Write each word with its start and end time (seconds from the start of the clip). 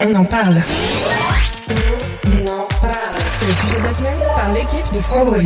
On 0.00 0.14
en 0.14 0.24
parle. 0.24 0.58
On 2.24 2.46
en 2.46 2.68
parle. 2.80 3.20
C'est 3.20 3.48
le 3.48 3.52
sujet 3.52 3.78
de 3.78 3.82
la 3.82 3.92
semaine 3.92 4.18
par 4.36 4.52
l'équipe 4.52 4.94
de 4.94 5.00
Frandroid. 5.00 5.38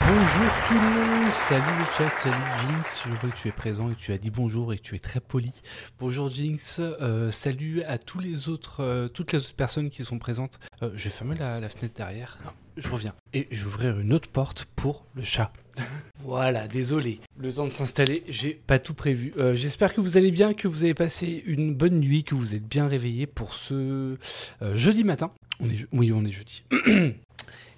Bonjour 0.00 0.50
tout 0.66 0.74
le 0.74 0.80
monde, 0.80 1.30
salut 1.30 1.62
le 1.78 1.84
chat, 1.98 2.16
salut 2.16 2.34
Jinx, 2.60 3.02
je 3.04 3.10
vois 3.10 3.30
que 3.30 3.36
tu 3.36 3.48
es 3.48 3.52
présent 3.52 3.90
et 3.90 3.94
que 3.94 4.00
tu 4.00 4.12
as 4.12 4.18
dit 4.18 4.30
bonjour 4.30 4.72
et 4.72 4.78
que 4.78 4.82
tu 4.82 4.94
es 4.94 4.98
très 4.98 5.20
poli. 5.20 5.52
Bonjour 5.98 6.30
Jinx, 6.30 6.80
euh, 6.80 7.30
salut 7.30 7.82
à 7.82 7.98
tous 7.98 8.18
les 8.18 8.48
autres, 8.48 8.82
euh, 8.82 9.08
toutes 9.08 9.32
les 9.32 9.40
autres 9.40 9.54
personnes 9.54 9.90
qui 9.90 10.02
sont 10.02 10.18
présentes. 10.18 10.58
Euh, 10.82 10.90
je 10.94 11.04
vais 11.04 11.10
fermer 11.10 11.34
la, 11.34 11.60
la 11.60 11.68
fenêtre 11.68 11.94
derrière, 11.94 12.38
je 12.78 12.88
reviens. 12.88 13.12
Et 13.34 13.46
je 13.50 13.60
vais 13.60 13.66
ouvrir 13.66 14.00
une 14.00 14.14
autre 14.14 14.30
porte 14.30 14.64
pour 14.74 15.04
le 15.14 15.22
chat. 15.22 15.52
voilà, 16.24 16.66
désolé. 16.68 17.20
Le 17.38 17.52
temps 17.52 17.64
de 17.64 17.70
s'installer, 17.70 18.22
j'ai 18.28 18.54
pas 18.66 18.78
tout 18.78 18.94
prévu. 18.94 19.32
Euh, 19.40 19.54
J'espère 19.54 19.94
que 19.94 20.00
vous 20.00 20.16
allez 20.16 20.30
bien, 20.30 20.54
que 20.54 20.68
vous 20.68 20.84
avez 20.84 20.94
passé 20.94 21.42
une 21.46 21.74
bonne 21.74 22.00
nuit, 22.00 22.24
que 22.24 22.34
vous 22.34 22.54
êtes 22.54 22.66
bien 22.66 22.86
réveillés 22.86 23.26
pour 23.26 23.54
ce 23.54 24.16
euh, 24.62 24.76
jeudi 24.76 25.04
matin. 25.04 25.30
On 25.60 25.68
est, 25.68 25.86
oui, 25.92 26.12
on 26.12 26.24
est 26.24 26.32
jeudi. 26.32 26.64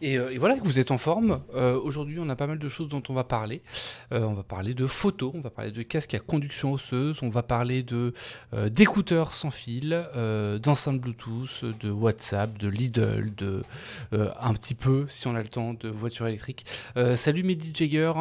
Et, 0.06 0.18
euh, 0.18 0.30
et 0.30 0.38
voilà, 0.38 0.56
que 0.56 0.62
vous 0.62 0.78
êtes 0.78 0.92
en 0.92 0.98
forme. 0.98 1.40
Euh, 1.56 1.80
Aujourd'hui, 1.80 2.18
on 2.20 2.28
a 2.28 2.36
pas 2.36 2.46
mal 2.46 2.60
de 2.60 2.68
choses 2.68 2.88
dont 2.88 3.02
on 3.08 3.12
va 3.12 3.24
parler. 3.24 3.60
Euh, 4.12 4.20
on 4.20 4.34
va 4.34 4.44
parler 4.44 4.72
de 4.72 4.86
photos, 4.86 5.32
on 5.34 5.40
va 5.40 5.50
parler 5.50 5.72
de 5.72 5.82
casques 5.82 6.14
à 6.14 6.20
conduction 6.20 6.72
osseuse, 6.72 7.18
on 7.22 7.28
va 7.28 7.42
parler 7.42 7.84
d'écouteurs 8.70 9.32
sans 9.32 9.50
fil, 9.50 10.06
d'enceintes 10.62 11.00
Bluetooth, 11.00 11.64
de 11.80 11.90
WhatsApp, 11.90 12.56
de 12.56 12.68
Lidl, 12.68 13.34
de 13.36 13.62
un 14.12 14.54
petit 14.54 14.74
peu, 14.74 15.06
si 15.08 15.26
on 15.26 15.34
a 15.34 15.42
le 15.42 15.48
temps, 15.48 15.74
de 15.74 15.88
voitures 15.88 16.26
électriques. 16.28 16.64
Salut 17.16 17.42
Mehdi 17.42 17.72
Jagger. 17.74 18.12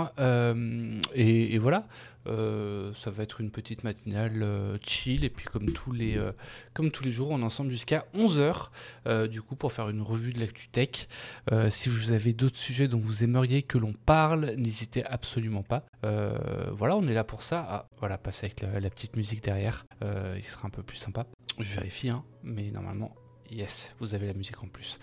et 1.14 1.58
voilà. 1.60 1.86
Euh, 2.28 2.92
ça 2.94 3.12
va 3.12 3.24
être 3.24 3.42
une 3.42 3.52
petite 3.52 3.84
matinale 3.84 4.42
euh, 4.42 4.78
chill 4.82 5.24
et 5.24 5.30
puis 5.30 5.46
comme 5.46 5.72
tous 5.72 5.92
les 5.92 6.18
euh, 6.18 6.32
comme 6.74 6.90
tous 6.90 7.04
les 7.04 7.12
jours 7.12 7.30
on 7.30 7.40
est 7.40 7.44
ensemble 7.44 7.70
jusqu'à 7.70 8.06
11h 8.16 9.28
du 9.28 9.42
coup 9.42 9.56
pour 9.56 9.72
faire 9.72 9.90
une 9.90 10.02
revue 10.02 10.34
de 10.34 10.40
l'actu 10.40 10.68
tech 10.68 11.08
si 11.70 11.90
vous 11.90 12.12
avez 12.12 12.34
d'autres 12.34 12.58
sujets 12.58 12.88
dont 12.88 13.00
vous 13.00 13.24
aimeriez 13.24 13.64
que 13.64 13.78
l'on 13.78 13.94
parle, 13.94 14.56
n'hésitez 14.58 15.06
absolument 15.06 15.64
pas. 15.64 15.86
Voilà, 16.02 16.96
on 16.96 17.08
est 17.08 17.14
là 17.14 17.24
pour 17.24 17.44
ça. 17.44 17.66
Ah, 17.70 17.88
voilà, 18.00 18.18
passer 18.18 18.46
avec 18.46 18.62
la, 18.62 18.80
la 18.80 18.90
petite 18.90 19.16
musique 19.16 19.44
derrière, 19.44 19.86
il 20.02 20.44
sera 20.44 20.68
un 20.68 20.70
peu 20.70 20.84
plus 20.84 20.98
sympa. 20.98 21.26
Je 21.60 21.74
vérifie, 21.74 22.10
hein, 22.10 22.24
mais 22.44 22.72
normalement, 22.72 23.16
yes, 23.52 23.94
vous 24.00 24.14
avez 24.16 24.28
la 24.28 24.34
musique 24.34 24.62
en 24.64 24.68
plus. 24.68 25.00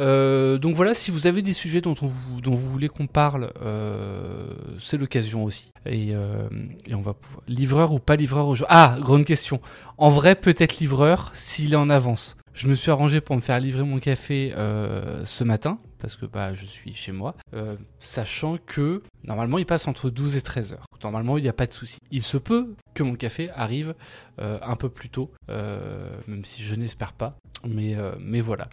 Euh, 0.00 0.58
donc 0.58 0.74
voilà, 0.74 0.94
si 0.94 1.10
vous 1.10 1.26
avez 1.26 1.42
des 1.42 1.52
sujets 1.52 1.80
dont, 1.80 1.94
on 2.02 2.06
vous, 2.06 2.40
dont 2.40 2.54
vous 2.54 2.70
voulez 2.70 2.88
qu'on 2.88 3.06
parle, 3.06 3.52
euh, 3.62 4.46
c'est 4.80 4.96
l'occasion 4.96 5.44
aussi. 5.44 5.72
Et, 5.86 6.14
euh, 6.14 6.48
et 6.86 6.94
on 6.94 7.02
va 7.02 7.14
pouvoir... 7.14 7.42
Livreur 7.48 7.92
ou 7.92 7.98
pas 7.98 8.16
livreur 8.16 8.48
aujourd'hui? 8.48 8.74
Ah, 8.76 8.96
grande 9.00 9.24
question. 9.24 9.60
En 9.98 10.08
vrai, 10.10 10.34
peut-être 10.34 10.78
livreur 10.78 11.30
s'il 11.34 11.74
est 11.74 11.76
en 11.76 11.90
avance. 11.90 12.36
Je 12.54 12.68
me 12.68 12.74
suis 12.74 12.90
arrangé 12.90 13.20
pour 13.20 13.34
me 13.36 13.40
faire 13.40 13.58
livrer 13.58 13.82
mon 13.82 13.98
café 13.98 14.52
euh, 14.56 15.24
ce 15.26 15.42
matin, 15.42 15.78
parce 16.04 16.16
que 16.16 16.26
bah, 16.26 16.54
je 16.54 16.66
suis 16.66 16.94
chez 16.94 17.12
moi, 17.12 17.34
euh, 17.54 17.76
sachant 17.98 18.58
que 18.66 19.02
normalement 19.22 19.56
il 19.56 19.64
passe 19.64 19.88
entre 19.88 20.10
12 20.10 20.36
et 20.36 20.42
13 20.42 20.72
heures. 20.74 20.84
Normalement 21.02 21.38
il 21.38 21.42
n'y 21.42 21.48
a 21.48 21.54
pas 21.54 21.66
de 21.66 21.72
souci. 21.72 21.98
Il 22.10 22.22
se 22.22 22.36
peut 22.36 22.74
que 22.92 23.02
mon 23.02 23.14
café 23.14 23.48
arrive 23.54 23.94
euh, 24.38 24.58
un 24.60 24.76
peu 24.76 24.90
plus 24.90 25.08
tôt, 25.08 25.30
euh, 25.48 26.14
même 26.28 26.44
si 26.44 26.62
je 26.62 26.74
n'espère 26.74 27.14
pas. 27.14 27.38
Mais, 27.66 27.96
mais 28.20 28.42
voilà. 28.42 28.68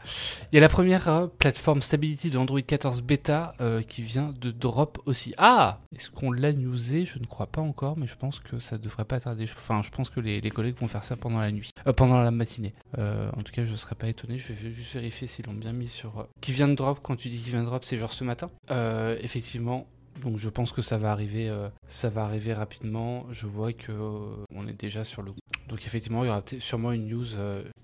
Il 0.52 0.56
y 0.56 0.58
a 0.58 0.62
la 0.62 0.68
première 0.68 1.30
plateforme 1.40 1.82
Stability 1.82 2.30
de 2.30 2.38
Android 2.38 2.60
14 2.60 3.02
Beta 3.02 3.54
qui 3.88 4.02
vient 4.02 4.34
de 4.38 4.52
drop 4.52 5.02
aussi. 5.06 5.34
Ah 5.38 5.80
Est-ce 5.96 6.10
qu'on 6.10 6.34
l'a 6.34 6.52
newsé? 6.52 7.06
Je 7.06 7.18
ne 7.18 7.24
crois 7.24 7.48
pas 7.48 7.62
encore, 7.62 7.98
mais 7.98 8.06
je 8.06 8.18
pense 8.18 8.42
que 8.42 8.60
ça 8.60 8.78
devrait 8.78 9.06
pas 9.06 9.22
tarder. 9.22 9.46
Enfin, 9.46 9.82
je 9.82 9.92
pense 9.92 10.10
que 10.10 10.20
les, 10.20 10.42
les 10.42 10.50
collègues 10.52 10.76
vont 10.76 10.90
faire 10.90 11.06
ça 11.06 11.16
pendant 11.16 11.40
la 11.40 11.54
nuit, 11.54 11.70
pendant 11.96 12.22
la 12.22 12.32
matinée. 12.32 12.74
En 12.98 13.44
tout 13.44 13.54
cas, 13.54 13.64
je 13.64 13.76
serais 13.76 13.96
pas 13.96 14.10
étonné. 14.10 14.38
Je 14.38 14.52
vais 14.52 14.72
juste 14.72 14.94
vérifier 14.96 15.26
s'ils 15.26 15.46
l'ont 15.46 15.54
bien 15.54 15.72
mis 15.72 15.88
sur. 15.88 16.28
Qui 16.42 16.52
vient 16.52 16.68
de 16.68 16.76
drop 16.76 17.00
Quand 17.02 17.21
tu 17.22 17.30
dis 17.30 17.38
qui 17.38 17.50
vient 17.50 17.62
de 17.62 17.66
drop, 17.66 17.86
c'est 17.86 17.98
genre 17.98 18.14
ce 18.14 18.24
matin. 18.24 18.50
Euh, 18.72 19.18
effectivement. 19.22 19.88
Donc 20.22 20.38
je 20.38 20.50
pense 20.50 20.74
que 20.74 20.82
ça 20.82 20.98
va 20.98 21.12
arriver, 21.12 21.48
euh, 21.50 21.70
ça 21.88 22.10
va 22.10 22.26
arriver 22.26 22.54
rapidement. 22.54 23.26
Je 23.32 23.48
vois 23.48 23.72
que 23.72 23.92
euh, 23.92 24.46
on 24.54 24.68
est 24.68 24.80
déjà 24.80 25.04
sur 25.06 25.22
le. 25.22 25.32
Donc 25.70 25.86
effectivement, 25.86 26.24
il 26.24 26.28
y 26.28 26.30
aura 26.30 26.44
sûrement 26.60 26.92
une 26.92 27.08
news 27.08 27.26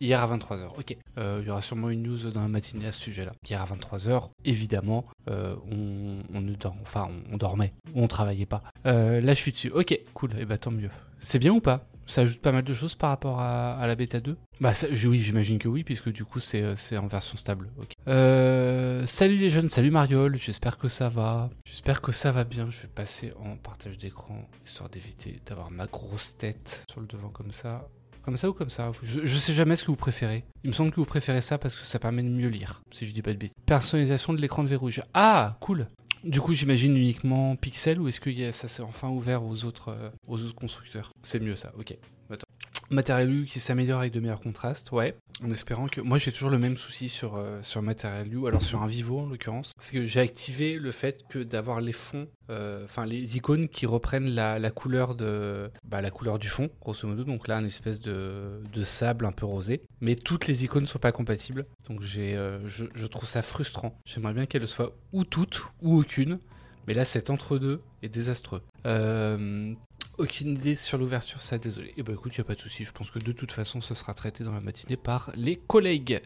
hier 0.01 0.21
à 0.21 0.37
23h. 0.37 0.77
Ok. 0.77 0.97
Il 1.17 1.47
y 1.47 1.49
aura 1.49 1.61
sûrement 1.61 1.89
une 1.89 2.03
news 2.03 2.29
dans 2.31 2.41
la 2.41 2.49
matinée 2.49 2.87
à 2.87 2.91
ce 2.91 3.01
sujet-là. 3.01 3.31
Hier 3.47 3.61
à 3.61 3.65
23h, 3.65 4.29
évidemment, 4.43 5.05
on, 5.27 6.17
on 6.33 6.41
ne 6.41 7.37
dormait, 7.37 7.73
on 7.95 8.07
travaillait 8.07 8.45
pas. 8.45 8.61
Là 8.83 9.33
je 9.33 9.39
suis 9.39 9.53
dessus. 9.53 9.71
Ok, 9.71 9.97
cool. 10.13 10.37
Et 10.37 10.45
bah 10.45 10.57
tant 10.57 10.71
mieux. 10.71 10.91
C'est 11.19 11.39
bien 11.39 11.53
ou 11.53 11.61
pas? 11.61 11.87
Ça 12.07 12.21
ajoute 12.21 12.41
pas 12.41 12.51
mal 12.51 12.63
de 12.63 12.73
choses 12.73 12.95
par 12.95 13.09
rapport 13.09 13.39
à, 13.39 13.85
la 13.85 13.95
bêta 13.95 14.19
2 14.19 14.35
Bah 14.61 14.73
oui, 15.05 15.21
j'imagine 15.21 15.59
que 15.59 15.67
oui, 15.67 15.83
puisque 15.83 16.11
du 16.11 16.25
coup 16.25 16.39
c'est 16.39 16.63
euh, 16.63 16.99
en 16.99 17.07
version 17.07 17.37
stable. 17.37 17.69
Euh, 18.07 19.05
salut 19.05 19.35
les 19.35 19.49
jeunes, 19.49 19.69
salut 19.69 19.91
Mariol, 19.91 20.37
j'espère 20.37 20.77
que 20.77 20.87
ça 20.87 21.09
va. 21.09 21.49
J'espère 21.65 22.01
que 22.01 22.11
ça 22.11 22.31
va 22.31 22.43
bien. 22.43 22.69
Je 22.69 22.81
vais 22.81 22.87
passer 22.87 23.33
en 23.43 23.57
partage 23.57 23.97
d'écran, 23.97 24.47
histoire 24.65 24.89
d'éviter 24.89 25.39
d'avoir 25.45 25.69
ma 25.69 25.85
grosse 25.85 26.37
tête 26.37 26.83
sur 26.89 27.01
le 27.01 27.07
devant 27.07 27.29
comme 27.29 27.51
ça. 27.51 27.87
Comme 28.23 28.35
ça 28.35 28.49
ou 28.49 28.53
comme 28.53 28.69
ça? 28.69 28.91
Je, 29.03 29.21
je 29.23 29.37
sais 29.37 29.53
jamais 29.53 29.77
ce 29.77 29.83
que 29.83 29.91
vous 29.91 29.95
préférez. 29.95 30.43
Il 30.63 30.69
me 30.69 30.73
semble 30.73 30.91
que 30.91 30.97
vous 30.97 31.05
préférez 31.05 31.41
ça 31.41 31.57
parce 31.57 31.75
que 31.75 31.85
ça 31.85 31.97
permet 31.97 32.23
de 32.23 32.29
mieux 32.29 32.49
lire, 32.49 32.81
si 32.91 33.05
je 33.05 33.13
dis 33.13 33.21
pas 33.21 33.31
de 33.31 33.37
bêtises. 33.37 33.55
Personnalisation 33.65 34.33
de 34.33 34.41
l'écran 34.41 34.63
de 34.63 34.67
verrouille. 34.67 34.99
Ah, 35.13 35.55
cool 35.61 35.87
du 36.27 36.41
coup, 36.41 36.53
j'imagine 36.53 36.95
uniquement 36.95 37.55
Pixel 37.55 37.99
ou 37.99 38.07
est-ce 38.07 38.19
que 38.19 38.51
ça 38.51 38.67
s'est 38.67 38.83
enfin 38.83 39.09
ouvert 39.09 39.43
aux 39.43 39.65
autres, 39.65 39.89
euh, 39.89 40.09
aux 40.27 40.41
autres 40.41 40.55
constructeurs? 40.55 41.11
C'est 41.23 41.39
mieux 41.39 41.55
ça, 41.55 41.73
ok. 41.77 41.97
Attends. 42.29 42.47
Material 42.89 43.29
U 43.31 43.45
qui 43.45 43.59
s'améliore 43.59 43.99
avec 43.99 44.13
de 44.13 44.19
meilleurs 44.19 44.39
contrastes, 44.39 44.91
ouais. 44.91 45.15
En 45.43 45.51
espérant 45.51 45.87
que. 45.87 46.01
Moi, 46.01 46.17
j'ai 46.17 46.31
toujours 46.31 46.49
le 46.49 46.57
même 46.57 46.77
souci 46.77 47.09
sur, 47.09 47.35
euh, 47.35 47.59
sur 47.61 47.81
Material 47.81 48.33
U, 48.33 48.47
alors 48.47 48.63
sur 48.63 48.81
un 48.81 48.87
Vivo 48.87 49.19
en 49.19 49.25
l'occurrence. 49.27 49.71
C'est 49.79 49.93
que 49.93 50.05
j'ai 50.05 50.19
activé 50.19 50.77
le 50.77 50.91
fait 50.91 51.23
que 51.29 51.39
d'avoir 51.39 51.81
les 51.81 51.91
fonds, 51.91 52.27
euh, 52.49 52.85
enfin 52.85 53.05
les 53.05 53.37
icônes 53.37 53.67
qui 53.67 53.85
reprennent 53.85 54.29
la, 54.29 54.57
la 54.57 54.71
couleur 54.71 55.15
de. 55.15 55.69
Bah, 55.83 56.01
la 56.01 56.11
couleur 56.11 56.39
du 56.39 56.47
fond, 56.47 56.69
grosso 56.81 57.07
modo. 57.07 57.23
Donc 57.23 57.47
là, 57.47 57.59
une 57.59 57.65
espèce 57.65 57.99
de, 57.99 58.61
de 58.73 58.83
sable 58.83 59.25
un 59.25 59.31
peu 59.31 59.45
rosé. 59.45 59.81
Mais 60.01 60.15
toutes 60.15 60.47
les 60.47 60.63
icônes 60.63 60.83
ne 60.83 60.87
sont 60.87 60.99
pas 60.99 61.11
compatibles. 61.11 61.65
Donc 61.89 62.01
j'ai, 62.01 62.35
euh, 62.35 62.65
je, 62.67 63.07
trouve 63.07 63.27
ça 63.27 63.41
frustrant. 63.41 63.97
J'aimerais 64.05 64.33
bien 64.33 64.45
qu'elles 64.45 64.67
soient 64.67 64.93
ou 65.13 65.23
toutes 65.23 65.63
ou 65.81 65.99
aucune. 65.99 66.39
Mais 66.87 66.93
là, 66.93 67.03
cet 67.03 67.29
entre-deux 67.29 67.81
est 68.01 68.09
désastreux. 68.09 68.61
Euh, 68.85 69.73
aucune 70.17 70.49
idée 70.49 70.75
sur 70.75 70.97
l'ouverture, 70.97 71.41
ça, 71.41 71.57
désolé. 71.57 71.93
Et 71.97 72.03
bah 72.03 72.13
écoute, 72.13 72.33
il 72.35 72.41
a 72.41 72.43
pas 72.43 72.55
de 72.55 72.59
souci. 72.59 72.83
Je 72.83 72.91
pense 72.91 73.11
que 73.11 73.19
de 73.19 73.31
toute 73.31 73.51
façon, 73.51 73.81
ce 73.81 73.93
sera 73.93 74.13
traité 74.13 74.43
dans 74.43 74.53
la 74.53 74.61
matinée 74.61 74.97
par 74.97 75.31
les 75.35 75.55
collègues. 75.55 76.21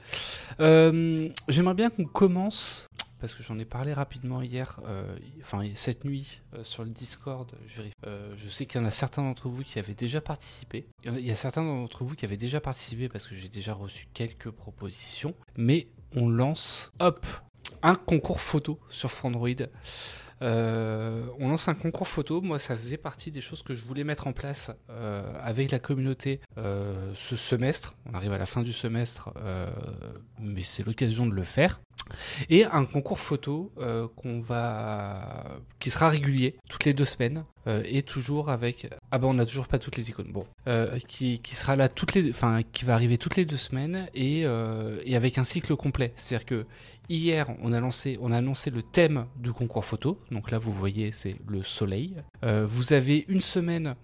Euh, 0.59 1.29
J'aimerais 1.47 1.73
bien 1.73 1.89
qu'on 1.89 2.05
commence, 2.05 2.87
parce 3.19 3.33
que 3.33 3.43
j'en 3.43 3.59
ai 3.59 3.65
parlé 3.65 3.93
rapidement 3.93 4.41
hier, 4.41 4.79
euh, 4.85 5.15
enfin 5.41 5.63
cette 5.75 6.05
nuit, 6.05 6.41
euh, 6.53 6.63
sur 6.63 6.83
le 6.83 6.89
Discord. 6.89 7.51
Je, 7.67 8.49
sais 8.49 8.65
qu'il 8.65 8.79
y 8.79 8.83
en 8.83 8.87
a 8.87 8.91
certains 8.91 9.23
d'entre 9.23 9.49
vous 9.49 9.63
qui 9.63 9.77
avaient 9.77 9.93
déjà 9.93 10.21
participé. 10.21 10.87
Il 11.03 11.11
y 11.11 11.15
a, 11.15 11.19
il 11.19 11.25
y 11.25 11.31
a 11.31 11.35
certains 11.35 11.63
d'entre 11.63 12.03
vous 12.03 12.15
qui 12.15 12.25
avaient 12.25 12.37
déjà 12.37 12.61
participé 12.61 13.09
parce 13.09 13.27
que 13.27 13.35
j'ai 13.35 13.49
déjà 13.49 13.73
reçu 13.73 14.07
quelques 14.13 14.51
propositions. 14.51 15.35
Mais 15.57 15.87
on 16.15 16.29
lance, 16.29 16.91
hop, 16.99 17.25
un 17.83 17.95
concours 17.95 18.41
photo 18.41 18.79
sur 18.89 19.11
Frandroid. 19.11 19.67
Euh, 20.41 21.23
on 21.39 21.49
lance 21.49 21.67
un 21.67 21.73
concours 21.73 22.07
photo. 22.07 22.41
Moi, 22.41 22.59
ça 22.59 22.75
faisait 22.75 22.97
partie 22.97 23.31
des 23.31 23.41
choses 23.41 23.61
que 23.63 23.73
je 23.73 23.85
voulais 23.85 24.03
mettre 24.03 24.27
en 24.27 24.33
place 24.33 24.71
euh, 24.89 25.21
avec 25.43 25.71
la 25.71 25.79
communauté 25.79 26.41
euh, 26.57 27.11
ce 27.15 27.35
semestre. 27.35 27.95
On 28.09 28.13
arrive 28.13 28.33
à 28.33 28.37
la 28.37 28.45
fin 28.45 28.63
du 28.63 28.73
semestre, 28.73 29.29
mais 30.39 30.63
c'est 30.63 30.85
l'occasion 30.85 31.25
de 31.25 31.33
le 31.33 31.43
faire. 31.43 31.79
Et 32.49 32.65
un 32.65 32.83
concours 32.83 33.19
photo 33.19 33.71
qu'on 34.15 34.41
va, 34.41 35.45
qui 35.79 35.89
sera 35.89 36.09
régulier 36.09 36.57
toutes 36.69 36.83
les 36.83 36.93
deux 36.93 37.05
semaines 37.05 37.45
et 37.67 38.03
toujours 38.03 38.49
avec. 38.49 38.89
Ah 39.11 39.19
ben 39.19 39.27
on 39.27 39.33
n'a 39.35 39.45
toujours 39.45 39.67
pas 39.67 39.79
toutes 39.79 39.95
les 39.95 40.09
icônes. 40.09 40.31
Bon, 40.31 40.45
qui, 41.07 41.39
qui 41.39 41.55
sera 41.55 41.75
là 41.75 41.87
toutes 41.87 42.13
les, 42.15 42.29
enfin 42.29 42.61
qui 42.73 42.83
va 42.85 42.95
arriver 42.95 43.17
toutes 43.17 43.37
les 43.37 43.45
deux 43.45 43.57
semaines 43.57 44.09
et, 44.13 44.41
et 44.41 45.15
avec 45.15 45.37
un 45.37 45.43
cycle 45.43 45.75
complet. 45.75 46.11
C'est-à-dire 46.15 46.45
que 46.45 46.65
Hier, 47.11 47.45
on 47.61 47.73
a, 47.73 47.77
annoncé 48.37 48.69
le 48.69 48.81
thème 48.81 49.25
du 49.35 49.51
concours 49.51 49.83
photo. 49.83 50.17
Donc 50.31 50.49
là, 50.49 50.57
vous 50.57 50.71
voyez, 50.71 51.11
c'est 51.11 51.35
le 51.45 51.61
soleil. 51.61 52.15
Euh, 52.43 52.65
vous 52.65 52.93
avez 52.93 53.25
une 53.27 53.41
semaine 53.41 53.95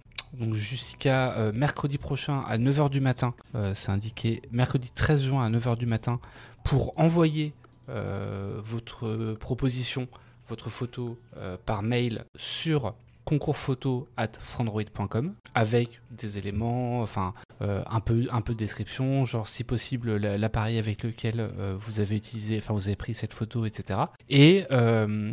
jusqu'à 0.52 1.52
mercredi 1.54 1.96
prochain 1.96 2.40
à 2.46 2.58
9h 2.58 2.90
du 2.90 3.00
matin, 3.00 3.32
c'est 3.72 3.90
indiqué 3.90 4.42
mercredi 4.52 4.90
13 4.94 5.22
juin 5.22 5.42
à 5.42 5.48
9h 5.48 5.78
du 5.78 5.86
matin, 5.86 6.20
pour 6.64 6.92
envoyer 7.00 7.54
votre 7.86 9.36
proposition, 9.40 10.06
votre 10.50 10.68
photo 10.68 11.18
par 11.64 11.82
mail 11.82 12.26
sur 12.36 12.94
concours 13.28 13.58
photo 13.58 14.08
at 14.16 14.30
frandroid.com 14.40 15.34
avec 15.54 16.00
des 16.10 16.38
éléments, 16.38 17.02
enfin 17.02 17.34
euh, 17.60 17.82
un 17.86 18.00
peu 18.00 18.26
un 18.30 18.40
peu 18.40 18.54
de 18.54 18.58
description, 18.58 19.26
genre 19.26 19.46
si 19.48 19.64
possible 19.64 20.16
l'appareil 20.16 20.78
avec 20.78 21.02
lequel 21.02 21.40
euh, 21.40 21.76
vous 21.78 22.00
avez 22.00 22.16
utilisé, 22.16 22.56
enfin 22.56 22.72
vous 22.72 22.86
avez 22.86 22.96
pris 22.96 23.12
cette 23.12 23.34
photo, 23.34 23.66
etc. 23.66 24.00
Euh, 24.32 25.32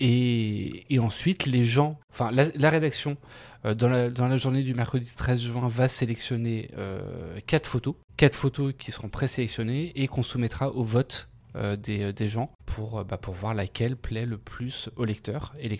et 0.00 0.86
et, 0.88 0.98
ensuite 0.98 1.44
les 1.44 1.62
gens, 1.62 1.98
enfin 2.10 2.30
la, 2.30 2.70
rédaction 2.70 3.18
dans 3.64 3.88
la, 3.90 4.08
dans 4.08 4.28
la 4.28 4.38
journée 4.38 4.62
du 4.62 4.74
mercredi 4.74 5.12
13 5.14 5.38
juin 5.38 5.68
va 5.68 5.88
sélectionner 5.88 6.70
quatre 7.46 7.68
photos, 7.68 7.96
quatre 8.16 8.34
photos 8.34 8.72
qui 8.78 8.92
seront 8.92 9.10
présélectionnées 9.10 9.92
et 9.94 10.08
qu'on 10.08 10.22
soumettra 10.22 10.70
au 10.70 10.84
vote 10.84 11.28
des, 11.78 12.12
des, 12.12 12.28
gens 12.28 12.50
pour, 12.66 13.02
bah, 13.06 13.16
pour 13.16 13.32
voir 13.32 13.54
laquelle 13.54 13.96
plaît 13.96 14.26
le 14.26 14.36
plus 14.36 14.90
aux 14.96 15.06
lecteurs 15.06 15.54
et 15.58 15.70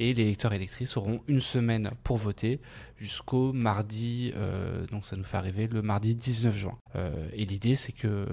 et 0.00 0.14
les 0.14 0.24
lecteurs 0.24 0.54
et 0.54 0.58
lectrices 0.58 0.96
auront 0.96 1.20
une 1.28 1.42
semaine 1.42 1.90
pour 2.02 2.16
voter 2.16 2.58
jusqu'au 3.00 3.52
mardi, 3.52 4.32
euh, 4.36 4.86
donc 4.86 5.06
ça 5.06 5.16
nous 5.16 5.24
fait 5.24 5.38
arriver 5.38 5.66
le 5.66 5.80
mardi 5.80 6.14
19 6.14 6.56
juin. 6.56 6.78
Euh, 6.96 7.28
et 7.32 7.46
l'idée 7.46 7.74
c'est 7.74 7.92
que, 7.92 8.26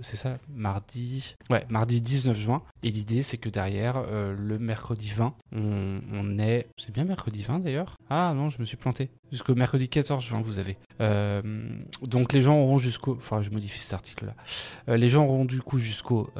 c'est 0.00 0.16
ça, 0.16 0.38
mardi, 0.48 1.36
ouais, 1.50 1.64
mardi 1.68 2.00
19 2.00 2.38
juin. 2.38 2.62
Et 2.82 2.90
l'idée 2.90 3.22
c'est 3.22 3.36
que 3.36 3.50
derrière, 3.50 3.96
euh, 3.96 4.34
le 4.36 4.58
mercredi 4.58 5.12
20, 5.14 5.34
on, 5.52 6.38
est, 6.38 6.68
c'est 6.78 6.92
bien 6.92 7.04
mercredi 7.04 7.42
20 7.42 7.60
d'ailleurs? 7.60 7.96
Ah 8.08 8.32
non, 8.34 8.48
je 8.48 8.58
me 8.58 8.64
suis 8.64 8.76
planté. 8.76 9.10
Jusqu'au 9.32 9.54
mercredi 9.54 9.88
14 9.88 10.24
juin, 10.24 10.40
vous 10.40 10.58
avez. 10.58 10.78
donc 12.02 12.32
les 12.32 12.42
gens 12.42 12.56
auront 12.56 12.78
jusqu'au, 12.78 13.16
enfin 13.16 13.42
je 13.42 13.50
modifie 13.50 13.80
cet 13.80 13.92
article-là. 13.92 14.96
les 14.96 15.08
gens 15.08 15.24
auront 15.24 15.44
du 15.44 15.60
coup 15.60 15.78
jusqu'au 15.78 16.30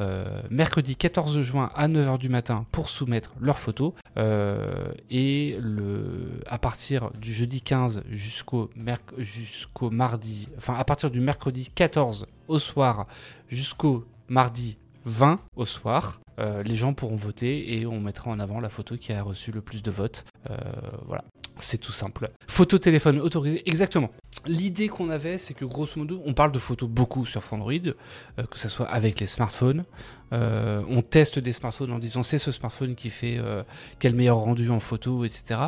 mercredi 0.51 0.97
14 0.97 1.43
juin 1.43 1.71
à 1.75 1.89
9h 1.89 2.19
du 2.19 2.29
matin 2.29 2.65
pour 2.73 2.89
soumettre 2.89 3.35
leurs 3.41 3.59
photos. 3.59 3.93
et 4.17 5.59
le, 5.61 6.41
à 6.47 6.59
partir 6.59 7.11
du 7.21 7.35
jeudi 7.35 7.61
15 7.67 8.05
jusqu'au 8.11 8.71
jusqu'au 9.19 9.91
mardi, 9.91 10.49
enfin 10.57 10.75
à 10.77 10.85
partir 10.85 11.11
du 11.11 11.21
mercredi 11.21 11.69
14 11.75 12.27
au 12.47 12.59
soir 12.61 13.07
jusqu'au 13.49 14.07
mardi 14.29 14.79
20 15.05 15.41
au 15.57 15.65
soir, 15.65 16.21
euh, 16.39 16.63
les 16.63 16.77
gens 16.77 16.95
pourront 16.95 17.17
voter 17.17 17.75
et 17.75 17.87
on 17.87 18.01
mettra 18.01 18.31
en 18.31 18.39
avant 18.39 18.61
la 18.61 18.69
photo 18.69 18.97
qui 18.97 19.13
a 19.13 19.23
reçu 19.23 19.51
le 19.51 19.61
plus 19.61 19.83
de 19.83 19.91
votes. 19.91 20.25
Euh, 20.49 20.57
voilà. 21.05 21.25
C'est 21.59 21.79
tout 21.79 21.93
simple. 21.93 22.31
Photo 22.49 22.79
téléphone 22.79 23.19
autorisé, 23.19 23.63
exactement. 23.67 24.11
L'idée 24.47 24.89
qu'on 24.89 25.09
avait, 25.09 25.39
c'est 25.39 25.55
que 25.55 25.65
grosso 25.65 25.93
modo, 25.97 26.23
on 26.27 26.35
parle 26.35 26.53
de 26.53 26.59
photos 26.59 26.89
beaucoup 26.89 27.25
sur 27.25 27.43
Android, 27.51 27.73
euh, 27.73 28.43
que 28.51 28.59
ce 28.59 28.69
soit 28.69 28.87
avec 28.87 29.21
les 29.21 29.27
smartphones. 29.27 29.85
Euh, 30.33 30.83
on 30.89 31.03
teste 31.03 31.39
des 31.39 31.53
smartphones 31.53 31.93
en 31.93 31.99
disant 31.99 32.23
c'est 32.23 32.39
ce 32.39 32.53
smartphone 32.53 32.95
qui 32.95 33.11
fait 33.11 33.39
euh, 33.39 33.63
quel 33.99 34.15
meilleur 34.15 34.39
rendu 34.39 34.71
en 34.71 34.81
photo, 34.81 35.25
etc. 35.25 35.61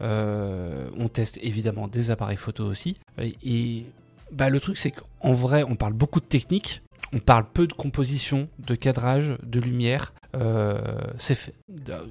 on 0.00 1.08
teste 1.12 1.38
évidemment 1.42 1.88
des 1.88 2.10
appareils 2.10 2.36
photo 2.36 2.64
aussi. 2.64 2.96
Et, 3.18 3.86
bah, 4.32 4.48
le 4.48 4.60
truc, 4.60 4.76
c'est 4.76 4.92
qu'en 4.92 5.32
vrai, 5.32 5.64
on 5.64 5.74
parle 5.74 5.92
beaucoup 5.92 6.20
de 6.20 6.26
technique, 6.26 6.82
on 7.12 7.18
parle 7.18 7.44
peu 7.52 7.66
de 7.66 7.72
composition, 7.72 8.48
de 8.58 8.74
cadrage, 8.74 9.36
de 9.42 9.60
lumière. 9.60 10.12
Euh, 10.36 10.80
c'est 11.18 11.34
fait. 11.34 11.54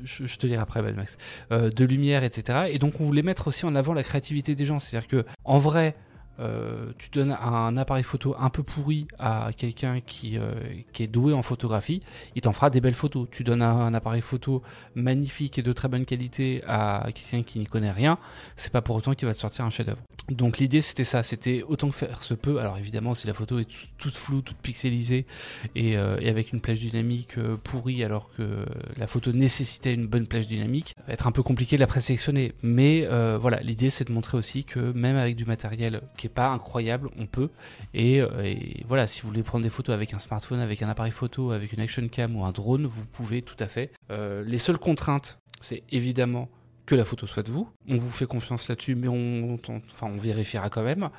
Je, 0.03 0.35
te 0.35 0.47
dirai 0.47 0.61
après, 0.61 0.81
Ben 0.81 0.95
Max. 0.95 1.17
Euh, 1.51 1.69
de 1.69 1.85
lumière, 1.85 2.23
etc. 2.23 2.67
Et 2.69 2.79
donc, 2.79 2.99
on 2.99 3.05
voulait 3.05 3.21
mettre 3.21 3.47
aussi 3.47 3.65
en 3.65 3.75
avant 3.75 3.93
la 3.93 4.03
créativité 4.03 4.55
des 4.55 4.65
gens. 4.65 4.79
C'est-à-dire 4.79 5.07
que, 5.07 5.25
en 5.45 5.57
vrai, 5.57 5.95
euh, 6.39 6.91
tu 6.97 7.09
donnes 7.09 7.31
un 7.31 7.75
appareil 7.75 8.03
photo 8.03 8.36
un 8.39 8.50
peu 8.50 8.63
pourri 8.63 9.07
à 9.18 9.51
quelqu'un 9.56 10.00
qui, 10.00 10.38
euh, 10.38 10.53
qui, 10.94 11.03
est 11.03 11.07
doué 11.07 11.33
en 11.33 11.41
photographie, 11.41 12.01
il 12.36 12.41
t'en 12.41 12.53
fera 12.53 12.69
des 12.69 12.80
belles 12.80 12.94
photos. 12.94 13.27
Tu 13.30 13.44
donnes 13.44 13.62
un, 13.62 13.94
appareil 13.94 14.21
photo 14.21 14.62
magnifique 14.95 15.59
et 15.59 15.63
de 15.63 15.74
très 15.74 15.88
bonne 15.88 16.06
qualité 16.06 16.63
à 16.68 17.07
quelqu'un 17.13 17.44
qui 17.44 17.59
n'y 17.59 17.65
connaît 17.65 17.91
rien, 17.91 18.18
c'est 18.56 18.71
pas 18.71 18.81
pour 18.81 18.95
autant 18.95 19.13
qu'il 19.13 19.27
va 19.27 19.33
te 19.33 19.39
sortir 19.39 19.65
un 19.65 19.69
chef-d'œuvre. 19.69 20.01
Donc 20.30 20.59
l'idée 20.59 20.81
c'était 20.81 21.03
ça, 21.03 21.24
c'était 21.24 21.63
autant 21.68 21.89
que 21.89 21.95
faire 21.95 22.21
se 22.21 22.36
peut. 22.36 22.59
Alors 22.59 22.77
évidemment, 22.77 23.15
si 23.15 23.25
la 23.27 23.33
photo 23.33 23.59
est 23.59 23.68
toute 23.97 24.13
floue, 24.13 24.42
toute 24.42 24.57
pixelisée 24.57 25.25
et, 25.75 25.97
euh, 25.97 26.18
et 26.21 26.30
avec 26.30 26.53
une 26.53 26.62
plage 26.62 26.80
dynamique 26.80 27.39
pourrie, 27.63 28.03
alors 28.03 28.30
que 28.38 28.65
la 28.95 29.07
photo 29.07 29.33
nécessitait 29.33 29.94
une 29.94 30.07
bonne 30.07 30.27
plage 30.27 30.47
dynamique, 30.47 30.94
ça 30.97 31.03
va 31.07 31.13
être 31.13 31.27
un 31.27 31.31
peu 31.31 31.44
compliqué 31.44 31.75
de 31.77 31.81
la 31.81 31.88
présélectionner. 31.88 32.53
Mais 32.62 33.07
voilà, 33.38 33.59
l'idée 33.62 33.89
c'est 33.89 34.07
de 34.07 34.13
montrer 34.13 34.38
aussi 34.38 34.63
que 34.63 34.80
même 34.80 35.18
avec 35.18 35.35
du 35.35 35.45
matériel 35.45 36.01
qui 36.15 36.27
est 36.27 36.28
pas 36.29 36.49
incroyable, 36.49 37.09
on 37.17 37.25
peut. 37.25 37.49
Euh, 37.95 38.41
et, 38.43 38.83
voilà, 38.87 39.07
si 39.07 39.21
vous 39.21 39.27
voulez 39.27 39.43
prendre 39.43 39.63
des 39.63 39.69
photos 39.69 39.93
avec 39.93 40.13
un 40.13 40.19
smartphone, 40.19 40.59
avec 40.59 40.81
un 40.81 40.89
appareil 40.89 41.11
photo, 41.11 41.51
avec 41.51 41.73
une 41.73 41.79
action 41.79 42.07
cam 42.07 42.35
ou 42.35 42.45
un 42.45 42.51
drone, 42.51 42.85
vous 42.85 43.05
pouvez 43.05 43.41
tout 43.41 43.57
à 43.59 43.67
fait. 43.67 43.91
Euh, 44.11 44.43
les 44.45 44.57
seules 44.57 44.77
contraintes, 44.77 45.39
c'est 45.61 45.83
évidemment 45.91 46.49
que 46.85 46.95
la 46.95 47.05
photo 47.05 47.27
soit 47.27 47.43
de 47.43 47.51
vous. 47.51 47.69
On 47.87 47.97
vous 47.97 48.09
fait 48.09 48.25
confiance 48.25 48.67
là-dessus, 48.67 48.95
mais 48.95 49.07
on, 49.07 49.57
enfin, 49.93 50.07
on 50.07 50.17
vérifiera 50.17 50.69
quand 50.69 50.81
même 50.81 51.09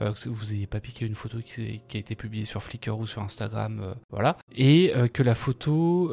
euh, 0.00 0.12
que 0.12 0.28
vous 0.28 0.46
n'ayez 0.46 0.66
pas 0.66 0.80
piqué 0.80 1.06
une 1.06 1.14
photo 1.14 1.38
qui, 1.44 1.82
a 1.94 1.96
été 1.98 2.16
publiée 2.16 2.44
sur 2.44 2.62
Flickr 2.62 2.98
ou 2.98 3.06
sur 3.06 3.22
Instagram, 3.22 3.94
voilà. 4.10 4.36
Et 4.56 4.92
que 5.12 5.22
la 5.22 5.36
photo 5.36 6.10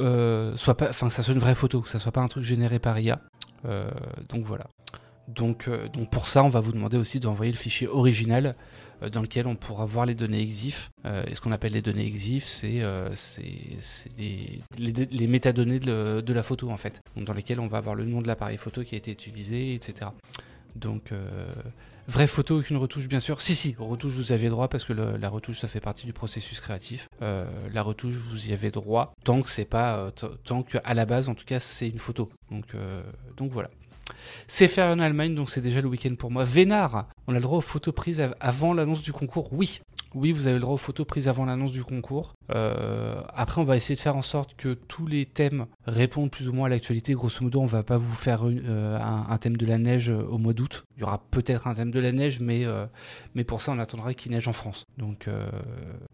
soit 0.55 0.77
pas, 0.77 0.89
enfin, 0.89 1.09
ça 1.09 1.23
soit 1.23 1.33
une 1.33 1.39
vraie 1.39 1.55
photo, 1.55 1.81
que 1.81 1.89
ça 1.89 1.97
soit 1.97 2.11
pas 2.11 2.21
un 2.21 2.27
truc 2.27 2.43
généré 2.43 2.77
par 2.77 2.99
IA. 2.99 3.19
donc 4.29 4.45
voilà. 4.45 4.67
Donc, 5.27 5.67
euh, 5.67 5.87
donc 5.89 6.09
pour 6.09 6.27
ça, 6.29 6.43
on 6.43 6.49
va 6.49 6.59
vous 6.59 6.71
demander 6.71 6.97
aussi 6.97 7.19
d'envoyer 7.19 7.51
le 7.51 7.57
fichier 7.57 7.87
original 7.87 8.55
euh, 9.03 9.09
dans 9.09 9.21
lequel 9.21 9.45
on 9.45 9.55
pourra 9.55 9.85
voir 9.85 10.05
les 10.05 10.15
données 10.15 10.41
EXIF. 10.41 10.89
Euh, 11.05 11.23
et 11.27 11.35
ce 11.35 11.41
qu'on 11.41 11.51
appelle 11.51 11.73
les 11.73 11.81
données 11.81 12.07
EXIF, 12.07 12.45
c'est 12.45 12.81
les, 14.17 14.61
les, 14.77 15.27
métadonnées 15.27 15.79
de, 15.79 16.33
la 16.33 16.43
photo 16.43 16.69
en 16.69 16.77
fait, 16.77 17.01
dans 17.17 17.33
lesquelles 17.33 17.59
on 17.59 17.67
va 17.67 17.79
avoir 17.79 17.95
le 17.95 18.05
nom 18.05 18.21
de 18.21 18.27
l'appareil 18.27 18.57
photo 18.57 18.83
qui 18.83 18.95
a 18.95 18.97
été 18.97 19.11
utilisé, 19.11 19.73
etc. 19.73 20.11
Donc 20.75 21.11
vraie 22.07 22.27
photo, 22.27 22.59
aucune 22.59 22.77
retouche 22.77 23.07
bien 23.07 23.19
sûr. 23.19 23.41
Si 23.41 23.55
si, 23.55 23.75
retouche 23.79 24.13
vous 24.13 24.31
avez 24.31 24.49
droit 24.49 24.67
parce 24.67 24.83
que 24.83 24.93
la 24.93 25.29
retouche 25.29 25.59
ça 25.59 25.67
fait 25.67 25.79
partie 25.79 26.05
du 26.05 26.13
processus 26.13 26.61
créatif. 26.61 27.09
la 27.19 27.81
retouche 27.81 28.15
vous 28.29 28.49
y 28.49 28.53
avez 28.53 28.69
droit 28.71 29.13
tant 29.23 29.41
que 29.41 29.49
c'est 29.49 29.65
pas 29.65 30.11
tant 30.45 30.63
qu'à 30.63 30.93
la 30.93 31.05
base 31.05 31.27
en 31.29 31.35
tout 31.35 31.45
cas 31.45 31.59
c'est 31.59 31.89
une 31.89 31.99
photo. 31.99 32.29
Donc 32.51 32.67
donc 33.35 33.51
voilà. 33.51 33.69
C'est 34.47 34.67
faire 34.67 34.87
en 34.87 34.99
Allemagne, 34.99 35.35
donc 35.35 35.49
c'est 35.49 35.61
déjà 35.61 35.81
le 35.81 35.87
week-end 35.87 36.15
pour 36.15 36.31
moi. 36.31 36.43
Vénard, 36.43 37.07
on 37.27 37.33
a 37.33 37.35
le 37.35 37.41
droit 37.41 37.57
aux 37.57 37.61
photos 37.61 37.93
prises 37.93 38.23
avant 38.39 38.73
l'annonce 38.73 39.01
du 39.01 39.11
concours 39.11 39.51
Oui. 39.53 39.81
Oui, 40.17 40.31
vous 40.31 40.47
avez 40.47 40.55
le 40.55 40.61
droit 40.61 40.73
aux 40.73 40.77
photos 40.77 41.05
prises 41.05 41.27
avant 41.27 41.45
l'annonce 41.45 41.71
du 41.71 41.83
concours. 41.83 42.33
Euh, 42.49 43.21
après, 43.35 43.61
on 43.61 43.65
va 43.65 43.77
essayer 43.77 43.93
de 43.93 43.99
faire 43.99 44.15
en 44.15 44.23
sorte 44.23 44.55
que 44.55 44.73
tous 44.73 45.05
les 45.05 45.27
thèmes 45.27 45.67
répondent 45.85 46.31
plus 46.31 46.49
ou 46.49 46.53
moins 46.53 46.65
à 46.65 46.69
l'actualité. 46.69 47.13
Grosso 47.13 47.43
modo, 47.43 47.61
on 47.61 47.67
va 47.67 47.83
pas 47.83 47.97
vous 47.97 48.15
faire 48.15 48.41
euh, 48.47 48.97
un, 48.99 49.37
thème 49.37 49.57
de 49.57 49.65
la 49.67 49.77
neige 49.77 50.09
euh, 50.09 50.23
au 50.23 50.39
mois 50.39 50.53
d'août. 50.53 50.85
Il 50.95 51.01
y 51.01 51.03
aura 51.03 51.19
peut-être 51.29 51.67
un 51.67 51.75
thème 51.75 51.91
de 51.91 51.99
la 51.99 52.11
neige, 52.11 52.39
mais, 52.39 52.65
pour 53.45 53.61
ça, 53.61 53.73
on 53.73 53.77
attendra 53.77 54.15
qu'il 54.15 54.31
neige 54.31 54.47
en 54.47 54.53
France. 54.53 54.87
Donc, 54.97 55.29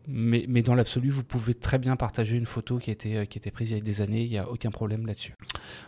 mais, 0.06 0.62
dans 0.64 0.76
l'absolu, 0.76 1.08
vous 1.08 1.24
pouvez 1.24 1.54
très 1.54 1.78
bien 1.78 1.96
partager 1.96 2.36
une 2.36 2.46
photo 2.46 2.80
qui 2.80 2.90
a 2.90 2.94
été, 2.94 3.26
qui 3.28 3.38
a 3.38 3.40
été 3.40 3.52
prise 3.52 3.72
il 3.72 3.78
y 3.78 3.80
a 3.80 3.82
des 3.82 4.02
années. 4.02 4.24
Il 4.24 4.30
n'y 4.30 4.38
a 4.38 4.50
aucun 4.50 4.70
problème 4.70 5.08
là-dessus. 5.08 5.36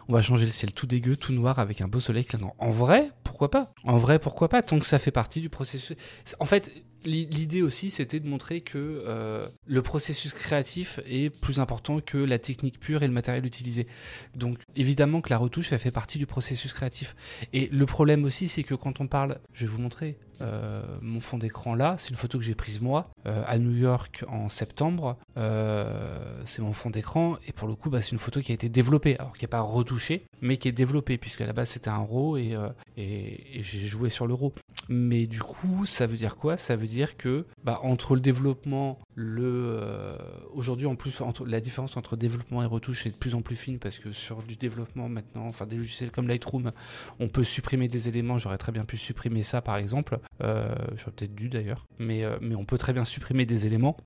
On 0.08 0.14
va 0.14 0.22
changer 0.22 0.46
le 0.46 0.52
ciel 0.52 0.74
tout 0.74 0.88
dégueu, 0.88 1.18
tout 1.18 1.34
noir, 1.34 1.60
avec 1.60 1.82
un 1.82 1.90
beau 1.90 2.00
soleil. 2.00 2.26
En 2.60 2.70
vrai, 2.70 3.12
pourquoi 3.26 3.52
pas? 3.52 3.74
En 3.84 3.98
vrai, 3.98 4.20
pourquoi 4.20 4.48
pas? 4.48 4.62
Tant 4.62 4.80
que 4.80 4.86
ça 4.86 5.00
fait 5.00 5.12
partie 5.12 5.42
du 5.42 5.50
processus. 5.50 5.98
En 6.40 6.46
fait, 6.46 6.72
L'idée 7.06 7.62
aussi, 7.62 7.90
c'était 7.90 8.20
de 8.20 8.28
montrer 8.28 8.62
que 8.62 9.04
euh, 9.08 9.48
le 9.68 9.82
processus 9.82 10.34
créatif 10.34 11.00
est 11.06 11.30
plus 11.30 11.60
important 11.60 12.00
que 12.00 12.18
la 12.18 12.40
technique 12.40 12.80
pure 12.80 13.04
et 13.04 13.08
le 13.08 13.14
matériel 13.14 13.46
utilisé. 13.46 13.88
Donc, 14.36 14.58
évidemment 14.76 15.22
que 15.22 15.30
la 15.30 15.38
retouche, 15.38 15.70
fait 15.78 15.92
partie 15.92 16.18
du 16.18 16.26
processus 16.26 16.74
créatif. 16.74 17.16
Et 17.54 17.68
le 17.72 17.86
problème 17.86 18.24
aussi, 18.24 18.48
c'est 18.48 18.64
que 18.64 18.76
quand 18.76 19.02
on 19.02 19.08
parle, 19.08 19.40
je 19.54 19.66
vais 19.66 19.72
vous 19.72 19.82
montrer, 19.82 20.18
euh, 20.42 20.84
mon 21.02 21.20
fond 21.20 21.38
d'écran 21.38 21.76
là, 21.76 21.96
c'est 21.98 22.10
une 22.10 22.16
photo 22.16 22.38
que 22.38 22.44
j'ai 22.44 22.56
prise 22.56 22.82
moi 22.82 23.10
euh, 23.26 23.44
à 23.48 23.58
New 23.58 23.76
York 23.76 24.24
en 24.28 24.50
septembre. 24.50 25.18
c'est 25.36 26.62
mon 26.62 26.74
fond 26.74 26.90
d'écran 26.90 27.38
et 27.48 27.52
pour 27.52 27.68
le 27.68 27.76
coup, 27.76 27.90
bah, 27.90 28.02
c'est 28.02 28.12
une 28.12 28.20
photo 28.20 28.42
qui 28.42 28.52
a 28.52 28.56
été 28.56 28.70
développée, 28.70 29.18
alors 29.18 29.38
qui 29.38 29.44
n'est 29.44 29.50
pas 29.50 29.62
retouchée, 29.62 30.26
mais 30.42 30.58
qui 30.58 30.68
est 30.68 30.74
développée 30.74 31.18
puisque 31.18 31.42
à 31.42 31.46
la 31.46 31.54
base 31.54 31.70
c'était 31.70 31.90
un 31.90 31.98
RAW 31.98 32.38
et, 32.38 32.58
j'ai 32.98 33.88
joué 33.88 34.10
sur 34.10 34.28
le 34.28 34.34
RAW. 34.34 34.54
Mais 34.88 35.26
du 35.26 35.42
coup, 35.42 35.86
ça 35.86 36.06
veut 36.06 36.18
dire 36.18 36.36
quoi? 36.36 36.58
Ça 36.58 36.76
veut 36.76 36.88
dire 36.88 37.18
que 37.18 37.46
bah, 37.64 37.80
entre 37.84 38.16
le 38.16 38.22
développement, 38.22 39.00
euh, 39.18 40.18
aujourd'hui 40.54 40.88
en 40.88 40.96
plus 40.96 41.22
la 41.46 41.60
différence 41.60 41.98
entre 41.98 42.16
développement 42.16 42.62
et 42.64 42.66
retouche 42.66 43.06
est 43.06 43.12
de 43.12 43.16
plus 43.16 43.36
en 43.36 43.42
plus 43.42 43.56
fine 43.56 43.80
parce 43.80 43.98
que 43.98 44.12
sur 44.12 44.44
du 44.44 44.56
développement 44.56 45.10
maintenant, 45.10 45.48
enfin 45.48 45.66
des 45.66 45.78
logiciels 45.78 46.12
comme 46.12 46.28
Lightroom, 46.28 46.72
on 47.20 47.28
peut 47.28 47.44
supprimer 47.44 47.88
des 47.88 48.10
éléments. 48.10 48.38
J'aurais 48.38 48.58
très 48.58 48.72
bien 48.72 48.86
pu 48.86 48.98
supprimer 48.98 49.44
ça 49.44 49.62
par 49.62 49.78
exemple. 49.78 50.20
Euh, 50.42 50.74
J'aurais 50.96 51.12
peut-être 51.12 51.36
dû 51.36 51.50
d'ailleurs, 51.50 51.86
mais 52.00 52.24
euh, 52.24 52.38
mais 52.42 52.56
on 52.56 52.66
peut 52.66 52.78
très 52.78 52.94
bien 52.94 53.06
supprimer 53.06 53.46
des 53.46 53.68
éléments. 53.68 53.98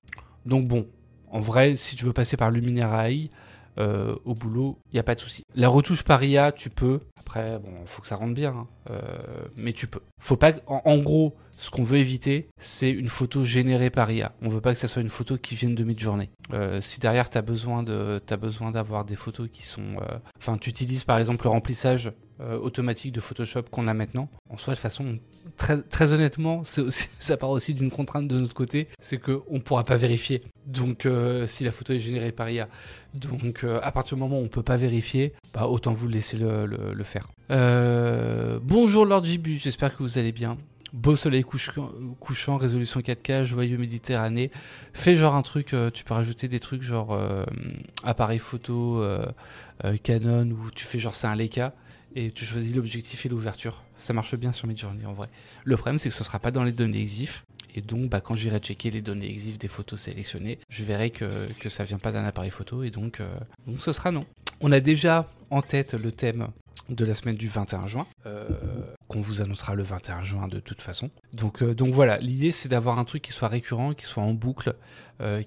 Donc 0.46 0.66
bon, 0.68 0.86
en 1.30 1.40
vrai, 1.40 1.76
si 1.76 1.96
tu 1.96 2.04
veux 2.04 2.12
passer 2.12 2.36
par 2.36 2.50
Luminaire 2.50 2.94
AI, 2.94 3.30
euh, 3.78 4.16
au 4.24 4.34
boulot, 4.34 4.78
il 4.92 4.96
n'y 4.96 5.00
a 5.00 5.04
pas 5.04 5.14
de 5.14 5.20
souci. 5.20 5.42
La 5.54 5.68
retouche 5.68 6.02
par 6.02 6.22
IA, 6.22 6.52
tu 6.52 6.70
peux. 6.70 7.00
Après, 7.18 7.58
bon, 7.58 7.72
faut 7.86 8.02
que 8.02 8.08
ça 8.08 8.16
rentre 8.16 8.34
bien, 8.34 8.66
hein. 8.88 9.00
mais 9.56 9.72
tu 9.72 9.86
peux. 9.86 10.00
Faut 10.20 10.36
pas. 10.36 10.52
En, 10.66 10.98
gros, 10.98 11.36
ce 11.60 11.70
qu'on 11.70 11.84
veut 11.84 11.98
éviter, 11.98 12.48
c'est 12.58 12.90
une 12.90 13.08
photo 13.08 13.44
générée 13.44 13.90
par 13.90 14.10
IA. 14.10 14.32
On 14.40 14.48
veut 14.48 14.62
pas 14.62 14.72
que 14.72 14.78
ça 14.78 14.88
soit 14.88 15.02
une 15.02 15.10
photo 15.10 15.36
qui 15.36 15.54
vienne 15.54 15.74
de 15.74 15.84
mid-journée. 15.84 16.30
Euh, 16.54 16.80
si 16.80 17.00
derrière, 17.00 17.28
tu 17.28 17.36
as 17.36 17.42
besoin 17.42 17.82
de, 17.82 18.20
d'avoir 18.72 19.04
des 19.04 19.14
photos 19.14 19.48
qui 19.52 19.66
sont. 19.66 19.96
Enfin, 20.38 20.56
tu 20.56 20.70
utilises 20.70 21.04
par 21.04 21.18
exemple 21.18 21.44
le 21.44 21.50
remplissage 21.50 22.12
automatique 22.62 23.12
de 23.12 23.20
Photoshop 23.20 23.64
qu'on 23.70 23.86
a 23.86 23.92
maintenant. 23.92 24.30
En 24.48 24.56
soi, 24.56 24.72
de 24.72 24.78
façon 24.78 25.18
très, 25.58 25.82
très 25.82 26.14
honnêtement, 26.14 26.60
aussi, 26.60 27.08
ça 27.18 27.36
part 27.36 27.50
aussi 27.50 27.74
d'une 27.74 27.90
contrainte 27.90 28.26
de 28.28 28.38
notre 28.38 28.54
côté, 28.54 28.88
c'est 28.98 29.18
qu'on 29.18 29.42
ne 29.50 29.58
pourra 29.58 29.84
pas 29.84 29.98
vérifier. 29.98 30.40
Donc, 30.66 31.06
si 31.46 31.64
la 31.64 31.72
photo 31.72 31.92
est 31.92 31.98
générée 31.98 32.32
par 32.32 32.48
IA. 32.48 32.68
Donc, 33.12 33.64
à 33.64 33.92
partir 33.92 34.16
du 34.16 34.22
moment 34.22 34.40
où 34.40 34.44
on 34.44 34.48
peut 34.48 34.62
pas 34.62 34.76
vérifier, 34.76 35.34
bah, 35.52 35.66
autant 35.66 35.92
vous 35.92 36.08
laisser 36.08 36.38
le, 36.38 37.04
faire. 37.04 37.28
Euh, 37.50 38.60
bonjour 38.62 39.04
Lord 39.04 39.24
Jibu, 39.24 39.58
j'espère 39.58 39.96
que 39.96 40.02
vous 40.02 40.18
allez 40.18 40.32
bien. 40.32 40.56
Beau 40.92 41.16
soleil 41.16 41.44
couchant, 41.44 42.56
résolution 42.56 43.00
4K, 43.00 43.44
joyeux 43.44 43.78
Méditerranée. 43.78 44.50
Fais 44.92 45.16
genre 45.16 45.34
un 45.34 45.42
truc, 45.42 45.72
euh, 45.72 45.90
tu 45.90 46.04
peux 46.04 46.14
rajouter 46.14 46.48
des 46.48 46.60
trucs 46.60 46.82
genre 46.82 47.12
euh, 47.12 47.44
appareil 48.04 48.38
photo 48.38 49.04
Canon 50.02 50.50
ou 50.50 50.70
tu 50.70 50.84
fais 50.84 50.98
genre 50.98 51.14
c'est 51.14 51.26
un 51.26 51.36
Leica 51.36 51.72
et 52.14 52.32
tu 52.32 52.44
choisis 52.44 52.74
l'objectif 52.74 53.24
et 53.26 53.28
l'ouverture. 53.28 53.82
Ça 53.98 54.12
marche 54.12 54.34
bien 54.34 54.52
sur 54.52 54.66
Midjourney 54.66 55.06
en 55.06 55.12
vrai. 55.12 55.28
Le 55.64 55.76
problème 55.76 55.98
c'est 55.98 56.08
que 56.08 56.14
ce 56.14 56.24
sera 56.24 56.38
pas 56.38 56.50
dans 56.50 56.64
les 56.64 56.72
données 56.72 57.00
EXIF 57.00 57.44
et 57.74 57.80
donc, 57.80 58.08
bah, 58.08 58.20
quand 58.20 58.34
j'irai 58.34 58.58
checker 58.58 58.90
les 58.90 59.02
données 59.02 59.30
EXIF 59.30 59.58
des 59.58 59.68
photos 59.68 60.00
sélectionnées, 60.00 60.58
je 60.68 60.84
verrai 60.84 61.10
que, 61.10 61.48
que 61.60 61.68
ça 61.68 61.84
vient 61.84 61.98
pas 61.98 62.12
d'un 62.12 62.24
appareil 62.24 62.50
photo 62.50 62.82
et 62.82 62.90
donc, 62.90 63.20
euh, 63.20 63.28
donc 63.66 63.80
ce 63.80 63.92
sera 63.92 64.10
non. 64.10 64.26
On 64.60 64.72
a 64.72 64.80
déjà 64.80 65.30
en 65.50 65.62
tête 65.62 65.94
le 65.94 66.12
thème 66.12 66.48
de 66.88 67.04
la 67.04 67.14
semaine 67.14 67.36
du 67.36 67.46
21 67.46 67.86
juin, 67.86 68.06
euh, 68.26 68.48
qu'on 69.08 69.20
vous 69.20 69.40
annoncera 69.40 69.74
le 69.74 69.82
21 69.82 70.22
juin 70.22 70.48
de 70.48 70.60
toute 70.60 70.80
façon. 70.80 71.10
Donc, 71.32 71.62
euh, 71.62 71.74
donc 71.74 71.94
voilà, 71.94 72.18
l'idée 72.18 72.52
c'est 72.52 72.68
d'avoir 72.68 72.98
un 72.98 73.04
truc 73.04 73.22
qui 73.22 73.32
soit 73.32 73.48
récurrent, 73.48 73.94
qui 73.94 74.04
soit 74.06 74.22
en 74.22 74.34
boucle, 74.34 74.74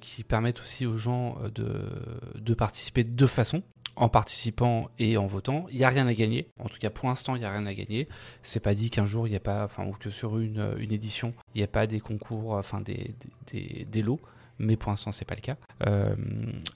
qui 0.01 0.23
permette 0.23 0.61
aussi 0.61 0.85
aux 0.85 0.97
gens 0.97 1.35
de, 1.55 2.53
participer 2.53 3.03
de 3.03 3.09
deux 3.09 3.27
façons 3.27 3.63
en 3.95 4.07
participant 4.07 4.87
et 4.99 5.17
en 5.17 5.25
votant. 5.25 5.65
Il 5.71 5.77
n'y 5.77 5.83
a 5.83 5.89
rien 5.89 6.05
à 6.05 6.13
gagner. 6.13 6.47
En 6.59 6.69
tout 6.69 6.77
cas, 6.77 6.91
pour 6.91 7.09
l'instant, 7.09 7.35
il 7.35 7.39
n'y 7.39 7.45
a 7.45 7.51
rien 7.51 7.65
à 7.65 7.73
gagner. 7.73 8.07
C'est 8.43 8.59
pas 8.59 8.75
dit 8.75 8.91
qu'un 8.91 9.07
jour, 9.07 9.27
il 9.27 9.31
n'y 9.31 9.35
a 9.35 9.39
pas, 9.39 9.65
enfin, 9.65 9.85
ou 9.85 9.93
que 9.93 10.11
sur 10.11 10.37
une, 10.37 10.75
une 10.77 10.91
édition, 10.91 11.33
il 11.55 11.57
n'y 11.57 11.63
a 11.63 11.67
pas 11.67 11.87
des 11.87 11.99
concours, 11.99 12.51
enfin, 12.51 12.81
des, 12.81 13.15
des, 13.51 13.87
des 13.89 14.01
lots 14.03 14.21
mais 14.59 14.75
pour 14.75 14.91
l'instant 14.91 15.11
c'est 15.11 15.25
pas 15.25 15.35
le 15.35 15.41
cas. 15.41 15.57
Euh, 15.87 16.15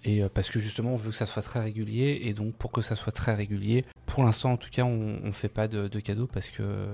et 0.03 0.23
euh, 0.23 0.29
parce 0.33 0.49
que 0.49 0.59
justement 0.59 0.93
on 0.93 0.97
veut 0.97 1.11
que 1.11 1.15
ça 1.15 1.25
soit 1.25 1.41
très 1.41 1.59
régulier, 1.59 2.21
et 2.23 2.33
donc 2.33 2.55
pour 2.55 2.71
que 2.71 2.81
ça 2.81 2.95
soit 2.95 3.11
très 3.11 3.33
régulier, 3.33 3.85
pour 4.05 4.23
l'instant 4.23 4.51
en 4.51 4.57
tout 4.57 4.69
cas 4.71 4.83
on, 4.83 5.19
ne 5.21 5.31
fait 5.31 5.49
pas 5.49 5.67
de, 5.67 5.99
cadeaux 5.99 6.27
parce 6.27 6.49
que 6.49 6.87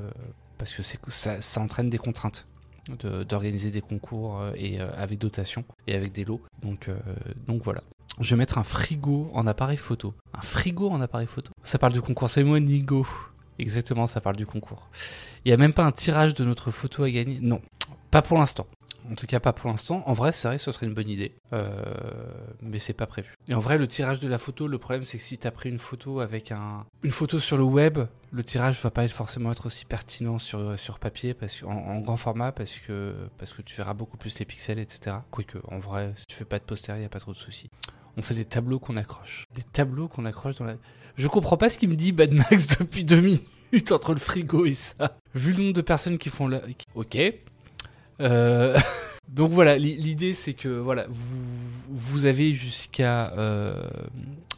parce 0.58 0.74
que 0.74 0.84
ça, 0.84 1.42
ça 1.42 1.62
entraîne 1.62 1.90
des 1.90 1.98
contraintes 1.98 2.48
d'organiser 3.30 3.72
des 3.72 3.82
concours 3.82 4.40
euh, 4.40 4.52
et 4.56 4.80
avec 4.80 5.20
dotation 5.20 5.64
et 5.88 5.96
avec 5.96 6.12
des 6.12 6.26
lots. 6.26 6.42
Donc 6.62 6.90
donc 7.48 7.64
voilà 7.64 7.82
je 8.20 8.30
vais 8.32 8.38
mettre 8.38 8.58
un 8.58 8.64
frigo 8.64 9.32
en 9.34 9.48
appareil 9.48 9.78
photo. 9.78 10.14
Un 10.34 10.42
frigo 10.42 10.90
en 10.90 11.02
appareil 11.02 11.28
photo? 11.28 11.52
Ça 11.64 11.80
parle 11.80 11.94
du 11.94 12.02
concours, 12.02 12.30
c'est 12.30 12.44
moi 12.44 12.60
Nigo. 12.60 13.08
Exactement, 13.60 14.08
ça 14.08 14.22
parle 14.22 14.36
du 14.36 14.46
concours. 14.46 14.88
Il 15.46 15.50
n'y 15.50 15.54
a 15.54 15.58
même 15.58 15.74
pas 15.74 15.86
un 15.86 15.92
tirage 15.92 16.34
de 16.34 16.44
notre 16.44 16.72
photo 16.72 17.04
à 17.04 17.10
gagner? 17.10 17.40
Non, 17.42 17.62
pas 18.12 18.22
pour 18.22 18.38
l'instant. 18.38 18.68
En 19.12 19.16
tout 19.16 19.28
cas, 19.28 19.40
pas 19.40 19.54
pour 19.54 19.70
l'instant. 19.70 20.04
En 20.06 20.14
vrai, 20.14 20.32
c'est 20.32 20.48
vrai, 20.48 20.58
ce 20.58 20.72
serait 20.72 20.86
une 20.86 20.94
bonne 20.94 21.10
idée. 21.10 21.34
Euh, 21.52 21.74
mais 22.62 22.80
c'est 22.80 22.94
pas 22.94 23.06
prévu. 23.06 23.34
Et 23.48 23.54
en 23.54 23.60
vrai, 23.60 23.78
le 23.78 23.88
tirage 23.88 24.20
de 24.20 24.28
la 24.28 24.38
photo, 24.38 24.68
le 24.68 24.78
problème, 24.78 25.04
c'est 25.04 25.18
que 25.18 25.24
si 25.24 25.38
tu 25.38 25.48
as 25.48 25.52
pris 25.52 25.70
une 25.70 25.80
photo 25.80 26.20
avec 26.20 26.52
un, 26.52 26.86
une 27.04 27.12
photo 27.12 27.40
sur 27.40 27.58
le 27.58 27.64
web, 27.64 28.00
le 28.32 28.44
tirage 28.44 28.82
va 28.82 28.92
pas 28.92 29.08
forcément 29.08 29.52
être 29.52 29.66
aussi 29.66 29.86
pertinent 29.86 30.40
sur, 30.40 31.00
papier, 31.00 31.34
parce 31.34 31.62
en, 31.64 32.00
grand 32.00 32.18
format, 32.18 32.52
parce 32.52 32.76
que, 32.80 33.14
parce 33.38 33.54
que 33.54 33.62
tu 33.62 33.76
verras 33.76 33.94
beaucoup 33.94 34.18
plus 34.18 34.40
les 34.40 34.46
pixels, 34.46 34.80
etc. 34.80 35.18
Quoique, 35.32 35.58
en 35.68 35.80
vrai, 35.80 36.14
si 36.18 36.26
tu 36.26 36.36
fais 36.36 36.46
pas 36.46 36.60
de 36.60 36.64
poster, 36.64 36.98
n'y 36.98 37.06
a 37.06 37.10
pas 37.10 37.20
trop 37.20 37.34
de 37.34 37.38
soucis 37.38 37.70
on 38.18 38.22
fait 38.22 38.36
des 38.36 38.46
tableaux 38.46 38.80
qu'on 38.80 38.98
accroche. 38.98 39.48
Des 39.56 39.64
tableaux 39.64 40.08
qu'on 40.08 40.26
accroche 40.26 40.56
dans 40.56 40.66
la. 40.66 40.76
Je 41.18 41.28
comprends 41.28 41.58
pas 41.58 41.70
ce 41.70 41.78
qu'il 41.78 41.90
me 41.90 41.96
dit 41.96 42.12
Bad 42.12 42.32
Max 42.32 42.78
depuis 42.80 43.04
deux 43.04 43.22
minutes 43.22 43.92
entre 43.92 44.14
le 44.14 44.20
frigo 44.20 44.66
et 44.66 44.74
ça. 44.74 45.18
Vu 45.36 45.54
le 45.54 45.64
nombre 45.64 45.74
de 45.74 45.82
personnes 45.82 46.18
qui 46.18 46.30
font 46.30 46.48
la. 46.48 46.62
Ok. 46.96 47.18
Euh... 48.24 48.78
Donc 49.30 49.52
voilà, 49.52 49.78
l'idée 49.78 50.36
c'est 50.36 50.54
que 50.54 50.68
voilà, 50.68 51.08
vous, 51.10 51.42
vous 51.90 52.26
avez 52.26 52.54
jusqu'à 52.54 53.32
euh, 53.32 53.84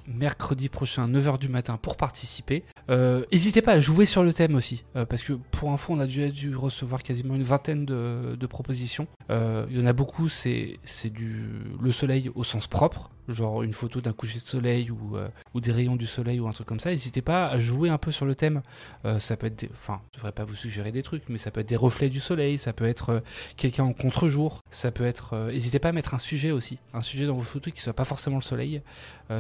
mercredi 0.06 0.68
prochain, 0.68 1.08
9h 1.08 1.40
du 1.40 1.48
matin, 1.48 1.78
pour 1.78 1.96
participer. 1.96 2.64
Euh, 2.90 3.24
n'hésitez 3.32 3.62
pas 3.62 3.74
à 3.74 3.80
jouer 3.80 4.06
sur 4.06 4.22
le 4.22 4.34
thème 4.34 4.54
aussi, 4.56 4.84
parce 4.94 5.24
que 5.24 5.34
pour 5.34 5.72
info, 5.72 5.94
on 5.94 6.00
a 6.02 6.06
déjà 6.06 6.28
dû 6.28 6.54
recevoir 6.56 7.04
quasiment 7.04 7.36
une 7.36 7.44
vingtaine 7.44 7.86
de, 7.86 8.48
propositions. 8.48 9.08
Il 9.30 9.78
y 9.78 9.82
en 9.82 9.86
a 9.86 9.94
beaucoup, 9.94 10.28
c'est 10.28 10.80
du 11.06 11.46
le 11.82 11.92
soleil 11.94 12.30
au 12.36 12.44
sens 12.44 12.68
propre, 12.68 13.12
genre 13.28 13.64
une 13.64 13.74
photo 13.74 14.02
d'un 14.02 14.14
coucher 14.14 14.40
de 14.40 14.44
soleil 14.44 14.92
ou, 14.92 15.18
euh, 15.18 15.28
ou, 15.54 15.62
des 15.62 15.72
rayons 15.72 15.96
du 15.96 16.08
soleil 16.08 16.40
ou 16.40 16.48
un 16.48 16.52
truc 16.52 16.68
comme 16.68 16.80
ça, 16.80 16.90
n'hésitez 16.90 17.22
pas 17.22 17.48
à 17.48 17.60
jouer 17.60 17.90
un 17.90 17.98
peu 17.98 18.12
sur 18.12 18.26
le 18.26 18.36
thème. 18.36 18.62
Euh, 19.06 19.20
ça 19.20 19.38
peut 19.38 19.48
être, 19.48 19.68
enfin, 19.74 20.02
je 20.12 20.18
devrais 20.18 20.32
pas 20.32 20.44
vous 20.44 20.56
suggérer 20.56 20.92
des 20.92 21.04
trucs, 21.04 21.28
mais 21.30 21.38
ça 21.38 21.52
peut 21.52 21.62
être 21.62 21.70
des 21.70 21.76
reflets 21.76 22.10
du 22.10 22.20
soleil, 22.20 22.58
ça 22.58 22.74
peut 22.74 22.86
être 22.86 23.10
euh, 23.10 23.20
quelqu'un 23.58 23.84
en 23.84 23.94
contre-jour, 23.94 24.62
ça 24.72 24.92
peut 24.92 25.06
être. 25.06 25.36
N'hésitez 25.52 25.80
pas 25.80 25.90
à 25.90 25.92
mettre 25.92 26.14
un 26.14 26.20
sujet 26.20 26.52
aussi, 26.52 26.80
un 26.94 27.02
sujet 27.02 27.26
dans 27.26 27.36
vos 27.36 27.44
photos 27.44 27.74
qui 27.74 27.82
soit 27.82 27.94
pas 27.94 28.06
forcément 28.06 28.38
le 28.38 28.42
soleil. 28.42 28.82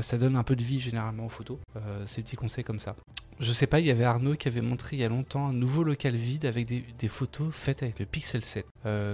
ça 0.01 0.18
donne 0.18 0.36
un 0.36 0.44
peu 0.44 0.56
de 0.56 0.63
vie 0.63 0.80
généralement 0.80 1.25
aux 1.25 1.30
photos. 1.30 1.58
c'est 2.06 2.18
des 2.18 2.24
petits 2.24 2.36
conseils 2.36 2.63
comme 2.63 2.80
ça. 2.80 2.96
Je 3.39 3.51
sais 3.51 3.68
pas, 3.68 3.80
il 3.80 3.86
y 3.86 3.92
avait 3.92 4.04
Arnaud 4.06 4.36
qui 4.36 4.48
avait 4.48 4.62
montré 4.62 4.96
il 4.96 5.00
y 5.00 5.04
a 5.04 5.10
longtemps 5.10 5.48
un 5.48 5.54
nouveau 5.54 5.84
local 5.84 6.15
vide 6.15 6.46
avec 6.46 6.68
des, 6.68 6.86
des 6.98 7.08
photos 7.08 7.50
faites 7.51 7.84
avec 7.84 8.00
le 8.00 8.06
Pixel 8.06 8.44
7. 8.44 8.65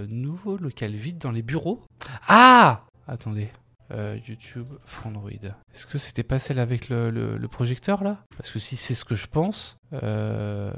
nouveau 0.10 0.58
local 0.58 0.92
vide 0.94 1.18
dans 1.18 1.32
les 1.32 1.42
bureaux? 1.42 1.82
Ah 2.28 2.84
Attendez. 3.08 3.50
Euh, 3.93 4.17
YouTube 4.27 4.67
Frandroid. 4.86 5.31
Est-ce 5.74 5.86
que 5.86 5.98
c'était 5.98 6.24
pas 6.24 6.39
celle 6.39 6.60
avec 6.60 6.88
le, 6.89 7.39
projecteur 7.50 8.03
là? 8.03 8.24
Parce 8.38 8.50
que 8.50 8.60
si 8.60 8.75
c'est 8.75 8.95
ce 8.95 9.03
que 9.03 9.15
je 9.15 9.27
pense. 9.27 9.77
Euh... 9.93 10.71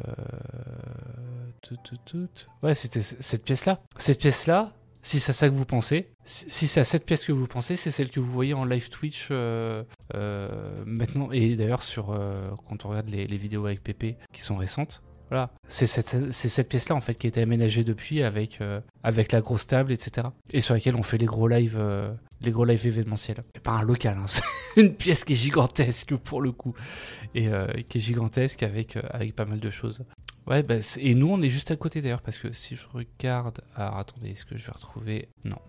Tout, 1.61 1.77
tout, 1.83 1.97
tout. 2.05 2.27
Ouais, 2.63 2.73
c'était 2.73 3.01
cette 3.01 3.43
pièce 3.43 3.65
là. 3.65 3.79
Cette 3.97 4.19
pièce 4.19 4.47
là, 4.47 4.73
si 5.01 5.19
c'est 5.19 5.29
à 5.29 5.33
ça 5.33 5.47
que 5.47 5.53
vous 5.53 5.65
pensez, 5.65 6.09
si 6.25 6.67
c'est 6.67 6.79
à 6.79 6.83
cette 6.83 7.05
pièce 7.05 7.23
que 7.23 7.31
vous 7.31 7.47
pensez, 7.47 7.75
c'est 7.75 7.91
celle 7.91 8.09
que 8.09 8.19
vous 8.19 8.31
voyez 8.31 8.53
en 8.53 8.65
live 8.65 8.89
Twitch 8.89 9.27
euh, 9.29 9.83
euh, 10.15 10.83
maintenant. 10.85 11.31
Et 11.31 11.55
d'ailleurs, 11.55 11.83
sur 11.83 12.17
quand 12.67 12.85
on 12.85 12.89
regarde 12.89 13.09
les, 13.09 13.27
les, 13.27 13.37
vidéos 13.37 13.65
avec 13.65 13.83
Pépé 13.83 14.17
qui 14.33 14.41
sont 14.41 14.55
récentes, 14.55 15.03
C'est 15.67 15.87
cette, 15.87 16.69
pièce-là 16.69 16.95
en 16.95 17.01
fait 17.01 17.15
qui 17.15 17.27
a 17.27 17.29
été 17.29 17.41
aménagée 17.41 17.83
depuis 17.83 18.23
avec, 18.23 18.59
avec 19.03 19.31
la 19.31 19.41
grosse 19.41 19.67
table, 19.67 19.91
etc. 19.91 20.27
Et 20.51 20.61
sur 20.61 20.73
laquelle 20.73 20.95
on 20.95 21.03
fait 21.03 21.17
les 21.17 21.25
gros 21.25 21.47
lives 21.47 21.77
live 22.65 22.87
événementiels. 22.87 23.43
C'est 23.53 23.63
pas 23.63 23.71
un 23.71 23.83
local, 23.83 24.17
hein, 24.17 24.25
c'est 24.27 24.43
une 24.75 24.93
pièce 24.93 25.23
qui 25.23 25.33
est 25.33 25.37
gigantesque 25.37 26.15
pour 26.15 26.41
le 26.41 26.51
coup. 26.51 26.73
Et 27.35 27.47
euh, 27.47 27.67
qui 27.89 27.97
est 27.97 28.01
gigantesque 28.01 28.63
euh, 28.63 29.01
avec 29.09 29.35
pas 29.35 29.45
mal 29.45 29.59
de 29.59 29.69
choses. 29.69 30.03
Ouais, 30.47 30.63
bah, 30.63 30.75
et 30.97 31.15
nous 31.15 31.27
on 31.27 31.41
est 31.41 31.49
juste 31.49 31.71
à 31.71 31.75
côté 31.75 32.01
d'ailleurs 32.01 32.21
parce 32.21 32.37
que 32.37 32.51
si 32.51 32.75
je 32.75 32.85
regarde. 32.91 33.61
Alors 33.75 33.97
attendez, 33.97 34.31
est-ce 34.31 34.45
que 34.45 34.57
je 34.57 34.65
vais 34.65 34.71
retrouver? 34.73 35.29
Non. 35.45 35.59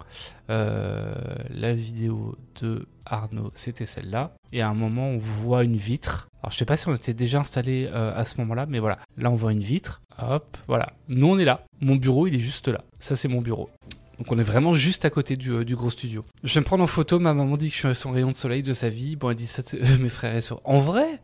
Euh, 0.50 1.14
la 1.50 1.74
vidéo 1.74 2.36
de 2.60 2.86
Arnaud, 3.06 3.52
c'était 3.54 3.86
celle-là. 3.86 4.32
Et 4.52 4.62
à 4.62 4.68
un 4.68 4.74
moment, 4.74 5.08
on 5.08 5.18
voit 5.18 5.64
une 5.64 5.76
vitre. 5.76 6.28
Alors 6.42 6.52
je 6.52 6.58
sais 6.58 6.64
pas 6.64 6.76
si 6.76 6.88
on 6.88 6.94
était 6.94 7.14
déjà 7.14 7.40
installé 7.40 7.86
à 7.88 8.24
ce 8.24 8.36
moment-là, 8.38 8.66
mais 8.66 8.78
voilà. 8.78 8.98
Là, 9.16 9.30
on 9.30 9.34
voit 9.34 9.52
une 9.52 9.60
vitre. 9.60 10.02
Hop, 10.18 10.56
voilà. 10.66 10.92
Nous 11.08 11.26
on 11.26 11.38
est 11.38 11.44
là. 11.44 11.64
Mon 11.80 11.96
bureau, 11.96 12.26
il 12.26 12.34
est 12.34 12.40
juste 12.40 12.68
là. 12.68 12.82
Ça, 12.98 13.16
c'est 13.16 13.28
mon 13.28 13.40
bureau. 13.40 13.70
Donc 14.18 14.30
on 14.30 14.38
est 14.38 14.44
vraiment 14.44 14.74
juste 14.74 15.04
à 15.04 15.10
côté 15.10 15.36
du, 15.36 15.50
euh, 15.50 15.64
gros 15.64 15.90
studio. 15.90 16.24
Je 16.44 16.54
vais 16.54 16.60
me 16.60 16.64
prendre 16.64 16.84
en 16.84 16.88
photo, 16.88 17.18
ma 17.18 17.34
maman 17.34 17.56
dit 17.56 17.70
que 17.70 17.76
je 17.76 17.88
suis 17.88 17.94
son 17.94 18.12
rayon 18.12 18.28
de 18.28 18.36
soleil 18.36 18.62
de 18.62 18.72
sa 18.72 18.88
vie. 18.88 19.16
Bon, 19.16 19.30
elle 19.30 19.36
dit 19.36 19.46
ça, 19.46 19.62
mes 20.00 20.08
frères 20.08 20.34
et 20.34 20.40
sœurs. 20.40 20.60
En 20.64 20.78
vrai, 20.78 21.20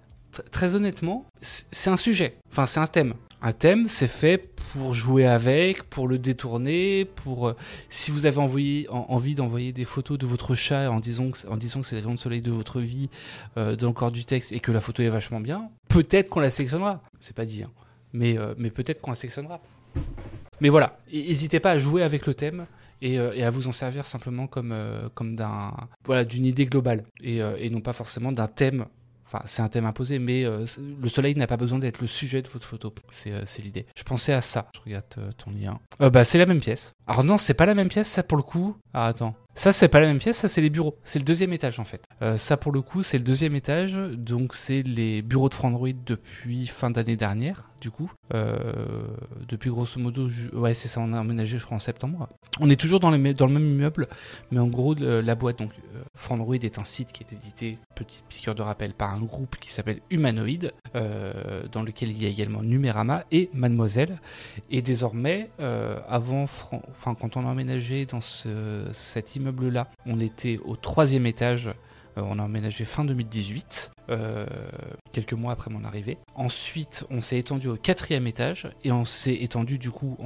très 0.50 0.74
honnêtement, 0.74 1.26
c'est 1.40 1.90
un 1.90 1.96
sujet. 1.96 2.36
Enfin, 2.50 2.66
c'est 2.66 2.80
un 2.80 2.86
thème. 2.86 3.14
Un 3.42 3.52
thème, 3.52 3.88
c'est 3.88 4.08
fait 4.08 4.38
pour 4.72 4.92
jouer 4.94 5.26
avec, 5.26 5.84
pour 5.84 6.08
le 6.08 6.18
détourner, 6.18 7.04
pour... 7.04 7.48
Euh, 7.48 7.56
si 7.88 8.10
vous 8.10 8.26
avez 8.26 8.38
envie 8.38 9.34
d'envoyer 9.34 9.72
des 9.72 9.84
photos 9.84 10.18
de 10.18 10.26
votre 10.26 10.54
chat 10.54 10.90
en 10.90 11.00
disant 11.00 11.30
que, 11.30 11.38
c'est 11.38 11.46
le 11.48 11.98
rayon 11.98 12.14
de 12.14 12.18
soleil 12.18 12.42
de 12.42 12.50
votre 12.50 12.80
vie 12.80 13.08
euh, 13.56 13.76
dans 13.76 13.88
le 13.88 13.94
corps 13.94 14.12
du 14.12 14.24
texte 14.24 14.52
et 14.52 14.60
que 14.60 14.72
la 14.72 14.80
photo 14.80 15.02
est 15.02 15.08
vachement 15.08 15.40
bien, 15.40 15.70
peut-être 15.88 16.28
qu'on 16.28 16.40
la 16.40 16.50
sélectionnera. 16.50 17.02
C'est 17.18 17.34
pas 17.34 17.44
dit, 17.44 17.62
hein. 17.62 17.70
mais, 18.12 18.36
mais 18.58 18.70
peut-être 18.70 19.00
qu'on 19.00 19.10
la 19.10 19.16
sélectionnera. 19.16 19.60
Mais 20.60 20.68
voilà, 20.68 20.98
n'hésitez 21.12 21.60
pas 21.60 21.70
à 21.72 21.78
jouer 21.78 22.02
avec 22.02 22.26
le 22.26 22.34
thème. 22.34 22.66
Euh, 23.02 23.32
et, 23.34 23.42
à 23.42 23.50
vous 23.50 23.66
en 23.66 23.72
servir 23.72 24.04
simplement 24.04 24.46
comme, 24.46 24.72
euh, 24.72 26.24
d'une 26.24 26.44
idée 26.44 26.66
globale 26.66 27.04
euh, 27.24 27.56
et 27.58 27.70
non 27.70 27.80
pas 27.80 27.92
forcément 27.92 28.30
d'un 28.32 28.46
thème 28.46 28.86
Enfin, 29.32 29.42
c'est 29.46 29.62
un 29.62 29.68
thème 29.68 29.84
imposé, 29.84 30.18
mais 30.18 30.42
le 30.44 31.08
soleil 31.08 31.36
n'a 31.36 31.46
pas 31.46 31.56
besoin 31.56 31.78
d'être 31.78 32.00
le 32.00 32.08
sujet 32.08 32.42
de 32.42 32.48
votre 32.48 32.66
photo. 32.66 32.92
C'est, 33.10 33.62
l'idée. 33.62 33.86
Je 33.96 34.02
pensais 34.02 34.32
à 34.32 34.40
ça. 34.40 34.68
Je 34.74 34.80
regarde 34.80 35.04
ton 35.36 35.50
lien. 35.52 35.78
bah, 36.00 36.24
c'est 36.24 36.38
la 36.38 36.46
même 36.46 36.60
pièce. 36.60 36.94
Alors 37.06 37.22
non, 37.22 37.36
c'est 37.36 37.54
pas 37.54 37.66
la 37.66 37.74
même 37.74 37.88
pièce, 37.88 38.08
ça 38.08 38.22
pour 38.22 38.36
le 38.36 38.42
coup. 38.42 38.76
Ah, 38.92 39.06
attends. 39.06 39.34
Ça, 39.54 39.72
c'est 39.72 39.88
pas 39.88 40.00
la 40.00 40.06
même 40.06 40.18
pièce, 40.18 40.38
ça, 40.38 40.48
c'est 40.48 40.60
les 40.60 40.70
bureaux. 40.70 40.96
C'est 41.04 41.18
le 41.18 41.24
deuxième 41.24 41.52
étage, 41.52 41.78
en 41.80 41.84
fait. 41.84 42.04
Euh, 42.22 42.38
ça, 42.38 42.56
pour 42.56 42.72
le 42.72 42.80
coup, 42.80 43.02
c'est 43.02 43.18
le 43.18 43.24
deuxième 43.24 43.54
étage. 43.54 43.94
Donc, 43.94 44.54
c'est 44.54 44.82
les 44.82 45.22
bureaux 45.22 45.48
de 45.48 45.54
Frandroid 45.54 45.90
depuis 46.06 46.66
fin 46.66 46.90
d'année 46.90 47.16
dernière, 47.16 47.69
du 47.80 47.90
coup. 47.90 48.10
Euh, 48.34 48.56
depuis 49.48 49.70
grosso 49.70 49.98
modo, 49.98 50.28
ouais, 50.52 50.74
c'est 50.74 50.88
ça, 50.88 51.00
on 51.00 51.12
a 51.12 51.20
emménagé, 51.20 51.58
je 51.58 51.64
crois, 51.64 51.76
en 51.76 51.80
septembre. 51.80 52.28
On 52.60 52.68
est 52.70 52.80
toujours 52.80 53.00
dans, 53.00 53.10
le 53.10 53.18
même 53.18 53.36
immeuble, 53.66 54.08
mais 54.50 54.58
en 54.58 54.68
gros, 54.68 54.94
la 54.94 55.34
boîte, 55.34 55.58
donc, 55.58 55.70
euh, 55.94 56.02
Frandroid 56.14 56.56
est 56.56 56.78
un 56.78 56.84
site 56.84 57.12
qui 57.12 57.24
est 57.24 57.32
édité, 57.32 57.78
petite 57.94 58.24
piqûre 58.28 58.54
de 58.54 58.62
rappel, 58.62 58.92
par 58.92 59.12
un 59.12 59.20
groupe 59.20 59.56
qui 59.56 59.70
s'appelle 59.70 60.00
Humanoid, 60.10 60.72
dans 61.72 61.82
lequel 61.82 62.10
il 62.10 62.22
y 62.22 62.26
a 62.26 62.28
également 62.28 62.62
Numérama 62.62 63.24
et 63.30 63.50
Mademoiselle. 63.54 64.18
Et 64.70 64.82
désormais, 64.82 65.50
avant, 65.58 66.44
enfin, 66.44 67.14
quand 67.14 67.36
on 67.36 67.46
a 67.46 67.50
emménagé 67.50 68.06
dans 68.06 68.20
ce, 68.20 68.88
cet 68.92 69.36
immeuble-là, 69.36 69.88
on 70.06 70.20
était 70.20 70.58
au 70.64 70.76
troisième 70.76 71.26
étage 71.26 71.70
euh, 72.18 72.22
on 72.24 72.38
a 72.38 72.42
emménagé 72.42 72.84
fin 72.84 73.04
2018, 73.04 73.92
euh, 74.08 74.46
quelques 75.12 75.32
mois 75.32 75.52
après 75.52 75.70
mon 75.70 75.84
arrivée. 75.84 76.18
Ensuite, 76.34 77.04
on 77.10 77.20
s'est 77.20 77.38
étendu 77.38 77.68
au 77.68 77.76
quatrième 77.76 78.26
étage 78.26 78.68
et 78.84 78.92
on 78.92 79.04
s'est 79.04 79.34
étendu 79.34 79.78
du 79.78 79.90
coup 79.90 80.16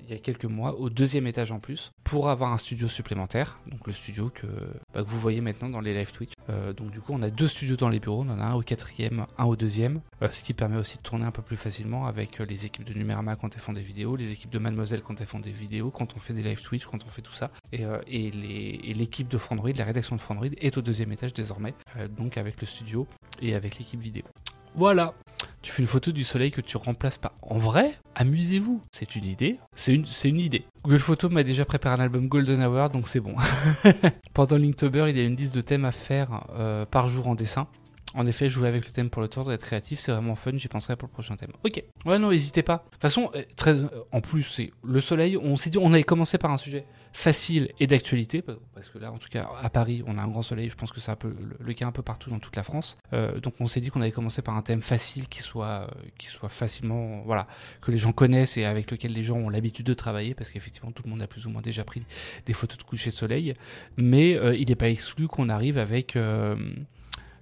il 0.00 0.10
y 0.10 0.14
a 0.14 0.18
quelques 0.18 0.44
mois 0.44 0.78
au 0.78 0.90
deuxième 0.90 1.26
étage 1.26 1.52
en 1.52 1.58
plus 1.58 1.92
pour 2.04 2.30
avoir 2.30 2.52
un 2.52 2.58
studio 2.58 2.88
supplémentaire. 2.88 3.58
Donc 3.66 3.86
le 3.86 3.92
studio 3.92 4.30
que, 4.34 4.46
bah, 4.94 5.02
vous 5.02 5.18
voyez 5.18 5.40
maintenant 5.40 5.68
dans 5.68 5.80
les 5.80 5.94
live 5.94 6.12
Twitch. 6.12 6.32
Euh, 6.50 6.72
donc 6.72 6.90
du 6.90 7.00
coup, 7.00 7.12
on 7.14 7.22
a 7.22 7.30
deux 7.30 7.48
studios 7.48 7.76
dans 7.76 7.88
les 7.88 8.00
bureaux. 8.00 8.24
On 8.26 8.30
en 8.30 8.40
a 8.40 8.44
un 8.44 8.54
au 8.54 8.62
quatrième, 8.62 9.26
un 9.38 9.44
au 9.44 9.56
deuxième, 9.56 10.00
ce 10.30 10.42
qui 10.42 10.52
permet 10.52 10.76
aussi 10.76 10.98
de 10.98 11.02
tourner 11.02 11.24
un 11.24 11.30
peu 11.30 11.42
plus 11.42 11.56
facilement 11.56 12.06
avec 12.06 12.38
les 12.38 12.66
équipes 12.66 12.84
de 12.84 12.94
Numérama 12.94 13.36
quand 13.36 13.54
elles 13.54 13.62
font 13.62 13.72
des 13.72 13.82
vidéos, 13.82 14.16
les 14.16 14.32
équipes 14.32 14.50
de 14.50 14.58
Mademoiselle 14.58 15.02
quand 15.02 15.20
elles 15.20 15.26
font 15.26 15.40
des 15.40 15.52
vidéos, 15.52 15.90
quand 15.90 16.14
on 16.16 16.18
fait 16.18 16.34
des 16.34 16.42
live 16.42 16.60
Twitch, 16.62 16.86
quand 16.86 17.04
on 17.04 17.08
fait 17.08 17.22
tout 17.22 17.34
ça. 17.34 17.50
Et, 17.72 17.82
et 17.82 18.94
l'équipe 18.94 19.28
de 19.28 19.38
Frandroid, 19.38 19.72
la 19.76 19.84
rédaction 19.84 20.16
de 20.16 20.20
Frandroid 20.20 20.48
est 20.60 20.76
au 20.76 20.82
deuxième 20.82 21.12
étage 21.12 21.32
désormais, 21.34 21.74
euh, 21.96 22.08
donc 22.08 22.36
avec 22.36 22.60
le 22.60 22.66
studio 22.66 22.91
et 23.40 23.54
avec 23.54 23.78
l'équipe 23.78 24.00
vidéo. 24.00 24.24
Voilà, 24.74 25.14
tu 25.62 25.70
fais 25.70 25.82
une 25.82 25.88
photo 25.88 26.12
du 26.12 26.24
soleil 26.24 26.50
que 26.50 26.60
tu 26.60 26.76
remplaces 26.76 27.18
pas. 27.18 27.32
En 27.42 27.58
vrai, 27.58 27.92
amusez-vous. 28.14 28.80
C'est 28.90 29.14
une 29.14 29.24
idée. 29.24 29.58
C'est 29.76 29.94
une, 29.94 30.04
c'est 30.04 30.28
une 30.28 30.40
idée. 30.40 30.64
Google 30.82 30.98
Photo 30.98 31.28
m'a 31.28 31.44
déjà 31.44 31.64
préparé 31.64 31.94
un 31.94 32.04
album 32.04 32.26
Golden 32.28 32.62
Hour, 32.62 32.90
donc 32.90 33.06
c'est 33.06 33.20
bon. 33.20 33.34
Pendant 34.34 34.58
Linktober, 34.58 35.06
il 35.08 35.16
y 35.16 35.20
a 35.20 35.24
une 35.24 35.36
liste 35.36 35.54
de 35.54 35.60
thèmes 35.60 35.84
à 35.84 35.92
faire 35.92 36.46
euh, 36.56 36.84
par 36.86 37.06
jour 37.08 37.28
en 37.28 37.34
dessin. 37.34 37.68
En 38.14 38.26
effet, 38.26 38.48
jouer 38.48 38.68
avec 38.68 38.84
le 38.86 38.92
thème 38.92 39.08
pour 39.10 39.22
le 39.22 39.28
tour, 39.28 39.44
d'être 39.44 39.64
créatif, 39.64 39.98
c'est 39.98 40.12
vraiment 40.12 40.34
fun. 40.34 40.52
J'y 40.54 40.68
penserai 40.68 40.96
pour 40.96 41.08
le 41.08 41.12
prochain 41.12 41.36
thème. 41.36 41.52
Ok. 41.64 41.82
Ouais, 42.04 42.18
non, 42.18 42.30
n'hésitez 42.30 42.62
pas. 42.62 42.84
De 42.86 42.90
toute 42.92 43.02
façon, 43.02 43.30
euh, 43.34 43.42
très, 43.56 43.76
en 44.10 44.20
plus, 44.20 44.42
c'est 44.42 44.72
le 44.84 45.00
soleil. 45.00 45.36
On 45.36 45.56
s'est 45.56 45.70
dit, 45.70 45.78
on 45.78 45.92
avait 45.92 46.04
commencé 46.04 46.36
par 46.36 46.50
un 46.50 46.58
sujet 46.58 46.84
facile 47.14 47.70
et 47.78 47.86
d'actualité, 47.86 48.42
parce 48.74 48.88
que 48.88 48.98
là, 48.98 49.12
en 49.12 49.18
tout 49.18 49.28
cas, 49.28 49.48
à 49.62 49.68
Paris, 49.70 50.02
on 50.06 50.16
a 50.18 50.22
un 50.22 50.28
grand 50.28 50.42
soleil. 50.42 50.70
Je 50.70 50.76
pense 50.76 50.92
que 50.92 51.00
c'est 51.00 51.10
un 51.10 51.16
peu 51.16 51.34
le, 51.58 51.72
cas 51.74 51.86
un 51.86 51.92
peu 51.92 52.02
partout 52.02 52.30
dans 52.30 52.38
toute 52.38 52.56
la 52.56 52.62
France. 52.62 52.96
Euh, 53.12 53.38
donc, 53.40 53.54
on 53.60 53.66
s'est 53.66 53.80
dit 53.80 53.90
qu'on 53.90 54.00
avait 54.00 54.12
commencé 54.12 54.42
par 54.42 54.56
un 54.56 54.62
thème 54.62 54.82
facile 54.82 55.28
qui 55.28 55.40
soit, 55.40 55.66
euh, 55.66 55.86
qui 56.18 56.26
soit 56.26 56.48
facilement, 56.48 57.22
voilà, 57.24 57.46
que 57.80 57.90
les 57.90 57.98
gens 57.98 58.12
connaissent 58.12 58.56
et 58.56 58.64
avec 58.64 58.90
lequel 58.90 59.12
les 59.12 59.22
gens 59.22 59.36
ont 59.36 59.48
l'habitude 59.48 59.86
de 59.86 59.94
travailler, 59.94 60.34
parce 60.34 60.50
qu'effectivement, 60.50 60.90
tout 60.90 61.02
le 61.04 61.10
monde 61.10 61.22
a 61.22 61.26
plus 61.26 61.46
ou 61.46 61.50
moins 61.50 61.62
déjà 61.62 61.84
pris 61.84 62.02
des 62.46 62.52
photos 62.52 62.78
de 62.78 62.82
coucher 62.82 63.10
de 63.10 63.14
soleil. 63.14 63.54
Mais 63.96 64.32
il 64.56 64.68
n'est 64.68 64.74
pas 64.74 64.88
exclu 64.88 65.28
qu'on 65.28 65.48
arrive 65.48 65.78
avec 65.78 66.16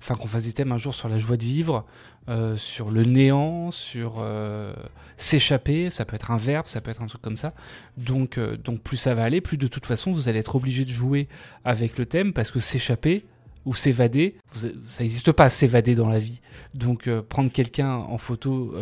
enfin 0.01 0.15
qu'on 0.15 0.29
fasse 0.29 0.45
des 0.45 0.53
thèmes 0.53 0.73
un 0.73 0.79
jour 0.79 0.95
sur 0.95 1.09
la 1.09 1.19
joie 1.19 1.37
de 1.37 1.45
vivre, 1.45 1.85
euh, 2.29 2.57
sur 2.57 2.91
le 2.91 3.03
néant, 3.03 3.71
sur 3.71 4.17
euh, 4.19 4.75
s'échapper, 5.17 5.91
ça 5.91 6.05
peut 6.05 6.15
être 6.15 6.31
un 6.31 6.37
verbe, 6.37 6.67
ça 6.67 6.81
peut 6.81 6.91
être 6.91 7.03
un 7.03 7.07
truc 7.07 7.23
comme 7.23 7.37
ça. 7.37 7.55
Donc, 7.97 8.39
euh, 8.39 8.57
donc 8.57 8.81
plus 8.83 8.97
ça 8.97 9.15
va 9.15 9.25
aller, 9.25 9.41
plus 9.41 9.57
de 9.57 9.67
toute 9.67 9.87
façon 9.87 10.13
vous 10.13 10.29
allez 10.29 10.39
être 10.39 10.55
obligé 10.57 10.85
de 10.85 10.91
jouer 10.91 11.29
avec 11.65 11.99
le 11.99 12.07
thème 12.07 12.33
parce 12.33 12.51
que 12.51 12.61
s'échapper 12.61 13.25
ou 13.67 13.75
s'évader, 13.75 14.37
ça 14.53 15.03
n'existe 15.03 15.33
pas 15.33 15.51
s'évader 15.51 15.95
dans 15.95 16.09
la 16.09 16.19
vie. 16.19 16.41
Donc 16.73 17.11
prendre 17.21 17.53
quelqu'un 17.53 17.93
en 17.93 18.17
photo, 18.17 18.75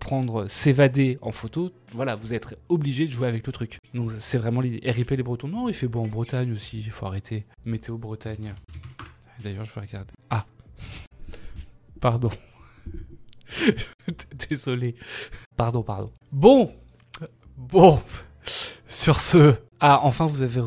prendre 0.00 0.46
s'évader 0.46 1.18
en 1.20 1.32
photo, 1.32 1.70
voilà, 1.92 2.14
vous 2.14 2.32
êtes 2.32 2.56
obligé 2.70 3.04
de 3.04 3.10
jouer 3.10 3.28
avec 3.28 3.46
le 3.46 3.52
truc. 3.52 3.78
Donc 3.92 4.12
c'est 4.18 4.38
vraiment 4.38 4.62
l'idée. 4.62 4.90
RIP 4.90 5.10
les 5.10 5.22
Bretons, 5.22 5.48
non, 5.48 5.68
il 5.68 5.74
fait 5.74 5.86
beau 5.86 6.00
en 6.00 6.06
Bretagne 6.06 6.50
aussi, 6.52 6.78
il 6.78 6.90
faut 6.90 7.04
arrêter. 7.04 7.44
Météo 7.66 7.98
Bretagne. 7.98 8.54
D'ailleurs, 9.42 9.66
je 9.66 9.74
vais 9.74 9.82
regarder. 9.82 10.14
Ah 10.30 10.46
Pardon. 12.00 12.30
Désolé. 14.48 14.96
Pardon, 15.56 15.82
pardon. 15.82 16.10
Bon 16.32 16.74
Bon 17.56 18.00
Sur 18.86 19.20
ce. 19.20 19.54
Ah, 19.80 20.00
enfin, 20.02 20.26
vous 20.26 20.42
avez 20.42 20.62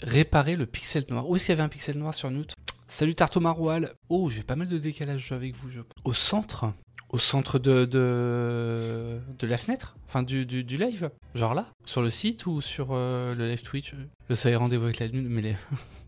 réparé 0.00 0.56
le 0.56 0.66
pixel 0.66 1.04
noir. 1.10 1.28
Où 1.28 1.36
est-ce 1.36 1.46
qu'il 1.46 1.52
y 1.52 1.56
avait 1.56 1.64
un 1.64 1.68
pixel 1.68 1.98
noir 1.98 2.14
sur 2.14 2.30
Note 2.30 2.54
Salut 2.88 3.14
Tarto 3.14 3.40
Maroual. 3.40 3.94
Oh, 4.08 4.28
j'ai 4.28 4.42
pas 4.42 4.56
mal 4.56 4.68
de 4.68 4.78
décalage 4.78 5.32
avec 5.32 5.54
vous. 5.56 5.68
Je... 5.70 5.80
Au 6.04 6.12
centre? 6.12 6.72
Au 7.10 7.18
centre 7.18 7.58
de, 7.58 7.84
de, 7.84 9.46
la 9.46 9.56
fenêtre? 9.56 9.96
Enfin, 10.06 10.22
du, 10.22 10.44
du, 10.44 10.76
live? 10.76 11.10
Genre 11.34 11.54
là? 11.54 11.66
Sur 11.84 12.02
le 12.02 12.10
site 12.10 12.46
ou 12.46 12.60
sur 12.60 12.88
euh, 12.90 13.34
le 13.34 13.48
live 13.48 13.62
Twitch? 13.62 13.94
Le 14.28 14.34
soleil 14.34 14.56
rendez-vous 14.56 14.84
avec 14.84 14.98
la 14.98 15.06
lune, 15.06 15.28
mais 15.28 15.42
les. 15.42 15.56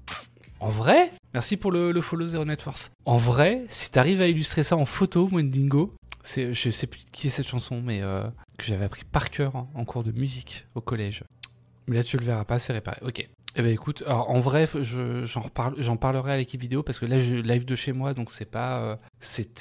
En 0.61 0.71
vrai, 0.71 1.13
merci 1.35 1.57
pour 1.57 1.71
le, 1.71 2.01
follow 2.01 2.27
Zero 2.27 2.45
Net 2.45 2.61
Force. 2.61 2.91
En 3.05 3.17
vrai, 3.17 3.65
si 3.69 3.91
t'arrives 3.91 4.21
à 4.21 4.27
illustrer 4.27 4.65
ça 4.65 4.77
en 4.77 4.87
photo, 4.87 5.29
Wendingo, 5.31 5.95
c'est, 6.25 6.53
je 6.53 6.71
sais 6.71 6.89
plus 6.89 7.05
qui 7.13 7.29
est 7.29 7.31
cette 7.31 7.47
chanson, 7.47 7.81
mais 7.81 8.03
euh, 8.03 8.25
que 8.59 8.65
j'avais 8.65 8.85
appris 8.85 9.05
par 9.05 9.31
cœur 9.31 9.55
en 9.55 9.85
cours 9.85 10.03
de 10.03 10.11
musique 10.13 10.67
au 10.75 10.81
collège. 10.81 11.23
Mais 11.87 11.97
là, 11.97 12.03
tu 12.03 12.17
le 12.17 12.25
verras 12.25 12.45
pas, 12.45 12.59
c'est 12.59 12.73
réparé. 12.73 12.99
Ok. 13.03 13.29
Eh 13.57 13.63
ben 13.63 13.73
écoute, 13.73 14.03
alors, 14.07 14.31
en 14.31 14.41
vrai, 14.41 14.67
j'en, 14.83 15.97
parlerai 15.97 16.33
à 16.33 16.37
l'équipe 16.37 16.61
vidéo 16.61 16.83
parce 16.83 16.99
que 16.99 17.07
là, 17.07 17.19
je 17.19 17.37
live 17.37 17.65
de 17.65 17.75
chez 17.75 17.93
moi, 17.93 18.13
donc 18.13 18.31
c'est 18.31 18.45
pas, 18.45 18.81
euh, 18.81 18.97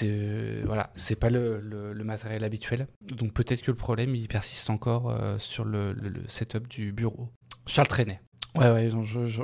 euh, 0.04 0.64
voilà, 0.66 0.90
c'est 0.96 1.16
pas 1.16 1.30
le, 1.30 1.94
matériel 2.04 2.44
habituel. 2.44 2.88
Donc 3.08 3.34
peut-être 3.34 3.62
que 3.62 3.72
le 3.72 3.78
problème 3.78 4.14
il 4.16 4.28
persiste 4.28 4.70
encore 4.70 5.16
sur 5.40 5.64
le, 5.64 5.96
setup 6.28 6.68
du 6.68 6.92
bureau. 6.92 7.30
Charles 7.66 7.88
Trenet. 7.88 8.20
Ouais, 8.56 8.72
ouais, 8.72 8.90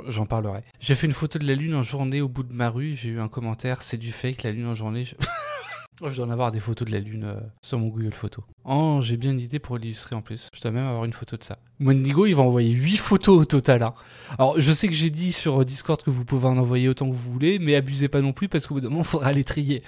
j'en 0.08 0.26
parlerai. 0.26 0.62
J'ai 0.80 0.94
fait 0.94 1.06
une 1.06 1.12
photo 1.12 1.38
de 1.38 1.46
la 1.46 1.54
lune 1.54 1.74
en 1.74 1.82
journée 1.82 2.20
au 2.20 2.28
bout 2.28 2.42
de 2.42 2.52
ma 2.52 2.70
rue. 2.70 2.94
J'ai 2.94 3.10
eu 3.10 3.20
un 3.20 3.28
commentaire, 3.28 3.82
c'est 3.82 3.96
du 3.96 4.12
fake, 4.12 4.42
la 4.42 4.52
lune 4.52 4.66
en 4.66 4.74
journée. 4.74 5.04
Je... 5.04 5.14
oh, 6.00 6.10
je 6.10 6.16
dois 6.16 6.26
en 6.26 6.30
avoir 6.30 6.50
des 6.50 6.60
photos 6.60 6.88
de 6.88 6.92
la 6.92 7.00
lune 7.00 7.24
euh, 7.24 7.40
sur 7.62 7.78
mon 7.78 7.88
Google 7.88 8.14
Photo. 8.14 8.42
Oh, 8.64 8.98
j'ai 9.02 9.16
bien 9.16 9.30
une 9.30 9.40
idée 9.40 9.58
pour 9.58 9.78
l'illustrer 9.78 10.16
en 10.16 10.22
plus. 10.22 10.48
Je 10.52 10.60
dois 10.60 10.72
même 10.72 10.86
avoir 10.86 11.04
une 11.04 11.12
photo 11.12 11.36
de 11.36 11.44
ça. 11.44 11.58
Wendigo, 11.80 12.26
il 12.26 12.34
va 12.34 12.42
envoyer 12.42 12.72
8 12.72 12.96
photos 12.96 13.42
au 13.42 13.44
total. 13.44 13.82
Hein. 13.82 13.94
Alors, 14.38 14.60
je 14.60 14.72
sais 14.72 14.88
que 14.88 14.94
j'ai 14.94 15.10
dit 15.10 15.32
sur 15.32 15.64
Discord 15.64 16.02
que 16.02 16.10
vous 16.10 16.24
pouvez 16.24 16.48
en 16.48 16.56
envoyer 16.56 16.88
autant 16.88 17.08
que 17.08 17.14
vous 17.14 17.32
voulez, 17.32 17.58
mais 17.58 17.76
abusez 17.76 18.08
pas 18.08 18.20
non 18.20 18.32
plus 18.32 18.48
parce 18.48 18.66
qu'au 18.66 18.74
bout 18.74 18.80
d'un 18.80 18.88
moment, 18.88 19.02
il 19.02 19.06
faudra 19.06 19.32
les 19.32 19.44
trier. 19.44 19.82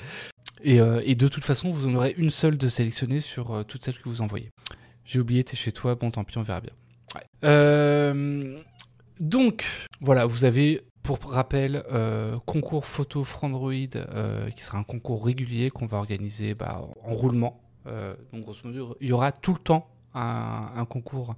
Et, 0.63 0.81
euh, 0.81 1.03
de 1.03 1.29
toute 1.29 1.45
façon, 1.45 1.71
vous 1.71 1.87
en 1.87 1.95
aurez 1.95 2.15
une 2.19 2.31
seule 2.31 2.59
de 2.59 2.69
sélectionner 2.69 3.21
sur 3.21 3.53
euh, 3.53 3.63
toutes 3.63 3.85
celles 3.85 3.99
que 3.99 4.09
vous 4.09 4.21
envoyez. 4.21 4.51
J'ai 5.05 5.21
oublié, 5.21 5.45
t'es 5.45 5.57
chez 5.57 5.73
toi, 5.73 5.95
bon 5.95 6.11
tant 6.11 6.25
pis, 6.25 6.39
on 6.39 6.43
verra 6.43 6.61
bien. 6.61 6.73
Euh, 7.45 8.59
donc, 9.21 9.65
voilà, 10.01 10.27
vous 10.27 10.45
avez 10.45 10.83
pour 11.07 11.19
rappel, 11.31 11.85
euh, 11.93 12.37
concours 12.47 12.85
photo 12.85 13.23
Frandroid, 13.23 13.73
euh, 13.95 14.51
qui 14.51 14.65
sera 14.65 14.79
un 14.79 14.83
concours 14.83 15.25
régulier 15.25 15.71
qu'on 15.71 15.87
va 15.87 15.99
organiser 15.99 16.55
bah, 16.55 16.83
en 17.05 17.15
roulement. 17.15 17.61
Euh, 17.87 18.15
donc, 18.33 18.43
grosso 18.43 18.63
modo, 18.65 18.97
il 19.01 19.09
y 19.09 19.13
aura 19.13 19.31
tout 19.31 19.53
le 19.53 19.59
temps 19.59 19.89
un, 20.15 20.87
concours 20.89 21.37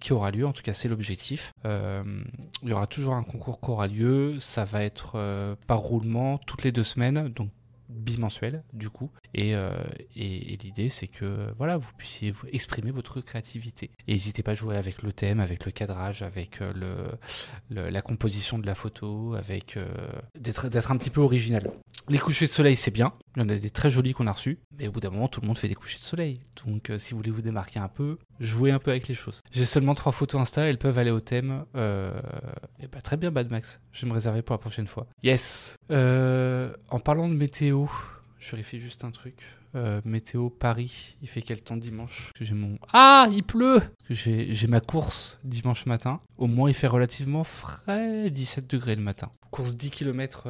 qui 0.00 0.12
aura 0.14 0.30
lieu, 0.30 0.46
en 0.46 0.52
tout 0.52 0.62
cas 0.62 0.72
c'est 0.72 0.88
l'objectif. 0.88 1.52
il 1.64 2.68
y 2.68 2.72
aura 2.72 2.86
toujours 2.86 3.12
un 3.12 3.22
concours 3.22 3.60
qui 3.60 3.70
aura 3.70 3.86
lieu, 3.86 4.40
ça 4.40 4.64
va 4.64 4.82
être 4.82 5.56
par 5.66 5.80
roulement 5.80 6.38
toutes 6.38 6.64
les 6.64 6.72
deux 6.72 6.82
semaines, 6.82 7.28
donc 7.28 7.50
bimensuel 7.90 8.64
du 8.72 8.88
coup 8.88 9.10
et, 9.34 9.54
euh, 9.54 9.70
et, 10.14 10.56
l'idée 10.62 10.88
c'est 10.88 11.08
que 11.08 11.52
voilà 11.58 11.76
vous 11.76 11.90
puissiez 11.98 12.32
exprimer 12.52 12.92
votre 12.92 13.20
créativité. 13.20 13.90
Et 14.06 14.12
n'hésitez 14.12 14.42
pas 14.42 14.52
à 14.52 14.54
jouer 14.54 14.76
avec 14.76 15.02
le 15.02 15.12
thème 15.12 15.40
avec 15.40 15.64
le 15.64 15.72
cadrage 15.72 16.22
avec 16.22 16.60
euh, 16.62 16.72
la 17.70 18.02
composition 18.02 18.58
de 18.58 18.66
la 18.66 18.76
photo 18.76 19.34
avec 19.34 19.76
euh, 19.76 19.86
d'être 20.38 20.68
d'être 20.68 20.92
un 20.92 20.96
petit 20.96 21.10
peu 21.10 21.20
original. 21.20 21.72
Les 22.08 22.18
couchers 22.18 22.46
de 22.46 22.50
soleil 22.50 22.76
c'est 22.76 22.92
bien. 22.92 23.12
Il 23.36 23.42
y 23.42 23.44
en 23.44 23.48
a 23.48 23.56
des 23.56 23.70
très 23.70 23.90
jolis 23.90 24.12
qu'on 24.12 24.26
a 24.28 24.32
reçus. 24.32 24.58
Mais 24.78 24.86
au 24.86 24.92
bout 24.92 25.00
d'un 25.00 25.10
moment 25.10 25.28
tout 25.28 25.40
le 25.40 25.48
monde 25.48 25.58
fait 25.58 25.68
des 25.68 25.74
couchers 25.74 25.98
de 25.98 26.04
soleil. 26.04 26.40
Donc 26.64 26.92
si 26.98 27.10
vous 27.10 27.16
voulez 27.18 27.30
vous 27.30 27.42
démarquer 27.42 27.80
un 27.80 27.88
peu 27.88 28.18
jouez 28.38 28.70
un 28.70 28.78
peu 28.78 28.92
avec 28.92 29.08
les 29.08 29.14
choses. 29.14 29.42
J'ai 29.50 29.64
seulement 29.64 29.94
trois 29.94 30.12
photos 30.12 30.40
insta. 30.40 30.62
Elles 30.62 30.78
peuvent 30.78 30.98
aller 30.98 31.10
au 31.10 31.20
thème 31.20 31.64
et 31.74 32.86
bah 32.86 33.00
très 33.02 33.16
bien 33.16 33.32
Bad 33.32 33.50
Max. 33.50 33.80
Je 33.92 34.02
vais 34.02 34.08
me 34.08 34.14
réserver 34.14 34.42
pour 34.42 34.54
la 34.54 34.58
prochaine 34.58 34.86
fois. 34.86 35.08
Yes. 35.24 35.76
En 35.90 37.00
parlant 37.00 37.28
de 37.28 37.34
météo 37.34 37.86
je 38.44 38.50
vérifie 38.50 38.78
juste 38.78 39.04
un 39.04 39.10
truc. 39.10 39.36
Euh, 39.74 40.00
météo 40.04 40.50
Paris, 40.50 41.16
il 41.22 41.28
fait 41.28 41.40
quel 41.40 41.62
temps 41.62 41.76
dimanche? 41.76 42.30
J'ai 42.40 42.54
mon 42.54 42.78
Ah, 42.92 43.26
il 43.32 43.42
pleut 43.42 43.80
J'ai 44.10 44.66
ma 44.68 44.80
course 44.80 45.40
dimanche 45.44 45.86
matin. 45.86 46.20
Au 46.36 46.46
moins, 46.46 46.68
il 46.68 46.74
fait 46.74 46.86
relativement 46.86 47.42
frais, 47.42 48.30
17 48.30 48.68
degrés 48.70 48.96
le 48.96 49.02
matin. 49.02 49.32
Course 49.50 49.76
10 49.76 49.90
km 49.90 50.44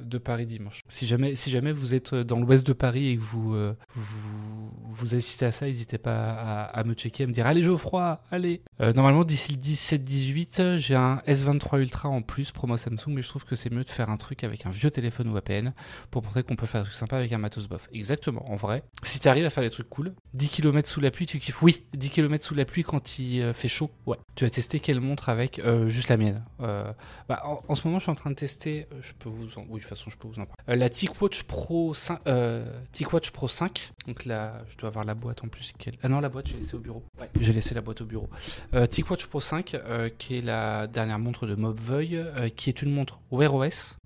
de 0.00 0.18
Paris 0.18 0.46
dimanche. 0.46 0.82
Si 0.88 1.06
jamais, 1.06 1.36
si 1.36 1.50
jamais 1.50 1.72
vous 1.72 1.94
êtes 1.94 2.14
dans 2.14 2.38
l'ouest 2.40 2.66
de 2.66 2.72
Paris 2.72 3.08
et 3.08 3.16
que 3.16 3.22
vous, 3.22 3.54
euh, 3.54 3.74
vous, 3.94 5.14
assistez 5.14 5.46
à 5.46 5.52
ça, 5.52 5.66
n'hésitez 5.66 5.98
pas 5.98 6.64
à, 6.64 6.84
me 6.84 6.94
checker, 6.94 7.24
à 7.24 7.26
me 7.26 7.32
dire 7.32 7.46
Allez, 7.46 7.62
Geoffroy, 7.62 8.20
allez 8.30 8.62
Euh, 8.80 8.92
Normalement, 8.92 9.24
d'ici 9.24 9.52
le 9.52 9.58
17-18, 9.58 10.76
j'ai 10.76 10.94
un 10.94 11.22
S23 11.26 11.80
Ultra 11.80 12.08
en 12.08 12.22
plus, 12.22 12.50
promo 12.52 12.76
Samsung, 12.76 13.08
mais 13.08 13.22
je 13.22 13.28
trouve 13.28 13.44
que 13.44 13.56
c'est 13.56 13.70
mieux 13.70 13.84
de 13.84 13.90
faire 13.90 14.10
un 14.10 14.16
truc 14.16 14.44
avec 14.44 14.66
un 14.66 14.70
vieux 14.70 14.90
téléphone 14.90 15.28
ou 15.28 15.36
APN 15.36 15.72
pour 16.10 16.22
montrer 16.22 16.42
qu'on 16.42 16.56
peut 16.56 16.66
faire 16.66 16.80
un 16.80 16.84
truc 16.84 16.94
sympa 16.94 17.16
avec 17.16 17.32
un 17.32 17.38
matos 17.38 17.68
bof. 17.68 17.88
Exactement, 17.92 18.50
en 18.50 18.56
vrai. 18.56 18.82
Si 19.02 19.20
tu 19.20 19.28
arrives 19.28 19.44
à 19.46 19.50
faire 19.50 19.62
des 19.62 19.70
trucs 19.70 19.88
cool, 19.88 20.12
10 20.34 20.48
km 20.48 20.88
sous 20.88 21.00
la 21.00 21.10
pluie, 21.10 21.26
tu 21.26 21.38
kiffes 21.38 21.62
Oui, 21.62 21.84
10 21.94 22.10
km 22.10 22.44
sous 22.44 22.54
la 22.54 22.64
pluie 22.64 22.82
quand 22.82 23.18
il 23.18 23.40
euh, 23.42 23.52
fait 23.52 23.68
chaud, 23.68 23.90
ouais. 24.06 24.16
Tu 24.34 24.44
as 24.44 24.50
testé 24.50 24.80
quelle 24.80 25.00
montre 25.00 25.28
avec 25.28 25.58
Euh, 25.60 25.88
Juste 25.88 26.08
la 26.08 26.16
mienne. 26.16 26.44
Euh, 26.60 26.92
bah, 27.28 27.42
en, 27.68 27.74
ce 27.74 27.86
moment, 27.86 27.98
je 27.98 28.04
suis 28.04 28.12
en 28.12 28.14
train 28.14 28.30
de 28.30 28.34
tester, 28.36 28.86
euh, 28.92 28.98
je 29.00 29.12
peux 29.18 29.28
vous 29.28 29.58
en... 29.58 29.64
Oui, 29.68 29.80
façon, 29.90 30.10
je 30.10 30.16
peux 30.16 30.28
vous 30.28 30.40
en 30.40 30.46
parler. 30.46 30.62
Euh, 30.68 30.76
la 30.76 30.88
TicWatch 30.88 31.42
Pro 31.44 31.94
5, 31.94 32.20
euh, 32.26 32.64
TicWatch 32.92 33.30
Pro 33.30 33.48
5. 33.48 33.92
Donc 34.06 34.24
là, 34.24 34.62
je 34.68 34.76
dois 34.76 34.88
avoir 34.88 35.04
la 35.04 35.14
boîte 35.14 35.44
en 35.44 35.48
plus. 35.48 35.72
Ah 36.02 36.08
non, 36.08 36.20
la 36.20 36.28
boîte, 36.28 36.48
j'ai 36.48 36.56
laissé 36.56 36.74
au 36.74 36.78
bureau. 36.80 37.04
Ouais, 37.20 37.28
j'ai 37.38 37.52
laissé 37.52 37.74
la 37.74 37.80
boîte 37.80 38.00
au 38.00 38.04
bureau. 38.04 38.28
Euh, 38.74 38.86
TicWatch 38.86 39.26
Pro 39.26 39.40
5, 39.40 39.74
euh, 39.74 40.08
qui 40.18 40.38
est 40.38 40.42
la 40.42 40.86
dernière 40.86 41.18
montre 41.18 41.46
de 41.46 41.54
Mobveuil, 41.54 42.24
qui 42.56 42.70
est 42.70 42.82
une 42.82 42.92
montre 42.92 43.20
Wear 43.30 43.54
OS 43.54 43.96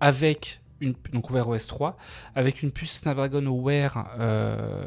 avec 0.00 0.60
une 0.80 0.94
donc 1.12 1.30
Wear 1.30 1.48
OS 1.48 1.66
3 1.66 1.96
avec 2.34 2.62
une 2.62 2.70
puce 2.70 2.92
Snapdragon 2.92 3.46
Wear 3.48 4.10
euh, 4.18 4.84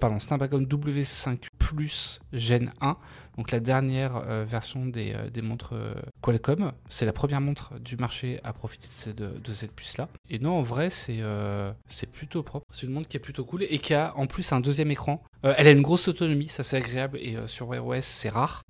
pardon 0.00 0.18
Snapdragon 0.18 0.60
W5 0.62 1.38
Plus 1.58 2.20
Gen 2.32 2.72
1 2.80 2.96
donc 3.36 3.50
la 3.50 3.60
dernière 3.60 4.16
euh, 4.16 4.44
version 4.44 4.86
des, 4.86 5.12
euh, 5.14 5.30
des 5.30 5.42
montres 5.42 5.74
euh, 5.74 5.94
Qualcomm 6.22 6.72
c'est 6.88 7.06
la 7.06 7.12
première 7.12 7.40
montre 7.40 7.78
du 7.78 7.96
marché 7.96 8.40
à 8.44 8.52
profiter 8.52 8.88
de, 9.12 9.52
cette 9.52 9.72
puce 9.72 9.98
là 9.98 10.08
et 10.28 10.38
non 10.38 10.52
en 10.52 10.62
vrai 10.62 10.90
c'est 10.90 11.22
plutôt 12.12 12.42
propre 12.42 12.66
c'est 12.70 12.86
une 12.86 12.92
montre 12.92 13.08
qui 13.08 13.16
est 13.16 13.20
plutôt 13.20 13.44
cool 13.44 13.64
et 13.64 13.78
qui 13.78 13.94
a 13.94 14.16
en 14.16 14.26
plus 14.26 14.52
un 14.52 14.60
deuxième 14.60 14.90
écran 14.90 15.22
elle 15.42 15.66
a 15.66 15.70
une 15.70 15.82
grosse 15.82 16.08
autonomie 16.08 16.48
ça 16.48 16.62
c'est 16.62 16.76
agréable 16.76 17.18
et 17.18 17.36
sur 17.46 17.68
Wear 17.68 17.84
OS 17.86 18.04
c'est 18.04 18.28
rare 18.28 18.62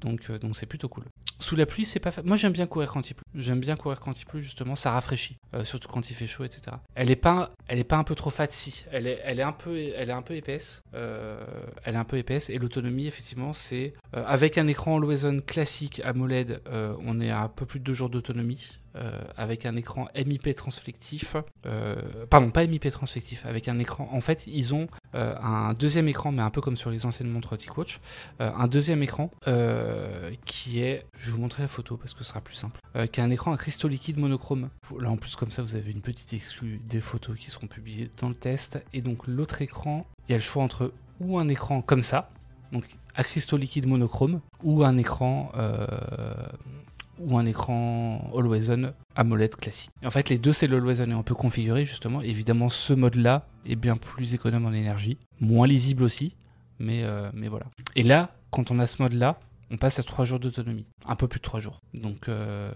donc 0.00 0.30
donc 0.30 0.56
c'est 0.56 0.66
plutôt 0.66 0.88
cool 0.88 1.04
sous 1.40 1.56
la 1.56 1.66
pluie, 1.66 1.84
c'est 1.84 2.00
pas 2.00 2.10
fa- 2.10 2.22
Moi, 2.22 2.36
j'aime 2.36 2.52
bien 2.52 2.66
courir 2.66 2.92
quand 2.92 3.10
il 3.10 3.14
pleut. 3.14 3.24
J'aime 3.34 3.60
bien 3.60 3.76
courir 3.76 4.00
quand 4.00 4.18
il 4.20 4.24
pleut, 4.24 4.40
justement, 4.40 4.76
ça 4.76 4.92
rafraîchit, 4.92 5.36
surtout 5.64 5.88
quand 5.88 6.08
il 6.08 6.14
fait 6.14 6.26
chaud, 6.26 6.44
etc. 6.44 6.76
Elle 6.94 7.10
est 7.10 7.16
pas, 7.16 7.50
elle 7.68 7.78
est 7.78 7.84
pas 7.84 7.96
un 7.96 8.04
peu 8.04 8.14
trop 8.14 8.30
fat, 8.30 8.46
si. 8.50 8.84
Elle 8.92 9.06
est, 9.06 9.20
elle 9.24 9.40
est 9.40 9.44
un 9.44 9.52
peu, 9.52 9.76
elle 9.76 10.10
est 10.10 10.12
un 10.12 10.22
peu 10.22 10.36
épaisse. 10.36 10.82
Elle 10.92 11.94
est 11.94 11.98
un 11.98 12.04
peu 12.04 12.18
épaisse 12.18 12.50
et 12.50 12.58
l'autonomie, 12.58 13.06
effectivement, 13.06 13.52
euh, 13.72 14.24
avec 14.26 14.58
un 14.58 14.66
écran 14.66 14.96
Always 14.96 15.40
classique 15.46 16.00
AMOLED, 16.04 16.60
euh, 16.68 16.94
on 17.04 17.20
est 17.20 17.30
à 17.30 17.42
un 17.42 17.48
peu 17.48 17.66
plus 17.66 17.80
de 17.80 17.84
deux 17.84 17.92
jours 17.94 18.10
d'autonomie. 18.10 18.78
euh, 18.96 19.10
avec 19.36 19.66
un 19.66 19.74
écran 19.74 20.06
MIP 20.14 20.54
transflectif, 20.54 21.34
euh, 21.66 21.96
pardon, 22.30 22.50
pas 22.50 22.64
MIP 22.64 22.88
transflectif, 22.90 23.44
avec 23.44 23.66
un 23.66 23.80
écran. 23.80 24.08
En 24.12 24.20
fait, 24.20 24.46
ils 24.46 24.72
ont 24.72 24.86
un 25.14 25.74
deuxième 25.74 26.06
écran, 26.06 26.30
mais 26.30 26.42
un 26.42 26.50
peu 26.50 26.60
comme 26.60 26.76
sur 26.76 26.90
les 26.90 27.04
anciennes 27.06 27.28
montres 27.28 27.54
euh, 27.54 28.50
un 28.56 28.66
deuxième 28.68 29.02
écran 29.02 29.30
qui 30.44 30.80
est, 30.80 31.06
je 31.16 31.26
vais 31.26 31.32
vous 31.32 31.40
montrer 31.40 31.62
la 31.62 31.68
photo 31.68 31.96
parce 31.96 32.14
que 32.14 32.20
ce 32.20 32.30
sera 32.30 32.40
plus 32.40 32.54
simple, 32.54 32.80
qui 33.10 33.20
a 33.20 33.24
un 33.24 33.30
écran 33.30 33.52
à 33.52 33.56
cristaux 33.56 33.88
liquides 33.88 34.18
monochrome. 34.18 34.70
Là 34.98 35.10
en 35.10 35.16
plus 35.16 35.34
comme 35.36 35.50
ça 35.50 35.62
vous 35.62 35.74
avez 35.74 35.90
une 35.90 36.00
petite 36.00 36.32
exclue 36.32 36.80
des 36.88 37.00
photos 37.00 37.36
qui 37.36 37.50
seront 37.50 37.66
publiées 37.66 38.10
dans 38.18 38.28
le 38.28 38.34
test. 38.34 38.84
Et 38.92 39.00
donc 39.00 39.26
l'autre 39.26 39.62
écran, 39.62 40.06
il 40.28 40.32
y 40.32 40.34
a 40.34 40.38
le 40.38 40.42
choix 40.42 40.62
entre 40.62 40.92
ou 41.20 41.38
un 41.38 41.48
écran 41.48 41.82
comme 41.82 42.02
ça, 42.02 42.30
donc 42.74 42.84
à 43.14 43.24
cristaux 43.24 43.56
liquides 43.56 43.86
monochrome, 43.86 44.40
ou 44.62 44.84
un 44.84 44.98
écran 44.98 45.50
euh, 45.56 45.86
ou 47.18 47.38
un 47.38 47.46
écran 47.46 48.30
Always 48.36 48.70
On 48.70 48.92
AMOLED 49.16 49.56
classique. 49.56 49.90
Et 50.02 50.06
en 50.06 50.10
fait, 50.10 50.28
les 50.28 50.38
deux, 50.38 50.52
c'est 50.52 50.66
le 50.66 50.76
Always 50.76 51.00
et 51.00 51.14
on 51.14 51.22
peut 51.22 51.34
configurer 51.34 51.84
justement. 51.84 52.20
Évidemment, 52.20 52.68
ce 52.68 52.92
mode-là 52.92 53.46
est 53.66 53.76
bien 53.76 53.96
plus 53.96 54.34
économe 54.34 54.66
en 54.66 54.72
énergie, 54.72 55.16
moins 55.40 55.66
lisible 55.66 56.02
aussi, 56.02 56.34
mais, 56.78 57.04
euh, 57.04 57.30
mais 57.32 57.48
voilà. 57.48 57.66
Et 57.96 58.02
là, 58.02 58.30
quand 58.50 58.70
on 58.70 58.78
a 58.78 58.86
ce 58.86 59.02
mode-là, 59.02 59.38
on 59.70 59.76
passe 59.76 59.98
à 59.98 60.02
3 60.02 60.24
jours 60.24 60.38
d'autonomie. 60.40 60.86
Un 61.06 61.16
peu 61.16 61.26
plus 61.26 61.38
de 61.38 61.44
3 61.44 61.60
jours. 61.60 61.80
Donc, 61.94 62.28
euh, 62.28 62.70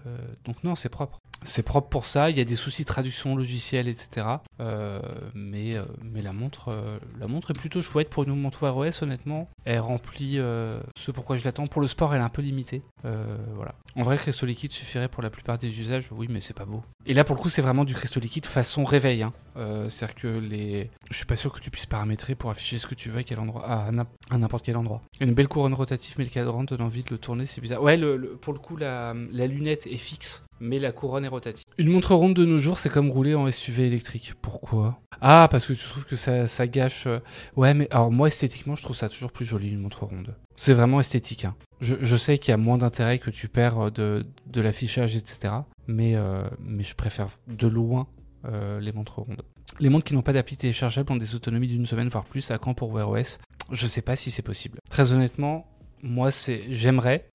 donc 0.45 0.63
non, 0.63 0.75
c'est 0.75 0.89
propre. 0.89 1.19
C'est 1.43 1.63
propre 1.63 1.87
pour 1.87 2.05
ça. 2.05 2.29
Il 2.29 2.37
y 2.37 2.41
a 2.41 2.45
des 2.45 2.57
soucis 2.57 2.81
de 2.81 2.87
traduction 2.87 3.35
logicielle, 3.35 3.87
etc. 3.87 4.27
Euh, 4.59 4.99
mais, 5.33 5.75
mais 6.03 6.21
la 6.21 6.33
montre, 6.33 6.99
la 7.17 7.27
montre 7.27 7.51
est 7.51 7.53
plutôt 7.53 7.81
chouette 7.81 8.09
pour 8.09 8.23
une 8.23 8.35
montre 8.35 8.63
Wear 8.63 8.75
OS, 8.75 9.01
honnêtement. 9.01 9.47
Elle 9.65 9.79
remplit 9.79 10.39
euh, 10.39 10.79
ce 10.97 11.11
pourquoi 11.11 11.35
je 11.35 11.43
l'attends. 11.45 11.67
Pour 11.67 11.81
le 11.81 11.87
sport, 11.87 12.13
elle 12.13 12.21
est 12.21 12.23
un 12.23 12.29
peu 12.29 12.41
limitée. 12.41 12.81
Euh, 13.05 13.37
voilà. 13.55 13.75
En 13.95 14.03
vrai, 14.03 14.17
cristaux 14.17 14.45
liquide 14.45 14.71
suffirait 14.71 15.07
pour 15.09 15.21
la 15.23 15.29
plupart 15.29 15.57
des 15.57 15.79
usages. 15.81 16.07
Oui, 16.11 16.27
mais 16.29 16.41
c'est 16.41 16.53
pas 16.53 16.65
beau. 16.65 16.81
Et 17.05 17.13
là, 17.13 17.23
pour 17.23 17.35
le 17.35 17.41
coup, 17.41 17.49
c'est 17.49 17.61
vraiment 17.61 17.83
du 17.85 17.93
cristaux 17.93 18.19
liquide 18.19 18.45
façon 18.45 18.83
réveil. 18.83 19.23
Hein. 19.23 19.33
Euh, 19.57 19.89
C'est-à-dire 19.89 20.15
que 20.15 20.27
les. 20.27 20.89
Je 21.11 21.15
suis 21.17 21.25
pas 21.25 21.35
sûr 21.35 21.51
que 21.51 21.59
tu 21.59 21.69
puisses 21.71 21.85
paramétrer 21.85 22.35
pour 22.35 22.49
afficher 22.49 22.77
ce 22.77 22.87
que 22.87 22.95
tu 22.95 23.09
veux 23.09 23.19
à 23.19 23.23
quel 23.23 23.39
endroit. 23.39 23.65
À 23.67 23.91
n'im- 23.91 24.07
à 24.31 24.37
n'importe 24.37 24.65
quel 24.65 24.77
endroit. 24.77 25.01
Une 25.19 25.33
belle 25.33 25.47
couronne 25.47 25.73
rotative, 25.73 26.15
mais 26.17 26.23
le 26.23 26.29
cadran 26.29 26.63
donne 26.63 26.81
envie 26.81 27.03
de 27.03 27.09
le 27.11 27.17
tourner, 27.17 27.45
c'est 27.45 27.61
bizarre. 27.61 27.81
Ouais, 27.83 27.99
pour 28.41 28.53
le 28.53 28.59
coup, 28.59 28.77
la, 28.77 29.13
lunette 29.47 29.87
est 29.87 29.97
fixe, 29.97 30.43
mais 30.59 30.79
la 30.79 30.91
couronne 30.91 31.25
est 31.25 31.29
rotative. 31.29 31.65
Une 31.77 31.89
montre 31.89 32.13
ronde 32.15 32.35
de 32.35 32.45
nos 32.45 32.57
jours, 32.59 32.77
c'est 32.79 32.89
comme 32.89 33.09
rouler 33.09 33.35
en 33.35 33.49
SUV 33.51 33.87
électrique. 33.87 34.33
Pourquoi? 34.41 34.99
Ah, 35.21 35.47
parce 35.51 35.65
que 35.65 35.73
tu 35.73 35.83
trouves 35.85 36.05
que 36.05 36.15
ça, 36.15 36.47
ça 36.47 36.67
gâche. 36.67 37.07
euh, 37.07 37.19
Ouais, 37.57 37.73
mais 37.73 37.87
alors 37.91 38.11
moi, 38.11 38.27
esthétiquement, 38.27 38.75
je 38.75 38.83
trouve 38.83 38.95
ça 38.95 39.09
toujours 39.09 39.31
plus 39.33 39.45
joli, 39.45 39.58
une 39.67 39.79
montre 39.79 40.05
ronde. 40.05 40.35
C'est 40.55 40.73
vraiment 40.73 40.99
esthétique. 40.99 41.45
hein. 41.45 41.55
Je, 41.81 42.17
sais 42.17 42.37
qu'il 42.37 42.51
y 42.51 42.53
a 42.53 42.57
moins 42.57 42.77
d'intérêt 42.77 43.19
que 43.19 43.29
tu 43.29 43.47
perds 43.47 43.89
euh, 43.99 44.23
de, 44.47 44.61
l'affichage, 44.61 45.15
etc. 45.15 45.53
Mais, 45.87 46.15
euh, 46.15 46.43
mais 46.59 46.83
je 46.83 46.93
préfère 46.93 47.29
de 47.47 47.67
loin 47.67 48.07
euh, 48.45 48.79
les 48.79 48.91
montres 48.91 49.19
rondes. 49.19 49.43
Les 49.79 49.89
montres 49.89 50.05
qui 50.05 50.13
n'ont 50.13 50.21
pas 50.21 50.33
d'appli 50.33 50.57
téléchargeable 50.57 51.11
ont 51.11 51.17
des 51.17 51.35
autonomies 51.35 51.67
d'une 51.67 51.85
semaine, 51.85 52.09
voire 52.09 52.25
plus. 52.25 52.51
À 52.51 52.57
quand 52.57 52.73
pour 52.73 52.91
Wear 52.91 53.09
OS 53.09 53.39
Je 53.71 53.87
sais 53.87 54.01
pas 54.01 54.15
si 54.15 54.31
c'est 54.31 54.41
possible. 54.41 54.79
Très 54.89 55.13
honnêtement, 55.13 55.67
moi, 56.01 56.31
c'est 56.31 56.63
j'aimerais, 56.69 57.29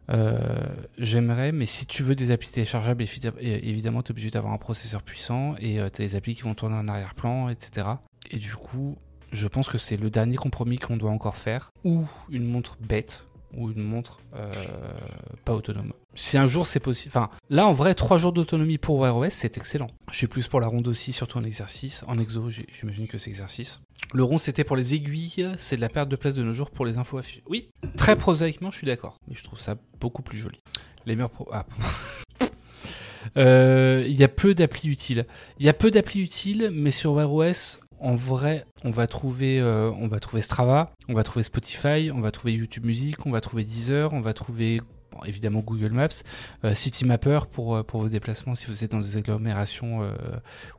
j'aimerais, 0.98 1.52
mais 1.52 1.66
si 1.66 1.86
tu 1.86 2.02
veux 2.02 2.14
des 2.14 2.30
applis 2.30 2.50
téléchargeables, 2.50 3.04
évidemment, 3.40 4.02
tu 4.02 4.08
es 4.08 4.12
obligé 4.12 4.30
d'avoir 4.30 4.52
un 4.52 4.58
processeur 4.58 5.02
puissant 5.02 5.54
et 5.58 5.76
tu 5.76 5.80
as 5.80 5.88
des 5.90 6.16
applis 6.16 6.34
qui 6.34 6.42
vont 6.42 6.54
tourner 6.54 6.76
en 6.76 6.88
arrière-plan, 6.88 7.48
etc. 7.48 7.86
Et 8.30 8.38
du 8.38 8.54
coup, 8.54 8.96
je 9.34 9.48
pense 9.48 9.68
que 9.68 9.78
c'est 9.78 9.96
le 9.96 10.10
dernier 10.10 10.36
compromis 10.36 10.78
qu'on 10.78 10.96
doit 10.96 11.10
encore 11.10 11.36
faire, 11.36 11.72
ou 11.84 12.06
une 12.30 12.44
montre 12.46 12.76
bête, 12.80 13.26
ou 13.56 13.70
une 13.70 13.82
montre 13.82 14.20
euh, 14.34 14.52
pas 15.44 15.54
autonome. 15.54 15.92
Si 16.14 16.38
un 16.38 16.46
jour 16.46 16.66
c'est 16.66 16.80
possible, 16.80 17.12
enfin 17.14 17.30
là 17.50 17.66
en 17.66 17.72
vrai, 17.72 17.94
3 17.94 18.16
jours 18.18 18.32
d'autonomie 18.32 18.78
pour 18.78 18.98
Wear 18.98 19.16
OS, 19.16 19.32
c'est 19.32 19.56
excellent. 19.56 19.88
Je 20.10 20.16
suis 20.16 20.26
plus 20.28 20.46
pour 20.46 20.60
la 20.60 20.68
ronde 20.68 20.86
aussi, 20.86 21.12
surtout 21.12 21.38
en 21.38 21.44
exercice. 21.44 22.04
En 22.06 22.18
exo, 22.18 22.48
j'imagine 22.48 23.08
que 23.08 23.18
c'est 23.18 23.30
exercice. 23.30 23.80
Le 24.12 24.22
rond 24.22 24.38
c'était 24.38 24.64
pour 24.64 24.76
les 24.76 24.94
aiguilles, 24.94 25.50
c'est 25.56 25.76
de 25.76 25.80
la 25.80 25.88
perte 25.88 26.08
de 26.08 26.16
place 26.16 26.34
de 26.36 26.42
nos 26.44 26.52
jours 26.52 26.70
pour 26.70 26.86
les 26.86 26.98
infos 26.98 27.18
affichées. 27.18 27.42
Oui, 27.48 27.70
très 27.96 28.16
prosaïquement, 28.16 28.70
je 28.70 28.78
suis 28.78 28.86
d'accord, 28.86 29.18
mais 29.28 29.34
je 29.34 29.42
trouve 29.42 29.60
ça 29.60 29.76
beaucoup 30.00 30.22
plus 30.22 30.38
joli. 30.38 30.60
Les 31.06 31.16
meilleurs 31.16 31.30
pro. 31.30 31.48
Ah. 31.52 31.66
Euh, 33.36 34.04
Il 34.06 34.18
y 34.18 34.24
a 34.24 34.28
peu 34.28 34.54
d'applis 34.54 34.88
utiles. 34.88 35.26
Il 35.58 35.66
y 35.66 35.68
a 35.68 35.72
peu 35.72 35.90
d'applis 35.90 36.20
utiles, 36.20 36.70
mais 36.72 36.90
sur 36.90 37.12
Wear 37.14 37.32
OS, 37.32 37.80
en 38.00 38.14
vrai, 38.14 38.64
on 38.84 38.90
va 38.90 39.06
trouver, 39.06 39.60
euh, 39.60 39.90
on 39.92 40.08
va 40.08 40.20
trouver 40.20 40.42
Strava, 40.42 40.92
on 41.08 41.14
va 41.14 41.22
trouver 41.24 41.42
Spotify, 41.42 42.10
on 42.12 42.20
va 42.20 42.30
trouver 42.30 42.52
YouTube 42.54 42.84
Music, 42.84 43.24
on 43.26 43.30
va 43.30 43.40
trouver 43.40 43.64
Deezer, 43.64 44.12
on 44.12 44.20
va 44.20 44.32
trouver 44.34 44.80
évidemment 45.26 45.60
Google 45.60 45.92
Maps, 45.92 46.08
euh, 46.64 46.74
Citymapper 46.74 47.40
pour, 47.50 47.76
euh, 47.76 47.82
pour 47.82 48.00
vos 48.00 48.08
déplacements 48.08 48.54
si 48.54 48.66
vous 48.66 48.82
êtes 48.84 48.90
dans 48.90 48.98
des 48.98 49.16
agglomérations 49.16 50.02
euh, 50.02 50.10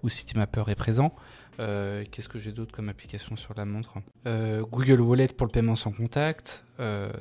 où 0.04 0.10
Citymapper 0.10 0.64
est 0.68 0.76
présent. 0.76 1.16
Euh, 1.62 2.04
Qu'est-ce 2.12 2.28
que 2.28 2.38
j'ai 2.38 2.52
d'autre 2.52 2.74
comme 2.74 2.90
application 2.90 3.38
sur 3.38 3.54
la 3.56 3.64
montre? 3.64 3.94
Google 4.26 5.00
Wallet 5.00 5.28
pour 5.30 5.48
le 5.48 5.52
paiement 5.52 5.78
sans 5.78 5.92
contact. 5.92 6.66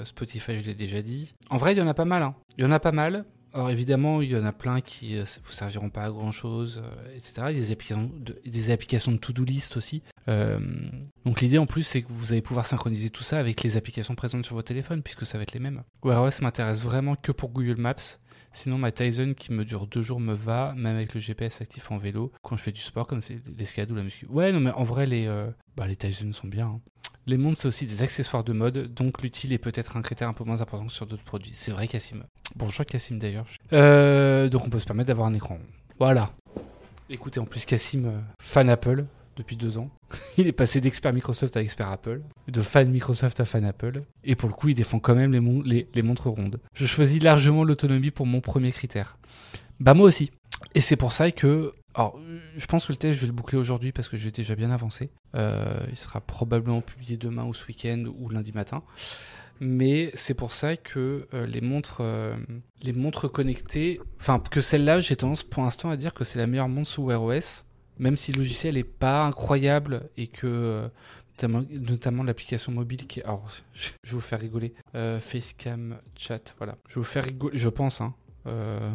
Spotify, 0.03 0.59
je 0.59 0.65
l'ai 0.65 0.75
déjà 0.75 1.03
dit. 1.03 1.33
En 1.51 1.57
vrai, 1.57 1.73
il 1.73 1.79
y 1.79 1.83
en 1.83 1.87
a 1.87 1.95
pas 1.95 2.05
mal. 2.05 2.25
hein. 2.25 2.35
Il 2.59 2.65
y 2.65 2.67
en 2.67 2.73
a 2.73 2.81
pas 2.81 2.91
mal. 2.91 3.25
Alors 3.55 3.71
évidemment, 3.71 4.21
il 4.21 4.31
y 4.31 4.37
en 4.37 4.45
a 4.45 4.53
plein 4.53 4.81
qui 4.81 5.15
ne 5.15 5.21
vous 5.21 5.53
serviront 5.53 5.89
pas 5.89 6.03
à 6.03 6.11
grand 6.11 6.33
chose, 6.33 6.83
etc. 7.15 7.35
A 7.37 7.53
des 7.53 7.71
applications 7.71 8.11
de, 8.13 8.37
des 8.45 8.71
applications 8.73 9.13
de 9.13 9.17
to-do 9.17 9.45
list 9.45 9.77
aussi. 9.77 10.03
Euh, 10.27 10.59
donc 11.25 11.41
l'idée 11.41 11.59
en 11.59 11.67
plus, 11.67 11.85
c'est 11.85 12.03
que 12.03 12.09
vous 12.11 12.33
allez 12.33 12.43
pouvoir 12.43 12.67
synchroniser 12.67 13.11
tout 13.11 13.23
ça 13.23 13.39
avec 13.39 13.63
les 13.63 13.77
applications 13.77 14.17
présentes 14.17 14.45
sur 14.45 14.57
votre 14.57 14.67
téléphone, 14.67 15.03
puisque 15.03 15.25
ça 15.25 15.39
va 15.39 15.43
être 15.45 15.53
les 15.53 15.61
mêmes. 15.61 15.85
Wear 16.03 16.21
OS 16.25 16.41
m'intéresse 16.41 16.83
vraiment 16.83 17.15
que 17.15 17.31
pour 17.31 17.51
Google 17.51 17.81
Maps. 17.81 18.19
Sinon, 18.53 18.77
ma 18.77 18.91
Tizen 18.91 19.37
qui 19.37 19.53
me 19.53 19.65
dure 19.65 19.87
deux 19.87 20.03
jours 20.03 20.19
me 20.19 20.35
va, 20.35 20.75
même 20.77 20.97
avec 20.97 21.15
le 21.15 21.21
GPS 21.21 21.61
actif 21.61 21.93
en 21.93 21.99
vélo, 21.99 22.33
quand 22.43 22.57
je 22.57 22.63
fais 22.65 22.73
du 22.73 22.81
sport, 22.81 23.07
comme 23.07 23.21
c'est 23.21 23.39
l'escalade 23.57 23.91
ou 23.93 23.95
la 23.95 24.03
muscu. 24.03 24.27
Ouais, 24.27 24.51
non, 24.51 24.59
mais 24.59 24.71
en 24.73 24.83
vrai, 24.85 25.07
les, 25.07 25.27
euh, 25.29 25.49
bah, 25.77 25.87
les 25.87 25.95
Tizen 25.97 26.33
sont 26.33 26.49
bien. 26.49 26.67
hein. 26.67 26.81
Les 27.27 27.39
montres, 27.39 27.59
c'est 27.59 27.69
aussi 27.69 27.87
des 27.87 28.03
accessoires 28.03 28.45
de 28.45 28.53
mode, 28.53 28.93
donc 28.93 29.23
l'utile 29.23 29.55
est 29.55 29.59
peut-être 29.59 29.97
un 29.97 30.03
critère 30.03 30.29
un 30.29 30.35
peu 30.35 30.45
moins 30.45 30.61
important 30.61 30.87
que 30.87 30.93
sur 30.93 31.07
d'autres 31.07 31.25
produits. 31.25 31.53
C'est 31.55 31.73
vrai, 31.73 31.89
Cassim. 31.89 32.23
Bonjour, 32.55 32.85
Cassim, 32.85 33.19
d'ailleurs. 33.19 33.47
Euh, 33.73 34.51
donc, 34.51 34.67
on 34.67 34.71
peut 34.71 34.79
se 34.79 34.85
permettre 34.85 35.09
d'avoir 35.09 35.29
un 35.29 35.35
écran. 35.35 35.59
Voilà. 35.99 36.33
Écoutez, 37.09 37.41
en 37.41 37.47
plus, 37.47 37.65
Cassim, 37.65 38.05
euh, 38.05 38.21
fan 38.43 38.69
Apple 38.69 39.07
depuis 39.37 39.57
deux 39.57 39.79
ans. 39.79 39.89
il 40.37 40.47
est 40.47 40.53
passé 40.53 40.83
d'expert 40.83 41.15
Microsoft 41.15 41.57
à 41.57 41.63
expert 41.63 41.89
Apple, 41.89 42.21
de 42.49 42.63
fan 42.63 42.91
Microsoft 42.91 43.41
à 43.41 43.47
fan 43.47 43.65
Apple, 43.65 44.03
et 44.23 44.37
pour 44.37 44.51
le 44.51 44.55
coup, 44.55 44.69
il 44.69 44.75
défend 44.75 44.99
quand 44.99 45.15
même 45.15 45.33
les, 45.65 45.89
les 45.93 46.03
montres 46.03 46.29
rondes. 46.29 46.61
Je 46.75 46.85
choisis 46.85 47.23
largement 47.23 47.65
l'autonomie 47.65 48.11
pour 48.11 48.27
mon 48.27 48.43
premier 48.43 48.71
critère. 48.71 49.17
Bah 49.81 49.95
moi 49.95 50.07
aussi. 50.07 50.31
Et 50.75 50.81
c'est 50.81 50.97
pour 50.97 51.13
ça 51.13 51.31
que 51.31 51.75
alors, 51.95 52.19
je 52.57 52.67
pense 52.67 52.87
que 52.87 52.93
le 52.93 52.97
test, 52.97 53.15
je 53.15 53.21
vais 53.21 53.29
le 53.29 53.33
boucler 53.33 53.57
aujourd'hui 53.57 53.93
parce 53.93 54.09
que 54.09 54.17
j'ai 54.17 54.31
déjà 54.31 54.55
bien 54.55 54.71
avancé. 54.71 55.11
il 55.35 55.97
sera 55.97 56.21
probablement 56.21 56.81
publié 56.81 57.17
demain 57.17 57.45
ou 57.45 57.55
ce 57.55 57.67
week-end 57.67 58.05
ou 58.19 58.29
lundi 58.29 58.53
matin. 58.53 58.83
Mais 59.61 60.11
c'est 60.15 60.35
pour 60.35 60.53
ça 60.53 60.77
que 60.77 61.29
les 61.33 61.61
montres, 61.61 62.03
les 62.83 62.93
montres 62.93 63.31
connectées, 63.31 64.01
enfin 64.19 64.41
que 64.41 64.61
celle-là, 64.61 64.99
j'ai 64.99 65.15
tendance 65.15 65.45
pour 65.45 65.63
l'instant 65.63 65.91
à 65.91 65.97
dire 65.97 66.15
que 66.15 66.25
c'est 66.25 66.41
la 66.41 66.49
meilleure 66.49 66.69
montre 66.69 66.89
sous 66.89 67.05
Wear 67.05 67.23
OS, 67.23 67.65
même 67.99 68.17
si 68.17 68.33
le 68.33 68.39
logiciel 68.39 68.75
n'est 68.75 68.83
pas 68.83 69.25
incroyable 69.25 70.11
et 70.17 70.27
que 70.27 70.91
notamment, 71.43 72.23
l'application 72.23 72.73
mobile 72.73 73.07
qui. 73.07 73.23
Alors, 73.23 73.47
je 73.75 73.91
vais 74.11 74.15
vous 74.15 74.21
faire 74.21 74.41
rigoler. 74.41 74.75
Euh, 74.95 75.21
Facecam 75.21 75.99
chat, 76.17 76.55
voilà. 76.59 76.77
Je 76.89 76.95
vais 76.95 77.01
vous 77.01 77.05
faire 77.05 77.25
rigoler, 77.25 77.59
je 77.59 77.69
pense. 77.69 78.01
Hein. 78.01 78.15
Euh, 78.47 78.93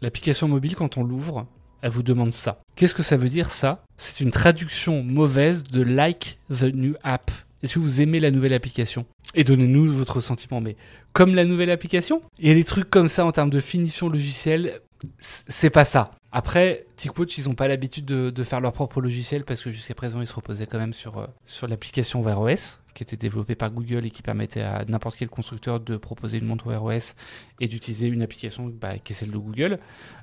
l'application 0.00 0.48
mobile, 0.48 0.76
quand 0.76 0.96
on 0.96 1.04
l'ouvre, 1.04 1.46
elle 1.82 1.90
vous 1.90 2.02
demande 2.02 2.32
ça. 2.32 2.60
Qu'est-ce 2.76 2.94
que 2.94 3.02
ça 3.02 3.16
veut 3.16 3.28
dire 3.28 3.50
ça? 3.50 3.84
C'est 3.96 4.20
une 4.20 4.30
traduction 4.30 5.02
mauvaise 5.02 5.64
de 5.64 5.82
like 5.82 6.38
the 6.50 6.64
new 6.64 6.94
app. 7.02 7.30
Est-ce 7.62 7.74
que 7.74 7.78
vous 7.78 8.00
aimez 8.00 8.20
la 8.20 8.30
nouvelle 8.30 8.54
application? 8.54 9.04
Et 9.34 9.44
donnez-nous 9.44 9.92
votre 9.92 10.20
sentiment. 10.20 10.60
Mais 10.60 10.76
comme 11.12 11.34
la 11.34 11.44
nouvelle 11.44 11.70
application, 11.70 12.22
il 12.38 12.50
y 12.50 12.54
des 12.54 12.64
trucs 12.64 12.88
comme 12.88 13.08
ça 13.08 13.26
en 13.26 13.32
termes 13.32 13.50
de 13.50 13.60
finition 13.60 14.08
logicielle. 14.08 14.80
C'est 15.20 15.70
pas 15.70 15.84
ça. 15.84 16.10
Après, 16.32 16.86
TicWatch, 16.96 17.38
ils 17.38 17.48
n'ont 17.48 17.54
pas 17.54 17.66
l'habitude 17.66 18.04
de, 18.04 18.44
faire 18.44 18.60
leur 18.60 18.72
propre 18.72 19.00
logiciel 19.00 19.44
parce 19.44 19.60
que 19.62 19.72
jusqu'à 19.72 19.94
présent, 19.94 20.20
ils 20.20 20.26
se 20.26 20.32
reposaient 20.32 20.66
quand 20.66 20.78
même 20.78 20.92
sur, 20.92 21.18
euh, 21.18 21.26
sur 21.44 21.66
l'application 21.66 22.22
Wear 22.22 22.40
OS 22.40 22.80
qui 22.94 23.02
était 23.02 23.16
développée 23.16 23.54
par 23.54 23.70
Google 23.70 24.06
et 24.06 24.10
qui 24.10 24.22
permettait 24.22 24.62
à 24.62 24.84
n'importe 24.86 25.16
quel 25.16 25.28
constructeur 25.28 25.80
de 25.80 25.96
proposer 25.96 26.38
une 26.38 26.46
montre 26.46 26.66
Wear 26.66 26.82
OS 26.84 27.14
et 27.60 27.68
d'utiliser 27.68 28.08
une 28.08 28.22
application 28.22 28.66
bah, 28.66 28.98
qui 28.98 29.12
est 29.12 29.16
celle 29.16 29.30
de 29.30 29.38
Google. 29.38 29.78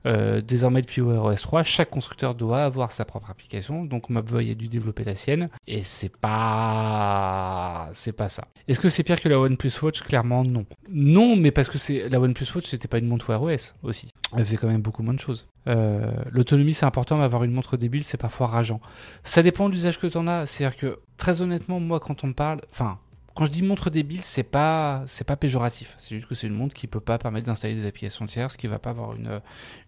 Euh, 0.06 0.42
désormais, 0.42 0.82
depuis 0.82 1.02
Wear 1.02 1.24
OS 1.24 1.42
3, 1.42 1.64
chaque 1.64 1.90
constructeur 1.90 2.36
doit 2.36 2.64
avoir 2.64 2.92
sa 2.92 3.06
propre 3.06 3.30
application. 3.30 3.86
Donc, 3.86 4.10
Mobvoi 4.10 4.42
a 4.42 4.54
dû 4.56 4.68
développer 4.68 5.04
la 5.04 5.16
sienne 5.16 5.48
et 5.68 5.84
c'est 5.84 6.16
pas, 6.16 7.90
c'est 7.94 8.12
pas 8.12 8.30
ça. 8.30 8.46
Est-ce 8.68 8.80
que 8.80 8.90
c'est 8.90 9.04
pire 9.04 9.22
que 9.22 9.30
la 9.30 9.40
OnePlus 9.40 9.72
Watch? 9.82 10.02
Clairement, 10.02 10.44
non. 10.44 10.66
Non, 10.90 11.36
mais 11.36 11.52
parce 11.52 11.70
que 11.70 11.78
c'est 11.78 12.10
la 12.10 12.20
OnePlus 12.20 12.48
Watch, 12.56 12.66
c'était 12.66 12.88
pas 12.88 12.98
une 12.98 13.08
montre 13.08 13.30
Wear 13.30 13.42
OS 13.42 13.76
aussi. 13.84 14.10
Elle 14.36 14.46
faisait 14.46 14.58
quand 14.58 14.68
même 14.68 14.82
beaucoup 14.82 15.04
moins 15.04 15.14
de 15.14 15.20
choses. 15.20 15.48
Euh, 15.68 16.12
l'autonomie, 16.32 16.74
c'est 16.74 16.86
important, 16.86 17.18
mais 17.18 17.24
avoir 17.24 17.44
une 17.44 17.52
montre 17.52 17.78
débile, 17.78 18.04
c'est 18.04 18.18
parfois 18.18 18.48
rageant. 18.48 18.82
Ça 19.24 19.44
dépend 19.44 19.70
de 19.70 19.74
l'usage 19.74 20.00
que 20.00 20.08
tu 20.08 20.18
en 20.18 20.28
as. 20.28 20.46
C'est-à-dire 20.46 20.78
que, 20.78 21.00
très 21.18 21.42
honnêtement, 21.42 21.80
moi, 21.80 22.00
quand 22.00 22.24
on 22.24 22.28
me 22.28 22.34
parle, 22.34 22.62
enfin, 22.72 23.00
quand 23.38 23.46
je 23.46 23.52
dis 23.52 23.62
montre 23.62 23.92
débile, 23.92 24.22
c'est 24.22 24.42
pas, 24.42 25.04
c'est 25.06 25.24
pas 25.24 25.36
péjoratif. 25.36 25.96
C'est 26.00 26.16
juste 26.16 26.28
que 26.28 26.34
c'est 26.34 26.48
une 26.48 26.56
montre 26.56 26.74
qui 26.74 26.88
peut 26.88 27.00
pas 27.00 27.20
permettre 27.20 27.46
d'installer 27.46 27.76
des 27.76 27.86
applications 27.86 28.26
tierces, 28.26 28.58
qui 28.58 28.66
va 28.66 28.80
pas 28.80 28.90
avoir 28.90 29.14
une, 29.14 29.42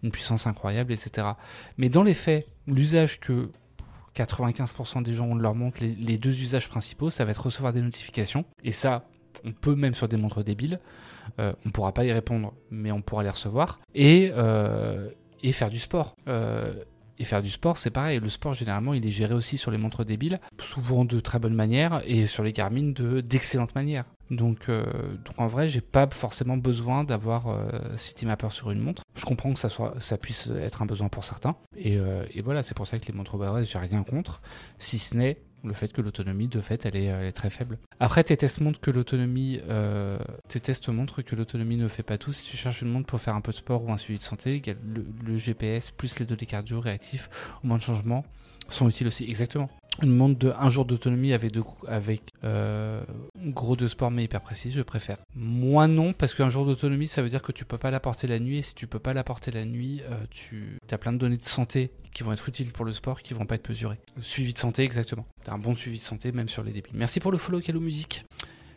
une 0.04 0.12
puissance 0.12 0.46
incroyable, 0.46 0.92
etc. 0.92 1.26
Mais 1.76 1.88
dans 1.88 2.04
les 2.04 2.14
faits, 2.14 2.46
l'usage 2.68 3.18
que 3.18 3.50
95% 4.14 5.02
des 5.02 5.14
gens 5.14 5.26
ont 5.26 5.34
de 5.34 5.42
leur 5.42 5.56
montre, 5.56 5.78
les, 5.82 6.16
deux 6.16 6.40
usages 6.40 6.68
principaux, 6.68 7.10
ça 7.10 7.24
va 7.24 7.32
être 7.32 7.42
recevoir 7.42 7.72
des 7.72 7.82
notifications. 7.82 8.44
Et 8.62 8.70
ça, 8.70 9.04
on 9.44 9.52
peut 9.52 9.74
même 9.74 9.94
sur 9.94 10.06
des 10.06 10.16
montres 10.16 10.44
débiles. 10.44 10.78
Euh, 11.40 11.52
on 11.66 11.70
pourra 11.70 11.92
pas 11.92 12.04
y 12.04 12.12
répondre, 12.12 12.54
mais 12.70 12.92
on 12.92 13.02
pourra 13.02 13.24
les 13.24 13.30
recevoir. 13.30 13.80
Et, 13.96 14.30
euh, 14.32 15.10
et 15.42 15.50
faire 15.50 15.70
du 15.70 15.80
sport. 15.80 16.14
Euh, 16.28 16.72
et 17.20 17.24
faire 17.24 17.42
du 17.42 17.50
sport, 17.50 17.78
c'est 17.78 17.90
pareil. 17.90 18.18
Le 18.18 18.30
sport, 18.30 18.54
généralement, 18.54 18.94
il 18.94 19.06
est 19.06 19.10
géré 19.10 19.34
aussi 19.34 19.56
sur 19.56 19.70
les 19.70 19.78
montres 19.78 20.04
débiles, 20.04 20.40
souvent 20.62 21.04
de 21.04 21.20
très 21.20 21.38
bonne 21.38 21.54
manière, 21.54 22.02
et 22.06 22.26
sur 22.26 22.42
les 22.42 22.52
Garmin 22.52 22.92
de 22.92 23.20
d'excellente 23.20 23.74
manière. 23.74 24.06
Donc, 24.30 24.68
euh, 24.68 24.84
donc 25.24 25.38
en 25.38 25.46
vrai, 25.46 25.68
j'ai 25.68 25.80
pas 25.80 26.08
forcément 26.08 26.56
besoin 26.56 27.04
d'avoir 27.04 27.48
euh, 27.48 27.68
CityMapper 27.96 28.48
sur 28.50 28.70
une 28.70 28.80
montre. 28.80 29.02
Je 29.16 29.24
comprends 29.26 29.52
que 29.52 29.58
ça, 29.58 29.68
soit, 29.68 29.94
ça 29.98 30.16
puisse 30.16 30.48
être 30.60 30.82
un 30.82 30.86
besoin 30.86 31.08
pour 31.08 31.24
certains. 31.24 31.56
Et, 31.76 31.98
et 32.32 32.40
voilà, 32.42 32.62
c'est 32.62 32.74
pour 32.74 32.88
ça 32.88 32.98
que 32.98 33.06
les 33.06 33.12
montres 33.12 33.36
Wear 33.36 33.62
j'ai 33.64 33.78
rien 33.78 34.02
contre, 34.02 34.40
si 34.78 34.98
ce 34.98 35.16
n'est 35.16 35.38
le 35.64 35.72
fait 35.72 35.92
que 35.92 36.00
l'autonomie, 36.00 36.48
de 36.48 36.60
fait, 36.60 36.86
elle 36.86 36.96
est, 36.96 37.32
très 37.32 37.50
faible. 37.50 37.78
Après, 37.98 38.24
tes 38.24 38.36
tests 38.36 38.60
montrent 38.60 38.80
que 38.80 38.90
l'autonomie, 38.90 39.60
euh, 39.68 40.18
tes 40.48 40.60
tests 40.60 40.88
montrent 40.88 41.22
que 41.22 41.36
l'autonomie 41.36 41.76
ne 41.76 41.88
fait 41.88 42.02
pas 42.02 42.18
tout. 42.18 42.32
Si 42.32 42.44
tu 42.44 42.56
cherches 42.56 42.82
une 42.82 42.90
montre 42.90 43.06
pour 43.06 43.20
faire 43.20 43.34
un 43.34 43.40
peu 43.40 43.52
de 43.52 43.56
sport 43.56 43.84
ou 43.84 43.92
un 43.92 43.98
suivi 43.98 44.18
de 44.18 44.24
santé, 44.24 44.62
le, 44.84 45.04
le 45.24 45.36
GPS 45.36 45.90
plus 45.90 46.18
les 46.18 46.26
données 46.26 46.46
cardio 46.46 46.80
réactifs 46.80 47.30
au 47.62 47.66
moins 47.66 47.78
de 47.78 47.82
changement 47.82 48.24
sont 48.74 48.88
utiles 48.88 49.06
aussi. 49.06 49.24
Exactement 49.24 49.68
une 50.02 50.14
montre 50.14 50.38
de 50.38 50.52
un 50.58 50.68
jour 50.68 50.84
d'autonomie 50.84 51.32
avec, 51.32 51.52
avec 51.86 52.22
euh, 52.44 53.02
gros 53.36 53.76
de 53.76 53.88
sport 53.88 54.10
mais 54.10 54.24
hyper 54.24 54.40
précise, 54.40 54.74
je 54.74 54.82
préfère. 54.82 55.18
Moi 55.34 55.88
non, 55.88 56.12
parce 56.12 56.34
qu'un 56.34 56.48
jour 56.48 56.64
d'autonomie, 56.64 57.08
ça 57.08 57.22
veut 57.22 57.28
dire 57.28 57.42
que 57.42 57.52
tu 57.52 57.64
peux 57.64 57.78
pas 57.78 57.90
l'apporter 57.90 58.26
la 58.26 58.38
nuit, 58.38 58.58
et 58.58 58.62
si 58.62 58.74
tu 58.74 58.86
peux 58.86 58.98
pas 58.98 59.12
l'apporter 59.12 59.50
la 59.50 59.64
nuit, 59.64 60.02
euh, 60.08 60.16
tu 60.30 60.78
as 60.90 60.98
plein 60.98 61.12
de 61.12 61.18
données 61.18 61.36
de 61.36 61.44
santé 61.44 61.90
qui 62.12 62.22
vont 62.22 62.32
être 62.32 62.48
utiles 62.48 62.72
pour 62.72 62.84
le 62.84 62.92
sport, 62.92 63.22
qui 63.22 63.34
vont 63.34 63.46
pas 63.46 63.54
être 63.54 63.68
mesurées. 63.68 63.98
Suivi 64.20 64.52
de 64.52 64.58
santé, 64.58 64.82
exactement. 64.82 65.26
Tu 65.44 65.50
as 65.50 65.54
un 65.54 65.58
bon 65.58 65.76
suivi 65.76 65.98
de 65.98 66.02
santé, 66.02 66.32
même 66.32 66.48
sur 66.48 66.64
les 66.64 66.72
débits. 66.72 66.90
Merci 66.94 67.20
pour 67.20 67.30
le 67.30 67.38
follow, 67.38 67.60
Calo 67.60 67.80
Musique. 67.80 68.24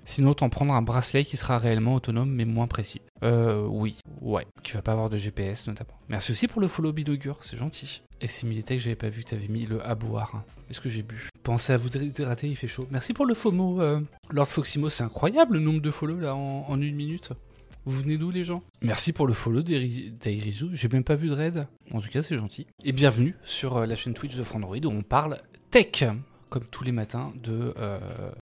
Sinon, 0.05 0.33
t'en 0.33 0.49
prendre 0.49 0.73
un 0.73 0.81
bracelet 0.81 1.23
qui 1.23 1.37
sera 1.37 1.57
réellement 1.57 1.95
autonome 1.95 2.29
mais 2.29 2.45
moins 2.45 2.67
précis. 2.67 3.01
Euh, 3.23 3.65
oui, 3.65 3.95
ouais, 4.21 4.45
qui 4.63 4.73
va 4.73 4.81
pas 4.81 4.91
avoir 4.91 5.09
de 5.09 5.17
GPS 5.17 5.67
notamment. 5.67 5.93
Merci 6.09 6.31
aussi 6.33 6.47
pour 6.47 6.61
le 6.61 6.67
follow 6.67 6.91
Bidogur, 6.91 7.37
c'est 7.41 7.57
gentil. 7.57 8.01
Et 8.19 8.27
Similitech, 8.27 8.79
j'avais 8.79 8.95
pas 8.95 9.09
vu 9.09 9.23
que 9.23 9.29
t'avais 9.29 9.47
mis 9.47 9.65
le 9.65 9.85
à 9.85 9.95
boire. 9.95 10.43
Est-ce 10.69 10.81
que 10.81 10.89
j'ai 10.89 11.03
bu? 11.03 11.29
Pensez 11.43 11.73
à 11.73 11.77
vous 11.77 11.95
hydrater, 11.95 12.47
il 12.47 12.55
fait 12.55 12.67
chaud. 12.67 12.87
Merci 12.91 13.13
pour 13.13 13.25
le 13.25 13.33
FOMO, 13.33 13.81
euh, 13.81 14.01
Lord 14.29 14.47
Foximo, 14.47 14.89
c'est 14.89 15.03
incroyable 15.03 15.55
le 15.55 15.59
nombre 15.59 15.81
de 15.81 15.91
follow 15.91 16.19
là 16.19 16.35
en, 16.35 16.81
une 16.81 16.95
minute. 16.95 17.31
Vous 17.85 17.99
venez 17.99 18.17
d'où 18.17 18.31
les 18.31 18.43
gens? 18.43 18.63
Merci 18.81 19.11
pour 19.11 19.27
le 19.27 19.33
follow 19.33 19.61
d'Airizu, 19.61 20.69
j'ai 20.73 20.87
même 20.87 21.03
pas 21.03 21.15
vu 21.15 21.27
de 21.27 21.33
raid. 21.33 21.67
En 21.91 21.99
tout 21.99 22.09
cas, 22.09 22.21
c'est 22.21 22.37
gentil. 22.37 22.67
Et 22.83 22.91
bienvenue 22.91 23.35
sur 23.43 23.77
euh, 23.77 23.85
la 23.85 23.95
chaîne 23.95 24.13
Twitch 24.13 24.35
de 24.35 24.43
Frandroid 24.43 24.77
où 24.77 24.89
on 24.89 25.01
parle 25.01 25.41
tech 25.69 26.03
comme 26.53 26.65
tous 26.69 26.83
les 26.83 26.91
matins, 26.91 27.33
de, 27.43 27.73
euh, 27.79 27.97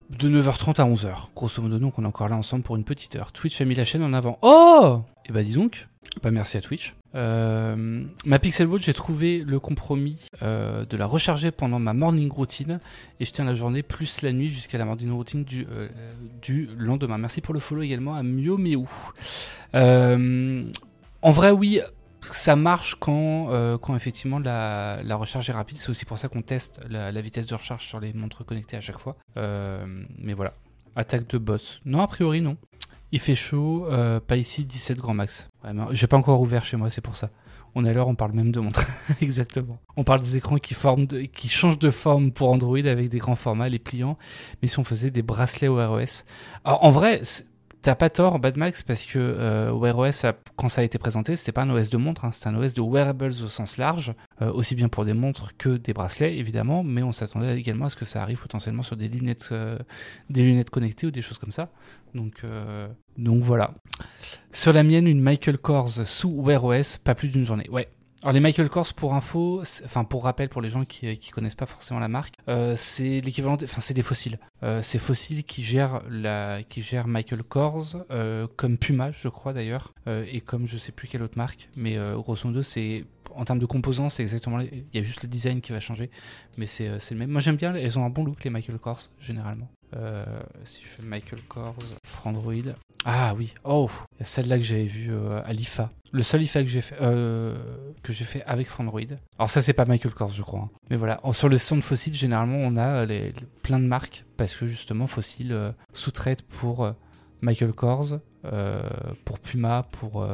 de 0.09 0.29
9h30 0.29 0.81
à 0.81 0.85
11h. 0.85 1.27
Grosso 1.35 1.61
modo, 1.61 1.77
donc 1.77 1.99
on 1.99 2.03
est 2.03 2.07
encore 2.07 2.27
là 2.27 2.37
ensemble 2.37 2.63
pour 2.63 2.75
une 2.75 2.83
petite 2.83 3.15
heure. 3.15 3.31
Twitch 3.31 3.61
a 3.61 3.65
mis 3.65 3.75
la 3.75 3.85
chaîne 3.85 4.01
en 4.01 4.13
avant. 4.13 4.39
Oh 4.41 5.01
Et 5.25 5.27
eh 5.29 5.31
bah 5.31 5.41
ben, 5.41 5.45
dis 5.45 5.53
donc, 5.53 5.87
bah 6.23 6.31
merci 6.31 6.57
à 6.57 6.61
Twitch. 6.61 6.95
Euh, 7.13 8.03
ma 8.25 8.39
Pixel 8.39 8.65
Watch, 8.65 8.81
j'ai 8.81 8.95
trouvé 8.95 9.43
le 9.45 9.59
compromis 9.59 10.17
euh, 10.41 10.85
de 10.85 10.97
la 10.97 11.05
recharger 11.05 11.51
pendant 11.51 11.77
ma 11.77 11.93
morning 11.93 12.31
routine 12.31 12.79
et 13.19 13.25
je 13.25 13.31
tiens 13.31 13.45
la 13.45 13.53
journée 13.53 13.83
plus 13.83 14.23
la 14.23 14.31
nuit 14.31 14.49
jusqu'à 14.49 14.79
la 14.79 14.85
morning 14.85 15.11
routine 15.11 15.43
du, 15.43 15.67
du 16.41 16.67
lendemain. 16.79 17.19
Merci 17.19 17.41
pour 17.41 17.53
le 17.53 17.59
follow 17.59 17.83
également 17.83 18.15
à 18.15 18.23
Mio 18.23 18.57
en 21.21 21.31
vrai, 21.31 21.51
oui, 21.51 21.81
ça 22.33 22.55
marche 22.55 22.95
quand, 22.95 23.51
euh, 23.51 23.77
quand 23.77 23.95
effectivement 23.95 24.39
la, 24.39 25.01
la, 25.03 25.15
recharge 25.15 25.49
est 25.49 25.53
rapide. 25.53 25.77
C'est 25.77 25.89
aussi 25.89 26.05
pour 26.05 26.17
ça 26.17 26.27
qu'on 26.27 26.41
teste 26.41 26.81
la, 26.89 27.21
vitesse 27.21 27.45
de 27.45 27.55
recharge 27.55 27.85
sur 27.85 27.99
les 27.99 28.13
montres 28.13 28.45
connectées 28.45 28.77
à 28.77 28.81
chaque 28.81 28.99
fois. 28.99 29.15
Euh, 29.37 29.85
mais 30.17 30.33
voilà. 30.33 30.53
Attaque 30.95 31.27
de 31.27 31.37
boss. 31.37 31.79
Non, 31.85 32.01
a 32.01 32.07
priori, 32.07 32.41
non. 32.41 32.57
Il 33.11 33.19
fait 33.19 33.35
chaud, 33.35 33.87
euh, 33.89 34.19
pas 34.19 34.37
ici, 34.37 34.65
17 34.65 34.97
grand 34.97 35.13
max. 35.13 35.49
J'ai 35.91 36.07
pas 36.07 36.17
encore 36.17 36.41
ouvert 36.41 36.63
chez 36.63 36.77
moi, 36.77 36.89
c'est 36.89 37.01
pour 37.01 37.15
ça. 37.15 37.29
On 37.75 37.85
est 37.85 37.89
à 37.89 37.93
l'heure, 37.93 38.07
on 38.07 38.15
parle 38.15 38.33
même 38.33 38.51
de 38.51 38.59
montres. 38.59 38.85
Exactement. 39.21 39.79
On 39.95 40.03
parle 40.03 40.21
des 40.21 40.37
écrans 40.37 40.57
qui, 40.57 40.73
forment 40.73 41.07
qui 41.07 41.49
changent 41.49 41.79
de 41.79 41.91
forme 41.91 42.31
pour 42.31 42.51
Android 42.51 42.79
avec 42.79 43.09
des 43.09 43.19
grands 43.19 43.35
formats, 43.35 43.69
les 43.69 43.79
pliants. 43.79 44.17
Mais 44.61 44.67
si 44.67 44.79
on 44.79 44.83
faisait 44.83 45.11
des 45.11 45.21
bracelets 45.21 45.67
au 45.67 45.75
ROS. 45.75 46.23
Alors, 46.65 46.83
en 46.83 46.91
vrai, 46.91 47.21
T'as 47.81 47.95
pas 47.95 48.09
tort, 48.09 48.39
Bad 48.39 48.57
Max, 48.57 48.83
parce 48.83 49.05
que 49.05 49.17
euh, 49.19 49.71
Wear 49.71 49.97
OS, 49.97 50.25
quand 50.57 50.67
ça 50.67 50.81
a 50.81 50.83
été 50.83 50.97
présenté, 50.97 51.37
c'était 51.37 51.53
pas 51.53 51.61
un 51.61 51.69
OS 51.69 51.89
de 51.89 51.95
montre, 51.95 52.25
hein, 52.25 52.31
c'était 52.33 52.47
un 52.47 52.55
OS 52.55 52.73
de 52.73 52.81
wearables 52.81 53.27
au 53.27 53.47
sens 53.47 53.77
large, 53.77 54.13
euh, 54.41 54.51
aussi 54.51 54.75
bien 54.75 54.89
pour 54.89 55.05
des 55.05 55.13
montres 55.13 55.55
que 55.57 55.77
des 55.77 55.93
bracelets, 55.93 56.37
évidemment, 56.37 56.83
mais 56.83 57.03
on 57.03 57.13
s'attendait 57.13 57.57
également 57.57 57.85
à 57.85 57.89
ce 57.89 57.95
que 57.95 58.03
ça 58.03 58.21
arrive 58.21 58.41
potentiellement 58.41 58.83
sur 58.83 58.97
des 58.97 59.07
lunettes, 59.07 59.49
euh, 59.53 59.77
des 60.29 60.43
lunettes 60.43 60.71
connectées 60.71 61.07
ou 61.07 61.11
des 61.11 61.21
choses 61.21 61.37
comme 61.37 61.51
ça. 61.51 61.69
Donc, 62.15 62.43
donc 63.17 63.43
voilà. 63.43 63.75
Sur 64.51 64.73
la 64.73 64.81
mienne, 64.81 65.05
une 65.07 65.21
Michael 65.21 65.59
Kors 65.59 66.07
sous 66.07 66.31
Wear 66.31 66.63
OS, 66.63 66.97
pas 66.97 67.13
plus 67.13 67.29
d'une 67.29 67.45
journée. 67.45 67.69
Ouais, 67.69 67.87
alors 68.21 68.33
les 68.33 68.41
Michael 68.41 68.69
Kors 68.69 68.93
pour 68.93 69.13
info, 69.13 69.61
enfin 69.85 70.03
pour 70.03 70.25
rappel 70.25 70.49
pour 70.49 70.61
les 70.61 70.69
gens 70.69 70.83
qui, 70.83 71.17
qui 71.17 71.31
connaissent 71.31 71.55
pas 71.55 71.65
forcément 71.65 72.01
la 72.01 72.09
marque, 72.09 72.35
euh, 72.49 72.75
c'est 72.77 73.21
l'équivalent, 73.21 73.57
enfin 73.63 73.79
c'est 73.79 73.93
des 73.93 74.01
fossiles. 74.01 74.39
Euh, 74.61 74.81
c'est 74.83 74.99
fossiles 74.99 75.45
qui 75.45 75.63
gèrent 75.63 76.01
la, 76.09 76.61
qui 76.63 76.81
gèrent 76.81 77.07
Michael 77.07 77.43
Kors 77.43 77.95
euh, 78.11 78.47
comme 78.57 78.77
Puma, 78.77 79.11
je 79.11 79.29
crois 79.29 79.53
d'ailleurs, 79.53 79.93
et 80.07 80.41
comme 80.41 80.67
je 80.67 80.77
sais 80.77 80.91
plus 80.91 81.07
quelle 81.07 81.21
autre 81.21 81.37
marque, 81.37 81.69
mais 81.77 81.97
grosso 82.15 82.47
modo 82.47 82.63
c'est 82.63 83.05
en 83.35 83.45
termes 83.45 83.59
de 83.59 83.65
composants, 83.65 84.09
c'est 84.09 84.23
exactement, 84.23 84.59
il 84.59 84.83
y 84.93 84.97
a 84.97 85.01
juste 85.01 85.23
le 85.23 85.29
design 85.29 85.61
qui 85.61 85.71
va 85.71 85.79
changer, 85.79 86.09
mais 86.57 86.65
c'est 86.65 86.89
le 87.11 87.15
même. 87.15 87.29
Moi 87.29 87.41
j'aime 87.41 87.55
bien, 87.55 87.73
elles 87.73 87.97
ont 87.97 88.05
un 88.05 88.09
bon 88.09 88.25
look 88.25 88.43
les 88.43 88.49
Michael 88.49 88.79
Kors 88.79 89.09
généralement. 89.19 89.69
Euh, 89.95 90.25
si 90.65 90.81
je 90.81 90.87
fais 90.87 91.03
Michael 91.03 91.41
Kors, 91.47 91.75
Frandroid. 92.03 92.73
Ah 93.05 93.33
oui, 93.37 93.53
oh, 93.63 93.89
celle-là 94.19 94.57
que 94.57 94.63
j'avais 94.63 94.85
vue 94.85 95.11
euh, 95.11 95.41
à 95.45 95.53
l'IFA. 95.53 95.89
Le 96.11 96.21
seul 96.21 96.43
IFA 96.43 96.63
que 96.63 96.69
j'ai 96.69 96.81
fait, 96.81 96.97
euh, 97.01 97.55
fait 98.03 98.43
avec 98.45 98.67
Frandroid. 98.67 99.01
Alors 99.37 99.49
ça 99.49 99.61
c'est 99.61 99.73
pas 99.73 99.85
Michael 99.85 100.13
Kors 100.13 100.31
je 100.31 100.41
crois. 100.43 100.61
Hein. 100.61 100.69
Mais 100.89 100.97
voilà, 100.97 101.19
sur 101.33 101.49
le 101.49 101.57
son 101.57 101.77
de 101.77 101.81
Fossil 101.81 102.13
généralement 102.13 102.57
on 102.57 102.77
a 102.77 103.05
les, 103.05 103.33
plein 103.63 103.79
de 103.79 103.85
marques 103.85 104.25
parce 104.37 104.53
que 104.53 104.67
justement 104.67 105.07
Fossil 105.07 105.73
sous-traite 105.93 106.41
pour 106.43 106.91
Michael 107.41 107.73
Kors, 107.73 108.19
pour 109.23 109.39
Puma, 109.39 109.87
pour 109.91 110.27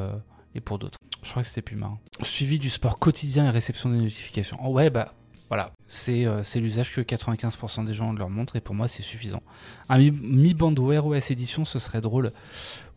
et 0.56 0.62
pour 0.62 0.80
d'autres. 0.80 0.98
Je 1.24 1.30
crois 1.30 1.44
que 1.44 1.48
c'était 1.48 1.62
Puma. 1.62 1.88
Hein. 1.88 2.00
Suivi 2.24 2.60
du 2.60 2.70
sport 2.70 2.98
quotidien 2.98 3.46
et 3.46 3.50
réception 3.50 3.90
des 3.90 3.98
notifications. 3.98 4.58
Oh 4.64 4.72
ouais, 4.72 4.90
bah 4.90 5.14
voilà, 5.50 5.72
c'est 5.88 6.26
euh, 6.26 6.42
l'usage 6.56 6.94
que 6.94 7.02
95% 7.02 7.86
des 7.86 7.94
gens 7.94 8.12
leur 8.14 8.30
montrent 8.30 8.56
et 8.56 8.62
pour 8.62 8.76
moi 8.76 8.88
c'est 8.88 9.04
suffisant. 9.04 9.44
Un 9.90 10.00
Mi-Band 10.00 10.76
Wear 10.78 11.06
OS 11.06 11.32
Edition, 11.32 11.66
ce 11.66 11.80
serait 11.80 12.02
drôle. 12.02 12.32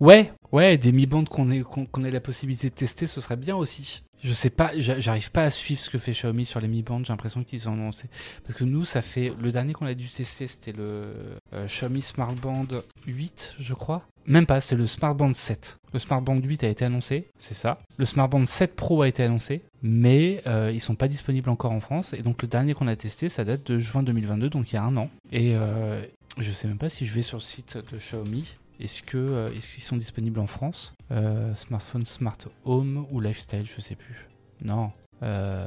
Ouais, 0.00 0.32
ouais, 0.52 0.78
des 0.78 0.92
Mi-Band 0.92 1.24
qu'on 1.24 1.50
ait, 1.50 1.62
qu'on 1.62 2.04
ait 2.04 2.10
la 2.10 2.20
possibilité 2.20 2.70
de 2.70 2.74
tester, 2.74 3.06
ce 3.06 3.20
serait 3.20 3.36
bien 3.36 3.56
aussi. 3.56 4.02
Je 4.22 4.32
sais 4.32 4.50
pas, 4.50 4.72
j'arrive 4.78 5.30
pas 5.30 5.44
à 5.44 5.50
suivre 5.50 5.80
ce 5.80 5.90
que 5.90 5.98
fait 5.98 6.12
Xiaomi 6.12 6.44
sur 6.44 6.60
les 6.60 6.68
Mi 6.68 6.82
Band. 6.82 7.04
J'ai 7.04 7.12
l'impression 7.12 7.44
qu'ils 7.44 7.68
ont 7.68 7.74
annoncé. 7.74 8.08
Parce 8.44 8.58
que 8.58 8.64
nous, 8.64 8.84
ça 8.84 9.02
fait. 9.02 9.32
Le 9.40 9.52
dernier 9.52 9.72
qu'on 9.72 9.86
a 9.86 9.94
dû 9.94 10.08
tester, 10.08 10.46
c'était 10.46 10.72
le 10.72 11.12
euh, 11.52 11.66
Xiaomi 11.66 12.02
Smart 12.02 12.32
Band 12.34 12.66
8, 13.06 13.56
je 13.58 13.74
crois. 13.74 14.02
Même 14.26 14.44
pas, 14.44 14.60
c'est 14.60 14.76
le 14.76 14.86
Smart 14.86 15.14
Band 15.14 15.32
7. 15.32 15.78
Le 15.94 15.98
Smart 15.98 16.20
Band 16.20 16.36
8 16.36 16.64
a 16.64 16.68
été 16.68 16.84
annoncé, 16.84 17.28
c'est 17.38 17.54
ça. 17.54 17.80
Le 17.96 18.04
Smart 18.04 18.28
Band 18.28 18.44
7 18.44 18.76
Pro 18.76 19.00
a 19.00 19.08
été 19.08 19.22
annoncé, 19.22 19.62
mais 19.82 20.42
euh, 20.46 20.70
ils 20.72 20.80
sont 20.80 20.96
pas 20.96 21.08
disponibles 21.08 21.48
encore 21.48 21.72
en 21.72 21.80
France. 21.80 22.12
Et 22.12 22.22
donc 22.22 22.42
le 22.42 22.48
dernier 22.48 22.74
qu'on 22.74 22.88
a 22.88 22.96
testé, 22.96 23.30
ça 23.30 23.44
date 23.44 23.66
de 23.70 23.78
juin 23.78 24.02
2022, 24.02 24.50
donc 24.50 24.70
il 24.70 24.74
y 24.74 24.78
a 24.78 24.82
un 24.82 24.96
an. 24.98 25.08
Et 25.32 25.54
euh, 25.54 26.04
je 26.36 26.52
sais 26.52 26.68
même 26.68 26.76
pas 26.76 26.90
si 26.90 27.06
je 27.06 27.14
vais 27.14 27.22
sur 27.22 27.38
le 27.38 27.42
site 27.42 27.78
de 27.90 27.96
Xiaomi. 27.96 28.54
Est-ce 28.80 29.02
que 29.02 29.18
euh, 29.18 29.48
est-ce 29.48 29.68
qu'ils 29.68 29.82
sont 29.82 29.96
disponibles 29.96 30.38
en 30.40 30.46
France 30.46 30.94
euh, 31.10 31.54
Smartphone, 31.54 32.04
Smart 32.04 32.38
Home 32.64 33.06
ou 33.10 33.20
Lifestyle, 33.20 33.66
je 33.66 33.80
sais 33.80 33.96
plus. 33.96 34.28
Non. 34.62 34.92
Euh, 35.22 35.66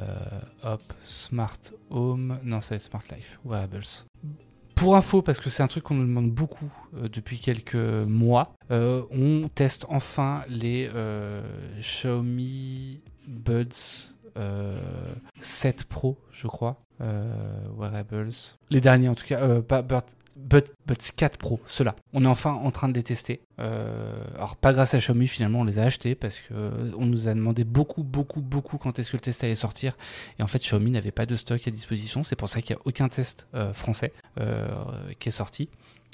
hop, 0.62 0.82
Smart 1.00 1.58
Home. 1.90 2.38
Non, 2.42 2.60
ça 2.60 2.70
va 2.70 2.76
être 2.76 2.82
Smart 2.82 3.04
Life. 3.14 3.38
Wearables. 3.44 3.84
Pour 4.74 4.96
info, 4.96 5.20
parce 5.20 5.38
que 5.38 5.50
c'est 5.50 5.62
un 5.62 5.68
truc 5.68 5.84
qu'on 5.84 5.94
nous 5.94 6.06
demande 6.06 6.30
beaucoup 6.30 6.72
depuis 6.92 7.38
quelques 7.38 7.74
mois, 7.74 8.54
on 8.70 9.48
teste 9.54 9.86
enfin 9.88 10.42
les 10.48 10.90
Xiaomi 11.78 13.00
Buds 13.28 14.14
7 15.40 15.84
Pro, 15.84 16.18
je 16.32 16.48
crois. 16.48 16.82
wearables. 16.98 18.30
Les 18.70 18.80
derniers 18.80 19.08
en 19.08 19.14
tout 19.14 19.26
cas. 19.26 19.60
pas, 19.60 19.82
Buds 20.36 20.62
4 21.16 21.38
Pro, 21.38 21.60
ceux-là. 21.66 21.94
On 22.12 22.24
est 22.24 22.28
enfin 22.28 22.52
en 22.52 22.70
train 22.70 22.88
de 22.88 22.94
les 22.94 23.02
tester. 23.02 23.40
Euh, 23.58 24.12
alors 24.34 24.56
pas 24.56 24.72
grâce 24.72 24.94
à 24.94 24.98
Xiaomi 24.98 25.28
finalement, 25.28 25.60
on 25.60 25.64
les 25.64 25.78
a 25.78 25.84
achetés 25.84 26.14
parce 26.14 26.38
que 26.38 26.54
euh, 26.54 26.92
nous 26.98 27.28
a 27.28 27.34
demandé 27.34 27.64
beaucoup, 27.64 28.02
beaucoup, 28.02 28.40
beaucoup 28.40 28.78
quand 28.78 28.98
est-ce 28.98 29.10
que 29.10 29.16
le 29.16 29.20
test 29.20 29.44
allait 29.44 29.54
sortir. 29.54 29.96
Et 30.38 30.42
en 30.42 30.46
fait, 30.46 30.58
Xiaomi 30.58 30.90
n'avait 30.90 31.12
pas 31.12 31.26
de 31.26 31.36
stock 31.36 31.66
à 31.66 31.70
disposition. 31.70 32.22
C'est 32.22 32.36
pour 32.36 32.48
ça 32.48 32.62
qu'il 32.62 32.74
n'y 32.74 32.80
a 32.80 32.86
aucun 32.86 33.08
test 33.08 33.48
euh, 33.54 33.72
français 33.72 34.12
qui 35.18 35.28
est 35.28 35.32
sorti. 35.32 35.68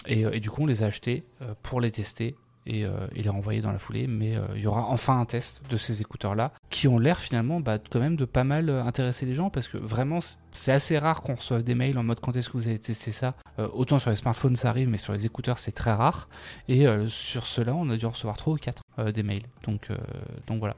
Et, 0.07 0.41
du 0.41 0.51
coup, 0.51 0.63
on 0.63 0.67
les 0.67 0.83
a 0.83 0.87
achetés 0.87 1.23
pour 1.63 1.81
les 1.81 1.91
tester 1.91 2.35
et, 2.69 2.85
euh, 2.85 2.91
il 3.17 3.27
est 3.27 3.31
renvoyé 3.31 3.61
dans 3.61 3.73
la 3.73 3.79
foulée. 3.79 4.07
Mais 4.07 4.37
euh, 4.37 4.43
il 4.55 4.63
y 4.63 4.67
aura 4.67 4.83
enfin 4.83 5.19
un 5.19 5.25
test 5.25 5.63
de 5.69 5.77
ces 5.77 6.01
écouteurs-là 6.01 6.53
qui 6.71 6.87
ont 6.87 6.99
l'air 6.99 7.19
finalement 7.19 7.61
bah, 7.61 7.79
quand 7.79 7.99
même 7.99 8.17
de 8.17 8.25
pas 8.25 8.45
mal 8.45 8.69
euh, 8.69 8.85
intéresser 8.85 9.27
les 9.27 9.35
gens 9.35 9.51
parce 9.51 9.67
que 9.69 9.79
vraiment 9.79 10.19
c'est 10.53 10.73
assez 10.73 10.99
rare 10.99 11.21
qu'on 11.23 11.35
reçoive 11.35 11.63
des 11.63 11.75
mails 11.75 11.99
en 11.99 12.03
mode 12.03 12.21
quand 12.21 12.37
est-ce 12.37 12.49
que 12.49 12.57
vous 12.57 12.69
avez 12.69 12.79
testé 12.79 13.13
ça. 13.13 13.35
autant 13.75 13.99
sur 13.99 14.11
les 14.11 14.17
smartphones 14.17 14.57
ça 14.57 14.71
arrive, 14.71 14.89
mais 14.89 14.99
sur 14.99 15.13
les 15.13 15.25
écouteurs 15.25 15.59
c'est 15.59 15.73
très 15.73 15.93
rare. 15.93 16.29
Et 16.69 16.87
sur 17.09 17.47
ceux-là, 17.47 17.75
on 17.75 17.89
a 17.91 17.97
dû 17.97 18.07
recevoir 18.07 18.37
3 18.37 18.55
ou 18.55 18.57
4 18.57 18.83
des 19.13 19.23
mails. 19.23 19.45
Donc, 19.63 19.89
donc 20.47 20.59
voilà. 20.59 20.75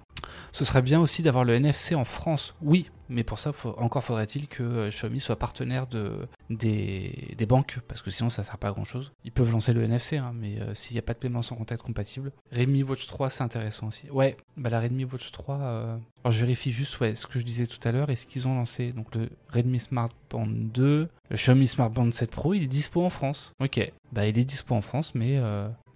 Ce 0.53 0.65
serait 0.65 0.83
bien 0.83 1.01
aussi 1.01 1.23
d'avoir 1.23 1.45
le 1.45 1.55
NFC 1.55 1.95
en 1.95 2.05
France. 2.05 2.55
Oui, 2.61 2.91
mais 3.11 3.25
pour 3.25 3.41
ça, 3.41 3.53
encore 3.77 4.05
faudrait-il 4.05 4.47
que 4.47 4.63
euh, 4.63 4.89
Xiaomi 4.89 5.21
soit 5.21 5.37
partenaire 5.37 5.89
de, 5.89 6.29
des, 6.49 7.47
banques, 7.47 7.81
parce 7.89 8.01
que 8.01 8.11
sinon 8.11 8.31
ça 8.31 8.45
sert 8.45 8.57
pas 8.57 8.69
à 8.69 8.73
grand 8.73 8.85
chose. 8.85 9.13
Ils 9.25 9.33
peuvent 9.33 9.51
lancer 9.51 9.73
le 9.73 9.83
NFC, 9.83 10.17
hein, 10.17 10.33
mais 10.35 10.61
euh, 10.61 10.75
s'il 10.75 10.95
n'y 10.95 11.01
a 11.01 11.03
pas 11.03 11.13
de 11.13 11.19
paiement 11.19 11.43
sans 11.43 11.57
contact 11.57 11.83
compatible. 11.83 12.31
Redmi 12.53 12.85
Watch 12.85 13.09
3, 13.09 13.29
c'est 13.29 13.43
intéressant 13.43 13.89
aussi. 13.89 14.09
Ouais, 14.11 14.37
bah 14.57 14.71
la 14.71 14.81
Redmi 14.81 15.05
Watch 15.05 15.33
3, 15.33 15.57
euh, 15.57 15.97
alors 16.23 16.33
je 16.33 16.41
vérifie 16.41 16.71
juste 16.71 17.01
ouais, 17.01 17.17
ce 17.17 17.27
que 17.27 17.41
je 17.41 17.45
disais 17.45 17.67
tout 17.67 17.81
à 17.87 17.91
l'heure 17.91 18.11
et 18.11 18.17
ce 18.17 18.27
qu'ils 18.27 18.47
ont 18.47 18.55
lancé. 18.55 18.93
Donc 18.93 19.13
le 19.17 19.29
Redmi 19.49 19.81
Smart 19.81 20.11
Band 20.31 20.47
2, 20.47 21.09
le 21.31 21.37
Xiaomi 21.37 21.67
Smart 21.67 21.91
Band 21.91 22.13
7 22.13 22.31
Pro, 22.31 22.55
il 22.55 22.63
est 22.63 22.69
dispo 22.69 23.05
en 23.05 23.11
France. 23.11 23.53
Ok, 23.61 23.93
bah 24.13 24.27
il 24.29 24.39
est 24.39 24.45
dispo 24.45 24.77
en 24.77 24.83
France, 24.83 25.17
mais, 25.17 25.41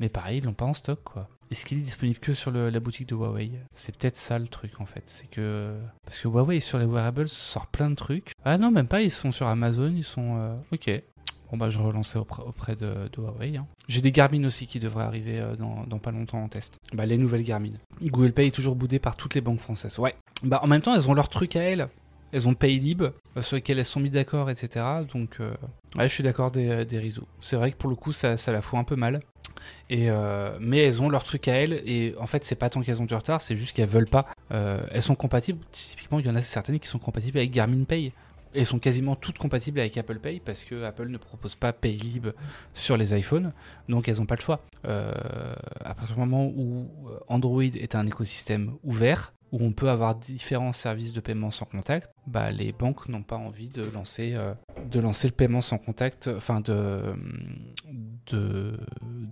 mais 0.00 0.08
pareil, 0.08 0.38
ils 0.38 0.44
l'ont 0.44 0.52
pas 0.52 0.64
en 0.64 0.74
stock 0.74 1.00
quoi. 1.04 1.28
Est-ce 1.50 1.64
qu'il 1.64 1.78
est 1.78 1.82
disponible 1.82 2.18
que 2.18 2.32
sur 2.32 2.50
la 2.50 2.80
boutique 2.80 3.08
de 3.08 3.14
Huawei? 3.14 3.52
C'est 3.74 3.96
peut-être 3.96 4.16
ça 4.16 4.38
le 4.38 4.48
truc 4.48 4.80
en 4.80 4.86
fait. 4.86 5.04
C'est 5.06 5.28
que. 5.28 5.74
Parce 6.04 6.18
que 6.18 6.28
Huawei 6.28 6.60
sur 6.60 6.78
les 6.78 6.86
wearables 6.86 7.28
sort 7.28 7.66
plein 7.66 7.90
de 7.90 7.94
trucs. 7.94 8.32
Ah 8.44 8.58
non, 8.58 8.70
même 8.70 8.88
pas, 8.88 9.02
ils 9.02 9.10
sont 9.10 9.32
sur 9.32 9.46
Amazon, 9.46 9.92
ils 9.94 10.04
sont. 10.04 10.36
Euh, 10.36 10.56
ok. 10.72 11.02
Bon 11.50 11.58
bah 11.58 11.70
je 11.70 11.78
relançais 11.78 12.18
auprès, 12.18 12.74
de, 12.74 13.08
Huawei. 13.16 13.56
Hein. 13.56 13.66
J'ai 13.86 14.00
des 14.00 14.10
Garmin 14.10 14.44
aussi 14.44 14.66
qui 14.66 14.80
devraient 14.80 15.04
arriver 15.04 15.38
euh, 15.38 15.54
dans, 15.54 15.98
pas 15.98 16.10
longtemps 16.10 16.42
en 16.42 16.48
test. 16.48 16.78
Bah 16.92 17.06
les 17.06 17.18
nouvelles 17.18 17.44
Garmin. 17.44 17.74
Google 18.02 18.32
Pay 18.32 18.48
est 18.48 18.50
toujours 18.50 18.74
boudé 18.74 18.98
par 18.98 19.16
toutes 19.16 19.34
les 19.34 19.40
banques 19.40 19.60
françaises. 19.60 19.98
Ouais. 19.98 20.14
Bah 20.42 20.60
en 20.62 20.66
même 20.66 20.80
temps 20.80 20.94
elles 20.94 21.08
ont 21.08 21.14
leur 21.14 21.28
truc 21.28 21.54
à 21.54 21.62
elles. 21.62 21.88
Elles 22.32 22.48
ont 22.48 22.54
Paylib 22.54 23.02
euh, 23.02 23.42
sur 23.42 23.54
lesquels 23.54 23.78
elles 23.78 23.84
sont 23.84 24.00
mis 24.00 24.10
d'accord, 24.10 24.50
etc. 24.50 24.84
Donc 25.12 25.36
ouais 25.38 26.08
je 26.08 26.12
suis 26.12 26.24
d'accord 26.24 26.50
des, 26.50 26.84
des. 26.84 27.12
C'est 27.40 27.56
vrai 27.56 27.70
que 27.70 27.76
pour 27.76 27.90
le 27.90 27.94
coup 27.94 28.10
ça 28.10 28.34
la 28.48 28.62
fout 28.62 28.78
un 28.78 28.84
peu 28.84 28.96
mal. 28.96 29.20
Euh, 29.92 30.56
mais 30.60 30.78
elles 30.78 31.02
ont 31.02 31.08
leur 31.08 31.24
truc 31.24 31.48
à 31.48 31.54
elles 31.54 31.82
et 31.86 32.14
en 32.18 32.26
fait 32.26 32.44
c'est 32.44 32.54
pas 32.54 32.70
tant 32.70 32.80
qu'elles 32.82 33.00
ont 33.00 33.06
du 33.06 33.14
retard, 33.14 33.40
c'est 33.40 33.56
juste 33.56 33.76
qu'elles 33.76 33.88
veulent 33.88 34.08
pas. 34.08 34.26
Euh, 34.52 34.80
elles 34.90 35.02
sont 35.02 35.14
compatibles. 35.14 35.60
Typiquement 35.70 36.18
il 36.18 36.26
y 36.26 36.30
en 36.30 36.36
a 36.36 36.42
certaines 36.42 36.78
qui 36.78 36.88
sont 36.88 36.98
compatibles 36.98 37.38
avec 37.38 37.50
Garmin 37.50 37.84
Pay. 37.84 38.12
Elles 38.56 38.66
sont 38.66 38.78
quasiment 38.78 39.16
toutes 39.16 39.38
compatibles 39.38 39.80
avec 39.80 39.96
Apple 39.98 40.20
Pay 40.20 40.40
parce 40.44 40.62
que 40.62 40.84
Apple 40.84 41.08
ne 41.08 41.18
propose 41.18 41.56
pas 41.56 41.72
Paylib 41.72 42.28
sur 42.72 42.96
les 42.96 43.18
iPhones, 43.18 43.52
donc 43.88 44.08
elles 44.08 44.18
n'ont 44.18 44.26
pas 44.26 44.36
le 44.36 44.40
choix. 44.40 44.60
Euh, 44.86 45.12
à 45.84 45.94
partir 45.94 46.14
du 46.14 46.20
moment 46.20 46.46
où 46.46 46.88
Android 47.26 47.62
est 47.62 47.96
un 47.96 48.06
écosystème 48.06 48.74
ouvert, 48.84 49.32
où 49.54 49.58
on 49.60 49.70
peut 49.70 49.88
avoir 49.88 50.16
différents 50.16 50.72
services 50.72 51.12
de 51.12 51.20
paiement 51.20 51.52
sans 51.52 51.64
contact, 51.64 52.10
bah, 52.26 52.50
les 52.50 52.72
banques 52.72 53.08
n'ont 53.08 53.22
pas 53.22 53.36
envie 53.36 53.68
de 53.68 53.84
lancer, 53.84 54.32
euh, 54.34 54.52
le 55.28 55.30
paiement 55.30 55.60
sans 55.60 55.78
contact, 55.78 56.28
de, 56.60 57.14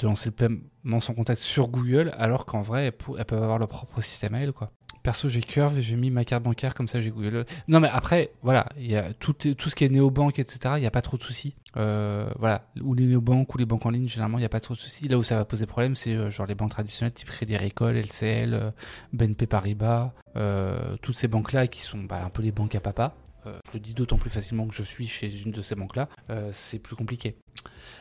lancer 0.00 0.28
le 0.28 0.34
paiement 0.36 1.00
sans 1.00 1.14
contact 1.14 1.40
sur 1.40 1.66
Google, 1.66 2.14
alors 2.16 2.46
qu'en 2.46 2.62
vrai, 2.62 2.86
elles, 2.86 3.24
peuvent 3.24 3.42
avoir 3.42 3.58
leur 3.58 3.66
propre 3.66 4.00
système 4.00 4.34
à 4.34 4.42
elles. 4.42 4.52
Quoi. 4.52 4.70
Perso, 5.02 5.28
j'ai 5.28 5.40
Curve 5.40 5.78
et 5.78 5.82
j'ai 5.82 5.96
mis 5.96 6.10
ma 6.10 6.24
carte 6.24 6.42
bancaire, 6.42 6.74
comme 6.74 6.88
ça 6.88 7.00
j'ai 7.00 7.10
Google. 7.10 7.44
Non, 7.68 7.80
mais 7.80 7.88
après, 7.88 8.30
voilà, 8.42 8.68
il 8.78 8.90
y 8.90 8.96
a 8.96 9.12
tout, 9.12 9.34
ce 9.40 9.74
qui 9.74 9.84
est 9.84 9.88
néobanque, 9.88 10.38
etc., 10.38 10.74
il 10.76 10.80
n'y 10.80 10.86
a 10.86 10.90
pas 10.90 11.02
trop 11.02 11.16
de 11.16 11.22
soucis. 11.22 11.54
Euh, 11.76 12.30
voilà, 12.38 12.66
ou 12.80 12.94
les 12.94 13.06
néobanques 13.06 13.52
ou 13.54 13.58
les 13.58 13.64
banques 13.64 13.84
en 13.86 13.90
ligne, 13.90 14.06
généralement, 14.06 14.38
il 14.38 14.42
n'y 14.42 14.46
a 14.46 14.50
pas 14.50 14.60
trop 14.60 14.74
de 14.74 14.78
soucis. 14.78 15.08
Là 15.08 15.18
où 15.18 15.22
ça 15.22 15.36
va 15.36 15.44
poser 15.44 15.66
problème, 15.66 15.94
c'est 15.94 16.14
euh, 16.14 16.30
genre 16.30 16.46
les 16.46 16.54
banques 16.54 16.70
traditionnelles 16.70 17.14
type 17.14 17.28
Crédit 17.28 17.56
Agricole, 17.56 17.96
LCL, 17.96 18.54
euh, 18.54 18.70
BNP 19.12 19.46
Paribas, 19.46 20.12
toutes 21.02 21.16
ces 21.16 21.28
banques-là 21.28 21.66
qui 21.66 21.82
sont 21.82 21.98
bah, 22.04 22.24
un 22.24 22.30
peu 22.30 22.42
les 22.42 22.52
banques 22.52 22.74
à 22.74 22.80
papa. 22.80 23.14
je 23.44 23.50
le 23.74 23.80
dis 23.80 23.94
d'autant 23.94 24.16
plus 24.16 24.30
facilement 24.30 24.66
que 24.66 24.74
je 24.74 24.82
suis 24.82 25.06
chez 25.06 25.42
une 25.42 25.50
de 25.50 25.62
ces 25.62 25.74
banques-là, 25.74 26.08
c'est 26.52 26.78
plus 26.78 26.96
compliqué. 26.96 27.36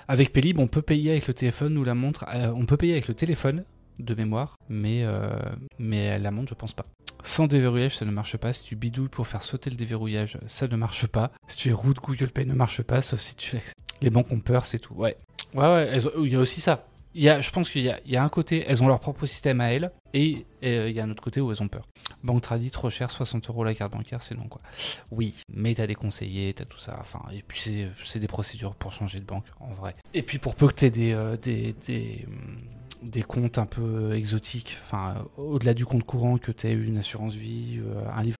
Avec 0.07 0.31
Paylib, 0.31 0.59
on 0.59 0.67
peut 0.67 0.81
payer 0.81 1.11
avec 1.11 1.27
le 1.27 1.33
téléphone 1.33 1.77
ou 1.77 1.83
la 1.83 1.93
montre. 1.93 2.25
on 2.55 2.65
peut 2.65 2.77
payer 2.77 2.93
avec 2.93 3.07
le 3.07 3.13
téléphone 3.13 3.65
de 4.01 4.15
mémoire, 4.15 4.57
mais, 4.69 5.05
mais 5.79 6.17
la 6.19 6.31
montre, 6.31 6.49
je 6.49 6.55
pense 6.55 6.73
pas. 6.73 6.85
Sans 7.23 7.47
déverrouillage, 7.47 7.97
ça 7.97 8.05
ne 8.05 8.11
marche 8.11 8.37
pas. 8.37 8.51
Si 8.53 8.63
tu 8.63 8.75
bidouilles 8.75 9.09
pour 9.09 9.27
faire 9.27 9.41
sauter 9.41 9.69
le 9.69 9.75
déverrouillage, 9.75 10.37
ça 10.45 10.67
ne 10.67 10.75
marche 10.75 11.07
pas. 11.07 11.31
Si 11.47 11.57
tu 11.57 11.69
es 11.69 11.73
route 11.73 11.97
Google 11.97 12.29
Pay, 12.29 12.45
ne 12.45 12.53
marche 12.53 12.81
pas, 12.81 13.01
sauf 13.01 13.19
si 13.19 13.35
tu 13.35 13.57
Les 14.01 14.09
banques 14.09 14.31
ont 14.31 14.39
peur, 14.39 14.65
c'est 14.65 14.79
tout. 14.79 14.95
Ouais. 14.95 15.15
Ouais, 15.53 15.65
ouais, 15.65 15.99
il 16.23 16.31
y 16.31 16.35
a 16.35 16.39
aussi 16.39 16.61
ça. 16.61 16.87
Il 17.13 17.41
je 17.41 17.51
pense 17.51 17.69
qu'il 17.69 17.81
y, 17.81 17.93
y 18.11 18.15
a, 18.15 18.23
un 18.23 18.29
côté, 18.29 18.63
elles 18.67 18.81
ont 18.83 18.87
leur 18.87 19.01
propre 19.01 19.25
système 19.25 19.59
à 19.59 19.73
elles, 19.73 19.91
et 20.13 20.45
euh, 20.63 20.89
il 20.89 20.95
y 20.95 20.99
a 21.01 21.03
un 21.03 21.09
autre 21.11 21.21
côté 21.21 21.41
où 21.41 21.51
elles 21.51 21.61
ont 21.61 21.67
peur. 21.67 21.83
Banque 22.23 22.41
tradie, 22.41 22.71
trop 22.71 22.89
cher, 22.89 23.11
60 23.11 23.49
euros 23.49 23.65
la 23.65 23.75
carte 23.75 23.91
bancaire, 23.91 24.21
c'est 24.21 24.33
non 24.33 24.47
quoi. 24.47 24.61
Oui, 25.11 25.35
mais 25.53 25.75
t'as 25.75 25.87
des 25.87 25.95
conseillers, 25.95 26.53
t'as 26.53 26.63
tout 26.63 26.79
ça, 26.79 26.95
enfin, 27.01 27.21
et 27.33 27.43
puis 27.45 27.61
c'est 28.05 28.19
des 28.19 28.27
procédures 28.27 28.75
pour 28.75 28.93
changer 28.93 29.19
de 29.19 29.25
banque, 29.25 29.45
en 29.59 29.73
vrai. 29.73 29.93
Et 30.13 30.23
puis 30.23 30.37
pour 30.37 30.55
peu 30.55 30.67
que 30.67 30.73
t'aies 30.73 30.89
des, 30.89 31.11
euh, 31.11 31.35
des, 31.35 31.75
des, 31.85 32.25
des 33.01 33.23
comptes 33.23 33.57
un 33.57 33.65
peu 33.65 33.81
euh, 33.81 34.15
exotiques, 34.15 34.77
enfin, 34.83 35.15
euh, 35.17 35.41
au-delà 35.41 35.73
du 35.73 35.85
compte 35.85 36.03
courant, 36.03 36.37
que 36.37 36.51
tu 36.51 36.67
aies 36.67 36.73
une 36.73 36.97
assurance 36.97 37.33
vie, 37.33 37.79
euh, 37.79 38.03
un 38.15 38.23
livre. 38.23 38.37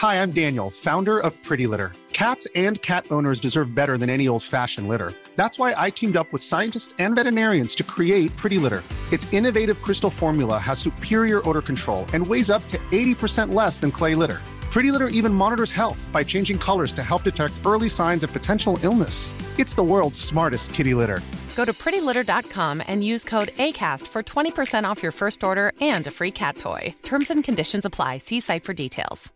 Hi, 0.00 0.22
I'm 0.22 0.30
Daniel, 0.30 0.70
founder 0.70 1.18
of 1.18 1.34
Pretty 1.42 1.66
Litter. 1.66 1.90
Cats 2.12 2.48
and 2.54 2.80
cat 2.82 3.04
owners 3.10 3.40
deserve 3.40 3.74
better 3.74 3.96
than 3.96 4.10
any 4.10 4.28
old-fashioned 4.28 4.88
litter. 4.88 5.12
That's 5.36 5.58
why 5.58 5.74
I 5.76 5.90
teamed 5.90 6.16
up 6.16 6.32
with 6.32 6.42
scientists 6.42 6.94
and 6.98 7.14
veterinarians 7.14 7.74
to 7.76 7.84
create 7.84 8.36
Pretty 8.36 8.58
Litter. 8.58 8.82
Its 9.12 9.32
innovative 9.32 9.80
crystal 9.82 10.10
formula 10.10 10.58
has 10.58 10.78
superior 10.78 11.48
odor 11.48 11.62
control 11.62 12.06
and 12.12 12.26
weighs 12.26 12.50
up 12.50 12.66
to 12.68 12.78
80% 12.90 13.54
less 13.54 13.80
than 13.80 13.90
clay 13.90 14.14
litter. 14.14 14.38
Pretty 14.70 14.90
Litter 14.90 15.08
even 15.08 15.32
monitors 15.32 15.70
health 15.70 16.10
by 16.12 16.22
changing 16.22 16.58
colors 16.58 16.92
to 16.92 17.02
help 17.02 17.22
detect 17.22 17.54
early 17.64 17.88
signs 17.88 18.22
of 18.22 18.32
potential 18.32 18.78
illness. 18.82 19.32
It's 19.58 19.74
the 19.74 19.82
world's 19.82 20.20
smartest 20.20 20.74
kitty 20.74 20.94
litter. 20.94 21.20
Go 21.58 21.64
to 21.64 21.72
prettylitter.com 21.72 22.82
and 22.86 23.02
use 23.02 23.24
code 23.24 23.48
ACAST 23.58 24.06
for 24.06 24.22
20% 24.22 24.84
off 24.90 25.02
your 25.02 25.12
first 25.12 25.42
order 25.42 25.72
and 25.80 26.06
a 26.06 26.10
free 26.10 26.30
cat 26.30 26.56
toy. 26.56 26.94
Terms 27.02 27.30
and 27.30 27.42
conditions 27.42 27.84
apply. 27.84 28.18
See 28.18 28.38
site 28.40 28.62
for 28.62 28.74
details. 28.74 29.32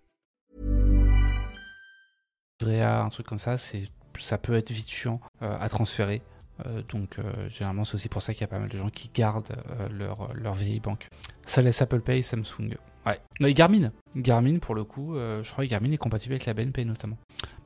un 2.63 3.11
truc 3.11 3.27
comme 3.27 3.41
ça, 3.41 3.59
c'est, 3.59 3.89
ça 4.21 4.39
peut 4.39 4.55
être 4.55 4.71
vite 4.71 4.89
chiant 4.89 5.21
euh, 5.43 5.59
à 5.61 5.69
transférer. 5.69 6.23
Donc 6.89 7.17
généralement 7.49 7.85
c'est 7.85 7.95
aussi 7.95 8.09
pour 8.09 8.23
ça 8.23 8.33
qu'il 8.33 8.43
y 8.43 8.45
a 8.45 8.49
pas 8.49 8.59
mal 8.59 8.69
de 8.69 8.77
gens 8.77 8.91
qui 8.91 9.11
gardent 9.15 9.57
leur, 9.91 10.35
leur 10.35 10.55
vieille 10.55 10.81
banque. 10.81 11.09
Ça 11.47 11.63
laisse 11.63 11.83
Apple 11.83 12.01
Pay, 12.01 12.23
Samsung. 12.23 12.77
Ouais. 13.05 13.21
Et 13.41 13.53
Garmin. 13.53 13.91
Garmin, 14.15 14.59
pour 14.59 14.75
le 14.75 14.85
coup, 14.85 15.15
je 15.15 15.51
crois 15.51 15.65
que 15.65 15.71
Garmin 15.71 15.93
est 15.93 15.99
compatible 15.99 16.35
avec 16.35 16.47
la 16.47 16.55
BNP 16.55 16.85
notamment. 16.85 17.17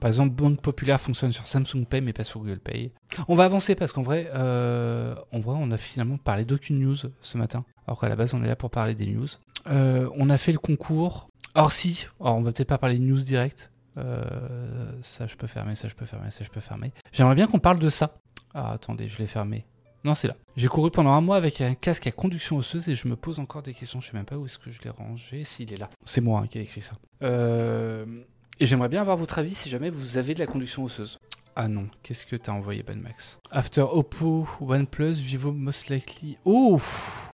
Par 0.00 0.08
exemple, 0.08 0.34
Banque 0.34 0.60
Populaire 0.60 1.00
fonctionne 1.00 1.32
sur 1.32 1.46
Samsung 1.46 1.84
Pay 1.88 2.00
mais 2.00 2.12
pas 2.12 2.24
sur 2.24 2.40
Google 2.40 2.60
Pay. 2.60 2.92
On 3.28 3.34
va 3.34 3.44
avancer 3.44 3.74
parce 3.74 3.92
qu'en 3.92 4.02
vrai, 4.02 4.30
en 4.32 5.42
on 5.44 5.70
a 5.70 5.76
finalement 5.76 6.16
parlé 6.16 6.44
d'aucune 6.44 6.78
news 6.78 6.96
ce 7.20 7.38
matin. 7.38 7.64
Alors 7.86 8.00
qu'à 8.00 8.08
la 8.08 8.16
base, 8.16 8.34
on 8.34 8.42
est 8.42 8.48
là 8.48 8.56
pour 8.56 8.70
parler 8.70 8.94
des 8.94 9.06
news. 9.06 9.28
on 9.66 10.30
a 10.30 10.38
fait 10.38 10.52
le 10.52 10.58
concours. 10.58 11.28
Or 11.54 11.72
si, 11.72 12.06
alors 12.20 12.36
on 12.36 12.42
va 12.42 12.52
peut-être 12.52 12.68
pas 12.68 12.76
parler 12.76 12.98
de 12.98 13.04
news 13.04 13.18
direct, 13.18 13.72
euh, 13.96 14.92
ça, 15.02 15.26
je 15.26 15.36
peux 15.36 15.46
fermer, 15.46 15.74
ça, 15.74 15.88
je 15.88 15.94
peux 15.94 16.04
fermer, 16.04 16.30
ça, 16.30 16.44
je 16.44 16.50
peux 16.50 16.60
fermer. 16.60 16.92
J'aimerais 17.12 17.34
bien 17.34 17.46
qu'on 17.46 17.58
parle 17.58 17.78
de 17.78 17.88
ça. 17.88 18.18
Ah, 18.58 18.72
attendez, 18.72 19.06
je 19.06 19.18
l'ai 19.18 19.26
fermé. 19.26 19.66
Non, 20.02 20.14
c'est 20.14 20.28
là. 20.28 20.36
J'ai 20.56 20.66
couru 20.66 20.90
pendant 20.90 21.10
un 21.10 21.20
mois 21.20 21.36
avec 21.36 21.60
un 21.60 21.74
casque 21.74 22.06
à 22.06 22.10
conduction 22.10 22.56
osseuse 22.56 22.88
et 22.88 22.94
je 22.94 23.06
me 23.06 23.14
pose 23.14 23.38
encore 23.38 23.60
des 23.62 23.74
questions. 23.74 24.00
Je 24.00 24.06
sais 24.06 24.16
même 24.16 24.24
pas 24.24 24.38
où 24.38 24.46
est-ce 24.46 24.56
que 24.56 24.70
je 24.70 24.80
l'ai 24.80 24.88
rangé. 24.88 25.44
S'il 25.44 25.74
est 25.74 25.76
là. 25.76 25.90
C'est 26.06 26.22
moi 26.22 26.40
hein, 26.40 26.46
qui 26.46 26.58
ai 26.58 26.62
écrit 26.62 26.80
ça. 26.80 26.94
Euh, 27.22 28.06
et 28.58 28.66
j'aimerais 28.66 28.88
bien 28.88 29.02
avoir 29.02 29.18
votre 29.18 29.38
avis 29.38 29.52
si 29.52 29.68
jamais 29.68 29.90
vous 29.90 30.16
avez 30.16 30.32
de 30.32 30.38
la 30.38 30.46
conduction 30.46 30.84
osseuse. 30.84 31.18
Ah 31.54 31.68
non, 31.68 31.86
qu'est-ce 32.02 32.24
que 32.24 32.34
t'as 32.34 32.52
envoyé 32.52 32.82
Ben 32.82 32.98
Max? 32.98 33.38
After 33.50 33.82
Oppo, 33.82 34.48
OnePlus, 34.62 35.16
Vivo 35.16 35.52
Most 35.52 35.90
Likely. 35.90 36.38
Oh 36.46 36.80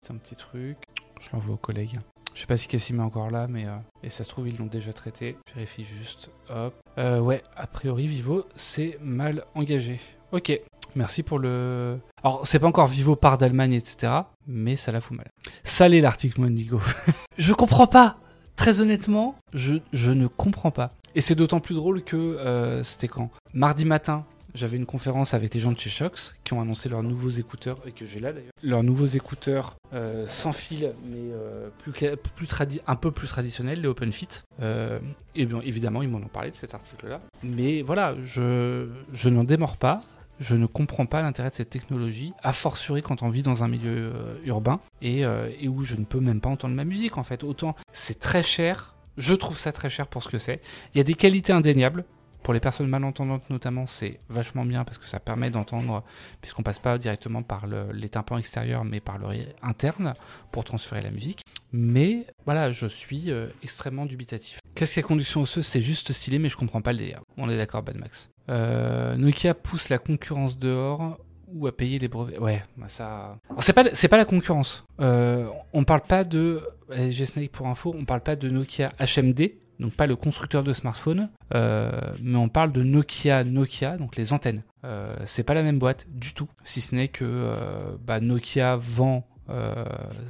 C'est 0.03 0.13
un 0.13 0.17
petit 0.17 0.35
truc. 0.35 0.79
Je 1.21 1.29
l'envoie 1.33 1.55
aux 1.55 1.59
collègues. 1.59 2.01
Je 2.35 2.41
sais 2.41 2.47
pas 2.49 2.57
si 2.57 2.67
Cassim 2.67 2.99
est 2.99 3.03
encore 3.03 3.31
là, 3.31 3.47
mais 3.47 3.67
euh, 3.67 3.77
et 4.03 4.09
ça 4.09 4.25
se 4.25 4.29
trouve 4.29 4.49
ils 4.49 4.57
l'ont 4.57 4.67
déjà 4.67 4.93
traité. 4.93 5.37
Je 5.51 5.55
vérifie 5.55 5.85
juste. 5.85 6.31
Hop. 6.49 6.75
Euh, 6.99 7.21
ouais, 7.21 7.45
a 7.55 7.69
priori 7.69 8.09
Vivo 8.09 8.45
c'est 8.57 8.99
mal 9.01 9.45
engagé. 9.55 10.01
Ok. 10.33 10.61
Merci 10.95 11.23
pour 11.23 11.39
le. 11.39 11.99
Alors 12.23 12.47
c'est 12.47 12.59
pas 12.59 12.67
encore 12.67 12.87
Vivo 12.87 13.17
par 13.17 13.39
d'Allemagne, 13.39 13.73
etc. 13.73 14.13
Mais 14.47 14.77
ça 14.77 14.93
la 14.93 15.01
fout 15.01 15.17
mal. 15.17 15.31
Salé 15.65 16.01
l'article 16.01 16.41
Mondigo. 16.41 16.81
je 17.39 17.53
comprends 17.53 17.87
pas. 17.87 18.19
Très 18.57 18.81
honnêtement, 18.81 19.37
je, 19.55 19.77
je 19.93 20.11
ne 20.11 20.27
comprends 20.27 20.71
pas. 20.71 20.91
Et 21.15 21.21
c'est 21.21 21.35
d'autant 21.35 21.61
plus 21.61 21.75
drôle 21.75 22.03
que 22.03 22.17
euh, 22.17 22.85
c'était 22.85 23.09
quand? 23.09 23.31
Mardi 23.55 23.85
matin, 23.85 24.25
j'avais 24.55 24.77
une 24.77 24.87
conférence 24.87 25.35
avec 25.35 25.55
les 25.55 25.61
gens 25.61 25.73
de 25.73 25.79
chez 25.79 25.91
Shox 25.91 26.35
qui 26.45 26.53
ont 26.53 26.61
annoncé 26.61 26.89
leurs 26.89 27.03
nouveaux 27.03 27.31
écouteurs, 27.31 27.79
et 27.87 27.93
que 27.93 28.05
j'ai 28.05 28.21
là 28.21 28.33
d'ailleurs, 28.33 28.53
leurs 28.63 28.83
nouveaux 28.83 29.07
écouteurs 29.07 29.77
euh, 29.95 30.27
sans 30.29 30.53
fil, 30.53 30.93
mais 31.05 31.33
euh, 31.33 31.69
plus, 31.79 31.93
plus 31.93 32.49
un 32.87 32.97
peu 32.97 33.11
plus 33.11 33.29
traditionnels, 33.29 33.81
les 33.81 33.89
OpenFit. 33.89 34.29
Euh, 34.61 34.99
et 35.35 35.47
bien 35.47 35.61
évidemment, 35.61 36.03
ils 36.03 36.09
m'en 36.09 36.19
ont 36.19 36.29
parlé 36.29 36.51
de 36.51 36.55
cet 36.55 36.75
article-là. 36.75 37.21
Mais 37.43 37.83
voilà, 37.83 38.15
je, 38.23 38.89
je 39.13 39.29
n'en 39.29 39.45
démords 39.45 39.79
pas. 39.79 40.03
Je 40.43 40.57
ne 40.57 40.67
comprends 40.67 41.07
pas 41.07 41.23
l'intérêt 41.23 41.51
de 41.51 41.55
cette 41.55 41.71
technologie, 41.71 42.35
a 42.43 42.53
fortiori 42.53 43.01
quand 43.01 43.23
on 43.23 43.31
vit 43.31 43.43
dans 43.43 43.63
un 43.63 43.69
milieu 43.69 44.13
euh, 44.15 44.37
urbain 44.45 44.81
et, 45.01 45.21
et 45.21 45.69
où 45.69 45.85
je 45.85 45.95
ne 45.97 46.05
peux 46.05 46.21
même 46.21 46.41
pas 46.41 46.51
entendre 46.51 46.75
ma 46.75 46.85
musique 46.85 47.17
en 47.17 47.23
fait. 47.23 47.45
Autant 47.45 47.77
c'est 47.93 48.19
très 48.19 48.43
cher, 48.43 48.97
je 49.17 49.35
trouve 49.35 49.57
ça 49.59 49.73
très 49.73 49.89
cher 49.89 50.07
pour 50.09 50.23
ce 50.23 50.29
que 50.29 50.39
c'est. 50.39 50.61
Il 50.95 50.99
y 50.99 51.01
a 51.01 51.05
des 51.05 51.15
qualités 51.15 51.53
indéniables. 51.53 52.05
Pour 52.43 52.55
les 52.55 52.61
personnes 52.61 52.89
malentendantes 52.89 53.49
notamment, 53.51 53.87
c'est 53.87 54.19
vachement 54.29 54.65
bien 54.65 54.85
parce 54.85 54.99
que 54.99 55.07
ça 55.07 55.21
permet 55.21 55.51
d'entendre, 55.51 56.03
puisqu'on 56.41 56.63
passe 56.63 56.79
pas 56.79 56.99
directement 56.99 57.43
par 57.43 57.67
les 57.67 58.09
tympans 58.09 58.39
extérieurs, 58.39 58.85
mais 58.85 59.01
par 59.01 59.19
l'oreille 59.19 59.49
interne 59.63 60.15
pour 60.51 60.65
transférer 60.65 61.03
la 61.03 61.11
musique. 61.11 61.43
Mais 61.73 62.27
voilà, 62.45 62.71
je 62.71 62.87
suis 62.87 63.31
euh, 63.31 63.49
extrêmement 63.63 64.07
dubitatif. 64.07 64.59
Qu'est-ce 64.75 64.95
qu'il 64.95 65.03
y 65.03 65.05
a 65.05 65.09
conduction 65.09 65.41
osseuse 65.43 65.67
C'est 65.67 65.81
juste 65.83 66.13
stylé, 66.13 66.39
mais 66.39 66.49
je 66.49 66.57
comprends 66.57 66.83
pas 66.83 66.93
le 66.93 66.99
délire. 66.99 67.21
On 67.37 67.49
est 67.49 67.57
d'accord, 67.57 67.83
Bad 67.83 67.97
Max. 67.97 68.31
Euh, 68.49 69.17
Nokia 69.17 69.55
pousse 69.55 69.89
la 69.89 69.99
concurrence 69.99 70.59
dehors 70.59 71.19
ou 71.55 71.67
à 71.67 71.77
payer 71.77 71.99
les 71.99 72.09
brevets? 72.09 72.39
Ouais, 72.39 72.63
bah 72.77 72.87
ça. 72.89 73.39
C'est 73.61 73.73
pas 73.73 73.85
c'est 73.93 74.09
pas 74.09 74.17
la 74.17 74.25
concurrence. 74.25 74.85
Euh, 75.01 75.47
on 75.73 75.85
parle 75.85 76.01
pas 76.01 76.25
de 76.25 76.63
G-Snake 76.91 77.53
pour 77.53 77.69
info. 77.69 77.95
On 77.97 78.05
parle 78.05 78.23
pas 78.23 78.37
de 78.37 78.49
Nokia 78.49 78.93
HMD 78.99 79.53
donc 79.81 79.93
pas 79.95 80.07
le 80.07 80.17
constructeur 80.17 80.63
de 80.63 80.73
smartphone, 80.73 81.29
euh, 81.55 81.91
mais 82.23 82.37
on 82.37 82.49
parle 82.49 82.73
de 82.73 82.83
Nokia 82.83 83.45
Nokia, 83.45 83.97
donc 83.97 84.17
les 84.17 84.33
antennes. 84.33 84.63
Euh, 84.85 85.17
c'est 85.25 85.45
pas 85.45 85.55
la 85.55 85.63
même 85.63 85.79
boîte 85.79 86.07
du 86.09 86.35
tout, 86.35 86.49
si 86.65 86.81
ce 86.81 86.95
n'est 86.95 87.09
que 87.09 87.25
euh, 87.25 87.97
bah, 88.05 88.21
Nokia 88.21 88.77
vend, 88.77 89.27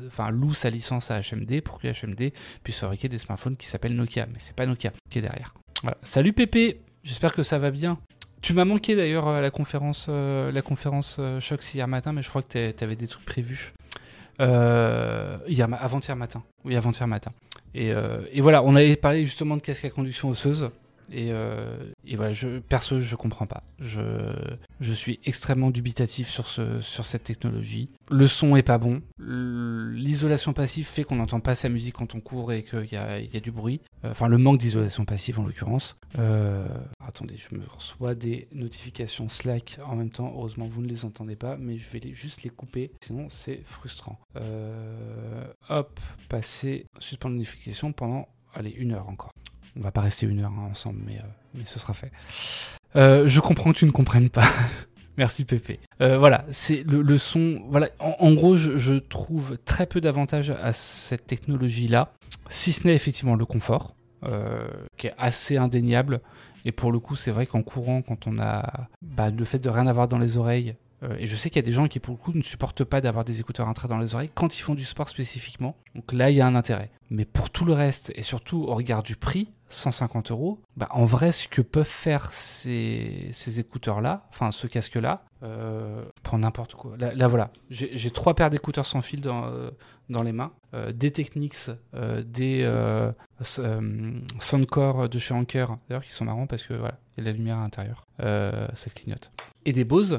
enfin 0.09 0.31
loue 0.31 0.53
sa 0.53 0.69
licence 0.69 1.13
à 1.13 1.21
HMD 1.21 1.61
pour 1.61 1.79
que 1.79 1.87
HMD 1.87 2.33
puisse 2.65 2.81
fabriquer 2.81 3.09
des 3.09 3.19
smartphones 3.19 3.57
qui 3.57 3.69
s'appellent 3.69 3.95
Nokia, 3.95 4.27
mais 4.27 4.39
c'est 4.39 4.57
pas 4.57 4.67
Nokia 4.67 4.93
qui 5.11 5.19
est 5.19 5.23
derrière. 5.23 5.55
Salut 6.03 6.33
Pépé, 6.33 6.81
j'espère 7.05 7.33
que 7.33 7.45
ça 7.45 7.59
va 7.59 7.71
bien. 7.71 7.99
Tu 8.41 8.53
m'as 8.53 8.65
manqué 8.65 8.97
d'ailleurs 8.97 9.29
à 9.29 9.41
la 9.41 9.53
conférence, 9.53 10.09
la 10.09 10.63
conférence 10.63 11.21
Shox 11.39 11.75
hier 11.75 11.87
matin, 11.87 12.13
mais 12.13 12.23
je 12.23 12.29
crois 12.31 12.43
que 12.43 12.73
tu 12.73 12.85
avais 12.85 12.97
des 12.97 13.07
trucs 13.07 13.25
prévus. 13.25 13.73
Hier, 14.39 15.69
avant-hier 15.81 16.17
matin. 16.17 16.43
Oui, 16.65 16.77
avant-hier 16.77 17.07
matin. 17.07 17.33
Euh, 17.77 18.21
et, 18.33 18.41
voilà, 18.41 18.63
on 18.63 18.77
avait 18.77 18.97
parlé 18.97 19.25
justement 19.25 19.57
de 19.57 19.63
casque 19.63 19.85
à 19.85 19.91
conduction 19.91 20.29
osseuse. 20.29 20.71
Et, 21.13 21.29
euh, 21.31 21.77
et, 22.07 22.17
voilà, 22.17 22.33
je, 22.33 22.59
perso, 22.59 22.99
je 22.99 23.17
comprends 23.17 23.47
pas. 23.47 23.63
Je, 23.79 24.93
suis 24.93 25.21
extrêmement 25.25 25.71
dubitatif 25.71 26.29
sur, 26.29 26.49
ce, 26.49 26.81
sur 26.81 27.05
cette 27.05 27.25
technologie. 27.25 27.91
Le 28.11 28.27
son 28.27 28.57
est 28.57 28.63
pas 28.63 28.79
bon. 28.79 29.03
L'isolation 29.19 30.53
passive 30.53 30.87
fait 30.87 31.05
qu'on 31.05 31.17
n'entend 31.17 31.41
pas 31.41 31.55
sa 31.55 31.69
musique 31.69 31.95
quand 31.95 32.15
on 32.15 32.21
court 32.21 32.53
et 32.53 32.63
qu'il 32.63 32.89
y 32.91 32.97
a, 32.97 33.41
du 33.41 33.51
bruit. 33.51 33.81
Euh, 34.05 34.13
enfin, 34.13 34.29
le 34.29 34.39
manque 34.39 34.59
d'isolation 34.59 35.05
passive 35.05 35.39
en 35.39 35.45
l'occurrence. 35.45 35.99
attendez, 37.01 37.37
je 37.37 37.55
me 37.55 37.65
reçois 37.67 38.15
des 38.15 38.49
notifications 38.53 39.29
Slack 39.29 39.79
en 39.85 39.97
même 39.97 40.11
temps. 40.11 40.33
Heureusement, 40.35 40.67
vous 40.67 40.83
ne 40.83 40.89
les 40.89 41.05
entendez 41.05 41.37
pas, 41.37 41.57
mais 41.57 41.79
je 41.79 41.91
vais 41.91 42.01
les, 42.01 42.15
juste 42.15 42.43
les 42.43 42.51
couper. 42.51 42.93
Sinon, 43.03 43.27
c'est 43.29 43.61
frustrant. 43.65 44.19
hop, 45.69 46.01
passer, 46.29 46.87
suspendre 46.99 47.37
notification 47.37 47.93
pendant, 47.93 48.29
allez, 48.55 48.71
une 48.71 48.93
heure 48.93 49.09
encore. 49.09 49.33
On 49.79 49.81
va 49.81 49.91
pas 49.91 50.03
rester 50.03 50.27
une 50.27 50.41
heure 50.41 50.53
hein, 50.53 50.69
ensemble, 50.71 51.01
mais, 51.07 51.17
euh, 51.17 51.29
mais 51.55 51.65
ce 51.65 51.79
sera 51.79 51.95
fait. 51.95 52.13
Euh, 52.97 53.27
je 53.27 53.41
comprends 53.41 53.73
que 53.73 53.79
tu 53.79 53.87
ne 53.87 53.91
comprennes 53.91 54.31
pas. 54.31 54.47
Merci 55.17 55.45
Pépé. 55.45 55.79
Euh, 56.01 56.19
voilà, 56.19 56.45
c'est 56.51 56.85
le, 56.85 57.19
son. 57.19 57.63
Voilà, 57.69 57.89
en, 57.99 58.33
gros, 58.33 58.57
je, 58.57 58.95
trouve 58.95 59.59
très 59.65 59.87
peu 59.87 60.01
d'avantages 60.01 60.51
à 60.51 60.73
cette 60.73 61.27
technologie-là, 61.27 62.13
si 62.49 62.73
ce 62.73 62.87
n'est 62.87 62.95
effectivement 62.95 63.37
le 63.37 63.45
confort, 63.45 63.95
qui 64.97 65.09
est 65.09 65.15
assez 65.19 65.59
indéniable. 65.59 66.21
Et 66.65 66.73
pour 66.73 66.93
le 66.93 66.99
coup, 66.99 67.15
c'est 67.15 67.31
vrai 67.31 67.45
qu'en 67.45 67.63
courant, 67.63 68.01
quand 68.01 68.27
on 68.27 68.39
a 68.39 68.89
bah, 69.03 69.31
le 69.31 69.45
fait 69.45 69.59
de 69.59 69.69
rien 69.69 69.87
avoir 69.87 70.09
dans 70.09 70.19
les 70.19 70.39
oreilles, 70.39 70.77
et 71.19 71.27
je 71.27 71.37
sais 71.37 71.51
qu'il 71.51 71.57
y 71.61 71.65
a 71.65 71.67
des 71.67 71.73
gens 71.73 71.89
qui, 71.89 71.99
pour 71.99 72.15
le 72.15 72.19
coup, 72.19 72.33
ne 72.33 72.43
supportent 72.43 72.85
pas 72.85 73.03
d'avoir 73.03 73.27
des 73.27 73.41
écouteurs 73.41 73.69
intra 73.69 73.89
dans 73.89 73.99
les 73.99 74.15
oreilles 74.15 74.31
quand 74.33 74.57
ils 74.57 74.63
font 74.63 74.75
du 74.75 74.85
sport 74.87 75.11
spécifiquement. 75.11 75.77
Donc 75.95 76.13
là, 76.13 76.31
il 76.31 76.37
y 76.37 76.41
a 76.41 76.47
un 76.47 76.55
intérêt. 76.55 76.91
Mais 77.11 77.25
pour 77.25 77.51
tout 77.51 77.65
le 77.65 77.75
reste, 77.75 78.11
et 78.15 78.23
surtout 78.23 78.65
au 78.65 78.75
regard 78.75 79.03
du 79.03 79.17
prix, 79.17 79.49
150 79.69 80.31
euros, 80.31 80.61
bah, 80.77 80.89
en 80.91 81.05
vrai, 81.05 81.33
ce 81.33 81.49
que 81.49 81.61
peuvent 81.61 81.85
faire 81.85 82.33
ces, 82.33 83.31
écouteurs-là, 83.59 84.27
enfin 84.31 84.51
ce 84.51 84.67
casque-là, 84.67 85.25
euh, 85.43 86.05
pour 86.23 86.39
n'importe 86.39 86.75
quoi. 86.75 86.97
Là, 86.97 87.27
voilà, 87.27 87.51
j'ai 87.69 88.11
trois 88.11 88.35
paires 88.35 88.51
d'écouteurs 88.51 88.87
sans 88.87 89.03
fil 89.03 89.21
dans, 89.21 89.45
euh, 89.47 89.71
les 90.25 90.33
mains, 90.33 90.53
euh, 90.75 90.93
des 90.93 91.11
Technics, 91.11 91.71
des 92.25 92.71
Soundcore 94.39 95.09
de 95.09 95.19
chez 95.19 95.35
Anker, 95.35 95.77
d'ailleurs 95.89 96.05
qui 96.05 96.13
sont 96.13 96.25
marrants 96.25 96.47
parce 96.47 96.63
que 96.63 96.75
voilà, 96.75 96.99
il 97.17 97.25
y 97.25 97.27
a 97.27 97.31
la 97.31 97.37
lumière 97.37 97.59
à 97.59 97.63
l'intérieur, 97.63 98.07
ça 98.19 98.91
clignote. 98.95 99.33
Et 99.65 99.73
des 99.73 99.85
Bose, 99.85 100.19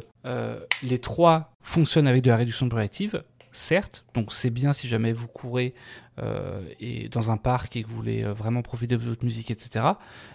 les 0.83 0.99
trois 0.99 1.53
fonctionnent 1.61 2.07
avec 2.07 2.21
de 2.23 2.29
la 2.29 2.37
réduction 2.37 2.65
de 2.65 2.75
certes, 3.53 4.05
donc 4.13 4.33
c'est 4.33 4.49
bien 4.49 4.73
si 4.73 4.87
jamais 4.87 5.13
vous 5.13 5.27
courez 5.27 5.73
euh, 6.19 6.61
et 6.79 7.09
dans 7.09 7.31
un 7.31 7.37
parc 7.37 7.75
et 7.75 7.83
que 7.83 7.87
vous 7.87 7.95
voulez 7.95 8.23
euh, 8.23 8.33
vraiment 8.33 8.61
profiter 8.61 8.97
de 8.97 9.03
votre 9.03 9.23
musique, 9.23 9.49
etc. 9.49 9.85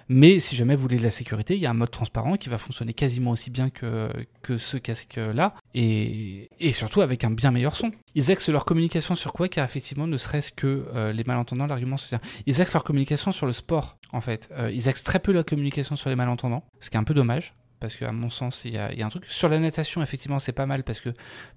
Mais 0.09 0.41
si 0.41 0.57
jamais 0.57 0.75
vous 0.75 0.83
voulez 0.83 0.97
de 0.97 1.03
la 1.03 1.11
sécurité, 1.11 1.55
il 1.55 1.61
y 1.61 1.67
a 1.67 1.71
un 1.71 1.75
mode 1.75 1.91
transparent 1.91 2.37
qui 2.37 2.49
va 2.49 2.59
fonctionner 2.59 2.95
quasiment 2.95 3.31
aussi 3.33 3.51
bien 3.51 3.71
que, 3.71 4.09
que 4.43 4.57
ce 4.57 4.77
casque-là, 4.77 5.55
et, 5.75 6.49
et, 6.59 6.73
surtout 6.73 7.01
avec 7.01 7.23
un 7.25 7.31
bien 7.31 7.51
meilleur 7.51 7.77
son. 7.77 7.93
Ils 8.15 8.33
axent 8.33 8.49
leur 8.49 8.65
communication 8.65 9.15
sur 9.15 9.33
quoi 9.33 9.49
Car 9.49 9.65
effectivement, 9.65 10.07
ne 10.07 10.17
serait-ce 10.17 10.51
que 10.51 10.87
euh, 10.95 11.13
les 11.13 11.25
malentendants, 11.25 11.67
l'argument 11.67 11.97
se 11.97 12.09
tient. 12.09 12.21
Ils 12.47 12.61
axent 12.61 12.73
leur 12.73 12.85
communication 12.85 13.31
sur 13.31 13.47
le 13.47 13.53
sport, 13.53 13.99
en 14.13 14.21
fait. 14.21 14.51
ils 14.73 14.89
axent 14.89 15.05
très 15.05 15.21
peu 15.21 15.33
leur 15.33 15.45
communication 15.45 15.95
sur 15.95 16.11
les 16.11 16.17
malentendants, 16.17 16.65
ce 16.81 16.91
qui 16.91 16.97
est 16.97 17.01
un 17.01 17.05
peu 17.05 17.15
dommage 17.15 17.53
parce 17.81 17.97
qu'à 17.97 18.13
mon 18.13 18.31
sens, 18.31 18.65
il 18.65 18.75
y, 18.75 18.79
a, 18.79 18.91
un 19.05 19.09
truc. 19.09 19.25
Sur 19.27 19.49
la 19.49 19.59
natation, 19.59 20.03
effectivement, 20.03 20.39
c'est 20.39 20.53
pas 20.53 20.67
mal, 20.67 20.85
parce 20.85 21.01
que 21.01 21.11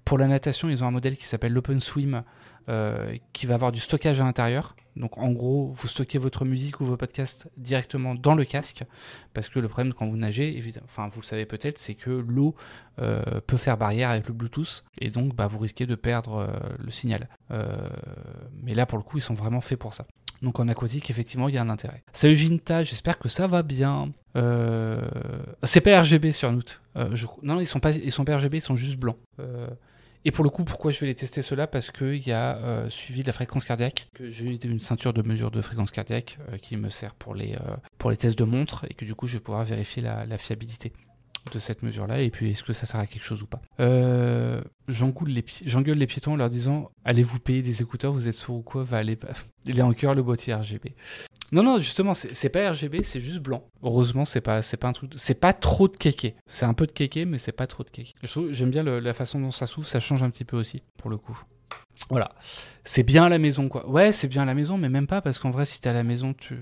pour 0.04 0.18
la 0.18 0.26
natation, 0.26 0.68
ils 0.68 0.82
ont 0.84 0.86
un 0.86 0.92
modèle 0.92 1.16
qui 1.16 1.24
s'appelle 1.24 1.52
l'OpenSwim, 1.52 2.22
euh, 2.68 3.16
qui 3.32 3.46
va 3.46 3.54
avoir 3.54 3.72
du 3.72 3.80
stockage 3.80 4.20
à 4.20 4.24
l'intérieur. 4.24 4.76
Donc 4.94 5.18
en 5.18 5.32
gros, 5.32 5.72
vous 5.74 5.88
stockez 5.88 6.18
votre 6.18 6.44
musique 6.44 6.80
ou 6.80 6.84
vos 6.84 6.96
podcasts 6.96 7.50
directement 7.56 8.14
dans 8.14 8.34
le 8.34 8.44
casque, 8.44 8.84
parce 9.32 9.48
que 9.48 9.58
le 9.58 9.66
problème 9.68 9.94
quand 9.94 10.06
vous 10.06 10.18
nagez, 10.18 10.62
enfin 10.84 11.08
vous 11.08 11.22
le 11.22 11.26
savez 11.26 11.46
peut-être, 11.46 11.78
c'est 11.78 11.94
que 11.94 12.10
l'eau 12.10 12.54
euh, 13.00 13.40
peut 13.46 13.56
faire 13.56 13.78
barrière 13.78 14.10
avec 14.10 14.28
le 14.28 14.34
Bluetooth, 14.34 14.84
et 14.98 15.10
donc 15.10 15.34
bah, 15.34 15.46
vous 15.46 15.58
risquez 15.58 15.86
de 15.86 15.94
perdre 15.94 16.36
euh, 16.36 16.46
le 16.78 16.90
signal. 16.90 17.28
mais 18.62 18.74
là, 18.74 18.86
pour 18.86 18.98
le 18.98 19.04
coup, 19.04 19.18
ils 19.18 19.22
sont 19.22 19.34
vraiment 19.34 19.60
faits 19.60 19.78
pour 19.78 19.94
ça. 19.94 20.06
Donc 20.42 20.58
en 20.58 20.68
aquatique, 20.68 21.08
effectivement, 21.08 21.48
il 21.48 21.54
y 21.54 21.58
a 21.58 21.62
un 21.62 21.68
intérêt. 21.68 22.02
Salut 22.12 22.34
Ginta, 22.34 22.82
j'espère 22.82 23.18
que 23.18 23.28
ça 23.28 23.46
va 23.46 23.62
bien. 23.62 24.12
Euh... 24.36 25.08
C'est 25.62 25.80
pas 25.80 26.00
RGB 26.00 26.32
sur 26.32 26.50
Note. 26.50 26.80
Euh, 26.96 27.14
je... 27.14 27.26
Non, 27.42 27.60
ils 27.60 27.66
sont 27.66 27.80
pas, 27.80 27.92
sont 27.92 28.24
pas 28.24 28.36
RGB, 28.36 28.58
ils 28.58 28.60
sont 28.60 28.76
juste 28.76 28.98
blancs. 28.98 29.18
Euh... 29.38 29.68
Et 30.24 30.30
pour 30.30 30.44
le 30.44 30.50
coup, 30.50 30.64
pourquoi 30.64 30.92
je 30.92 31.00
vais 31.00 31.06
les 31.06 31.14
tester 31.14 31.42
ceux-là? 31.42 31.66
Parce 31.66 31.90
qu'il 31.90 32.26
y 32.26 32.32
a 32.32 32.56
euh, 32.58 32.88
suivi 32.90 33.22
la 33.22 33.32
fréquence 33.32 33.64
cardiaque, 33.64 34.08
que 34.14 34.30
j'ai 34.30 34.44
une 34.64 34.80
ceinture 34.80 35.12
de 35.12 35.22
mesure 35.22 35.50
de 35.50 35.60
fréquence 35.60 35.90
cardiaque 35.90 36.38
qui 36.60 36.76
me 36.76 36.90
sert 36.90 37.14
pour 37.14 37.34
les, 37.34 37.56
tests 38.18 38.38
de 38.38 38.44
montre 38.44 38.84
et 38.88 38.94
que 38.94 39.04
du 39.04 39.14
coup 39.14 39.26
je 39.26 39.34
vais 39.34 39.40
pouvoir 39.40 39.64
vérifier 39.64 40.02
la 40.02 40.38
fiabilité 40.38 40.92
de 41.52 41.58
cette 41.58 41.82
mesure-là 41.82 42.20
et 42.20 42.30
puis 42.30 42.50
est-ce 42.50 42.62
que 42.62 42.72
ça 42.72 42.86
sert 42.86 43.00
à 43.00 43.06
quelque 43.06 43.24
chose 43.24 43.42
ou 43.42 43.46
pas. 43.46 43.60
Euh, 43.80 44.60
J'engueule 44.88 45.28
les, 45.28 45.42
pi- 45.42 45.64
les 45.64 46.06
piétons 46.06 46.32
en 46.32 46.36
leur 46.36 46.50
disant 46.50 46.88
allez 47.04 47.22
vous 47.22 47.38
payer 47.38 47.62
des 47.62 47.82
écouteurs, 47.82 48.12
vous 48.12 48.28
êtes 48.28 48.34
sourd 48.34 48.56
ou 48.56 48.62
quoi, 48.62 48.84
va 48.84 48.98
aller. 48.98 49.18
Il 49.66 49.78
est 49.78 49.82
en 49.82 49.92
cœur 49.92 50.14
le 50.14 50.22
boîtier 50.22 50.54
RGB. 50.54 50.94
Non 51.52 51.62
non 51.62 51.78
justement 51.78 52.14
c'est 52.14 52.48
pas 52.48 52.70
RGB 52.70 53.02
c'est 53.02 53.20
juste 53.20 53.40
blanc. 53.40 53.64
Heureusement 53.82 54.24
c'est 54.24 54.40
pas 54.40 54.60
pas 54.80 54.88
un 54.88 54.92
truc 54.92 55.12
c'est 55.16 55.34
pas 55.38 55.52
trop 55.52 55.88
de 55.88 55.96
kéké. 55.96 56.34
C'est 56.46 56.64
un 56.66 56.74
peu 56.74 56.86
de 56.86 56.92
kéké 56.92 57.24
mais 57.24 57.38
c'est 57.38 57.52
pas 57.52 57.66
trop 57.66 57.84
de 57.84 57.90
kéké. 57.90 58.14
J'aime 58.50 58.70
bien 58.70 58.82
la 58.82 59.14
façon 59.14 59.40
dont 59.40 59.50
ça 59.50 59.66
s'ouvre, 59.66 59.86
ça 59.86 60.00
change 60.00 60.22
un 60.22 60.30
petit 60.30 60.44
peu 60.44 60.56
aussi 60.56 60.82
pour 60.98 61.10
le 61.10 61.16
coup. 61.18 61.38
Voilà. 62.10 62.32
C'est 62.84 63.02
bien 63.02 63.24
à 63.24 63.28
la 63.28 63.38
maison, 63.38 63.68
quoi. 63.68 63.88
Ouais, 63.88 64.12
c'est 64.12 64.26
bien 64.28 64.42
à 64.42 64.44
la 64.44 64.54
maison, 64.54 64.76
mais 64.76 64.88
même 64.88 65.06
pas, 65.06 65.20
parce 65.22 65.38
qu'en 65.38 65.50
vrai, 65.50 65.64
si 65.66 65.80
t'es 65.80 65.88
à 65.88 65.92
la 65.92 66.02
maison, 66.02 66.34
tu 66.34 66.56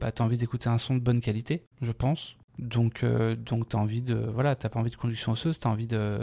bah, 0.00 0.10
as 0.16 0.22
envie 0.22 0.36
d'écouter 0.36 0.68
un 0.68 0.78
son 0.78 0.94
de 0.94 1.00
bonne 1.00 1.20
qualité, 1.20 1.64
je 1.80 1.92
pense. 1.92 2.36
Donc, 2.62 3.02
euh, 3.02 3.34
donc 3.36 3.68
t'as 3.68 3.78
envie 3.78 4.02
de. 4.02 4.14
Voilà, 4.14 4.54
t'as 4.54 4.68
pas 4.68 4.78
envie 4.80 4.90
de 4.90 4.96
conduction 4.96 5.32
osseuse, 5.32 5.58
t'as 5.58 5.68
envie 5.68 5.86
de, 5.86 6.20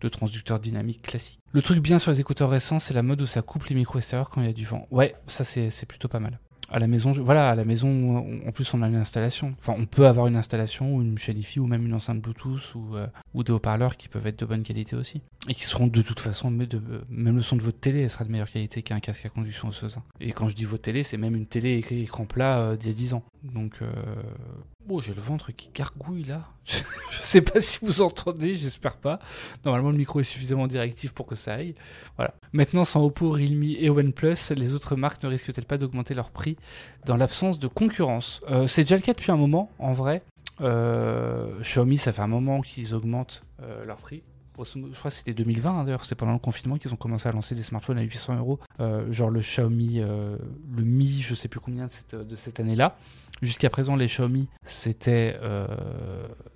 de 0.00 0.08
transducteur 0.08 0.58
dynamique 0.58 1.02
classique. 1.02 1.38
Le 1.52 1.62
truc 1.62 1.80
bien 1.80 1.98
sur 1.98 2.10
les 2.10 2.20
écouteurs 2.20 2.50
récents, 2.50 2.78
c'est 2.78 2.94
la 2.94 3.02
mode 3.02 3.20
où 3.22 3.26
ça 3.26 3.42
coupe 3.42 3.64
les 3.66 3.74
micros 3.74 3.98
extérieurs 3.98 4.30
quand 4.30 4.40
il 4.40 4.46
y 4.46 4.50
a 4.50 4.54
du 4.54 4.64
vent. 4.64 4.86
Ouais, 4.90 5.14
ça, 5.26 5.44
c'est 5.44 5.86
plutôt 5.86 6.08
pas 6.08 6.20
mal. 6.20 6.38
À 6.70 6.78
la 6.78 6.86
maison, 6.86 7.12
voilà, 7.12 7.50
à 7.50 7.54
la 7.54 7.66
maison, 7.66 7.88
on- 7.88 8.48
en 8.48 8.52
plus, 8.52 8.72
on 8.72 8.80
a 8.80 8.88
une 8.88 8.94
installation. 8.96 9.54
Enfin, 9.58 9.74
on 9.76 9.84
peut 9.84 10.06
avoir 10.06 10.26
une 10.28 10.36
installation 10.36 10.96
ou 10.96 11.02
une 11.02 11.18
hi 11.18 11.58
ou 11.58 11.66
même 11.66 11.84
une 11.84 11.92
enceinte 11.92 12.22
Bluetooth 12.22 12.74
ou, 12.74 12.96
euh, 12.96 13.06
ou 13.34 13.42
des 13.44 13.52
haut-parleurs 13.52 13.98
qui 13.98 14.08
peuvent 14.08 14.26
être 14.26 14.38
de 14.40 14.46
bonne 14.46 14.62
qualité 14.62 14.96
aussi. 14.96 15.20
Et 15.50 15.54
qui 15.54 15.64
seront 15.64 15.86
de 15.88 16.00
toute 16.00 16.20
façon, 16.20 16.50
mais 16.50 16.66
de, 16.66 16.80
même 17.10 17.36
le 17.36 17.42
son 17.42 17.56
de 17.56 17.62
votre 17.62 17.78
télé, 17.78 18.08
sera 18.08 18.24
de 18.24 18.30
meilleure 18.30 18.48
qualité 18.48 18.80
qu'un 18.82 19.00
casque 19.00 19.26
à 19.26 19.28
conduction 19.28 19.68
osseuse. 19.68 19.96
Et 20.18 20.32
quand 20.32 20.48
je 20.48 20.56
dis 20.56 20.64
votre 20.64 20.84
télé, 20.84 21.02
c'est 21.02 21.18
même 21.18 21.36
une 21.36 21.44
télé 21.46 21.76
écran- 21.90 22.24
plat 22.24 22.60
euh, 22.60 22.76
d'il 22.76 22.88
y 22.88 22.94
a 22.94 22.96
10 22.96 23.12
ans. 23.12 23.24
Donc, 23.42 23.74
euh... 24.90 24.94
oh, 24.94 25.00
j'ai 25.00 25.14
le 25.14 25.20
ventre 25.20 25.52
qui 25.52 25.70
gargouille 25.74 26.24
là. 26.24 26.48
je 26.64 27.18
sais 27.22 27.42
pas 27.42 27.60
si 27.60 27.78
vous 27.82 28.00
entendez, 28.02 28.54
j'espère 28.54 28.96
pas. 28.96 29.18
Normalement, 29.64 29.90
le 29.90 29.96
micro 29.96 30.20
est 30.20 30.24
suffisamment 30.24 30.66
directif 30.66 31.12
pour 31.12 31.26
que 31.26 31.34
ça 31.34 31.54
aille. 31.54 31.74
Voilà. 32.16 32.34
Maintenant, 32.52 32.84
sans 32.84 33.04
Oppo, 33.04 33.30
Realme 33.30 33.64
et 33.64 33.90
OnePlus, 33.90 34.54
les 34.56 34.74
autres 34.74 34.96
marques 34.96 35.22
ne 35.22 35.28
risquent-elles 35.28 35.64
pas 35.64 35.78
d'augmenter 35.78 36.14
leur 36.14 36.30
prix 36.30 36.56
dans 37.06 37.16
l'absence 37.16 37.58
de 37.58 37.68
concurrence? 37.68 38.40
Euh, 38.50 38.66
C'est 38.66 38.82
déjà 38.82 38.96
le 38.96 39.02
cas 39.02 39.12
depuis 39.12 39.32
un 39.32 39.36
moment, 39.36 39.70
en 39.78 39.92
vrai. 39.92 40.22
Euh, 40.60 41.60
Xiaomi, 41.60 41.98
ça 41.98 42.12
fait 42.12 42.22
un 42.22 42.28
moment 42.28 42.60
qu'ils 42.60 42.94
augmentent 42.94 43.42
euh, 43.62 43.84
leur 43.84 43.96
prix. 43.96 44.22
Je 44.58 44.98
crois 44.98 45.10
que 45.10 45.16
c'était 45.16 45.32
2020 45.32 45.70
hein, 45.70 45.84
d'ailleurs, 45.84 46.04
c'est 46.04 46.14
pendant 46.14 46.32
le 46.32 46.38
confinement 46.38 46.76
qu'ils 46.78 46.92
ont 46.92 46.96
commencé 46.96 47.28
à 47.28 47.32
lancer 47.32 47.54
des 47.54 47.62
smartphones 47.62 47.98
à 47.98 48.02
800 48.02 48.36
euros, 48.36 48.58
Euh, 48.80 49.10
genre 49.12 49.30
le 49.30 49.40
Xiaomi, 49.40 50.00
euh, 50.00 50.36
le 50.76 50.82
Mi, 50.82 51.22
je 51.22 51.34
sais 51.34 51.48
plus 51.48 51.60
combien 51.60 51.86
de 51.86 51.90
cette, 51.90 52.14
de 52.14 52.36
cette 52.36 52.60
année-là. 52.60 52.96
Jusqu'à 53.40 53.70
présent, 53.70 53.96
les 53.96 54.06
Xiaomi, 54.06 54.48
c'était 54.64 55.36
euh, 55.42 55.66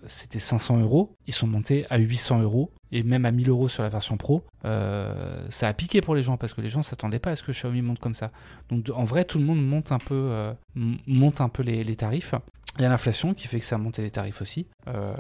c'était 0.07 0.39
500 0.39 0.79
euros. 0.81 1.17
Ils 1.27 1.35
sont 1.35 1.47
montés 1.49 1.85
à 1.91 1.99
800 1.99 2.43
euros 2.43 2.71
et 2.93 3.03
même 3.03 3.25
à 3.25 3.33
1000 3.33 3.49
euros 3.49 3.69
sur 3.69 3.83
la 3.83 3.89
version 3.89 4.17
Pro. 4.17 4.45
Euh, 4.65 5.45
ça 5.49 5.67
a 5.67 5.73
piqué 5.73 6.01
pour 6.01 6.15
les 6.15 6.23
gens 6.23 6.37
parce 6.37 6.53
que 6.53 6.61
les 6.61 6.69
gens 6.69 6.83
s'attendaient 6.83 7.19
pas 7.19 7.31
à 7.31 7.37
ce 7.37 7.43
que 7.43 7.51
Xiaomi 7.53 7.83
monte 7.83 7.99
comme 7.99 8.15
ça. 8.15 8.31
Donc 8.69 8.89
en 8.95 9.05
vrai, 9.05 9.25
tout 9.25 9.39
le 9.39 9.45
monde 9.45 9.65
monte 9.67 9.91
un 9.91 9.99
peu, 9.99 10.53
monte 10.75 11.41
un 11.41 11.49
peu 11.49 11.63
les 11.63 11.97
tarifs. 11.97 12.35
Il 12.79 12.83
y 12.83 12.85
a 12.85 12.89
l'inflation 12.89 13.33
qui 13.35 13.49
fait 13.49 13.59
que 13.59 13.65
ça 13.65 13.77
a 13.77 13.79
monté 13.79 14.03
les 14.03 14.11
tarifs 14.11 14.43
aussi. 14.43 14.67
Euh, 14.89 15.15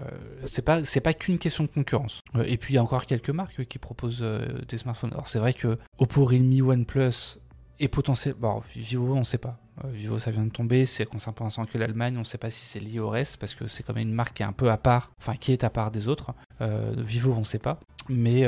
c'est 0.44 0.62
pas 0.62 0.82
pas 1.02 1.14
qu'une 1.14 1.38
question 1.38 1.64
de 1.64 1.68
concurrence. 1.68 2.20
Euh, 2.34 2.44
et 2.46 2.57
puis 2.57 2.74
il 2.74 2.76
y 2.76 2.78
a 2.78 2.82
encore 2.82 3.07
quelques 3.07 3.30
marques 3.30 3.64
qui 3.64 3.78
proposent 3.78 4.20
euh, 4.22 4.61
des 4.68 4.78
smartphones. 4.78 5.12
Alors 5.12 5.26
c'est 5.26 5.38
vrai 5.38 5.54
que 5.54 5.78
Oppo, 5.98 6.24
Realme, 6.24 6.61
OnePlus 6.61 7.38
et 7.78 7.88
potentiellement 7.88 8.57
bon, 8.57 8.62
Vivo, 8.74 9.14
on 9.14 9.24
sait 9.24 9.38
pas. 9.38 9.59
Euh, 9.84 9.88
Vivo, 9.90 10.18
ça 10.18 10.30
vient 10.30 10.44
de 10.44 10.50
tomber. 10.50 10.84
C'est 10.84 11.07
concerne 11.07 11.34
pour 11.34 11.44
l'instant 11.44 11.64
que 11.64 11.78
l'Allemagne. 11.78 12.18
On 12.18 12.24
sait 12.24 12.38
pas 12.38 12.50
si 12.50 12.66
c'est 12.66 12.80
lié 12.80 12.98
au 12.98 13.09
reste 13.09 13.38
parce 13.38 13.54
que 13.54 13.66
c'est 13.68 13.82
quand 13.82 13.94
même 13.94 14.09
une 14.09 14.14
marque 14.14 14.36
qui 14.36 14.42
est 14.42 14.46
un 14.46 14.52
peu 14.52 14.70
à 14.70 14.76
part, 14.76 15.12
enfin 15.18 15.36
qui 15.36 15.52
est 15.52 15.64
à 15.64 15.70
part 15.70 15.90
des 15.90 16.09
autres. 16.09 16.34
Vivo, 16.61 17.34
on 17.36 17.44
sait 17.44 17.59
pas. 17.59 17.80
Mais 18.09 18.46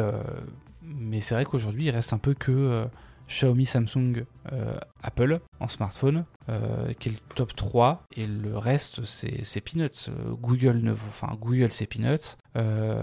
mais 0.83 1.21
c'est 1.21 1.35
vrai 1.35 1.45
qu'aujourd'hui, 1.45 1.85
il 1.85 1.91
reste 1.91 2.13
un 2.13 2.19
peu 2.19 2.35
que 2.35 2.87
Xiaomi, 3.29 3.67
Samsung, 3.67 4.25
euh, 4.53 4.77
Apple 5.03 5.41
en 5.61 5.69
smartphone, 5.69 6.25
euh, 6.49 6.93
qui 6.95 7.11
est 7.11 7.13
le 7.13 7.19
top 7.35 7.55
3, 7.55 8.03
et 8.17 8.27
le 8.27 8.57
reste, 8.59 9.05
c'est 9.05 9.61
peanuts. 9.61 10.11
Google, 10.41 10.79
ne, 10.83 10.93
enfin, 10.93 11.37
Google 11.41 11.71
c'est 11.71 11.87
peanuts. 11.87 12.37
Euh, 12.57 13.03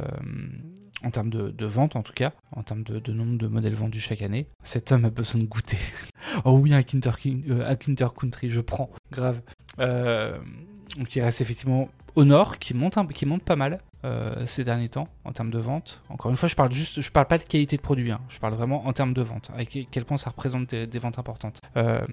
en 1.04 1.12
termes 1.12 1.30
de, 1.30 1.50
de 1.52 1.66
vente, 1.68 1.96
en 1.96 2.02
tout 2.02 2.14
cas, 2.14 2.32
en 2.56 2.64
termes 2.64 2.84
de, 2.84 2.98
de 3.00 3.14
nombre 3.14 3.38
de 3.38 3.48
modèles 3.48 3.76
vendus 3.76 4.00
chaque 4.00 4.22
année, 4.24 4.48
cet 4.64 4.92
homme 4.92 5.06
a 5.06 5.10
besoin 5.12 5.42
de 5.42 5.46
goûter. 5.46 5.78
oh 6.46 6.58
oui, 6.58 6.74
un 6.74 6.82
Kinder, 6.82 7.12
euh, 7.50 7.70
un 7.70 7.76
Kinder 7.76 8.08
Country, 8.20 8.50
je 8.50 8.62
prends, 8.62 8.90
grave. 9.12 9.42
Donc 9.78 11.16
il 11.16 11.22
reste 11.22 11.42
effectivement 11.42 11.90
Honor 12.16 12.58
qui 12.58 12.74
monte, 12.74 12.98
un- 12.98 13.06
qui 13.06 13.26
monte 13.26 13.44
pas 13.44 13.58
mal 13.58 13.82
euh, 14.06 14.46
ces 14.46 14.64
derniers 14.64 14.88
temps 14.90 15.10
en 15.26 15.32
termes 15.34 15.52
de 15.52 15.60
vente. 15.60 16.02
Encore 16.10 16.32
une 16.32 16.38
fois, 16.38 16.48
je 16.48 16.56
parle 16.56 16.72
juste, 16.72 17.02
je 17.02 17.12
parle 17.12 17.26
pas 17.28 17.38
de 17.38 17.44
qualité 17.44 17.76
de 17.76 17.82
produit, 17.82 18.12
hein. 18.12 18.22
je 18.30 18.40
parle 18.40 18.54
vraiment 18.54 18.86
en 18.88 18.94
termes 18.94 19.14
de 19.14 19.22
vente, 19.22 19.52
à 19.58 19.66
que- 19.66 19.80
quel 19.92 20.06
point 20.06 20.18
ça 20.18 20.30
représente 20.30 20.74
des, 20.74 21.00
ventes 21.00 21.20
importantes. 21.20 21.60
Euh, 21.76 22.06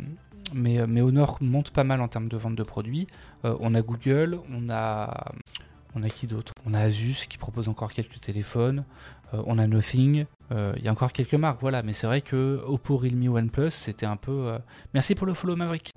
mais, 0.55 0.85
mais 0.87 1.01
Honor 1.03 1.39
monte 1.41 1.71
pas 1.71 1.85
mal 1.85 2.01
en 2.01 2.09
termes 2.09 2.29
de 2.29 2.37
vente 2.37 2.57
de 2.57 2.63
produits. 2.63 3.07
Euh, 3.45 3.57
on 3.61 3.75
a 3.75 3.83
Google, 3.83 4.39
on 4.51 4.69
a, 4.71 5.33
on 5.95 6.03
a 6.03 6.09
qui 6.09 6.27
d'autre? 6.27 6.53
On 6.67 6.75
a 6.75 6.81
Asus 6.81 7.27
qui 7.29 7.39
propose 7.39 7.69
encore 7.69 7.93
quelques 7.93 8.21
téléphones. 8.21 8.85
Euh, 9.35 9.43
on 9.47 9.59
a 9.59 9.67
Nothing. 9.67 10.27
Euh, 10.51 10.73
Il 10.77 10.85
y 10.85 10.89
a 10.89 10.93
encore 10.93 11.13
quelques 11.13 11.35
marques, 11.35 11.61
voilà. 11.61 11.83
Mais 11.83 11.93
c'est 11.95 12.07
vrai 12.07 12.21
que 12.21 12.63
Oppo, 12.67 12.97
Realme, 12.99 13.29
OnePlus, 13.29 13.71
c'était 13.71 14.07
un 14.07 14.17
peu. 14.17 14.33
euh, 14.49 14.59
Merci 14.95 15.15
pour 15.15 15.27
le 15.27 15.33
follow 15.35 15.57
Maverick. 15.57 15.91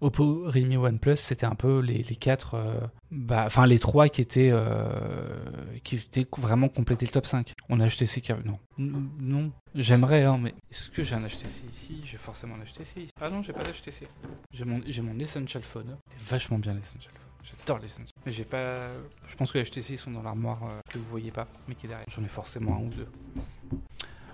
Oppo, 0.00 0.42
Realme, 0.46 0.76
OnePlus, 0.76 1.16
c'était 1.16 1.46
un 1.46 1.54
peu 1.54 1.80
les, 1.80 2.02
les 2.02 2.16
quatre, 2.16 2.54
euh, 2.54 2.80
bah, 3.10 3.44
enfin 3.46 3.66
les 3.66 3.78
trois 3.78 4.08
qui 4.08 4.20
étaient, 4.20 4.50
euh, 4.52 5.44
qui 5.84 5.96
étaient 5.96 6.26
vraiment 6.38 6.68
compléter 6.68 7.06
le 7.06 7.12
top 7.12 7.26
5. 7.26 7.52
On 7.68 7.80
a 7.80 7.86
HTC 7.88 8.20
qui, 8.20 8.32
non, 8.44 8.58
N- 8.78 9.08
non, 9.20 9.52
j'aimerais, 9.74 10.24
hein, 10.24 10.38
mais 10.40 10.54
est-ce 10.70 10.90
que 10.90 11.02
j'ai 11.02 11.14
un 11.14 11.26
HTC 11.26 11.64
ici? 11.70 12.00
J'ai 12.04 12.16
forcément 12.18 12.54
un 12.54 12.64
HTC 12.64 13.00
ici. 13.02 13.10
Ah 13.20 13.28
non, 13.30 13.42
j'ai 13.42 13.52
pas 13.52 13.62
d'HTC. 13.62 14.08
J'ai 14.52 14.64
mon, 14.64 14.80
j'ai 14.86 15.02
mon 15.02 15.18
Essential 15.18 15.62
Phone. 15.62 15.96
C'est 16.10 16.22
vachement 16.30 16.58
bien 16.58 16.74
l'Essential 16.74 17.12
Phone. 17.12 17.20
J'adore 17.42 17.78
l'Essential. 17.78 18.08
Mais 18.26 18.32
j'ai 18.32 18.44
pas, 18.44 18.88
je 19.26 19.34
pense 19.36 19.50
que 19.52 19.58
les 19.58 19.64
HTC 19.64 19.96
sont 19.96 20.10
dans 20.10 20.22
l'armoire 20.22 20.62
euh, 20.64 20.80
que 20.90 20.98
vous 20.98 21.04
voyez 21.06 21.30
pas, 21.30 21.46
mais 21.68 21.74
qui 21.74 21.86
est 21.86 21.88
derrière. 21.88 22.06
J'en 22.08 22.22
ai 22.22 22.28
forcément 22.28 22.76
un 22.76 22.80
ou 22.80 22.88
deux. 22.90 23.08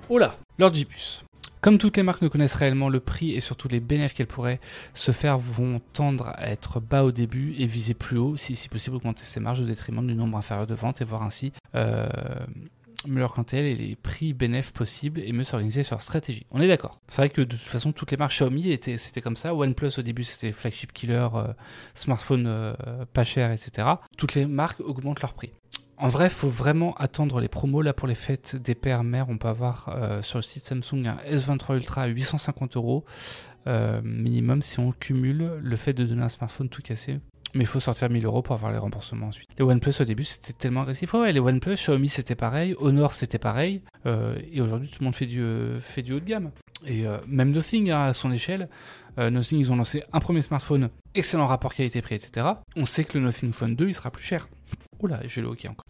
Oh 0.09 0.19
là, 0.19 0.37
Lord 0.59 0.75
Jipus. 0.75 1.23
Comme 1.67 1.79
toutes 1.79 1.97
les 1.97 2.05
marques 2.05 2.23
ne 2.23 2.29
connaissent 2.29 2.55
réellement 2.55 2.89
le 2.89 3.01
prix 3.01 3.33
et 3.33 3.41
surtout 3.41 3.67
les 3.67 3.81
bénéfices 3.81 4.13
qu'elles 4.13 4.29
pourraient 4.29 4.61
se 4.95 5.11
faire 5.11 5.37
vont 5.37 5.81
tendre 5.95 6.29
à 6.37 6.49
être 6.49 6.79
bas 6.79 7.03
au 7.03 7.11
début 7.11 7.57
et 7.59 7.67
viser 7.67 7.93
plus 7.93 8.19
haut, 8.19 8.37
si, 8.37 8.55
si 8.55 8.69
possible 8.69 8.95
augmenter 8.95 9.25
ses 9.25 9.41
marges 9.41 9.63
au 9.63 9.65
détriment 9.65 10.07
du 10.07 10.15
nombre 10.15 10.39
inférieur 10.39 10.69
de 10.69 10.75
ventes 10.77 11.01
et 11.01 11.05
voir 11.05 11.25
ainsi 11.25 11.53
euh, 11.75 12.07
mieux 13.09 13.19
leur 13.19 13.33
clientèle 13.33 13.65
et 13.65 13.75
les 13.75 13.97
prix 13.97 14.33
bénéfices 14.33 14.71
possibles 14.71 15.21
et 15.21 15.33
mieux 15.33 15.43
s'organiser 15.43 15.83
sur 15.83 15.95
leur 15.95 16.03
stratégie. 16.03 16.47
On 16.53 16.61
est 16.61 16.69
d'accord. 16.69 17.01
C'est 17.09 17.23
vrai 17.23 17.31
que 17.31 17.41
de 17.41 17.57
toute 17.57 17.59
façon 17.59 17.91
toutes 17.91 18.13
les 18.13 18.17
marques 18.17 18.33
Xiaomi 18.33 18.71
étaient 18.71 18.97
c'était 18.97 19.21
comme 19.21 19.37
ça. 19.37 19.53
OnePlus 19.53 19.99
au 19.99 20.03
début 20.03 20.23
c'était 20.23 20.53
flagship 20.53 20.93
killer, 20.93 21.27
euh, 21.35 21.53
smartphone 21.95 22.47
euh, 22.47 22.75
pas 23.13 23.25
cher, 23.25 23.51
etc. 23.51 23.89
Toutes 24.17 24.35
les 24.35 24.47
marques 24.47 24.79
augmentent 24.79 25.21
leur 25.21 25.35
prix. 25.35 25.51
En 25.99 26.09
vrai, 26.09 26.29
faut 26.29 26.49
vraiment 26.49 26.95
attendre 26.97 27.41
les 27.41 27.49
promos. 27.49 27.81
Là, 27.81 27.95
pour 27.95 28.07
les 28.07 28.15
fêtes 28.15 28.57
des 28.57 28.75
pères 28.75 29.03
mères, 29.03 29.29
on 29.31 29.39
peut 29.39 29.49
avoir 29.49 29.89
euh, 29.89 30.21
sur 30.21 30.39
le 30.39 30.43
site 30.43 30.65
Samsung 30.65 31.07
un 31.07 31.17
S23 31.31 31.77
Ultra 31.77 32.03
à 32.03 32.07
850 32.07 32.77
euros 32.77 33.05
euh, 33.67 34.01
minimum 34.05 34.63
si 34.63 34.79
on 34.79 34.93
cumule 34.93 35.53
le 35.61 35.77
fait 35.77 35.95
de 35.95 36.05
donner 36.05 36.23
un 36.23 36.29
smartphone 36.29 36.69
tout 36.69 36.83
cassé. 36.83 37.19
Mais 37.55 37.63
il 37.63 37.67
faut 37.67 37.81
sortir 37.81 38.11
1000 38.11 38.27
euros 38.27 38.43
pour 38.43 38.55
avoir 38.55 38.73
les 38.73 38.79
remboursements 38.79 39.29
ensuite. 39.29 39.49
Les 39.57 39.65
OnePlus 39.65 39.95
au 40.01 40.05
début 40.05 40.25
c'était 40.25 40.53
tellement 40.53 40.83
agressif. 40.83 41.15
Ouais, 41.15 41.33
les 41.33 41.41
OnePlus, 41.41 41.75
Xiaomi 41.75 42.09
c'était 42.09 42.35
pareil, 42.35 42.75
Honor 42.79 43.15
c'était 43.15 43.39
pareil. 43.39 43.81
euh, 44.05 44.37
et 44.53 44.61
aujourd'hui 44.61 44.89
tout 44.89 44.99
le 45.01 45.05
monde 45.05 45.15
fait 45.15 45.25
du, 45.25 45.43
haut 45.43 46.21
de 46.21 46.25
gamme. 46.25 46.51
Et 46.87 47.05
même 47.27 47.53
Nothing 47.53 47.91
hein, 47.91 48.03
à 48.03 48.13
son 48.13 48.31
échelle. 48.31 48.69
Nothing 49.17 49.59
ils 49.59 49.73
ont 49.73 49.77
lancé 49.77 50.03
un 50.13 50.21
premier 50.21 50.43
smartphone, 50.43 50.91
excellent 51.15 51.47
rapport 51.47 51.75
qualité-prix, 51.75 52.17
etc. 52.17 52.47
On 52.77 52.85
sait 52.85 53.05
que 53.05 53.17
le 53.17 53.25
Nothing 53.25 53.53
Phone 53.53 53.75
2 53.75 53.89
il 53.89 53.95
sera 53.95 54.11
plus 54.11 54.25
cher. 54.25 54.49
Oula, 55.01 55.21
j'ai 55.27 55.41
le 55.41 55.49
hockey 55.49 55.69
encore. 55.69 55.85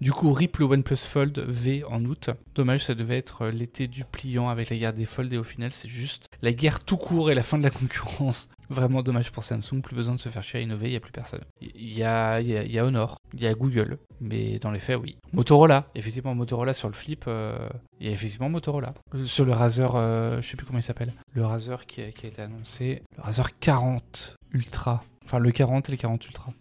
Du 0.00 0.12
coup, 0.12 0.32
RIP 0.32 0.58
le 0.58 0.66
OnePlus 0.66 0.96
Fold 0.96 1.38
V 1.46 1.84
en 1.84 2.04
août. 2.04 2.30
Dommage, 2.54 2.84
ça 2.84 2.94
devait 2.94 3.18
être 3.18 3.42
euh, 3.42 3.50
l'été 3.50 3.86
du 3.86 4.04
pliant 4.04 4.48
avec 4.48 4.70
la 4.70 4.76
guerre 4.76 4.92
des 4.92 5.04
Fold 5.04 5.32
et 5.32 5.38
au 5.38 5.44
final, 5.44 5.72
c'est 5.72 5.88
juste 5.88 6.28
la 6.42 6.52
guerre 6.52 6.80
tout 6.80 6.96
court 6.96 7.30
et 7.30 7.34
la 7.34 7.42
fin 7.42 7.58
de 7.58 7.62
la 7.62 7.70
concurrence 7.70 8.48
Vraiment 8.70 9.02
dommage 9.02 9.30
pour 9.30 9.44
Samsung, 9.44 9.82
plus 9.82 9.94
besoin 9.94 10.14
de 10.14 10.20
se 10.20 10.28
faire 10.28 10.42
chier 10.42 10.60
à 10.60 10.62
innover, 10.62 10.86
il 10.86 10.90
n'y 10.90 10.96
a 10.96 11.00
plus 11.00 11.12
personne. 11.12 11.42
Il 11.60 11.92
y 11.92 12.02
a, 12.02 12.40
Honor, 12.82 13.18
il 13.34 13.42
y 13.42 13.46
a 13.46 13.54
Google, 13.54 13.98
mais 14.20 14.58
dans 14.58 14.70
les 14.70 14.78
faits, 14.78 14.98
oui. 14.98 15.16
Motorola, 15.32 15.88
effectivement, 15.94 16.34
Motorola 16.34 16.72
sur 16.72 16.88
le 16.88 16.94
flip, 16.94 17.24
euh, 17.26 17.68
il 18.00 18.06
y 18.06 18.10
a 18.10 18.12
effectivement 18.12 18.48
Motorola. 18.48 18.94
Sur 19.26 19.44
le 19.44 19.52
Razer, 19.52 19.94
euh, 19.94 20.40
je 20.40 20.48
sais 20.48 20.56
plus 20.56 20.66
comment 20.66 20.78
il 20.78 20.82
s'appelle, 20.82 21.12
le 21.32 21.44
Razer 21.44 21.84
qui 21.86 22.02
a, 22.02 22.10
qui 22.10 22.26
a 22.26 22.28
été 22.30 22.42
annoncé, 22.42 23.02
le 23.16 23.22
Razer 23.22 23.58
40 23.58 24.36
Ultra, 24.52 25.04
enfin 25.24 25.38
le 25.38 25.50
40 25.50 25.88
et 25.88 25.92
le 25.92 25.98
40 25.98 26.26
Ultra. 26.26 26.52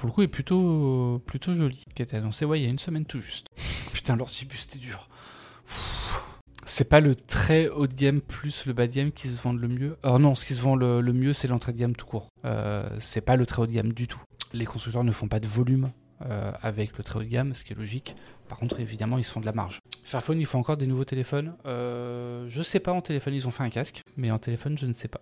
Pour 0.00 0.06
le 0.06 0.14
coup 0.14 0.22
est 0.22 0.28
plutôt, 0.28 1.20
plutôt 1.26 1.52
joli, 1.52 1.84
qui 1.94 2.00
a 2.00 2.04
été 2.04 2.16
annoncé, 2.16 2.46
ouais, 2.46 2.58
il 2.58 2.62
y 2.62 2.66
a 2.66 2.70
une 2.70 2.78
semaine 2.78 3.04
tout 3.04 3.20
juste. 3.20 3.48
Putain, 3.92 4.16
l'Orsibus, 4.16 4.60
c'était 4.60 4.78
dur. 4.78 5.10
C'est 6.64 6.88
pas 6.88 7.00
le 7.00 7.14
très 7.14 7.68
haut 7.68 7.86
de 7.86 7.92
gamme 7.92 8.22
plus 8.22 8.64
le 8.64 8.72
bas 8.72 8.86
de 8.86 8.94
gamme 8.94 9.12
qui 9.12 9.28
se 9.28 9.36
vend 9.36 9.52
le 9.52 9.68
mieux. 9.68 9.98
Alors 10.02 10.18
non, 10.18 10.34
ce 10.34 10.46
qui 10.46 10.54
se 10.54 10.62
vend 10.62 10.74
le, 10.74 11.02
le 11.02 11.12
mieux, 11.12 11.34
c'est 11.34 11.48
l'entrée 11.48 11.74
de 11.74 11.78
gamme 11.78 11.94
tout 11.94 12.06
court. 12.06 12.28
Euh, 12.46 12.88
c'est 12.98 13.20
pas 13.20 13.36
le 13.36 13.44
très 13.44 13.60
haut 13.60 13.66
de 13.66 13.72
gamme 13.72 13.92
du 13.92 14.08
tout. 14.08 14.22
Les 14.54 14.64
constructeurs 14.64 15.04
ne 15.04 15.12
font 15.12 15.28
pas 15.28 15.38
de 15.38 15.46
volume 15.46 15.90
euh, 16.22 16.50
avec 16.62 16.96
le 16.96 17.04
très 17.04 17.18
haut 17.18 17.22
de 17.22 17.28
gamme, 17.28 17.52
ce 17.52 17.62
qui 17.62 17.74
est 17.74 17.76
logique. 17.76 18.16
Par 18.48 18.56
contre, 18.56 18.80
évidemment, 18.80 19.18
ils 19.18 19.24
se 19.24 19.30
font 19.30 19.40
de 19.40 19.46
la 19.46 19.52
marge. 19.52 19.80
Fairphone, 20.04 20.40
ils 20.40 20.46
font 20.46 20.60
encore 20.60 20.78
des 20.78 20.86
nouveaux 20.86 21.04
téléphones. 21.04 21.56
Euh, 21.66 22.46
je 22.48 22.62
sais 22.62 22.80
pas 22.80 22.92
en 22.92 23.02
téléphone, 23.02 23.34
ils 23.34 23.46
ont 23.46 23.50
fait 23.50 23.64
un 23.64 23.70
casque, 23.70 24.00
mais 24.16 24.30
en 24.30 24.38
téléphone, 24.38 24.78
je 24.78 24.86
ne 24.86 24.94
sais 24.94 25.08
pas. 25.08 25.20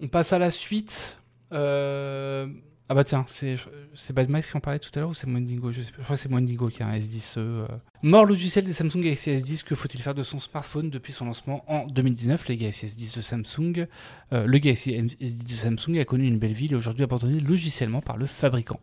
On 0.00 0.06
passe 0.06 0.32
à 0.32 0.38
la 0.38 0.52
suite. 0.52 1.18
Euh, 1.52 2.46
Ah 2.90 2.94
bah 2.94 3.02
tiens, 3.02 3.24
c'est 3.26 3.56
c'est 3.94 4.12
Bad 4.12 4.28
Max 4.28 4.50
qui 4.50 4.56
en 4.58 4.60
parlait 4.60 4.78
tout 4.78 4.90
à 4.94 5.00
l'heure 5.00 5.08
ou 5.08 5.14
c'est 5.14 5.26
Mondingo 5.26 5.72
je, 5.72 5.80
crois 6.02 6.16
que 6.16 6.22
c'est 6.22 6.28
Mondingo 6.30 6.68
qui 6.68 6.82
a 6.82 6.86
un 6.88 6.98
S10. 6.98 7.34
euh. 7.38 7.66
Mort 8.02 8.26
logiciel 8.26 8.66
des 8.66 8.74
Samsung 8.74 9.00
Galaxy 9.00 9.30
S10, 9.30 9.64
que 9.64 9.74
faut-il 9.74 10.02
faire 10.02 10.14
de 10.14 10.22
son 10.22 10.38
smartphone 10.38 10.90
depuis 10.90 11.14
son 11.14 11.24
lancement 11.24 11.64
en 11.66 11.86
2019 11.86 12.46
Les 12.48 12.58
Galaxy 12.58 12.84
S10 12.84 13.16
de 13.16 13.22
Samsung, 13.22 13.86
euh, 14.34 14.44
le 14.44 14.58
Galaxy 14.58 14.92
S10 14.92 15.46
de 15.46 15.54
Samsung 15.54 15.98
a 15.98 16.04
connu 16.04 16.26
une 16.26 16.38
belle 16.38 16.52
vie 16.52 16.68
et 16.70 16.74
aujourd'hui 16.74 17.04
abandonné 17.04 17.40
logiciellement 17.40 18.02
par 18.02 18.18
le 18.18 18.26
fabricant. 18.26 18.80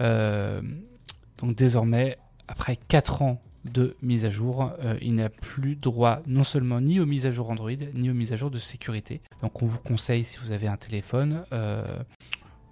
Euh, 0.00 0.62
donc 1.38 1.56
désormais, 1.56 2.16
après 2.46 2.78
4 2.86 3.22
ans 3.22 3.42
de 3.64 3.96
mise 4.00 4.24
à 4.26 4.30
jour, 4.30 4.70
euh, 4.84 4.96
il 5.02 5.16
n'a 5.16 5.28
plus 5.28 5.74
droit 5.74 6.20
non 6.28 6.44
seulement 6.44 6.80
ni 6.80 7.00
aux 7.00 7.06
mises 7.06 7.26
à 7.26 7.32
jour 7.32 7.50
Android, 7.50 7.70
ni 7.94 8.10
aux 8.10 8.14
mises 8.14 8.32
à 8.32 8.36
jour 8.36 8.52
de 8.52 8.60
sécurité. 8.60 9.20
Donc 9.42 9.60
on 9.60 9.66
vous 9.66 9.80
conseille, 9.80 10.22
si 10.22 10.38
vous 10.38 10.52
avez 10.52 10.68
un 10.68 10.76
téléphone, 10.76 11.42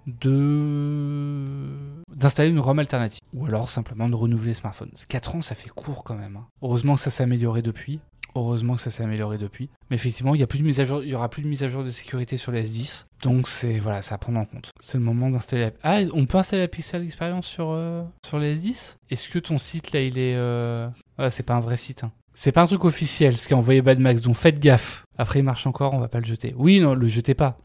de 0.07 1.67
d'installer 2.15 2.49
une 2.49 2.59
ROM 2.59 2.79
alternative 2.79 3.21
ou 3.33 3.45
alors 3.45 3.69
simplement 3.69 4.09
de 4.09 4.15
renouveler 4.15 4.49
le 4.49 4.55
smartphone. 4.55 4.91
4 5.09 5.35
ans, 5.35 5.41
ça 5.41 5.55
fait 5.55 5.69
court 5.69 6.03
quand 6.03 6.15
même. 6.15 6.37
hein. 6.37 6.47
Heureusement 6.61 6.95
que 6.95 7.01
ça 7.01 7.09
s'est 7.09 7.23
amélioré 7.23 7.61
depuis. 7.61 7.99
Heureusement 8.35 8.75
que 8.75 8.81
ça 8.81 8.89
s'est 8.89 9.03
amélioré 9.03 9.37
depuis. 9.37 9.69
Mais 9.89 9.95
effectivement, 9.95 10.33
il 10.33 10.41
y 10.41 10.43
a 10.43 10.47
plus 10.47 10.59
de 10.59 10.63
mise 10.63 10.83
jour, 10.83 11.03
il 11.03 11.09
y 11.09 11.15
aura 11.15 11.29
plus 11.29 11.43
de 11.43 11.47
mise 11.47 11.63
à 11.63 11.69
jour 11.69 11.83
de 11.83 11.89
sécurité 11.91 12.35
sur 12.35 12.51
le 12.51 12.59
S10. 12.59 13.05
Donc 13.21 13.47
c'est 13.47 13.79
voilà, 13.79 14.01
ça 14.01 14.15
à 14.15 14.17
prendre 14.17 14.39
en 14.39 14.45
compte. 14.45 14.71
C'est 14.79 14.97
le 14.97 15.03
moment 15.03 15.29
d'installer. 15.29 15.65
La... 15.65 15.71
Ah, 15.83 15.99
on 16.13 16.25
peut 16.25 16.37
installer 16.39 16.63
la 16.63 16.67
Pixel 16.67 17.03
Experience 17.03 17.45
sur 17.45 17.69
euh, 17.71 18.03
sur 18.25 18.39
le 18.39 18.51
S10 18.51 18.95
Est-ce 19.11 19.29
que 19.29 19.37
ton 19.39 19.59
site 19.59 19.91
là, 19.91 20.01
il 20.01 20.17
est 20.17 20.35
euh... 20.35 20.89
ah, 21.19 21.29
c'est 21.29 21.43
pas 21.43 21.53
un 21.55 21.59
vrai 21.59 21.77
site. 21.77 22.03
Hein. 22.03 22.11
C'est 22.33 22.51
pas 22.51 22.63
un 22.63 22.65
truc 22.67 22.83
officiel, 22.85 23.37
ce 23.37 23.47
qu'a 23.47 23.55
envoyé 23.55 23.83
Bad 23.83 23.99
Max. 23.99 24.21
Donc 24.23 24.35
faites 24.35 24.59
gaffe. 24.59 25.05
Après, 25.17 25.39
il 25.39 25.43
marche 25.43 25.67
encore, 25.67 25.93
on 25.93 25.99
va 25.99 26.07
pas 26.07 26.19
le 26.19 26.25
jeter. 26.25 26.55
Oui, 26.57 26.79
non, 26.79 26.95
le 26.95 27.07
jetez 27.07 27.35
pas. 27.35 27.59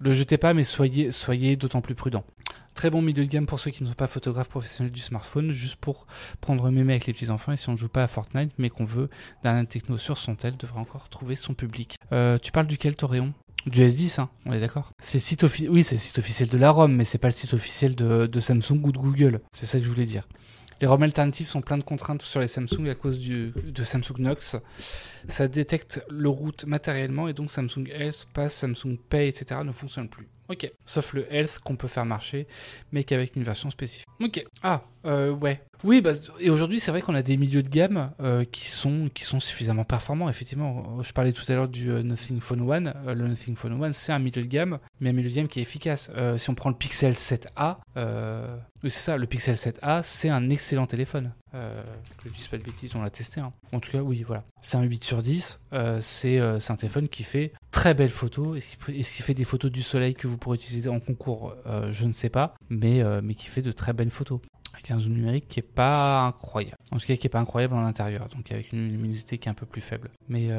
Le 0.00 0.12
jetez 0.12 0.38
pas, 0.38 0.54
mais 0.54 0.64
soyez 0.64 1.12
soyez 1.12 1.56
d'autant 1.56 1.80
plus 1.80 1.94
prudent. 1.94 2.24
Très 2.74 2.90
bon 2.90 3.02
milieu 3.02 3.24
de 3.24 3.28
gamme 3.28 3.46
pour 3.46 3.58
ceux 3.58 3.72
qui 3.72 3.82
ne 3.82 3.88
sont 3.88 3.94
pas 3.94 4.06
photographes 4.06 4.48
professionnels 4.48 4.92
du 4.92 5.00
smartphone, 5.00 5.50
juste 5.50 5.76
pour 5.76 6.06
prendre 6.40 6.70
mémé 6.70 6.92
avec 6.92 7.06
les 7.06 7.12
petits 7.12 7.30
enfants. 7.30 7.50
Et 7.50 7.56
si 7.56 7.68
on 7.68 7.72
ne 7.72 7.76
joue 7.76 7.88
pas 7.88 8.04
à 8.04 8.06
Fortnite, 8.06 8.52
mais 8.58 8.70
qu'on 8.70 8.84
veut 8.84 9.10
d'un 9.42 9.64
techno 9.64 9.98
sur 9.98 10.16
son 10.16 10.36
tel, 10.36 10.56
devrait 10.56 10.78
encore 10.78 11.08
trouver 11.08 11.34
son 11.34 11.54
public. 11.54 11.96
Euh, 12.12 12.38
tu 12.38 12.52
parles 12.52 12.68
duquel, 12.68 12.94
Toréon 12.94 13.32
du 13.66 13.82
S10, 13.82 14.20
hein, 14.20 14.30
on 14.46 14.52
est 14.52 14.60
d'accord? 14.60 14.92
C'est 15.02 15.18
site 15.18 15.42
offi- 15.42 15.68
oui, 15.68 15.82
c'est 15.82 15.96
le 15.96 16.00
site 16.00 16.18
officiel 16.18 16.48
de 16.48 16.56
la 16.56 16.70
ROM, 16.70 16.94
mais 16.94 17.04
c'est 17.04 17.18
pas 17.18 17.28
le 17.28 17.32
site 17.32 17.52
officiel 17.52 17.96
de 17.96 18.40
Samsung 18.40 18.80
ou 18.84 18.92
de 18.92 18.98
Google. 18.98 19.40
C'est 19.52 19.66
ça 19.66 19.78
que 19.78 19.84
je 19.84 19.90
voulais 19.90 20.06
dire. 20.06 20.28
Les 20.80 20.86
ROM 20.86 21.02
alternatives 21.02 21.48
sont 21.48 21.60
plein 21.60 21.76
de 21.76 21.82
contraintes 21.82 22.22
sur 22.22 22.40
les 22.40 22.46
Samsung 22.46 22.86
à 22.88 22.94
cause 22.94 23.18
du, 23.18 23.50
de 23.50 23.82
Samsung 23.82 24.14
Knox. 24.18 24.56
Ça 25.28 25.48
détecte 25.48 26.04
le 26.08 26.28
route 26.28 26.64
matériellement 26.66 27.26
et 27.26 27.32
donc 27.32 27.50
Samsung 27.50 27.88
Health, 27.90 28.28
Pass, 28.32 28.54
Samsung 28.54 28.96
Pay, 29.08 29.28
etc. 29.28 29.60
ne 29.64 29.72
fonctionnent 29.72 30.08
plus. 30.08 30.28
Ok. 30.48 30.70
Sauf 30.86 31.12
le 31.12 31.32
Health 31.32 31.58
qu'on 31.62 31.76
peut 31.76 31.88
faire 31.88 32.06
marcher, 32.06 32.46
mais 32.92 33.04
qu'avec 33.04 33.36
une 33.36 33.42
version 33.42 33.70
spécifique. 33.70 34.06
Ok. 34.20 34.44
Ah, 34.62 34.82
euh, 35.04 35.30
ouais. 35.30 35.60
Oui, 35.84 36.00
bah, 36.00 36.12
et 36.40 36.50
aujourd'hui, 36.50 36.80
c'est 36.80 36.90
vrai 36.90 37.02
qu'on 37.02 37.14
a 37.14 37.22
des 37.22 37.36
milieux 37.36 37.62
de 37.62 37.68
gamme 37.68 38.10
euh, 38.20 38.44
qui, 38.44 38.68
sont, 38.68 39.08
qui 39.14 39.22
sont 39.24 39.38
suffisamment 39.38 39.84
performants. 39.84 40.28
Effectivement, 40.28 41.02
je 41.02 41.12
parlais 41.12 41.32
tout 41.32 41.44
à 41.48 41.54
l'heure 41.54 41.68
du 41.68 41.90
euh, 41.90 42.02
Nothing 42.02 42.40
Phone 42.40 42.68
One. 42.68 42.92
Euh, 43.06 43.14
le 43.14 43.28
Nothing 43.28 43.54
Phone 43.54 43.80
One, 43.80 43.92
c'est 43.92 44.10
un 44.12 44.18
milieu 44.18 44.42
de 44.42 44.48
gamme, 44.48 44.78
mais 45.00 45.10
un 45.10 45.12
milieu 45.12 45.30
de 45.30 45.34
gamme 45.34 45.48
qui 45.48 45.60
est 45.60 45.62
efficace. 45.62 46.10
Euh, 46.16 46.36
si 46.36 46.50
on 46.50 46.54
prend 46.54 46.70
le 46.70 46.74
Pixel 46.74 47.12
7a, 47.12 47.76
euh, 47.96 48.56
oui, 48.82 48.90
c'est 48.90 49.00
ça, 49.00 49.16
le 49.16 49.26
Pixel 49.26 49.54
7a, 49.54 50.02
c'est 50.02 50.30
un 50.30 50.50
excellent 50.50 50.86
téléphone. 50.86 51.32
Euh, 51.54 51.82
que 52.22 52.28
je 52.28 52.34
dise 52.34 52.46
pas 52.48 52.58
de 52.58 52.62
bêtises, 52.62 52.94
on 52.94 53.02
l'a 53.02 53.10
testé. 53.10 53.40
hein. 53.40 53.50
En 53.72 53.80
tout 53.80 53.90
cas, 53.90 54.02
oui, 54.02 54.22
voilà. 54.22 54.44
C'est 54.60 54.76
un 54.76 54.82
8 54.82 55.02
sur 55.02 55.22
10. 55.22 55.60
euh, 55.72 55.98
c'est 56.00 56.38
euh, 56.38 56.58
c'est 56.60 56.72
un 56.72 56.76
téléphone 56.76 57.08
qui 57.08 57.22
fait 57.24 57.52
très 57.70 57.94
belles 57.94 58.10
photos. 58.10 58.58
Est-ce 58.58 59.14
qu'il 59.14 59.24
fait 59.24 59.34
des 59.34 59.44
photos 59.44 59.70
du 59.72 59.82
soleil 59.82 60.14
que 60.14 60.26
vous 60.26 60.36
pourrez 60.36 60.56
utiliser 60.56 60.88
en 60.90 61.00
concours? 61.00 61.54
Euh, 61.66 61.90
Je 61.92 62.04
ne 62.04 62.12
sais 62.12 62.28
pas. 62.28 62.54
Mais, 62.68 63.02
qui 63.36 63.46
fait 63.46 63.62
de 63.62 63.72
très 63.72 63.92
belles 63.92 64.10
photos. 64.10 64.40
Avec 64.74 64.90
un 64.90 65.00
zoom 65.00 65.14
numérique 65.14 65.48
qui 65.48 65.60
est 65.60 65.62
pas 65.62 66.26
incroyable. 66.26 66.76
En 66.92 66.98
tout 66.98 67.06
cas, 67.06 67.16
qui 67.16 67.26
est 67.26 67.30
pas 67.30 67.40
incroyable 67.40 67.74
en 67.74 67.84
intérieur. 67.84 68.28
Donc 68.28 68.52
avec 68.52 68.72
une 68.72 68.90
luminosité 68.90 69.38
qui 69.38 69.48
est 69.48 69.50
un 69.50 69.54
peu 69.54 69.66
plus 69.66 69.80
faible. 69.80 70.10
Mais 70.28 70.50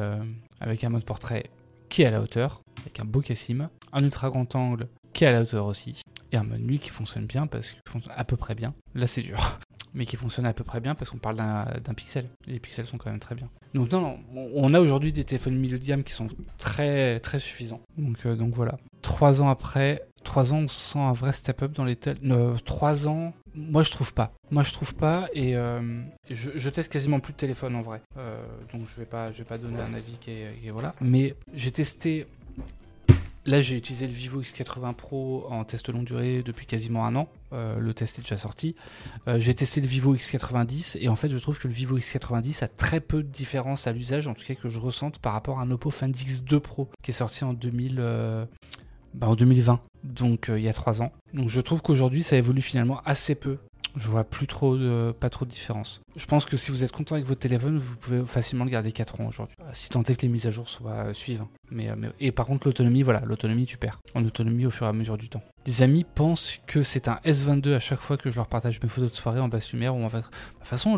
avec 0.59 0.83
un 0.83 0.89
mode 0.89 1.05
portrait 1.05 1.45
qui 1.89 2.01
est 2.01 2.05
à 2.05 2.09
la 2.11 2.21
hauteur. 2.21 2.61
Avec 2.81 2.99
un 2.99 3.05
beau 3.05 3.21
cassim. 3.21 3.69
Un 3.93 4.03
ultra 4.03 4.29
grand 4.29 4.55
angle 4.55 4.87
qui 5.13 5.23
est 5.23 5.27
à 5.27 5.31
la 5.31 5.41
hauteur 5.41 5.65
aussi. 5.67 6.01
Et 6.31 6.37
un 6.37 6.43
mode 6.43 6.61
nuit 6.61 6.79
qui 6.79 6.89
fonctionne 6.89 7.25
bien 7.27 7.47
parce 7.47 7.71
qu'il 7.71 7.81
fonctionne 7.87 8.13
à 8.17 8.23
peu 8.25 8.35
près 8.37 8.55
bien. 8.55 8.73
Là, 8.93 9.07
c'est 9.07 9.21
dur. 9.21 9.59
Mais 9.93 10.05
qui 10.05 10.15
fonctionne 10.17 10.45
à 10.45 10.53
peu 10.53 10.63
près 10.63 10.79
bien 10.79 10.95
parce 10.95 11.09
qu'on 11.09 11.17
parle 11.17 11.37
d'un 11.37 11.93
pixel. 11.95 12.25
Les 12.47 12.59
pixels 12.59 12.85
sont 12.85 12.97
quand 12.97 13.09
même 13.09 13.19
très 13.19 13.35
bien. 13.35 13.49
Donc, 13.73 13.91
non, 13.91 14.01
non, 14.01 14.19
on- 14.55 14.73
a 14.73 14.79
aujourd'hui 14.79 15.11
des 15.11 15.23
téléphones 15.23 15.55
milieu 15.55 15.79
de 15.79 15.85
gamme 15.85 16.03
qui 16.03 16.13
sont 16.13 16.27
très, 16.57 17.19
très 17.21 17.39
suffisants. 17.39 17.81
Donc, 17.97 18.17
euh, 18.25 18.35
donc 18.35 18.53
voilà. 18.53 18.77
Trois 19.01 19.41
ans 19.41 19.49
après, 19.49 20.03
trois 20.23 20.53
ans, 20.53 20.57
on 20.59 20.67
sent 20.67 20.99
un 20.99 21.13
vrai 21.13 21.33
step-up 21.33 21.71
dans 21.71 21.85
les 21.85 21.95
téléphones. 21.95 22.57
trois 22.65 23.07
ans, 23.07 23.33
moi 23.55 23.81
je 23.83 23.91
trouve 23.91 24.13
pas. 24.13 24.31
Moi 24.51 24.63
je 24.63 24.71
trouve 24.73 24.93
pas 24.93 25.27
et 25.33 25.55
euh, 25.55 26.01
je, 26.29 26.69
teste 26.69 26.91
quasiment 26.91 27.19
plus 27.19 27.33
de 27.33 27.37
téléphone 27.37 27.75
en 27.75 27.81
vrai. 27.81 28.01
Euh, 28.17 28.43
donc 28.73 28.83
je 28.87 28.95
vais 28.99 29.05
pas, 29.05 29.31
je 29.31 29.39
vais 29.39 29.43
pas 29.43 29.57
donner 29.57 29.79
un 29.79 29.93
avis 29.93 30.17
qui 30.21 30.31
est- 30.31 30.71
voilà. 30.71 30.93
Mais 31.01 31.35
j'ai 31.53 31.71
testé 31.71 32.27
Là, 33.49 33.61
j'ai 33.61 33.75
utilisé 33.75 34.05
le 34.05 34.13
Vivo 34.13 34.43
X80 34.43 34.93
Pro 34.93 35.47
en 35.49 35.63
test 35.63 35.89
longue 35.89 36.03
durée 36.03 36.43
depuis 36.45 36.67
quasiment 36.67 37.07
un 37.07 37.15
an. 37.15 37.27
Euh, 37.51 37.79
le 37.79 37.95
test 37.95 38.19
est 38.19 38.21
déjà 38.21 38.37
sorti. 38.37 38.75
Euh, 39.27 39.39
j'ai 39.39 39.55
testé 39.55 39.81
le 39.81 39.87
Vivo 39.87 40.15
X90 40.15 40.99
et 41.01 41.09
en 41.09 41.15
fait, 41.15 41.29
je 41.29 41.37
trouve 41.39 41.57
que 41.57 41.67
le 41.67 41.73
Vivo 41.73 41.97
X90 41.97 42.63
a 42.63 42.67
très 42.67 42.99
peu 42.99 43.23
de 43.23 43.27
différence 43.27 43.87
à 43.87 43.91
l'usage, 43.91 44.27
en 44.27 44.35
tout 44.35 44.45
cas 44.45 44.53
que 44.53 44.69
je 44.69 44.77
ressente 44.77 45.17
par 45.17 45.33
rapport 45.33 45.57
à 45.57 45.63
un 45.63 45.71
Oppo 45.71 45.89
Find 45.89 46.15
X2 46.15 46.59
Pro 46.59 46.89
qui 47.01 47.09
est 47.09 47.15
sorti 47.15 47.43
en 47.43 47.53
2000, 47.53 47.95
euh, 47.97 48.45
bah, 49.15 49.33
2020, 49.35 49.79
donc 50.03 50.51
il 50.55 50.61
y 50.61 50.69
a 50.69 50.73
trois 50.73 51.01
ans. 51.01 51.11
Donc 51.33 51.49
je 51.49 51.59
trouve 51.59 51.81
qu'aujourd'hui, 51.81 52.21
ça 52.21 52.37
évolue 52.37 52.61
finalement 52.61 53.01
assez 53.03 53.33
peu. 53.33 53.57
Je 53.95 54.09
vois 54.09 54.25
plus 54.25 54.45
trop 54.45 54.77
de, 54.77 55.11
pas 55.19 55.31
trop 55.31 55.45
de 55.45 55.49
différence. 55.49 56.01
Je 56.15 56.25
pense 56.27 56.45
que 56.45 56.55
si 56.55 56.69
vous 56.69 56.83
êtes 56.83 56.91
content 56.91 57.15
avec 57.15 57.25
votre 57.25 57.41
téléphone, 57.41 57.79
vous 57.79 57.95
pouvez 57.95 58.23
facilement 58.27 58.63
le 58.65 58.69
garder 58.69 58.91
4 58.91 59.21
ans 59.21 59.25
aujourd'hui. 59.27 59.55
Si 59.73 59.89
tant 59.89 60.03
est 60.03 60.15
que 60.15 60.21
les 60.21 60.27
mises 60.27 60.45
à 60.45 60.51
jour 60.51 60.69
soient 60.69 61.15
suivent. 61.15 61.45
Euh, 61.71 61.95
mais- 61.97 62.09
et 62.19 62.31
par 62.31 62.45
contre, 62.45 62.67
l'autonomie, 62.67 63.03
voilà, 63.03 63.21
l'autonomie, 63.25 63.65
tu 63.65 63.77
perds. 63.77 63.99
En 64.15 64.23
autonomie 64.25 64.65
au 64.65 64.69
fur 64.71 64.85
et 64.85 64.89
à 64.89 64.93
mesure 64.93 65.17
du 65.17 65.29
temps. 65.29 65.43
Des 65.65 65.81
amis 65.81 66.03
pensent 66.03 66.59
que 66.67 66.81
c'est 66.83 67.07
un 67.07 67.19
S22 67.25 67.75
à 67.75 67.79
chaque 67.79 67.99
fois 68.01 68.17
que 68.17 68.29
je 68.31 68.35
leur 68.37 68.47
partage 68.47 68.79
mes 68.81 68.89
photos 68.89 69.11
de 69.11 69.15
soirée 69.15 69.39
en 69.39 69.49
basse 69.49 69.71
lumière 69.73 69.95
ou 69.95 70.03
en 70.03 70.07
De 70.07 70.21
toute 70.21 70.31
façon, 70.63 70.97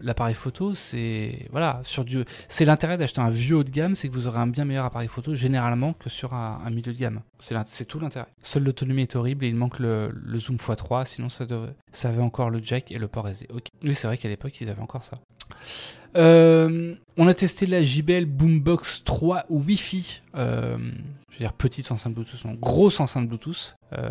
l'appareil 0.00 0.34
photo, 0.34 0.74
c'est 0.74 1.46
voilà, 1.50 1.80
sur 1.84 2.04
du, 2.04 2.24
c'est 2.48 2.64
l'intérêt 2.64 2.98
d'acheter 2.98 3.20
un 3.20 3.30
vieux 3.30 3.56
haut 3.56 3.64
de 3.64 3.70
gamme, 3.70 3.94
c'est 3.94 4.08
que 4.08 4.14
vous 4.14 4.26
aurez 4.26 4.38
un 4.38 4.46
bien 4.46 4.64
meilleur 4.64 4.84
appareil 4.84 5.08
photo 5.08 5.34
généralement 5.34 5.92
que 5.94 6.10
sur 6.10 6.34
un, 6.34 6.60
milieu 6.70 6.92
de 6.92 6.98
gamme. 6.98 7.20
C'est 7.38 7.84
tout 7.86 8.00
l'intérêt. 8.00 8.26
Seule 8.42 8.64
l'autonomie 8.64 9.02
est 9.02 9.16
horrible 9.16 9.44
et 9.44 9.48
il 9.48 9.56
manque 9.56 9.78
le, 9.78 10.12
zoom 10.36 10.56
x3, 10.56 11.06
sinon 11.06 11.28
ça, 11.28 11.46
devrait- 11.46 11.74
ça 11.92 12.08
avait 12.10 12.22
encore 12.22 12.50
le 12.50 12.60
jack 12.60 12.92
et 12.92 12.98
le 12.98 13.08
port 13.08 13.28
SD. 13.28 13.46
Ok. 13.52 13.66
Oui, 13.84 13.94
c'est 13.94 14.06
vrai 14.06 14.18
qu'à 14.18 14.28
l'époque 14.28 14.60
ils 14.60 14.68
avaient 14.68 14.82
encore 14.82 15.04
ça. 15.04 15.18
Euh, 16.16 16.94
on 17.16 17.26
a 17.28 17.34
testé 17.34 17.66
la 17.66 17.82
JBL 17.82 18.24
Boombox 18.24 19.04
3 19.04 19.44
Wi-Fi. 19.48 20.22
Euh, 20.34 20.78
je 21.30 21.34
veux 21.34 21.38
dire 21.38 21.52
petite 21.52 21.90
enceinte 21.92 22.14
Bluetooth, 22.14 22.44
non, 22.44 22.54
grosse 22.54 23.00
enceinte 23.00 23.28
Bluetooth. 23.28 23.76
Euh, 23.92 24.08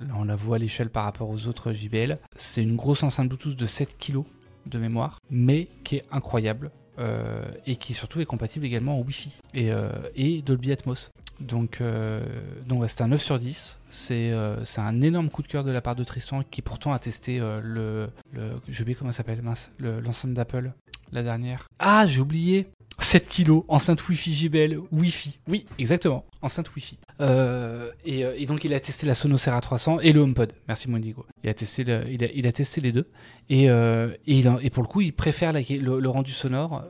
là, 0.00 0.14
on 0.14 0.24
la 0.24 0.36
voit 0.36 0.56
à 0.56 0.58
l'échelle 0.58 0.90
par 0.90 1.04
rapport 1.04 1.28
aux 1.28 1.46
autres 1.46 1.72
JBL. 1.72 2.18
C'est 2.36 2.62
une 2.62 2.76
grosse 2.76 3.02
enceinte 3.02 3.28
Bluetooth 3.28 3.56
de 3.56 3.66
7 3.66 3.96
kg 3.98 4.22
de 4.66 4.78
mémoire, 4.78 5.20
mais 5.30 5.68
qui 5.84 5.96
est 5.96 6.04
incroyable. 6.12 6.70
Euh, 7.00 7.42
et 7.66 7.76
qui 7.76 7.94
surtout 7.94 8.20
est 8.20 8.26
compatible 8.26 8.66
également 8.66 8.98
en 8.98 9.02
Wi-Fi 9.02 9.40
et, 9.54 9.72
euh, 9.72 9.88
et 10.14 10.42
Dolby 10.42 10.70
Atmos. 10.70 11.10
Donc, 11.40 11.80
euh, 11.80 12.22
donc 12.66 12.84
c'est 12.88 13.02
un 13.02 13.08
9 13.08 13.22
sur 13.22 13.38
10. 13.38 13.80
C'est 13.88 14.32
un 14.32 15.00
énorme 15.00 15.30
coup 15.30 15.42
de 15.42 15.48
cœur 15.48 15.64
de 15.64 15.70
la 15.70 15.80
part 15.80 15.96
de 15.96 16.04
Tristan 16.04 16.42
qui 16.42 16.60
pourtant 16.60 16.92
a 16.92 16.98
testé 16.98 17.38
le, 17.38 18.10
le. 18.32 19.12
S'appelle, 19.12 19.42
l'enceinte 19.78 20.34
d'Apple, 20.34 20.72
la 21.12 21.22
dernière. 21.22 21.68
Ah, 21.78 22.06
j'ai 22.06 22.20
oublié. 22.20 22.66
7 23.00 23.28
kilos, 23.28 23.64
enceinte 23.68 24.06
Wi-Fi 24.08 24.34
JBL, 24.34 24.78
Wi-Fi. 24.92 25.38
Oui, 25.48 25.66
exactement, 25.78 26.24
enceinte 26.42 26.70
Wi-Fi. 26.76 26.98
Euh, 27.20 27.90
et, 28.04 28.24
euh, 28.24 28.34
et 28.36 28.46
donc 28.46 28.64
il 28.64 28.72
a 28.74 28.80
testé 28.80 29.06
la 29.06 29.14
Sonos 29.14 29.36
RA300 29.38 30.00
et 30.02 30.12
le 30.12 30.20
HomePod. 30.20 30.52
Merci 30.68 30.88
Mondigo. 30.90 31.26
Il 31.42 31.50
a 31.50 31.54
testé, 31.54 31.84
le- 31.84 32.04
il, 32.10 32.22
a, 32.24 32.28
il 32.34 32.46
a 32.46 32.52
testé 32.52 32.80
les 32.80 32.92
deux. 32.92 33.08
Et, 33.48 33.68
euh, 33.70 34.10
et, 34.26 34.38
il 34.38 34.50
et 34.62 34.70
pour 34.70 34.82
le 34.82 34.88
coup, 34.88 35.00
il 35.00 35.12
préfère 35.12 35.52
le, 35.52 36.08
rendu 36.08 36.32
sonore, 36.32 36.84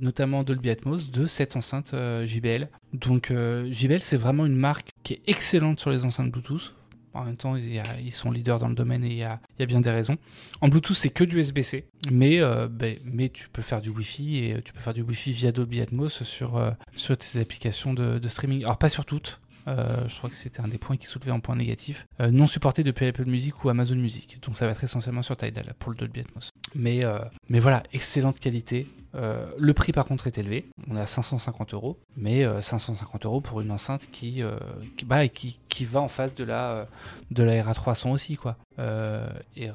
notamment 0.00 0.44
Dolby 0.44 0.70
Atmos, 0.70 1.10
de 1.10 1.26
cette 1.26 1.56
enceinte 1.56 1.94
JBL. 2.24 2.68
Donc 2.92 3.32
JBL, 3.70 4.00
c'est 4.00 4.16
vraiment 4.16 4.46
une 4.46 4.56
marque 4.56 4.90
qui 5.02 5.14
est 5.14 5.22
excellente 5.26 5.80
sur 5.80 5.90
les 5.90 6.04
enceintes 6.04 6.30
Bluetooth. 6.30 6.74
En 7.14 7.24
même 7.24 7.36
temps, 7.36 7.54
ils 7.56 8.12
sont 8.12 8.30
leaders 8.30 8.58
dans 8.58 8.68
le 8.68 8.74
domaine 8.74 9.04
et 9.04 9.08
il 9.08 9.16
y 9.16 9.22
a, 9.22 9.40
bien 9.66 9.80
des 9.80 9.90
raisons. 9.90 10.18
En 10.60 10.68
Bluetooth, 10.68 10.96
c'est 10.96 11.10
que 11.10 11.22
du 11.22 11.38
USB-C, 11.38 11.86
mais, 12.10 12.40
euh, 12.40 12.68
ben, 12.68 12.98
mais 13.04 13.28
tu 13.28 13.48
peux 13.48 13.62
faire 13.62 13.80
du 13.80 13.90
Wi-Fi 13.90 14.38
et 14.38 14.54
euh, 14.54 14.60
tu 14.64 14.72
peux 14.72 14.80
faire 14.80 14.94
du 14.94 15.02
Wi-Fi 15.02 15.30
via 15.32 15.52
Dolby 15.52 15.80
Atmos 15.80 16.24
sur, 16.24 16.56
euh, 16.56 16.72
sur 16.96 17.16
tes 17.16 17.38
applications 17.38 17.94
de, 17.94 18.20
streaming. 18.28 18.64
Alors, 18.64 18.78
pas 18.78 18.88
sur 18.88 19.04
toutes. 19.04 19.40
Je 19.66 20.18
crois 20.18 20.28
que 20.28 20.36
c'était 20.36 20.60
un 20.60 20.68
des 20.68 20.76
points 20.76 20.98
qui 20.98 21.06
soulevait 21.06 21.30
en 21.30 21.40
point 21.40 21.56
négatif. 21.56 22.06
Non 22.18 22.46
supporté 22.46 22.84
depuis 22.84 23.06
Apple 23.06 23.24
Music 23.24 23.64
ou 23.64 23.70
Amazon 23.70 23.96
Music. 23.96 24.38
Donc 24.42 24.58
ça 24.58 24.66
va 24.66 24.72
être 24.72 24.84
essentiellement 24.84 25.22
sur 25.22 25.38
Tidal 25.38 25.72
pour 25.78 25.90
le 25.90 25.96
Dolby 25.96 26.20
Atmos. 26.20 26.50
Mais, 26.74 27.02
mais 27.48 27.60
voilà, 27.60 27.82
excellente 27.94 28.40
qualité. 28.40 28.86
Euh, 29.14 29.46
le 29.58 29.72
prix 29.74 29.92
par 29.92 30.06
contre 30.06 30.26
est 30.26 30.38
élevé. 30.38 30.66
On 30.90 30.96
est 30.96 31.00
à 31.00 31.06
550 31.06 31.74
euros. 31.74 31.98
Mais 32.16 32.44
euh, 32.44 32.60
550 32.62 33.26
euros 33.26 33.40
pour 33.40 33.60
une 33.60 33.70
enceinte 33.70 34.08
qui, 34.10 34.42
euh, 34.42 34.56
bah, 35.06 35.28
qui, 35.28 35.58
qui 35.68 35.84
va 35.84 36.00
en 36.00 36.08
face 36.08 36.34
de 36.34 36.44
la, 36.44 36.70
euh, 36.72 36.84
de 37.30 37.42
la 37.42 37.62
RA300 37.62 38.10
aussi. 38.12 38.36
quoi. 38.36 38.56
Euh, 38.78 39.28
et 39.56 39.68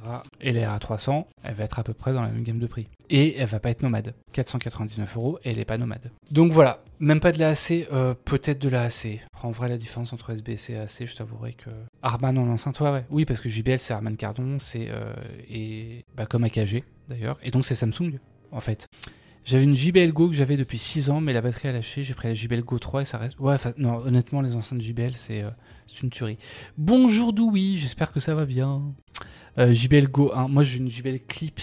la 0.52 0.78
RA300, 0.78 1.26
elle 1.44 1.56
va 1.56 1.64
être 1.64 1.80
à 1.80 1.84
peu 1.84 1.94
près 1.94 2.14
dans 2.14 2.22
la 2.22 2.30
même 2.30 2.44
gamme 2.44 2.60
de 2.60 2.68
prix. 2.68 2.88
Et 3.10 3.38
elle 3.38 3.48
va 3.48 3.60
pas 3.60 3.70
être 3.72 3.82
nomade. 3.82 4.14
499 4.34 5.16
euros 5.18 5.40
elle 5.44 5.58
est 5.60 5.66
pas 5.66 5.78
nomade. 5.78 6.12
Donc 6.32 6.52
voilà, 6.52 6.84
même 7.00 7.20
pas 7.20 7.32
de 7.32 7.40
la 7.40 7.50
AC, 7.50 7.88
euh, 7.92 8.14
peut-être 8.26 8.60
de 8.60 8.70
la 8.70 8.84
AC. 8.84 9.20
En 9.42 9.52
vrai, 9.52 9.70
la 9.70 9.78
différence 9.78 10.12
entre 10.14 10.32
SBC 10.32 10.74
et 10.74 10.78
AC, 10.80 11.06
je 11.06 11.16
t'avouerai 11.16 11.54
que. 11.54 11.70
Arman 12.02 12.38
en 12.38 12.48
enceinte, 12.50 12.80
ouais, 12.82 12.92
ouais. 12.92 13.06
Oui, 13.10 13.26
parce 13.26 13.40
que 13.40 13.48
JBL, 13.50 13.80
c'est 13.80 13.94
Arman 13.94 14.16
Cardon, 14.18 14.58
c'est. 14.60 14.88
euh, 14.90 15.14
et 15.50 16.04
bah, 16.16 16.26
comme 16.26 16.44
AKG 16.44 16.84
d'ailleurs. 17.08 17.38
Et 17.42 17.52
donc, 17.52 17.66
c'est 17.66 17.76
Samsung, 17.76 18.20
en 18.52 18.60
fait. 18.60 18.88
J'avais 19.50 19.64
une 19.64 19.74
JBL 19.74 20.12
Go 20.14 20.28
que 20.30 20.36
j'avais 20.36 20.58
depuis 20.58 20.78
6 20.78 21.10
ans, 21.10 21.22
mais 21.22 21.34
la 21.34 21.41
batterie 21.41 21.70
a 21.70 21.72
lâché. 21.72 22.04
J'ai 22.04 22.14
pris 22.14 22.28
la 22.28 22.36
JBL 22.36 22.62
Go 22.62 22.78
3 22.78 23.02
et 23.02 23.06
ça 23.06 23.18
reste. 23.18 23.39
Ouais, 23.39 23.56
non, 23.78 23.95
honnêtement, 23.95 24.41
les 24.41 24.54
enceintes 24.56 24.80
JBL, 24.80 25.14
c'est 25.16 25.41
euh, 25.41 25.50
c'est 25.88 26.04
une 26.04 26.12
tuerie. 26.12 26.38
Bonjour 26.78 27.34
Doui, 27.34 27.80
j'espère 27.80 28.12
que 28.12 28.20
ça 28.20 28.36
va 28.36 28.45
bien. 28.45 28.84
Euh, 29.58 29.74
JBL 29.74 30.08
Go 30.08 30.32
1, 30.36 30.50
moi 30.50 30.64
j'ai 30.64 30.78
une 30.78 30.88
JBL 30.88 31.22
Clip, 31.28 31.60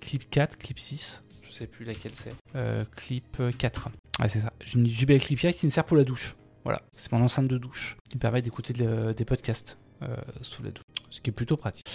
Clip 0.00 0.30
4, 0.30 0.56
Clip 0.56 0.78
6, 0.78 1.22
je 1.46 1.52
sais 1.54 1.66
plus 1.66 1.84
laquelle 1.84 2.12
c'est. 2.14 2.32
Euh, 2.56 2.86
clip 2.96 3.36
4. 3.58 3.90
Ouais, 4.20 4.28
c'est 4.30 4.40
ça. 4.40 4.54
J'ai 4.64 4.78
une 4.78 4.86
JBL 4.88 5.18
Clip 5.20 5.38
4 5.38 5.56
qui 5.56 5.66
me 5.66 5.70
sert 5.70 5.84
pour 5.84 5.98
la 5.98 6.04
douche. 6.04 6.36
Voilà, 6.64 6.80
c'est 6.96 7.12
mon 7.12 7.20
enceinte 7.22 7.48
de 7.48 7.58
douche 7.58 7.98
qui 8.08 8.16
me 8.16 8.20
permet 8.22 8.40
d'écouter 8.40 8.72
de- 8.72 9.12
des 9.14 9.26
podcasts 9.26 9.76
sous 10.42 10.62
la 10.62 10.70
douche, 10.70 10.84
ce 11.10 11.20
qui 11.20 11.30
est 11.30 11.32
plutôt 11.32 11.56
pratique. 11.56 11.86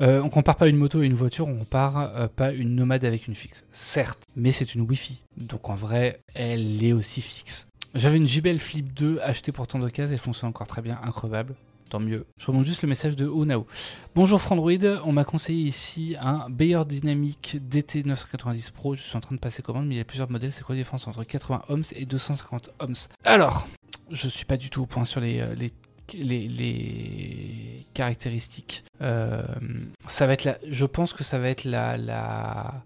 Euh, 0.00 0.20
on 0.22 0.28
compare 0.28 0.56
pas 0.56 0.68
une 0.68 0.76
moto 0.76 1.02
et 1.02 1.06
une 1.06 1.14
voiture, 1.14 1.46
on 1.46 1.58
compare 1.58 2.14
euh, 2.16 2.28
pas 2.28 2.52
une 2.52 2.74
nomade 2.74 3.04
avec 3.04 3.28
une 3.28 3.34
fixe. 3.34 3.64
Certes, 3.70 4.24
mais 4.36 4.52
c'est 4.52 4.74
une 4.74 4.82
Wi-Fi, 4.82 5.22
donc 5.36 5.68
en 5.68 5.74
vrai, 5.74 6.20
elle 6.34 6.82
est 6.84 6.92
aussi 6.92 7.22
fixe. 7.22 7.68
J'avais 7.94 8.16
une 8.16 8.26
JBL 8.26 8.58
Flip 8.58 8.92
2 8.92 9.20
achetée 9.22 9.52
pour 9.52 9.66
tant 9.66 9.78
d'occasions, 9.78 10.12
elle 10.12 10.18
fonctionne 10.18 10.50
encore 10.50 10.66
très 10.66 10.82
bien, 10.82 10.98
increvable. 11.02 11.54
Tant 11.90 12.00
mieux. 12.00 12.26
Je 12.38 12.46
remonte 12.46 12.64
juste 12.64 12.82
le 12.82 12.88
message 12.88 13.14
de 13.14 13.26
Onao. 13.26 13.66
Bonjour 14.14 14.40
Frandroid, 14.40 15.02
on 15.04 15.12
m'a 15.12 15.24
conseillé 15.24 15.68
ici 15.68 16.16
un 16.18 16.48
Bayer 16.48 16.82
Dynamic 16.86 17.58
DT 17.60 18.04
990 18.04 18.70
Pro. 18.70 18.94
Je 18.94 19.02
suis 19.02 19.16
en 19.16 19.20
train 19.20 19.34
de 19.34 19.40
passer 19.40 19.62
commande, 19.62 19.86
mais 19.86 19.96
il 19.96 19.98
y 19.98 20.00
a 20.00 20.04
plusieurs 20.04 20.30
modèles. 20.30 20.50
C'est 20.50 20.64
quoi 20.64 20.74
la 20.74 20.80
différence 20.80 21.06
entre 21.06 21.22
80 21.22 21.62
ohms 21.68 21.84
et 21.94 22.06
250 22.06 22.70
ohms? 22.80 23.08
Alors, 23.22 23.68
je 24.10 24.28
suis 24.28 24.46
pas 24.46 24.56
du 24.56 24.70
tout 24.70 24.82
au 24.82 24.86
point 24.86 25.04
sur 25.04 25.20
les, 25.20 25.40
euh, 25.40 25.54
les, 25.54 25.72
les, 26.14 27.84
caractéristiques. 27.94 28.84
Euh, 29.02 29.42
ça 30.08 30.26
va 30.26 30.32
être 30.32 30.44
la, 30.44 30.58
je 30.68 30.84
pense 30.84 31.12
que 31.12 31.22
ça 31.22 31.38
va 31.38 31.48
être 31.48 31.64
la, 31.64 31.96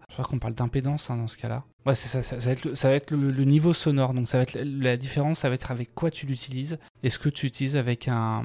je 0.09 0.13
crois 0.13 0.27
qu'on 0.27 0.39
parle 0.39 0.55
d'impédance 0.55 1.11
hein, 1.11 1.17
dans 1.17 1.29
ce 1.29 1.39
cas-là. 1.39 1.65
Ouais, 1.87 1.95
c'est 1.95 2.09
ça, 2.09 2.23
ça, 2.23 2.37
va 2.37 2.95
être, 2.95 3.11
le, 3.11 3.45
niveau 3.45 3.73
sonore. 3.73 4.13
Donc 4.13 4.29
ça 4.29 4.37
va 4.39 4.43
être 4.43 4.53
la, 4.53 4.65
la 4.65 4.97
différence, 4.97 5.39
ça 5.39 5.49
va 5.49 5.55
être 5.55 5.71
avec 5.71 5.95
quoi 5.95 6.11
tu 6.11 6.27
l'utilises. 6.27 6.79
Est-ce 7.03 7.19
que 7.19 7.31
tu 7.31 7.47
utilises 7.47 7.77
avec 7.77 8.09
un 8.09 8.45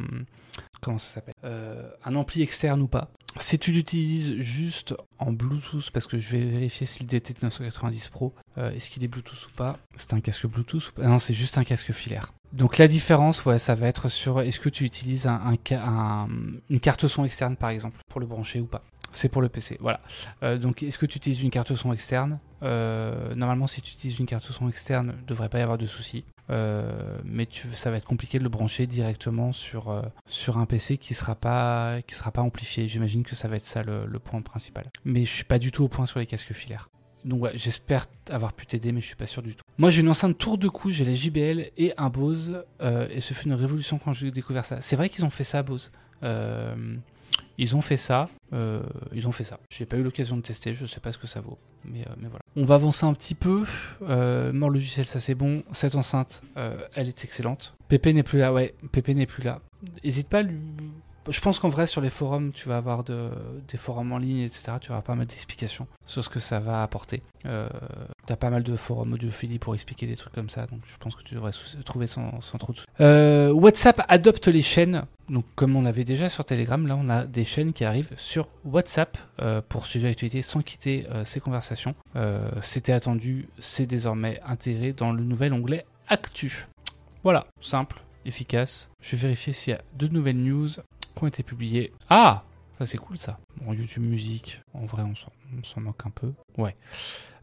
comment 0.83 0.97
ça 0.97 1.15
s'appelle 1.15 1.33
Euh, 1.43 1.89
Un 2.05 2.15
ampli 2.15 2.41
externe 2.41 2.81
ou 2.81 2.87
pas. 2.87 3.09
Si 3.39 3.57
tu 3.57 3.71
l'utilises 3.71 4.35
juste 4.39 4.93
en 5.17 5.31
Bluetooth, 5.33 5.89
parce 5.91 6.05
que 6.05 6.19
je 6.19 6.29
vais 6.37 6.43
vérifier 6.45 6.85
si 6.85 7.01
le 7.01 7.07
DT 7.07 7.33
990 7.41 8.09
Pro, 8.09 8.33
euh, 8.59 8.71
est-ce 8.71 8.91
qu'il 8.91 9.03
est 9.03 9.07
Bluetooth 9.07 9.47
ou 9.47 9.55
pas 9.55 9.79
C'est 9.95 10.13
un 10.13 10.19
casque 10.21 10.45
Bluetooth 10.45 10.89
ou 10.89 10.91
pas? 10.93 11.07
Non, 11.07 11.17
c'est 11.17 11.33
juste 11.33 11.57
un 11.57 11.63
casque 11.63 11.91
filaire. 11.93 12.31
Donc 12.51 12.77
la 12.77 12.87
différence, 12.87 13.43
ouais, 13.45 13.57
ça 13.57 13.73
va 13.73 13.87
être 13.87 14.09
sur 14.09 14.41
est-ce 14.41 14.59
que 14.59 14.69
tu 14.69 14.83
utilises 14.83 15.25
un- 15.25 15.57
une 16.69 16.79
carte 16.79 17.07
son 17.07 17.25
externe 17.25 17.55
par 17.55 17.71
exemple 17.71 17.97
pour 18.09 18.19
le 18.21 18.27
brancher 18.27 18.59
ou 18.59 18.65
pas? 18.67 18.83
C'est 19.13 19.29
pour 19.29 19.41
le 19.41 19.49
PC, 19.49 19.77
voilà. 19.79 20.01
Euh, 20.41 20.57
donc 20.57 20.83
est-ce 20.83 20.97
que 20.97 21.05
tu 21.05 21.17
utilises 21.17 21.41
une 21.43 21.51
carte 21.51 21.73
son 21.75 21.93
externe? 21.93 22.39
Euh, 22.63 23.35
Normalement, 23.35 23.67
si 23.67 23.81
tu 23.81 23.93
utilises 23.93 24.19
une 24.19 24.25
carte 24.25 24.43
son 24.43 24.67
externe, 24.67 25.13
il 25.17 25.21
ne 25.21 25.27
devrait 25.27 25.49
pas 25.49 25.59
y 25.59 25.61
avoir 25.61 25.77
de 25.77 25.85
souci. 25.85 26.25
Euh, 26.49 27.19
mais 27.23 27.47
ça 27.73 27.89
va 27.89 27.97
être 27.97 28.05
compliqué 28.05 28.37
de 28.37 28.43
le 28.43 28.49
brancher 28.49 28.85
directement 28.85 29.53
sur, 29.53 30.03
sur 30.27 30.57
un 30.57 30.65
PC 30.65 30.97
qui 30.97 31.13
sera 31.13 31.35
pas 31.35 31.99
sera 32.09 32.31
pas 32.31 32.41
amplifié. 32.41 32.87
J'imagine 32.87 33.23
que 33.23 33.35
ça 33.35 33.47
va 33.47 33.55
être 33.55 33.65
ça 33.65 33.83
le, 33.83 34.19
point 34.19 34.41
principal. 34.41 34.91
Mais 35.05 35.25
je 35.25 35.31
suis 35.31 35.45
pas 35.45 35.59
du 35.59 35.71
tout 35.71 35.83
au 35.83 35.87
point 35.87 36.05
sur 36.05 36.19
les 36.19 36.25
casques 36.25 36.53
filaires. 36.53 36.89
Donc 37.23 37.41
ouais, 37.43 37.51
j'espère 37.53 38.07
avoir 38.29 38.51
pu 38.51 38.65
t'aider, 38.65 38.91
mais 38.91 38.99
je 38.99 39.05
suis 39.05 39.15
pas 39.15 39.27
sûr 39.27 39.41
du 39.41 39.55
tout. 39.55 39.63
Moi 39.77 39.89
j'ai 39.89 40.01
une 40.01 40.09
enceinte 40.09 40.37
tour 40.37 40.57
de 40.57 40.67
cou, 40.67 40.89
j'ai 40.89 41.05
la 41.05 41.15
JBL 41.15 41.71
et 41.77 41.93
un 41.97 42.09
Bose, 42.09 42.65
et 42.81 43.21
ce 43.21 43.33
fut 43.33 43.45
une 43.45 43.53
révolution 43.53 43.97
quand 43.97 44.11
j'ai 44.11 44.31
découvert 44.31 44.65
ça. 44.65 44.81
C'est 44.81 44.97
vrai 44.97 45.09
qu'ils 45.09 45.23
ont 45.23 45.29
fait 45.29 45.45
ça, 45.45 45.63
Bose. 45.63 45.91
Euh, 46.23 46.95
ils 47.57 47.75
ont 47.75 47.81
fait 47.81 47.97
ça, 47.97 48.29
euh, 48.53 48.81
ils 49.13 49.27
ont 49.27 49.31
fait 49.31 49.43
ça. 49.43 49.59
J'ai 49.69 49.85
pas 49.85 49.97
eu 49.97 50.03
l'occasion 50.03 50.37
de 50.37 50.41
tester, 50.41 50.73
je 50.73 50.85
sais 50.85 50.99
pas 50.99 51.11
ce 51.11 51.17
que 51.17 51.27
ça 51.27 51.41
vaut, 51.41 51.57
mais, 51.85 52.01
euh, 52.01 52.13
mais 52.17 52.27
voilà. 52.27 52.41
On 52.55 52.65
va 52.65 52.75
avancer 52.75 53.05
un 53.05 53.13
petit 53.13 53.35
peu. 53.35 53.65
Euh, 54.03 54.51
mort 54.53 54.69
logiciel, 54.69 55.05
ça 55.05 55.19
c'est 55.19 55.35
bon. 55.35 55.63
Cette 55.71 55.95
enceinte, 55.95 56.41
elle 56.95 57.07
est 57.07 57.23
excellente. 57.23 57.75
Pépé 57.87 58.13
n'est 58.13 58.23
plus 58.23 58.39
là, 58.39 58.53
ouais, 58.53 58.73
Pépé 58.91 59.13
n'est 59.13 59.25
plus 59.25 59.43
là. 59.43 59.61
Hésite 60.03 60.29
pas 60.29 60.39
à 60.39 60.43
lui. 60.43 60.59
Je 61.29 61.39
pense 61.39 61.59
qu'en 61.59 61.69
vrai, 61.69 61.87
sur 61.87 62.01
les 62.01 62.09
forums, 62.09 62.51
tu 62.51 62.67
vas 62.67 62.77
avoir 62.77 63.03
de- 63.03 63.29
des 63.69 63.77
forums 63.77 64.11
en 64.11 64.17
ligne, 64.17 64.39
etc. 64.39 64.73
Tu 64.81 64.91
avoir 64.91 65.03
pas 65.03 65.15
mal 65.15 65.25
d'explications 65.25 65.87
sur 66.05 66.23
ce 66.23 66.29
que 66.29 66.39
ça 66.39 66.59
va 66.59 66.83
apporter. 66.83 67.21
Euh, 67.45 67.69
T'as 68.25 68.37
pas 68.37 68.49
mal 68.49 68.63
de 68.63 68.75
forums 68.77 69.11
audiophilie 69.13 69.59
pour 69.59 69.73
expliquer 69.73 70.07
des 70.07 70.15
trucs 70.15 70.33
comme 70.33 70.49
ça, 70.49 70.65
donc 70.65 70.79
je 70.87 70.95
pense 70.97 71.13
que 71.13 71.23
tu 71.23 71.35
devrais 71.35 71.51
trouver 71.83 72.07
sans, 72.07 72.39
trop 72.57 72.71
de 72.71 72.77
soucis. 72.77 72.87
Euh, 73.01 73.51
WhatsApp 73.51 74.01
adopte 74.07 74.47
les 74.47 74.61
chaînes. 74.61 75.03
Donc, 75.29 75.43
comme 75.55 75.75
on 75.75 75.85
avait 75.85 76.05
déjà 76.05 76.29
sur 76.29 76.45
Telegram, 76.45 76.85
là, 76.87 76.95
on 76.97 77.09
a 77.09 77.25
des 77.25 77.43
chaînes 77.43 77.73
qui 77.73 77.83
arrivent 77.83 78.11
sur 78.17 78.47
WhatsApp 78.63 79.17
euh, 79.41 79.61
pour 79.67 79.85
suivre 79.87 80.05
l'actualité 80.07 80.41
sans 80.41 80.61
quitter 80.61 81.05
euh, 81.11 81.23
ces 81.25 81.39
conversations. 81.41 81.95
C'était 82.61 82.93
attendu, 82.93 83.49
c'est 83.59 83.85
désormais 83.85 84.39
intégré 84.45 84.93
dans 84.93 85.11
le 85.11 85.23
nouvel 85.23 85.51
onglet 85.53 85.85
Actu. 86.07 86.67
Voilà, 87.23 87.47
simple, 87.61 88.01
efficace. 88.25 88.89
Je 89.01 89.15
vais 89.15 89.23
vérifier 89.23 89.51
s'il 89.53 89.71
y 89.73 89.75
a 89.75 89.81
deux 89.95 90.07
nouvelles 90.09 90.37
news 90.41 90.69
qui 91.15 91.23
ont 91.23 91.27
été 91.27 91.43
publiées. 91.43 91.93
Ah 92.09 92.43
ça 92.79 92.85
c'est 92.87 92.97
cool 92.97 93.17
ça. 93.17 93.39
Bon, 93.61 93.73
YouTube 93.73 94.03
Musique, 94.03 94.61
en 94.73 94.85
vrai 94.85 95.03
on 95.03 95.15
s'en- 95.15 95.81
moque 95.81 96.01
un 96.05 96.09
peu. 96.09 96.33
Ouais. 96.57 96.75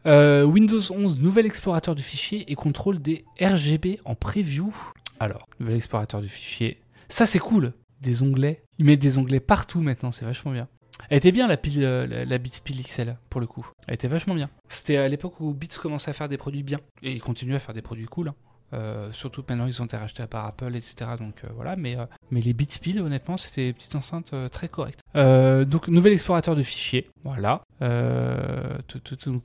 Euh, 0.05 0.43
Windows 0.43 0.79
11, 0.91 1.19
nouvel 1.19 1.45
explorateur 1.45 1.95
du 1.95 2.03
fichier 2.03 2.51
et 2.51 2.55
contrôle 2.55 2.99
des 3.01 3.23
RGB 3.39 3.99
en 4.05 4.15
preview. 4.15 4.73
Alors, 5.19 5.47
nouvel 5.59 5.75
explorateur 5.75 6.21
du 6.21 6.27
fichier. 6.27 6.81
Ça 7.07 7.25
c'est 7.25 7.39
cool. 7.39 7.73
Des 8.01 8.23
onglets. 8.23 8.63
Ils 8.79 8.85
mettent 8.85 8.99
des 8.99 9.17
onglets 9.19 9.39
partout 9.39 9.79
maintenant, 9.81 10.11
c'est 10.11 10.25
vachement 10.25 10.51
bien. 10.51 10.67
Elle 11.09 11.17
était 11.17 11.31
bien 11.31 11.47
la 11.47 11.57
pile, 11.57 11.83
euh, 11.83 12.05
la, 12.07 12.25
la 12.25 12.39
XL 12.39 13.15
pour 13.29 13.39
le 13.41 13.47
coup. 13.47 13.65
Elle 13.87 13.93
était 13.95 14.07
vachement 14.07 14.35
bien. 14.35 14.49
C'était 14.69 14.97
à 14.97 15.07
l'époque 15.07 15.39
où 15.39 15.53
Beats 15.53 15.77
commençait 15.81 16.09
à 16.11 16.13
faire 16.13 16.29
des 16.29 16.37
produits 16.37 16.63
bien. 16.63 16.79
Et 17.03 17.11
ils 17.11 17.21
continuent 17.21 17.55
à 17.55 17.59
faire 17.59 17.73
des 17.73 17.81
produits 17.81 18.05
cool. 18.05 18.29
hein. 18.29 18.35
Euh, 18.73 19.11
surtout 19.11 19.43
maintenant 19.47 19.65
ils 19.65 19.81
ont 19.81 19.85
été 19.85 19.97
rachetés 19.97 20.25
par 20.27 20.45
Apple, 20.45 20.75
etc. 20.75 21.11
Donc 21.19 21.41
euh, 21.43 21.49
voilà, 21.55 21.75
mais, 21.75 21.97
euh, 21.97 22.05
les 22.31 22.53
Beats 22.53 22.79
Pile, 22.81 23.01
honnêtement, 23.01 23.37
c'était 23.37 23.65
des 23.67 23.73
petites 23.73 23.95
enceintes 23.95 24.33
très 24.51 24.69
correctes. 24.69 25.01
Donc, 25.13 25.87
nouvel 25.87 26.13
explorateur 26.13 26.55
de 26.55 26.63
fichiers, 26.63 27.09
voilà. 27.23 27.61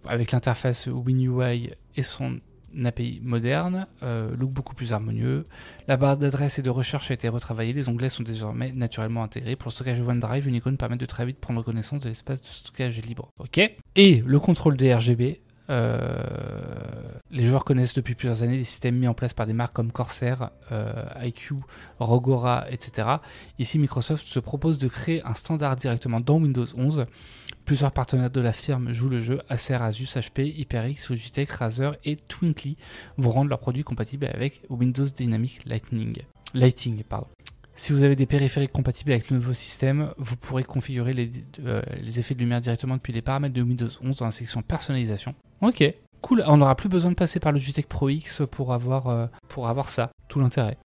Avec 0.06 0.32
l'interface 0.32 0.86
WinUI 0.86 1.70
et 1.96 2.02
son 2.02 2.40
API 2.84 3.20
moderne, 3.22 3.86
look 4.02 4.50
beaucoup 4.50 4.74
plus 4.74 4.92
harmonieux. 4.92 5.44
La 5.88 5.96
barre 5.96 6.16
d'adresse 6.16 6.58
et 6.58 6.62
de 6.62 6.70
recherche 6.70 7.10
a 7.10 7.14
été 7.14 7.28
retravaillée. 7.28 7.72
Les 7.72 7.88
onglets 7.88 8.08
sont 8.08 8.22
désormais 8.22 8.72
naturellement 8.72 9.24
intégrés. 9.24 9.56
Pour 9.56 9.70
le 9.70 9.72
stockage 9.72 10.00
OneDrive, 10.00 10.46
une 10.46 10.54
icône 10.54 10.76
permet 10.76 10.96
de 10.96 11.06
très 11.06 11.26
vite 11.26 11.38
prendre 11.38 11.62
connaissance 11.62 12.02
de 12.02 12.08
l'espace 12.08 12.40
de 12.40 12.46
stockage 12.46 13.02
libre. 13.02 13.30
Ok 13.40 13.58
Et 13.96 14.22
le 14.24 14.38
contrôle 14.38 14.76
des 14.76 14.94
RGB 14.94 15.40
Euh, 15.68 16.16
les 17.30 17.44
joueurs 17.44 17.64
connaissent 17.64 17.94
depuis 17.94 18.14
plusieurs 18.14 18.42
années 18.42 18.56
les 18.56 18.64
systèmes 18.64 18.96
mis 18.96 19.08
en 19.08 19.14
place 19.14 19.34
par 19.34 19.46
des 19.46 19.52
marques 19.52 19.74
comme 19.74 19.92
Corsair, 19.92 20.50
euh, 20.72 20.92
IQ, 21.20 21.54
Rogora, 21.98 22.66
etc. 22.70 23.08
Ici, 23.58 23.78
Microsoft 23.78 24.26
se 24.26 24.38
propose 24.38 24.78
de 24.78 24.88
créer 24.88 25.22
un 25.24 25.34
standard 25.34 25.76
directement 25.76 26.20
dans 26.20 26.36
Windows 26.36 26.66
11. 26.76 27.06
Plusieurs 27.64 27.92
partenaires 27.92 28.30
de 28.30 28.40
la 28.40 28.52
firme 28.52 28.92
jouent 28.92 29.08
le 29.08 29.18
jeu. 29.18 29.40
Acer, 29.48 29.74
Asus, 29.74 30.16
HP, 30.16 30.54
HyperX, 30.56 31.10
Logitech, 31.10 31.50
Razer 31.50 31.96
et 32.04 32.16
Twinkly 32.16 32.76
vont 33.16 33.30
rendre 33.30 33.50
leurs 33.50 33.58
produits 33.58 33.84
compatibles 33.84 34.26
avec 34.26 34.62
Windows 34.70 35.04
Dynamic 35.04 35.64
Lightning. 35.66 36.22
Lighting. 36.54 37.02
Pardon. 37.02 37.35
Si 37.76 37.92
vous 37.92 38.02
avez 38.02 38.16
des 38.16 38.26
périphériques 38.26 38.72
compatibles 38.72 39.12
avec 39.12 39.30
le 39.30 39.36
nouveau 39.36 39.52
système, 39.52 40.10
vous 40.16 40.36
pourrez 40.36 40.64
configurer 40.64 41.12
les, 41.12 41.30
euh, 41.64 41.82
effets 42.16 42.34
de 42.34 42.40
lumière 42.40 42.60
directement 42.60 42.96
depuis 42.96 43.12
les 43.12 43.20
paramètres 43.20 43.54
de 43.54 43.62
Windows 43.62 43.90
11 44.02 44.16
dans 44.16 44.24
la 44.24 44.30
section 44.30 44.62
personnalisation. 44.62 45.34
Ok, 45.60 45.84
cool. 46.22 46.42
On 46.46 46.56
n'aura 46.56 46.74
plus 46.74 46.88
besoin 46.88 47.10
de 47.10 47.16
passer 47.16 47.38
par 47.38 47.52
le 47.52 47.58
Logitech 47.58 47.86
Pro 47.86 48.08
X 48.08 48.42
pour 48.50 48.72
avoir, 48.72 49.08
euh, 49.08 49.26
pour 49.48 49.68
avoir 49.68 49.90
ça. 49.90 50.10
Tout 50.28 50.40
l'intérêt. 50.40 50.76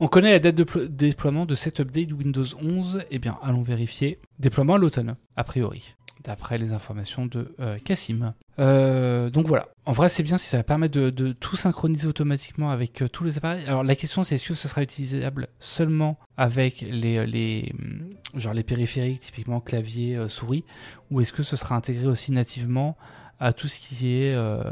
On 0.00 0.06
connaît 0.06 0.30
la 0.30 0.38
date 0.38 0.54
de 0.54 0.86
déploiement 0.86 1.46
de 1.46 1.54
cet 1.54 1.80
update 1.80 2.12
Windows 2.12 2.44
11. 2.62 3.04
Eh 3.10 3.18
bien, 3.18 3.38
allons 3.42 3.62
vérifier. 3.62 4.18
Déploiement 4.38 4.74
à 4.74 4.78
l'automne, 4.78 5.16
a 5.34 5.44
priori 5.44 5.96
d'après 6.28 6.58
les 6.58 6.74
informations 6.74 7.24
de 7.24 7.54
euh, 7.58 7.78
Cassim. 7.82 8.34
Euh, 8.58 9.30
donc 9.30 9.46
voilà, 9.46 9.68
en 9.86 9.92
vrai 9.92 10.10
c'est 10.10 10.22
bien 10.22 10.36
si 10.36 10.46
ça 10.46 10.58
va 10.58 10.62
permettre 10.62 10.98
de, 10.98 11.32
tout 11.32 11.56
synchroniser 11.56 12.06
automatiquement 12.06 12.70
avec 12.70 13.00
euh, 13.00 13.08
tous 13.08 13.24
les 13.24 13.38
appareils. 13.38 13.64
Alors 13.66 13.82
la 13.82 13.96
question 13.96 14.22
c'est 14.22 14.34
est-ce 14.34 14.46
que 14.46 14.52
ce 14.52 14.68
sera 14.68 14.82
utilisable 14.82 15.48
seulement 15.58 16.18
avec 16.36 16.82
les, 16.82 17.72
mm, 17.74 18.62
périphériques, 18.62 19.20
typiquement 19.20 19.60
clavier, 19.60 20.18
souris, 20.28 20.64
ou 21.10 21.22
est-ce 21.22 21.32
que 21.32 21.42
ce 21.42 21.56
sera 21.56 21.76
intégré 21.76 22.06
aussi 22.06 22.30
nativement 22.30 22.98
à 23.40 23.52
tout 23.52 23.68
ce 23.68 23.80
qui 23.80 24.16
est 24.16 24.34
euh, 24.34 24.62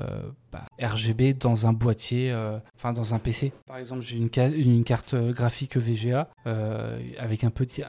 bah, 0.53 0.64
RGB 0.81 1.35
dans 1.35 1.67
un 1.67 1.73
boîtier, 1.73 2.31
euh, 2.33 2.59
enfin 2.75 2.93
dans 2.93 3.14
un 3.14 3.19
PC. 3.19 3.53
Par 3.67 3.79
exemple, 3.79 4.03
j'ai 4.03 4.17
une, 4.17 4.85
carte 4.85 5.14
graphique 5.14 5.77
VGA 5.77 6.29
euh, 6.47 6.99
avec, 7.19 7.45
un 7.45 7.51
petit, 7.51 7.83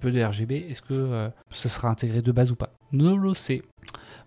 peu 0.00 0.10
de 0.10 0.22
RGB. 0.22 0.66
Est-ce 0.70 0.82
que 0.82 1.30
ce 1.50 1.68
sera 1.68 1.88
intégré 1.88 2.22
de 2.22 2.32
base 2.32 2.50
ou 2.50 2.56
pas? 2.56 2.70
Ne 2.92 3.14
le 3.14 3.34
sait. 3.34 3.62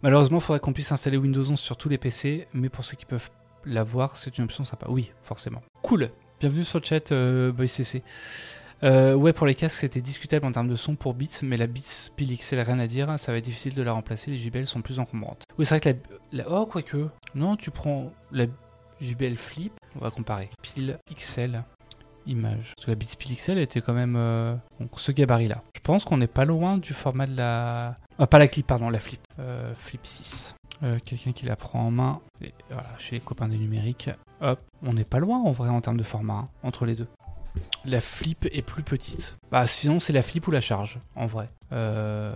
Malheureusement, 0.03 0.37
il 0.37 0.41
faudrait 0.41 0.59
qu'on 0.59 0.73
puisse 0.73 0.91
installer 0.91 1.17
Windows 1.17 1.49
11 1.49 1.59
sur 1.59 1.77
tous 1.77 1.89
les 1.89 1.97
PC, 1.97 2.47
mais 2.53 2.69
pour 2.69 2.85
ceux 2.85 2.95
qui 2.95 3.05
peuvent 3.05 3.29
l'avoir, 3.65 4.17
c'est 4.17 4.37
une 4.37 4.43
option 4.43 4.63
sympa. 4.63 4.85
Oui, 4.89 5.11
forcément. 5.23 5.63
Cool. 5.81 6.11
Bienvenue 6.39 6.63
sur 6.63 6.79
le 6.79 6.85
chat, 6.85 7.11
BoyCC. 7.51 8.03
Euh, 8.83 9.15
ouais, 9.15 9.33
pour 9.33 9.47
les 9.47 9.55
casques, 9.55 9.79
c'était 9.79 10.01
discutable 10.01 10.45
en 10.45 10.51
termes 10.51 10.67
de 10.67 10.75
son 10.75 10.95
pour 10.95 11.13
Beats, 11.13 11.41
mais 11.41 11.57
la 11.57 11.67
Beats 11.67 12.11
Pile 12.15 12.37
XL, 12.37 12.59
rien 12.59 12.79
à 12.79 12.87
dire, 12.87 13.17
ça 13.17 13.31
va 13.31 13.39
être 13.39 13.45
difficile 13.45 13.73
de 13.73 13.81
la 13.81 13.93
remplacer, 13.93 14.31
les 14.31 14.37
JBL 14.37 14.67
sont 14.67 14.81
plus 14.81 14.99
encombrantes. 14.99 15.43
Oui, 15.57 15.65
c'est 15.65 15.79
vrai 15.79 15.93
que 15.93 15.99
la, 16.31 16.49
Oh, 16.49 16.65
quoique. 16.65 17.07
Non, 17.33 17.55
tu 17.55 17.71
prends 17.71 18.11
la 18.31 18.45
JBL 19.01 19.35
Flip, 19.35 19.73
on 19.95 19.99
va 19.99 20.11
comparer. 20.11 20.49
Pile 20.61 20.99
XL, 21.13 21.63
image. 22.27 22.73
Parce 22.75 22.85
que 22.85 22.91
la 22.91 22.95
Beats 22.95 23.15
Pile 23.17 23.35
XL 23.35 23.57
était 23.57 23.81
quand 23.81 23.93
même 23.93 24.15
euh, 24.15 24.55
ce 24.95 25.11
gabarit-là. 25.11 25.63
Je 25.75 25.81
pense 25.81 26.05
qu'on 26.05 26.17
n'est 26.17 26.27
pas 26.27 26.45
loin 26.45 26.77
du 26.77 26.93
format 26.93 27.25
de 27.25 27.35
la. 27.35 27.97
Ah, 28.19 28.27
pas 28.27 28.39
la 28.39 28.47
clip, 28.47 28.67
pardon, 28.67 28.89
la 28.89 28.99
Flip. 28.99 29.21
Euh, 29.39 29.73
flip 29.75 30.01
6. 30.03 30.55
Quelqu'un 31.05 31.31
qui 31.31 31.45
la 31.45 31.55
prend 31.55 31.87
en 31.87 31.91
main. 31.91 32.21
Voilà, 32.69 32.89
chez 32.99 33.15
les 33.15 33.21
copains 33.21 33.47
des 33.47 33.57
numériques. 33.57 34.11
Hop, 34.41 34.59
on 34.83 34.93
n'est 34.93 35.03
pas 35.03 35.17
loin 35.17 35.39
en 35.39 35.51
vrai 35.51 35.69
en 35.69 35.81
termes 35.81 35.97
de 35.97 36.03
format 36.03 36.33
hein, 36.33 36.49
entre 36.61 36.85
les 36.85 36.93
deux 36.93 37.07
la 37.87 38.01
flip 38.01 38.47
est 38.51 38.61
plus 38.61 38.83
petite. 38.83 39.37
Bah 39.51 39.65
sinon 39.65 39.99
c'est 39.99 40.13
la 40.13 40.21
flip 40.21 40.47
ou 40.47 40.51
la 40.51 40.61
charge 40.61 40.99
en 41.15 41.25
vrai. 41.25 41.49
Euh, 41.71 42.35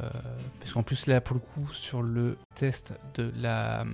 parce 0.59 0.73
qu'en 0.73 0.83
plus 0.83 1.07
là 1.07 1.21
pour 1.21 1.35
le 1.35 1.41
coup 1.41 1.73
sur 1.73 2.01
le 2.01 2.37
test 2.55 2.93
de 3.15 3.31
la 3.37 3.85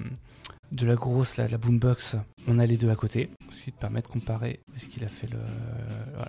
de 0.71 0.85
la 0.85 0.95
grosse, 0.95 1.37
la, 1.37 1.47
boombox, 1.57 2.17
on 2.47 2.59
a 2.59 2.65
les 2.65 2.77
deux 2.77 2.89
à 2.89 2.95
côté, 2.95 3.29
ce 3.49 3.63
qui 3.63 3.71
te 3.71 3.79
permet 3.79 4.01
de 4.01 4.07
comparer 4.07 4.61
ce 4.75 4.87
qu'il 4.87 5.03
a 5.03 5.07
fait 5.07 5.27
le, 5.27 5.39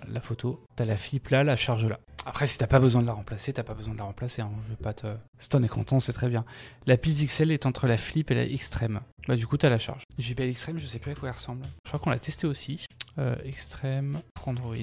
la 0.07 0.21
photo. 0.21 0.63
T'as 0.75 0.85
la 0.85 0.97
flip 0.97 1.29
là, 1.29 1.43
la 1.43 1.55
charge 1.55 1.85
là. 1.85 1.99
Après, 2.25 2.47
si 2.47 2.57
t'as 2.57 2.67
pas 2.67 2.79
besoin 2.79 3.01
de 3.01 3.07
la 3.07 3.13
remplacer, 3.13 3.53
t'as 3.53 3.63
pas 3.63 3.73
besoin 3.73 3.93
de 3.93 3.97
la 3.97 4.03
remplacer. 4.03 4.41
Hein. 4.41 4.51
Je 4.63 4.69
vais 4.69 4.75
pas 4.75 4.93
te. 4.93 5.07
Si 5.39 5.49
t'en 5.49 5.65
content, 5.67 5.99
c'est 5.99 6.13
très 6.13 6.29
bien. 6.29 6.45
La 6.85 6.97
pile 6.97 7.13
XL 7.13 7.51
est 7.51 7.65
entre 7.65 7.87
la 7.87 7.97
flip 7.97 8.29
et 8.31 8.35
la 8.35 8.43
extrême. 8.43 9.01
Bah, 9.27 9.35
du 9.35 9.47
coup, 9.47 9.57
t'as 9.57 9.69
la 9.69 9.77
charge. 9.77 10.03
JBL 10.17 10.43
extrême, 10.49 10.79
je 10.79 10.85
sais 10.85 10.99
plus 10.99 11.11
à 11.11 11.15
quoi 11.15 11.29
elle 11.29 11.35
ressemble. 11.35 11.65
Je 11.85 11.89
crois 11.89 11.99
qu'on 11.99 12.09
l'a 12.09 12.19
testé 12.19 12.45
aussi. 12.45 12.85
Euh, 13.17 13.35
extrême 13.43 14.21
Android. 14.45 14.75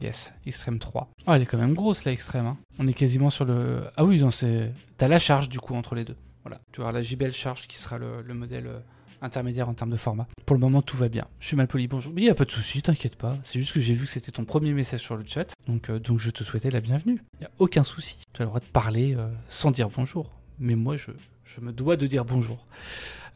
Yes, 0.00 0.32
extrême 0.46 0.78
3. 0.78 1.10
Ah, 1.26 1.36
elle 1.36 1.42
est 1.42 1.46
quand 1.46 1.58
même 1.58 1.74
grosse 1.74 2.04
la 2.04 2.12
extrême. 2.12 2.46
Hein. 2.46 2.58
On 2.78 2.88
est 2.88 2.94
quasiment 2.94 3.30
sur 3.30 3.44
le. 3.44 3.84
Ah 3.96 4.04
oui, 4.04 4.20
non, 4.20 4.30
c'est. 4.30 4.72
T'as 4.96 5.08
la 5.08 5.18
charge 5.18 5.48
du 5.48 5.60
coup 5.60 5.74
entre 5.74 5.94
les 5.94 6.04
deux. 6.04 6.16
Voilà. 6.42 6.60
Tu 6.72 6.80
vois 6.80 6.90
la 6.92 7.02
JBL 7.02 7.32
charge 7.32 7.68
qui 7.68 7.78
sera 7.78 7.98
le, 7.98 8.22
le 8.22 8.34
modèle 8.34 8.66
euh, 8.66 8.80
intermédiaire 9.22 9.68
en 9.68 9.74
termes 9.74 9.90
de 9.90 9.96
format. 9.96 10.26
Pour 10.46 10.54
le 10.54 10.60
moment, 10.60 10.82
tout 10.82 10.96
va 10.96 11.08
bien. 11.08 11.26
Je 11.40 11.46
suis 11.46 11.56
mal 11.56 11.66
poli, 11.66 11.88
bonjour. 11.88 12.12
Mais 12.14 12.22
il 12.22 12.24
n'y 12.24 12.30
a 12.30 12.34
pas 12.34 12.44
de 12.44 12.50
souci, 12.50 12.82
t'inquiète 12.82 13.16
pas. 13.16 13.36
C'est 13.42 13.58
juste 13.58 13.72
que 13.72 13.80
j'ai 13.80 13.94
vu 13.94 14.06
que 14.06 14.10
c'était 14.10 14.32
ton 14.32 14.44
premier 14.44 14.72
message 14.72 15.00
sur 15.00 15.16
le 15.16 15.24
chat. 15.26 15.54
Donc, 15.68 15.90
euh, 15.90 15.98
donc 15.98 16.18
je 16.18 16.30
te 16.30 16.44
souhaitais 16.44 16.70
la 16.70 16.80
bienvenue. 16.80 17.22
Il 17.34 17.40
n'y 17.40 17.46
a 17.46 17.50
aucun 17.58 17.84
souci. 17.84 18.18
Tu 18.32 18.42
as 18.42 18.44
le 18.44 18.48
droit 18.48 18.60
de 18.60 18.66
parler 18.66 19.14
euh, 19.16 19.28
sans 19.48 19.70
dire 19.70 19.88
bonjour. 19.88 20.32
Mais 20.58 20.74
moi, 20.74 20.96
je, 20.96 21.10
je 21.44 21.60
me 21.60 21.72
dois 21.72 21.96
de 21.96 22.06
dire 22.06 22.24
bonjour. 22.24 22.66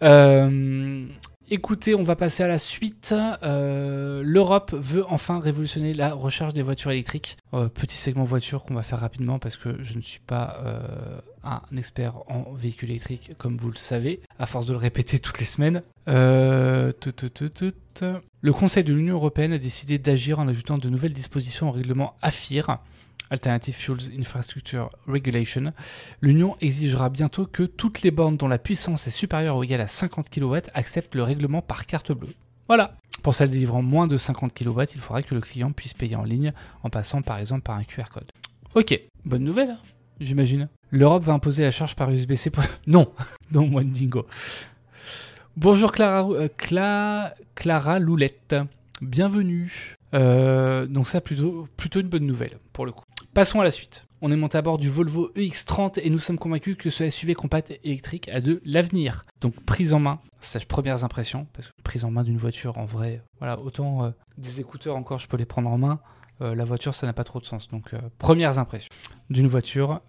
Euh, 0.02 1.06
Écoutez, 1.50 1.94
on 1.94 2.02
va 2.02 2.16
passer 2.16 2.42
à 2.42 2.48
la 2.48 2.58
suite. 2.58 3.14
Euh, 3.42 4.22
L'Europe 4.24 4.72
veut 4.72 5.04
enfin 5.10 5.40
révolutionner 5.40 5.92
la 5.92 6.14
recharge 6.14 6.54
des 6.54 6.62
voitures 6.62 6.90
électriques. 6.90 7.36
Euh, 7.52 7.68
petit 7.68 7.98
segment 7.98 8.24
voiture 8.24 8.62
qu'on 8.62 8.72
va 8.72 8.82
faire 8.82 9.00
rapidement 9.00 9.38
parce 9.38 9.58
que 9.58 9.76
je 9.82 9.96
ne 9.96 10.00
suis 10.00 10.20
pas 10.20 10.58
euh, 10.64 10.80
un 11.42 11.60
expert 11.76 12.14
en 12.28 12.54
véhicules 12.54 12.88
électriques 12.88 13.32
comme 13.36 13.58
vous 13.58 13.70
le 13.70 13.76
savez, 13.76 14.20
à 14.38 14.46
force 14.46 14.64
de 14.64 14.72
le 14.72 14.78
répéter 14.78 15.18
toutes 15.18 15.38
les 15.38 15.44
semaines. 15.44 15.82
Le 16.06 16.92
Conseil 18.52 18.84
de 18.84 18.94
l'Union 18.94 19.14
Européenne 19.14 19.52
a 19.52 19.58
décidé 19.58 19.98
d'agir 19.98 20.38
en 20.38 20.48
ajoutant 20.48 20.78
de 20.78 20.88
nouvelles 20.88 21.12
dispositions 21.12 21.68
au 21.68 21.72
règlement 21.72 22.14
AFIR 22.22 22.78
Alternative 23.34 23.74
Fuels 23.74 24.18
Infrastructure 24.18 24.90
Regulation, 25.06 25.72
l'Union 26.22 26.56
exigera 26.60 27.10
bientôt 27.10 27.46
que 27.46 27.64
toutes 27.64 28.02
les 28.02 28.10
bornes 28.10 28.36
dont 28.36 28.48
la 28.48 28.58
puissance 28.58 29.06
est 29.06 29.10
supérieure 29.10 29.56
ou 29.56 29.64
égale 29.64 29.82
à 29.82 29.88
50 29.88 30.30
kW 30.30 30.56
acceptent 30.72 31.14
le 31.14 31.22
règlement 31.22 31.60
par 31.60 31.86
carte 31.86 32.12
bleue. 32.12 32.34
Voilà. 32.68 32.96
Pour 33.22 33.34
celles 33.34 33.50
délivrant 33.50 33.82
moins 33.82 34.06
de 34.06 34.16
50 34.16 34.54
kW, 34.54 34.82
il 34.94 35.00
faudra 35.00 35.22
que 35.22 35.34
le 35.34 35.40
client 35.40 35.72
puisse 35.72 35.94
payer 35.94 36.16
en 36.16 36.24
ligne 36.24 36.52
en 36.82 36.90
passant 36.90 37.22
par 37.22 37.38
exemple 37.38 37.62
par 37.62 37.76
un 37.76 37.84
QR 37.84 38.04
code. 38.12 38.30
Ok, 38.74 38.98
bonne 39.24 39.44
nouvelle, 39.44 39.70
hein, 39.70 39.78
j'imagine. 40.20 40.68
L'Europe 40.90 41.24
va 41.24 41.32
imposer 41.32 41.62
la 41.62 41.70
charge 41.70 41.96
par 41.96 42.10
USB-C 42.10 42.50
pour... 42.50 42.64
Non, 42.86 43.12
non, 43.52 43.66
moi. 43.66 43.82
Bonjour 45.56 45.92
Clara, 45.92 46.28
euh, 46.30 46.48
Clara 47.54 47.98
Loulette, 47.98 48.56
bienvenue. 49.00 49.96
Euh, 50.14 50.86
donc 50.86 51.08
ça 51.08 51.20
plutôt 51.20 51.68
une 51.94 52.08
bonne 52.08 52.26
nouvelle 52.26 52.58
pour 52.72 52.86
le 52.86 52.92
coup. 52.92 53.04
Passons 53.34 53.60
à 53.60 53.64
la 53.64 53.72
suite. 53.72 54.06
On 54.22 54.30
est 54.30 54.36
monté 54.36 54.56
à 54.56 54.62
bord 54.62 54.78
du 54.78 54.88
Volvo 54.88 55.32
EX30 55.34 55.98
et 56.00 56.08
nous 56.08 56.20
sommes 56.20 56.38
convaincus 56.38 56.76
que 56.76 56.88
ce 56.88 57.08
SUV 57.08 57.34
compact 57.34 57.72
électrique 57.82 58.28
a 58.28 58.40
de 58.40 58.62
l'avenir. 58.64 59.26
Donc 59.40 59.60
prise 59.64 59.92
en 59.92 59.98
main, 59.98 60.20
sage 60.38 60.68
premières 60.68 61.02
impressions, 61.02 61.48
parce 61.52 61.66
que 61.66 61.72
prise 61.82 62.04
en 62.04 62.12
main 62.12 62.22
d'une 62.22 62.38
voiture 62.38 62.78
en 62.78 62.84
vrai, 62.84 63.22
voilà, 63.40 63.58
autant 63.58 64.04
euh, 64.04 64.10
des 64.38 64.60
écouteurs 64.60 64.94
encore 64.94 65.18
je 65.18 65.26
peux 65.26 65.36
les 65.36 65.46
prendre 65.46 65.68
en 65.68 65.78
main, 65.78 65.98
euh, 66.42 66.54
la 66.54 66.64
voiture 66.64 66.94
ça 66.94 67.08
n'a 67.08 67.12
pas 67.12 67.24
trop 67.24 67.40
de 67.40 67.44
sens. 67.44 67.68
Donc 67.70 67.92
premières 68.18 68.60
impressions 68.60 68.90
d'une 69.30 69.48
voiture, 69.48 70.00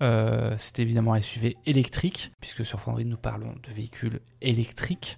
c'est 0.60 0.78
évidemment 0.78 1.14
un 1.14 1.22
SUV 1.22 1.58
électrique, 1.66 2.32
puisque 2.42 2.64
sur 2.64 2.80
Fandry 2.80 3.06
nous 3.06 3.18
parlons 3.18 3.56
de 3.68 3.74
véhicules 3.74 4.20
électriques. 4.44 5.18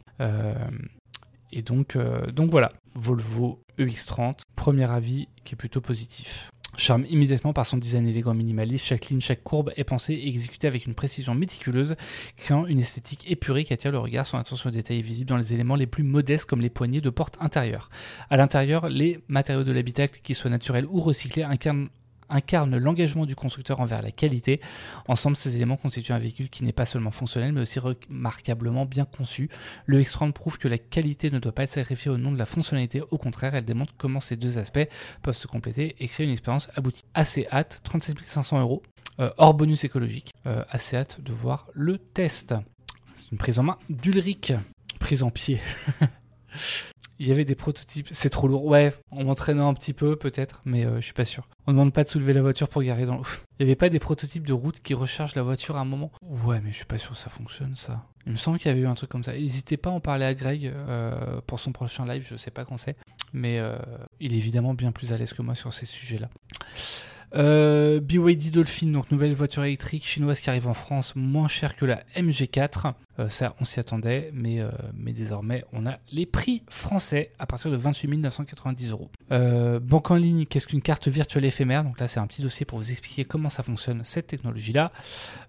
et 1.52 1.62
donc, 1.62 1.98
donc 2.32 2.52
voilà, 2.52 2.72
Volvo 2.96 3.60
EX30, 3.78 4.40
premier 4.56 4.90
avis 4.90 5.28
qui 5.44 5.56
est 5.56 5.58
plutôt 5.58 5.82
positif. 5.82 6.50
Charme 6.76 7.06
immédiatement 7.10 7.54
par 7.54 7.66
son 7.66 7.78
design 7.78 8.08
élégant 8.08 8.34
minimaliste, 8.34 8.86
chaque 8.86 9.08
ligne, 9.08 9.22
chaque 9.22 9.44
courbe 9.44 9.72
est 9.78 9.84
pensée 9.84 10.14
et 10.14 10.28
exécutée 10.28 10.68
avec 10.68 10.86
une 10.86 10.94
précision 10.94 11.34
méticuleuse, 11.34 11.96
créant 12.36 12.66
une 12.66 12.80
esthétique 12.80 13.30
épurée 13.30 13.64
qui 13.64 13.74
attire 13.74 13.92
le 13.92 13.98
regard. 13.98 14.26
Son 14.26 14.38
attention 14.38 14.70
aux 14.70 14.74
détails 14.74 15.00
est 15.00 15.02
visible 15.02 15.30
dans 15.30 15.38
les 15.38 15.54
éléments 15.54 15.76
les 15.76 15.88
plus 15.88 16.04
modestes 16.04 16.46
comme 16.46 16.62
les 16.62 16.70
poignées 16.70 17.02
de 17.02 17.10
porte 17.10 17.38
intérieure. 17.40 17.90
À 18.30 18.38
l'intérieur, 18.38 18.90
les 18.90 19.20
matériaux 19.28 19.64
de 19.64 19.72
l'habitacle, 19.72 20.20
qu'ils 20.22 20.36
soient 20.36 20.52
naturels 20.52 20.86
ou 20.90 21.00
recyclés, 21.00 21.44
incarnent 21.44 21.90
incarne 22.30 22.78
l'engagement 22.78 23.26
du 23.26 23.36
constructeur 23.36 23.80
envers 23.80 24.02
la 24.02 24.12
qualité. 24.12 24.60
Ensemble, 25.08 25.38
ces 25.38 25.56
éléments 25.56 25.78
constituent 25.78 26.14
un 26.14 26.20
véhicule 26.20 26.50
qui 26.50 26.64
n'est 26.64 26.74
pas 26.74 26.86
seulement 26.86 27.12
fonctionnel, 27.12 27.52
mais 27.52 27.62
aussi 27.62 27.80
remarquablement 27.80 28.86
bien 28.86 29.06
conçu. 29.06 29.50
Le 29.86 30.02
X30 30.02 30.32
prouve 30.34 30.58
que 30.58 30.68
la 30.68 30.78
qualité 30.78 31.32
ne 31.32 31.40
doit 31.40 31.52
pas 31.52 31.64
être 31.64 31.70
sacrifiée 31.70 32.12
au 32.12 32.18
nom 32.18 32.32
de 32.32 32.38
la 32.38 32.46
fonctionnalité. 32.46 33.02
Au 33.12 33.18
contraire, 33.18 33.56
elle 33.56 33.66
démontre 33.66 33.94
comment 33.98 34.20
ces 34.20 34.36
deux 34.36 34.58
aspects 34.58 34.88
peuvent 35.22 35.36
se 35.36 35.48
compléter 35.48 35.96
et 36.00 36.08
créer 36.08 36.26
une 36.26 36.32
expérience 36.32 36.70
aboutie. 36.76 37.04
Assez 37.14 37.48
hâte, 37.52 37.82
37 37.84 38.20
500 38.22 38.62
euros, 38.62 38.84
euh, 39.20 39.32
hors 39.38 39.54
bonus 39.54 39.84
écologique. 39.84 40.34
Euh, 40.46 40.64
assez 40.70 40.98
hâte 40.98 41.22
de 41.22 41.34
voir 41.34 41.68
le 41.74 41.98
test. 41.98 42.54
C'est 43.16 43.32
une 43.32 43.38
prise 43.38 43.60
en 43.60 43.64
main 43.64 43.78
d'Ulrich. 43.90 44.54
Prise 45.00 45.24
en 45.24 45.30
pied. 45.30 45.60
Il 47.20 47.28
y 47.28 47.32
avait 47.32 47.46
des 47.46 47.56
prototypes. 47.56 48.08
C'est 48.12 48.30
trop 48.30 48.48
lourd. 48.48 48.66
Ouais, 48.66 48.94
en 49.12 49.24
m'entraînant 49.24 49.70
un 49.70 49.74
petit 49.74 49.94
peu, 49.94 50.16
peut-être, 50.16 50.62
mais 50.66 50.84
je 50.84 51.02
suis 51.02 51.14
pas 51.14 51.26
sûr. 51.26 51.48
On 51.66 51.72
demande 51.72 51.94
pas 51.94 52.04
de 52.04 52.10
soulever 52.10 52.34
la 52.34 52.42
voiture 52.42 52.70
pour 52.70 52.84
garer 52.84 53.06
dans 53.06 53.16
l'eau. 53.16 53.26
Il 53.60 53.66
n'y 53.66 53.72
avait 53.72 53.76
pas 53.76 53.90
des 53.90 54.00
prototypes 54.00 54.46
de 54.46 54.54
route 54.54 54.80
qui 54.82 54.94
rechargent 54.94 55.36
la 55.36 55.44
voiture 55.44 55.78
à 55.78 55.82
un 55.82 55.86
moment? 55.86 56.12
Ouais, 56.22 56.62
mais 56.64 56.72
je 56.72 56.78
suis 56.78 56.86
pas 56.86 56.98
sûr 56.98 57.12
que 57.12 57.18
ça 57.18 57.30
fonctionne, 57.30 57.76
ça. 57.76 58.04
Il 58.26 58.34
me 58.34 58.38
semble 58.38 58.60
qu'il 58.60 58.70
y 58.70 58.72
avait 58.72 58.82
eu 58.82 58.88
un 58.88 58.94
truc 58.94 59.10
comme 59.10 59.24
ça. 59.24 59.34
N'hésitez 59.34 59.78
pas 59.78 59.90
à 59.90 59.94
en 59.94 60.00
parler 60.00 60.26
à 60.26 60.34
Greg 60.34 60.72
pour 61.48 61.60
son 61.60 61.72
prochain 61.72 62.06
live, 62.06 62.26
je 62.30 62.38
sais 62.38 62.52
pas 62.52 62.66
quand 62.66 62.78
c'est. 62.78 62.96
Mais 63.34 63.60
il 64.20 64.34
est 64.34 64.38
évidemment 64.38 64.74
bien 64.74 64.92
plus 64.92 65.12
à 65.12 65.18
l'aise 65.18 65.34
que 65.34 65.42
moi 65.42 65.56
sur 65.56 65.74
ces 65.74 65.86
sujets-là. 65.86 66.30
Euh, 67.36 68.00
BYD 68.00 68.52
Dolphin, 68.52 68.88
donc 68.88 69.12
nouvelle 69.12 69.34
voiture 69.34 69.64
électrique 69.64 70.06
chinoise 70.06 70.40
qui 70.40 70.50
arrive 70.50 70.68
en 70.68 70.74
France, 70.74 71.14
moins 71.16 71.48
chère 71.48 71.76
que 71.76 71.86
la 71.86 72.02
MG4. 72.16 72.94
Euh, 73.20 73.30
ça, 73.30 73.56
on 73.60 73.66
s'y 73.66 73.80
attendait, 73.80 74.32
mais, 74.34 74.62
euh, 74.62 74.70
mais 74.94 75.12
désormais, 75.12 75.66
on 75.74 75.86
a 75.86 75.98
les 76.12 76.26
prix 76.26 76.64
français 76.70 77.32
à 77.40 77.46
partir 77.46 77.70
de 77.72 77.76
28 77.76 78.18
990 78.18 78.92
euros. 78.92 79.10
banque 79.30 80.12
en 80.12 80.16
ligne, 80.16 80.46
qu'est-ce 80.46 80.68
qu'une 80.68 80.82
carte 80.82 81.08
virtuelle 81.08 81.46
éphémère? 81.46 81.84
Donc 81.84 82.00
là, 82.00 82.08
c'est 82.08 82.20
un 82.20 82.28
petit 82.28 82.42
dossier 82.42 82.66
pour 82.66 82.80
vous 82.80 82.92
expliquer 82.92 83.26
comment 83.26 83.50
ça 83.50 83.64
fonctionne, 83.64 84.02
cette 84.04 84.28
technologie-là. 84.28 84.92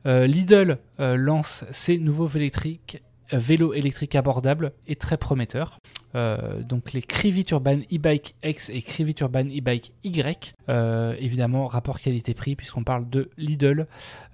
Lidl 0.04 0.78
lance 0.98 1.64
ses 1.70 1.98
nouveaux 1.98 2.28
électriques 2.28 3.02
vélo 3.32 3.74
électrique 3.74 4.14
abordable 4.14 4.72
et 4.86 4.96
très 4.96 5.18
prometteur. 5.18 5.78
Euh, 6.14 6.62
donc 6.62 6.92
les 6.92 7.02
Crivit 7.02 7.46
Urban 7.50 7.80
e-bike 7.92 8.36
X 8.42 8.70
et 8.70 8.80
Crivit 8.82 9.16
Urban 9.20 9.46
e-bike 9.46 9.92
Y. 10.04 10.54
Euh, 10.68 11.16
évidemment, 11.18 11.66
rapport 11.66 11.98
qualité-prix, 12.00 12.56
puisqu'on 12.56 12.84
parle 12.84 13.08
de 13.08 13.30
Lidl, 13.36 13.86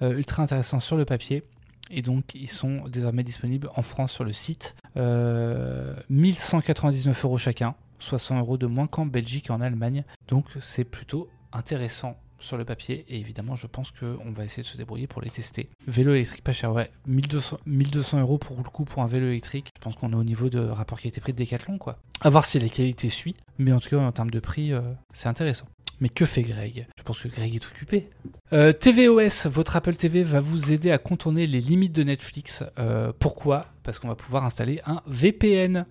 euh, 0.03 0.17
ultra 0.17 0.43
intéressant 0.43 0.81
sur 0.81 0.97
le 0.97 1.05
papier. 1.05 1.45
Et 1.91 2.01
donc, 2.03 2.35
ils 2.35 2.49
sont 2.49 2.89
désormais 2.89 3.25
disponibles 3.25 3.69
en 3.77 3.83
France 3.83 4.13
sur 4.13 4.25
le 4.25 4.33
site. 4.33 4.75
1199 4.97 7.25
euros 7.25 7.37
chacun, 7.37 7.75
60 7.99 8.39
euros 8.39 8.57
de 8.57 8.67
moins 8.67 8.87
qu'en 8.87 9.05
Belgique 9.05 9.51
et 9.51 9.53
en 9.53 9.61
Allemagne. 9.61 10.05
Donc, 10.29 10.47
c'est 10.61 10.85
plutôt 10.85 11.29
intéressant 11.53 12.17
sur 12.39 12.57
le 12.57 12.65
papier. 12.65 13.05
Et 13.09 13.19
évidemment, 13.19 13.57
je 13.57 13.67
pense 13.67 13.91
qu'on 13.91 14.33
va 14.33 14.45
essayer 14.45 14.63
de 14.63 14.69
se 14.69 14.77
débrouiller 14.77 15.07
pour 15.07 15.23
les 15.23 15.31
tester. 15.31 15.69
Vélo 15.87 16.15
électrique 16.15 16.45
pas 16.45 16.53
cher, 16.53 16.73
ouais. 16.73 16.91
1200, 17.07 17.59
1200 17.67 18.21
euros 18.21 18.39
pour 18.39 18.57
le 18.57 18.65
coup 18.65 18.85
pour 18.85 19.03
un 19.03 19.07
vélo 19.07 19.27
électrique. 19.27 19.71
Je 19.77 19.81
pense 19.81 19.97
qu'on 19.97 20.13
est 20.13 20.17
au 20.17 20.25
niveau 20.25 20.49
de 20.49 20.61
rapport 20.61 21.01
qui 21.01 21.09
a 21.09 21.11
été 21.11 21.21
pris 21.21 21.33
de 21.33 21.39
Decathlon, 21.39 21.79
quoi. 21.79 21.99
À 22.21 22.31
voir 22.31 22.45
si 22.45 22.59
la 22.59 22.69
qualité 22.69 23.09
suit. 23.11 23.37
Mais 23.59 23.73
en 23.73 23.81
tout 23.81 23.91
cas, 23.91 23.99
en 23.99 24.13
termes 24.13 24.31
de 24.31 24.41
prix, 24.41 24.73
euh, 24.73 24.81
c'est 25.13 25.29
intéressant. 25.29 25.67
Mais 26.01 26.09
que 26.09 26.25
fait 26.25 26.43
Greg? 26.43 26.87
Je 26.99 27.03
pense 27.03 27.21
que 27.21 27.29
Greg 27.29 27.55
est 27.55 27.67
occupé. 27.67 28.11
Euh, 28.53 28.73
tvOS, 28.73 29.49
votre 29.49 29.77
Apple 29.77 29.95
TV 29.95 30.23
va 30.23 30.41
vous 30.41 30.73
aider 30.73 30.91
à 30.91 30.99
contourner 30.99 31.47
les 31.47 31.61
limites 31.61 31.93
de 31.93 32.03
Netflix. 32.03 32.65
Euh, 32.79 33.13
pourquoi? 33.19 33.63
Parce 33.85 33.99
qu'on 33.99 34.09
va 34.09 34.17
pouvoir 34.17 34.45
installer 34.45 34.81
un 34.87 35.03
VPN. 35.07 35.87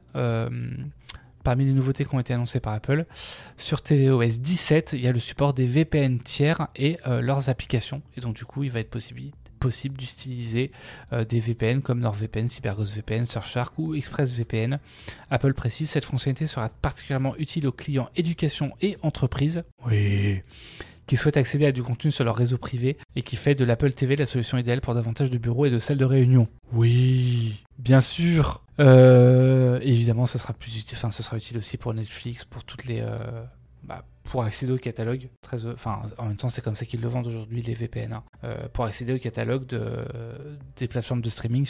Parmi 1.44 1.66
les 1.66 1.74
nouveautés 1.74 2.06
qui 2.06 2.16
ont 2.16 2.20
été 2.20 2.34
annoncées 2.34 2.60
par 2.60 2.74
Apple, 2.74 3.06
sur 3.58 3.82
tvOS 3.82 4.40
17, 4.40 4.94
il 4.94 5.02
y 5.02 5.08
a 5.08 5.12
le 5.12 5.20
support 5.20 5.54
des 5.54 5.66
VPN 5.66 6.20
tiers 6.20 6.68
et 6.76 6.98
euh, 7.08 7.22
leurs 7.22 7.50
applications. 7.50 8.02
Et 8.16 8.22
donc 8.22 8.36
du 8.36 8.46
coup, 8.46 8.64
il 8.64 8.72
va 8.72 8.80
être 8.80 8.90
possible, 8.90 9.22
possible 9.60 9.98
d'utiliser 9.98 10.72
euh, 11.12 11.26
des 11.26 11.40
VPN 11.40 11.82
comme 11.82 12.00
NordVPN, 12.00 12.48
CyberGhost 12.48 12.94
VPN, 12.96 13.26
Surfshark 13.26 13.78
ou 13.78 13.94
ExpressVPN. 13.94 14.80
Apple 15.30 15.54
précise 15.54 15.90
cette 15.90 16.06
fonctionnalité 16.06 16.46
sera 16.46 16.70
particulièrement 16.70 17.36
utile 17.38 17.68
aux 17.68 17.72
clients 17.72 18.10
éducation 18.16 18.72
et 18.82 18.98
entreprises. 19.02 19.64
Oui 19.86 20.42
qui 21.06 21.18
souhaitent 21.18 21.38
accéder 21.38 21.66
à 21.66 21.72
du 21.72 21.84
contenu 21.84 22.12
sur 22.12 22.24
leur 22.24 22.36
réseau 22.36 22.58
privé 22.58 22.98
et 23.16 23.24
qui 23.24 23.36
fait 23.36 23.56
de 23.56 23.66
l'Apple 23.66 23.92
TV 23.92 24.16
la 24.16 24.26
solution 24.26 24.58
idéale 24.58 24.82
pour 24.82 24.96
davantage 24.96 25.30
de 25.30 25.38
bureaux 25.38 25.66
et 25.66 25.70
de 25.70 25.80
salles 25.80 25.98
de 25.98 26.06
réunion. 26.06 26.48
Oui, 26.72 27.62
bien 27.78 28.02
sûr. 28.02 28.63
Euh, 28.80 29.80
évidemment, 29.82 30.26
ce 30.26 30.38
sera 30.38 30.54
plus 30.54 30.78
utile, 30.80 30.98
enfin, 30.98 31.12
ce 31.12 31.24
sera 31.24 31.38
utile 31.38 31.58
aussi 31.58 31.78
pour 31.78 31.94
Netflix, 31.94 32.46
pour 32.46 32.64
toutes 32.64 32.86
les, 32.86 33.02
euh, 33.02 33.16
bah, 33.84 34.04
pour 34.24 34.44
accéder 34.44 34.72
au 34.72 34.78
catalogue. 34.78 35.30
Très, 35.42 35.66
enfin, 35.66 36.02
en 36.18 36.28
même 36.28 36.38
temps, 36.38 36.50
c'est 36.50 36.62
comme 36.62 36.76
ça 36.76 36.86
qu'ils 36.86 37.02
le 37.02 37.08
vendent 37.08 37.28
aujourd'hui 37.28 37.62
les 37.62 37.74
VPN. 37.74 38.14
Hein. 38.14 38.24
Euh, 38.44 38.68
pour 38.72 38.86
accéder 38.86 39.14
au 39.14 39.20
catalogue 39.20 39.66
de, 39.68 40.06
des 40.78 40.88
plateformes 40.88 41.22
de 41.22 41.30
streaming 41.30 41.66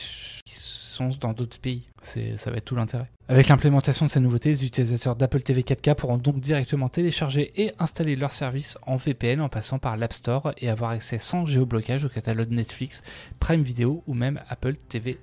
qui 0.45 0.55
sont 0.55 1.09
dans 1.19 1.33
d'autres 1.33 1.59
pays. 1.59 1.89
Ça 2.01 2.51
va 2.51 2.57
être 2.57 2.65
tout 2.65 2.75
l'intérêt. 2.75 3.09
Avec 3.27 3.47
l'implémentation 3.47 4.05
de 4.05 4.11
ces 4.11 4.19
nouveautés, 4.19 4.49
les 4.49 4.65
utilisateurs 4.65 5.15
d'Apple 5.15 5.41
TV 5.41 5.61
4K 5.61 5.95
pourront 5.95 6.17
donc 6.17 6.39
directement 6.39 6.89
télécharger 6.89 7.51
et 7.55 7.73
installer 7.79 8.15
leur 8.15 8.31
service 8.31 8.77
en 8.85 8.97
VPN 8.97 9.41
en 9.41 9.49
passant 9.49 9.79
par 9.79 9.97
l'App 9.97 10.13
Store 10.13 10.53
et 10.57 10.69
avoir 10.69 10.91
accès 10.91 11.19
sans 11.19 11.45
géoblocage 11.45 12.03
au 12.03 12.09
catalogue 12.09 12.51
Netflix, 12.51 13.01
Prime 13.39 13.63
Video 13.63 14.03
ou 14.07 14.13
même 14.13 14.41
Apple 14.49 14.75
TV+. 14.89 15.17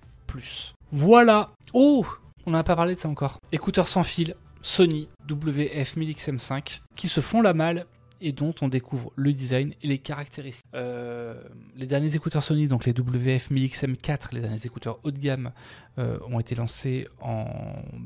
Voilà. 0.92 1.52
Oh, 1.72 2.04
on 2.46 2.50
n'a 2.50 2.64
pas 2.64 2.74
parlé 2.74 2.94
de 2.94 3.00
ça 3.00 3.08
encore. 3.08 3.38
Écouteurs 3.52 3.86
sans 3.86 4.02
fil, 4.02 4.34
Sony 4.62 5.08
WF-1000XM5, 5.28 6.80
qui 6.96 7.08
se 7.08 7.20
font 7.20 7.42
la 7.42 7.54
malle 7.54 7.86
et 8.20 8.32
dont 8.32 8.54
on 8.60 8.68
découvre 8.68 9.12
le 9.16 9.32
design 9.32 9.72
et 9.82 9.86
les 9.86 9.98
caractéristiques. 9.98 10.66
Euh, 10.74 11.42
les 11.76 11.86
derniers 11.86 12.14
écouteurs 12.16 12.42
Sony, 12.42 12.66
donc 12.66 12.84
les 12.84 12.92
WF-1000XM4, 12.92 14.28
les 14.32 14.40
derniers 14.40 14.66
écouteurs 14.66 14.98
haut 15.04 15.10
de 15.10 15.18
gamme, 15.18 15.52
euh, 15.98 16.18
ont 16.28 16.40
été 16.40 16.54
lancés 16.54 17.06
en 17.20 17.46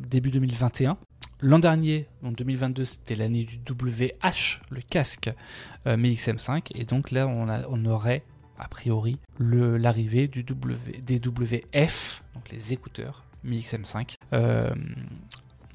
début 0.08 0.30
2021. 0.30 0.96
L'an 1.40 1.58
dernier, 1.58 2.06
en 2.22 2.30
2022, 2.30 2.84
c'était 2.84 3.16
l'année 3.16 3.44
du 3.44 3.56
WH, 3.58 4.60
le 4.70 4.80
casque 4.82 5.30
1000XM5, 5.84 6.50
euh, 6.50 6.60
et 6.74 6.84
donc 6.84 7.10
là, 7.10 7.26
on 7.26 7.84
aurait 7.86 8.22
a 8.64 8.68
priori 8.68 9.18
l'arrivée 9.38 10.26
du 10.26 10.42
des 10.42 11.20
WF, 11.20 12.22
donc 12.34 12.48
les 12.50 12.72
écouteurs 12.72 13.24
1000XM5, 13.46 14.14
euh, 14.32 14.74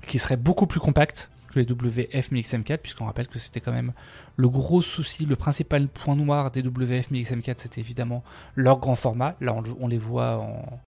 qui 0.07 0.17
seraient 0.17 0.37
beaucoup 0.37 0.65
plus 0.65 0.79
compacts 0.79 1.29
que 1.53 1.59
les 1.59 1.65
WF 1.65 2.31
1000XM4, 2.31 2.77
puisqu'on 2.77 3.05
rappelle 3.05 3.27
que 3.27 3.39
c'était 3.39 3.59
quand 3.59 3.71
même 3.71 3.93
le 4.37 4.49
gros 4.49 4.81
souci, 4.81 5.25
le 5.25 5.35
principal 5.35 5.87
point 5.87 6.15
noir 6.15 6.51
des 6.51 6.61
WF 6.61 7.11
1000XM4, 7.11 7.55
c'était 7.57 7.81
évidemment 7.81 8.23
leur 8.55 8.79
grand 8.79 8.95
format. 8.95 9.35
Là, 9.41 9.55
on, 9.79 9.87
les 9.87 9.97
voit 9.97 10.43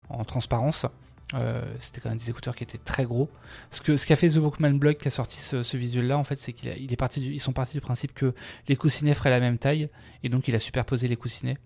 en, 0.09 0.23
transparence. 0.23 0.85
Euh, 1.33 1.63
c'était 1.79 2.01
quand 2.01 2.09
même 2.09 2.17
des 2.17 2.29
écouteurs 2.29 2.55
qui 2.55 2.63
étaient 2.63 2.77
très 2.77 3.05
gros. 3.05 3.29
Ce 3.71 3.81
que 3.81 3.95
ce 3.95 4.05
qu'a 4.05 4.15
fait 4.15 4.29
The 4.29 4.37
Walkman 4.37 4.73
Blog 4.73 4.97
qui 4.97 5.07
a 5.07 5.11
sorti 5.11 5.39
ce, 5.39 5.77
visuel-là, 5.77 6.17
en 6.17 6.23
fait, 6.23 6.37
c'est 6.37 6.53
qu'ils 6.53 7.41
sont 7.41 7.53
partis 7.53 7.73
du 7.73 7.81
principe 7.81 8.13
que 8.13 8.33
les 8.67 8.75
coussinets 8.75 9.13
feraient 9.13 9.29
la 9.29 9.39
même 9.39 9.57
taille, 9.57 9.89
et 10.23 10.29
donc 10.29 10.47
il 10.47 10.55
a 10.55 10.59
superposé 10.59 11.07
les 11.07 11.15
coussinets. 11.15 11.57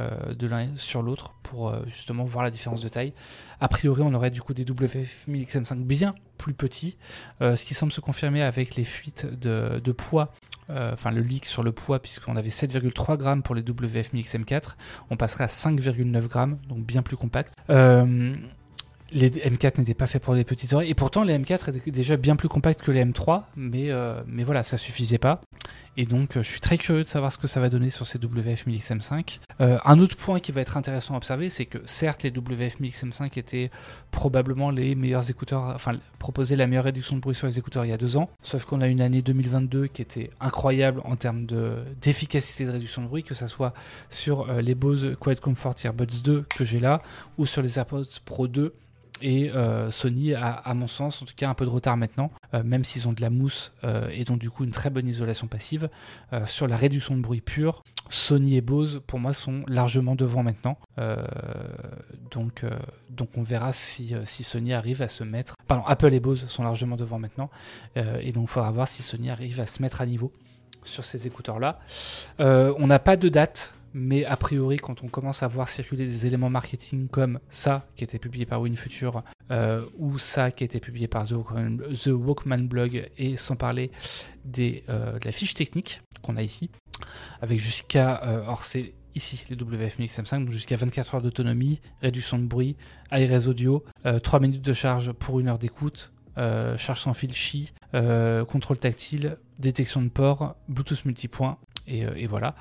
Euh, 0.00 0.32
de 0.32 0.46
l'un 0.46 0.74
sur 0.76 1.02
l'autre 1.02 1.34
pour 1.42 1.68
euh, 1.68 1.82
justement 1.86 2.24
voir 2.24 2.42
la 2.42 2.50
différence 2.50 2.80
de 2.80 2.88
taille. 2.88 3.12
A 3.60 3.68
priori, 3.68 4.00
on 4.02 4.14
aurait 4.14 4.30
du 4.30 4.40
coup 4.40 4.54
des 4.54 4.64
WF 4.64 5.28
1000XM5 5.28 5.84
bien 5.84 6.14
plus 6.38 6.54
petits, 6.54 6.96
euh, 7.42 7.56
ce 7.56 7.66
qui 7.66 7.74
semble 7.74 7.92
se 7.92 8.00
confirmer 8.00 8.40
avec 8.40 8.74
les 8.76 8.84
fuites 8.84 9.26
de, 9.26 9.92
poids 9.92 10.32
enfin 10.70 11.10
le 11.10 11.20
leak 11.20 11.44
sur 11.44 11.62
le 11.62 11.72
poids, 11.72 12.00
puisqu'on 12.00 12.36
avait 12.36 12.48
7,3 12.48 13.18
grammes 13.18 13.42
pour 13.42 13.54
les 13.54 13.60
WF 13.60 14.14
1000XM4, 14.14 14.76
on 15.10 15.18
passerait 15.18 15.44
à 15.44 15.48
5,9 15.48 16.26
grammes, 16.28 16.56
donc 16.66 16.86
bien 16.86 17.02
plus 17.02 17.18
compact. 17.18 17.54
Les 19.12 19.30
M4 19.30 19.78
n'étaient 19.78 19.94
pas 19.94 20.06
faits 20.06 20.22
pour 20.22 20.34
les 20.34 20.44
petites 20.44 20.72
oreilles, 20.72 20.90
et 20.90 20.94
pourtant 20.94 21.22
les 21.24 21.38
M4 21.38 21.76
étaient 21.76 21.90
déjà 21.90 22.16
bien 22.16 22.36
plus 22.36 22.48
compacts 22.48 22.82
que 22.82 22.90
les 22.90 23.04
M3, 23.04 23.44
mais, 23.56 23.90
mais 24.26 24.44
voilà, 24.44 24.62
ça 24.62 24.76
suffisait 24.76 25.18
pas. 25.18 25.40
Et 25.96 26.06
donc, 26.06 26.36
euh, 26.36 26.42
je 26.42 26.48
suis 26.48 26.60
très 26.60 26.78
curieux 26.78 27.02
de 27.02 27.08
savoir 27.08 27.32
ce 27.32 27.38
que 27.38 27.46
ça 27.46 27.60
va 27.60 27.68
donner 27.68 27.90
sur 27.90 28.06
ces 28.06 28.18
WF-1000XM5. 28.18 29.40
Euh, 29.60 29.78
un 29.84 29.98
autre 29.98 30.16
point 30.16 30.40
qui 30.40 30.50
va 30.50 30.62
être 30.62 30.78
intéressant 30.78 31.14
à 31.14 31.16
observer, 31.18 31.50
c'est 31.50 31.66
que 31.66 31.78
certes, 31.84 32.22
les 32.22 32.30
WF-1000XM5 32.30 33.38
étaient 33.38 33.70
probablement 34.10 34.70
les 34.70 34.94
meilleurs 34.94 35.28
écouteurs, 35.28 35.64
enfin, 35.74 35.92
proposaient 36.18 36.56
la 36.56 36.66
meilleure 36.66 36.84
réduction 36.84 37.16
de 37.16 37.20
bruit 37.20 37.34
sur 37.34 37.46
les 37.46 37.58
écouteurs 37.58 37.84
il 37.84 37.88
y 37.88 37.92
a 37.92 37.98
deux 37.98 38.16
ans. 38.16 38.30
Sauf 38.42 38.64
qu'on 38.64 38.80
a 38.80 38.86
une 38.86 39.02
année 39.02 39.20
2022 39.20 39.88
qui 39.88 40.00
était 40.00 40.30
incroyable 40.40 41.02
en 41.04 41.16
termes 41.16 41.46
d'efficacité 42.00 42.64
de, 42.64 42.70
réduction 42.70 43.02
de 43.02 43.08
bruit, 43.08 43.22
que 43.22 43.34
ce 43.34 43.46
soit 43.46 43.74
sur 44.08 44.48
euh, 44.48 44.62
les 44.62 44.74
Bose 44.74 45.16
Quiet 45.20 45.36
Comfort 45.36 45.74
Earbuds 45.84 46.22
2 46.24 46.46
que 46.56 46.64
j'ai 46.64 46.80
là, 46.80 47.00
ou 47.36 47.44
sur 47.44 47.60
les 47.60 47.78
AirPods 47.78 48.04
Pro 48.24 48.48
2 48.48 48.72
et 49.22 49.50
euh, 49.50 49.90
Sony 49.90 50.34
a, 50.34 50.52
à 50.52 50.74
mon 50.74 50.86
sens, 50.86 51.22
en 51.22 51.24
tout 51.24 51.34
cas 51.36 51.48
un 51.48 51.54
peu 51.54 51.64
de 51.64 51.70
retard 51.70 51.96
maintenant, 51.96 52.30
euh, 52.54 52.62
même 52.64 52.84
s'ils 52.84 53.08
ont 53.08 53.12
de 53.12 53.20
la 53.20 53.30
mousse 53.30 53.72
euh, 53.84 54.08
et 54.12 54.24
donc 54.24 54.38
du 54.38 54.50
coup 54.50 54.64
une 54.64 54.72
très 54.72 54.90
bonne 54.90 55.06
isolation 55.06 55.46
passive. 55.46 55.88
sur 56.46 56.66
la 56.66 56.76
réduction 56.76 57.16
de 57.16 57.22
bruit 57.22 57.40
pur, 57.40 57.82
Sony 58.10 58.56
et 58.56 58.60
Bose, 58.60 59.00
pour 59.06 59.18
moi, 59.18 59.32
sont 59.32 59.62
largement 59.68 60.16
devant 60.16 60.42
maintenant. 60.42 60.76
donc, 62.30 62.64
on 63.36 63.42
verra 63.42 63.72
si, 63.72 64.14
si, 64.24 64.44
Sony 64.44 64.72
arrive 64.72 65.02
à 65.02 65.08
se 65.08 65.24
mettre... 65.24 65.54
Pardon, 65.66 65.84
Apple 65.86 66.12
et 66.12 66.20
Bose 66.20 66.46
sont 66.48 66.62
largement 66.62 66.96
devant 66.96 67.18
maintenant. 67.18 67.50
et 67.96 68.32
donc 68.32 68.44
il 68.44 68.50
faudra 68.50 68.70
voir 68.72 68.88
si 68.88 69.02
Sony 69.02 69.30
arrive 69.30 69.60
à 69.60 69.66
se 69.66 69.80
mettre 69.80 70.00
à 70.00 70.06
niveau 70.06 70.32
sur 70.84 71.04
ces 71.04 71.26
écouteurs-là. 71.26 71.78
on 72.38 72.86
n'a 72.86 72.98
pas 72.98 73.16
de 73.16 73.28
date 73.28 73.74
mais 73.94 74.24
a 74.24 74.36
priori, 74.36 74.76
quand 74.76 75.02
on 75.02 75.08
commence 75.08 75.42
à 75.42 75.48
voir 75.48 75.68
circuler 75.68 76.06
des 76.06 76.26
éléments 76.26 76.50
marketing 76.50 77.08
comme 77.08 77.38
ça, 77.48 77.86
qui 77.96 78.04
été 78.04 78.18
publié 78.18 78.46
par 78.46 78.60
WinFuture, 78.60 79.22
euh, 79.50 79.84
ou 79.98 80.18
ça, 80.18 80.50
qui 80.50 80.64
été 80.64 80.80
publié 80.80 81.08
par 81.08 81.26
The 81.26 82.06
Walkman, 82.06 82.66
Blog, 82.66 83.10
et 83.18 83.36
sans 83.36 83.56
parler 83.56 83.90
des, 84.44 84.84
euh, 84.88 85.18
de 85.18 85.24
la 85.24 85.32
fiche 85.32 85.54
technique 85.54 86.00
qu'on 86.22 86.36
a 86.36 86.42
ici, 86.42 86.70
avec 87.40 87.60
jusqu'à, 87.60 88.22
euh, 88.24 88.44
or 88.46 88.64
c'est 88.64 88.94
ici 89.14 89.44
les 89.50 89.56
WF-1000XM5, 89.56 90.38
donc 90.40 90.50
jusqu'à 90.50 90.76
24 90.76 91.16
heures 91.16 91.22
d'autonomie, 91.22 91.80
réduction 92.00 92.38
de 92.38 92.46
bruit, 92.46 92.76
ARS 93.10 93.46
audio, 93.46 93.84
3 94.22 94.40
minutes 94.40 94.62
de 94.62 94.72
charge 94.72 95.12
pour 95.12 95.38
une 95.38 95.48
heure 95.48 95.58
d'écoute, 95.58 96.12
charge 96.36 97.00
sans 97.00 97.12
fil 97.12 97.34
chi, 97.34 97.74
contrôle 97.92 98.78
tactile, 98.78 99.36
détection 99.58 100.00
de 100.00 100.08
port, 100.08 100.56
Bluetooth 100.68 101.04
multipoint, 101.04 101.58
et 101.86 102.26
voilà. 102.26 102.54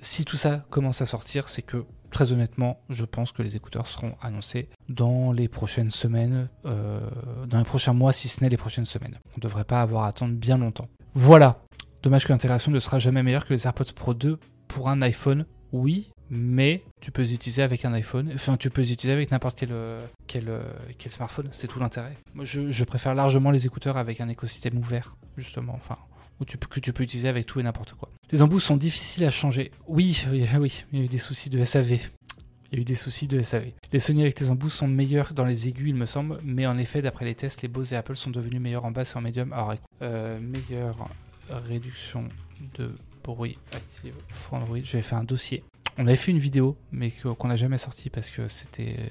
Si 0.00 0.24
tout 0.24 0.36
ça 0.36 0.64
commence 0.70 1.02
à 1.02 1.06
sortir, 1.06 1.48
c'est 1.48 1.62
que 1.62 1.84
très 2.10 2.32
honnêtement, 2.32 2.80
je 2.90 3.04
pense 3.04 3.32
que 3.32 3.42
les 3.42 3.56
écouteurs 3.56 3.86
seront 3.86 4.14
annoncés 4.20 4.68
dans 4.88 5.32
les 5.32 5.48
prochaines 5.48 5.90
semaines, 5.90 6.48
dans 6.64 7.58
les 7.58 7.64
prochains 7.64 7.92
mois, 7.92 8.12
si 8.12 8.28
ce 8.28 8.42
n'est 8.42 8.50
les 8.50 8.56
prochaines 8.56 8.84
semaines. 8.84 9.18
On 9.34 9.38
ne 9.38 9.42
devrait 9.42 9.64
pas 9.64 9.80
avoir 9.82 10.04
à 10.04 10.08
attendre 10.08 10.34
bien 10.34 10.58
longtemps. 10.58 10.88
Voilà. 11.14 11.62
Dommage 12.02 12.26
que 12.26 12.32
l'intégration 12.32 12.72
ne 12.72 12.80
sera 12.80 12.98
jamais 12.98 13.22
meilleure 13.22 13.44
que 13.44 13.52
les 13.52 13.66
AirPods 13.66 13.92
Pro 13.94 14.14
2 14.14 14.38
pour 14.68 14.88
un 14.88 15.02
iPhone. 15.02 15.44
Oui, 15.72 16.10
mais 16.30 16.82
tu 17.00 17.10
peux 17.10 17.22
les 17.22 17.34
utiliser 17.34 17.62
avec 17.62 17.84
un 17.84 17.92
iPhone. 17.92 18.30
Enfin, 18.34 18.56
tu 18.56 18.70
peux 18.70 18.80
les 18.80 18.92
utiliser 18.92 19.12
avec 19.12 19.30
n'importe 19.30 19.58
quel, 19.58 19.72
quel, 20.26 21.12
smartphone. 21.12 21.48
C'est 21.50 21.66
tout 21.66 21.80
l'intérêt. 21.80 22.16
Moi, 22.34 22.44
je, 22.44 22.84
préfère 22.84 23.14
largement 23.14 23.50
les 23.50 23.66
écouteurs 23.66 23.96
avec 23.96 24.20
un 24.20 24.28
écosystème 24.28 24.78
ouvert, 24.78 25.16
justement. 25.36 25.74
Enfin, 25.74 25.98
que 26.44 26.80
tu 26.80 26.92
peux 26.92 27.02
utiliser 27.02 27.28
avec 27.28 27.46
tout 27.46 27.60
et 27.60 27.62
n'importe 27.62 27.94
quoi. 27.94 28.10
Les 28.30 28.42
embouts 28.42 28.60
sont 28.60 28.76
difficiles 28.76 29.24
à 29.24 29.30
changer. 29.30 29.70
Oui, 29.86 30.24
oui, 30.30 30.46
oui, 30.58 30.84
il 30.92 30.98
y 30.98 31.02
a 31.02 31.04
eu 31.04 31.08
des 31.08 31.18
soucis 31.18 31.50
de 31.50 31.62
SAV. 31.62 31.92
Il 32.72 32.76
y 32.76 32.78
a 32.78 32.80
eu 32.82 32.84
des 32.84 32.94
soucis 32.94 33.26
de 33.26 33.40
SAV. 33.40 33.72
Les 33.92 33.98
Sony 33.98 34.22
avec 34.22 34.38
les 34.38 34.50
embouts 34.50 34.70
sont 34.70 34.86
meilleurs 34.86 35.34
dans 35.34 35.44
les 35.44 35.66
aigus, 35.66 35.88
il 35.88 35.96
me 35.96 36.06
semble, 36.06 36.40
mais 36.44 36.66
en 36.66 36.78
effet, 36.78 37.02
d'après 37.02 37.24
les 37.24 37.34
tests, 37.34 37.62
les 37.62 37.68
Bose 37.68 37.92
et 37.92 37.96
Apple 37.96 38.14
sont 38.14 38.30
devenus 38.30 38.60
meilleurs 38.60 38.84
en 38.84 38.92
basse 38.92 39.14
et 39.14 39.18
en 39.18 39.20
médium. 39.20 39.52
Alors, 39.52 39.74
euh, 40.02 40.38
meilleure 40.40 41.08
réduction 41.50 42.28
de 42.78 42.94
bruit 43.24 43.58
active 43.72 44.14
Android. 44.52 44.78
J'avais 44.84 45.02
fait 45.02 45.16
un 45.16 45.24
dossier 45.24 45.64
on 45.98 46.06
avait 46.06 46.16
fait 46.16 46.30
une 46.30 46.38
vidéo, 46.38 46.76
mais 46.92 47.10
qu'on 47.10 47.48
n'a 47.48 47.56
jamais 47.56 47.76
sorti 47.76 48.08
parce 48.08 48.30
que 48.30 48.48
c'était 48.48 49.10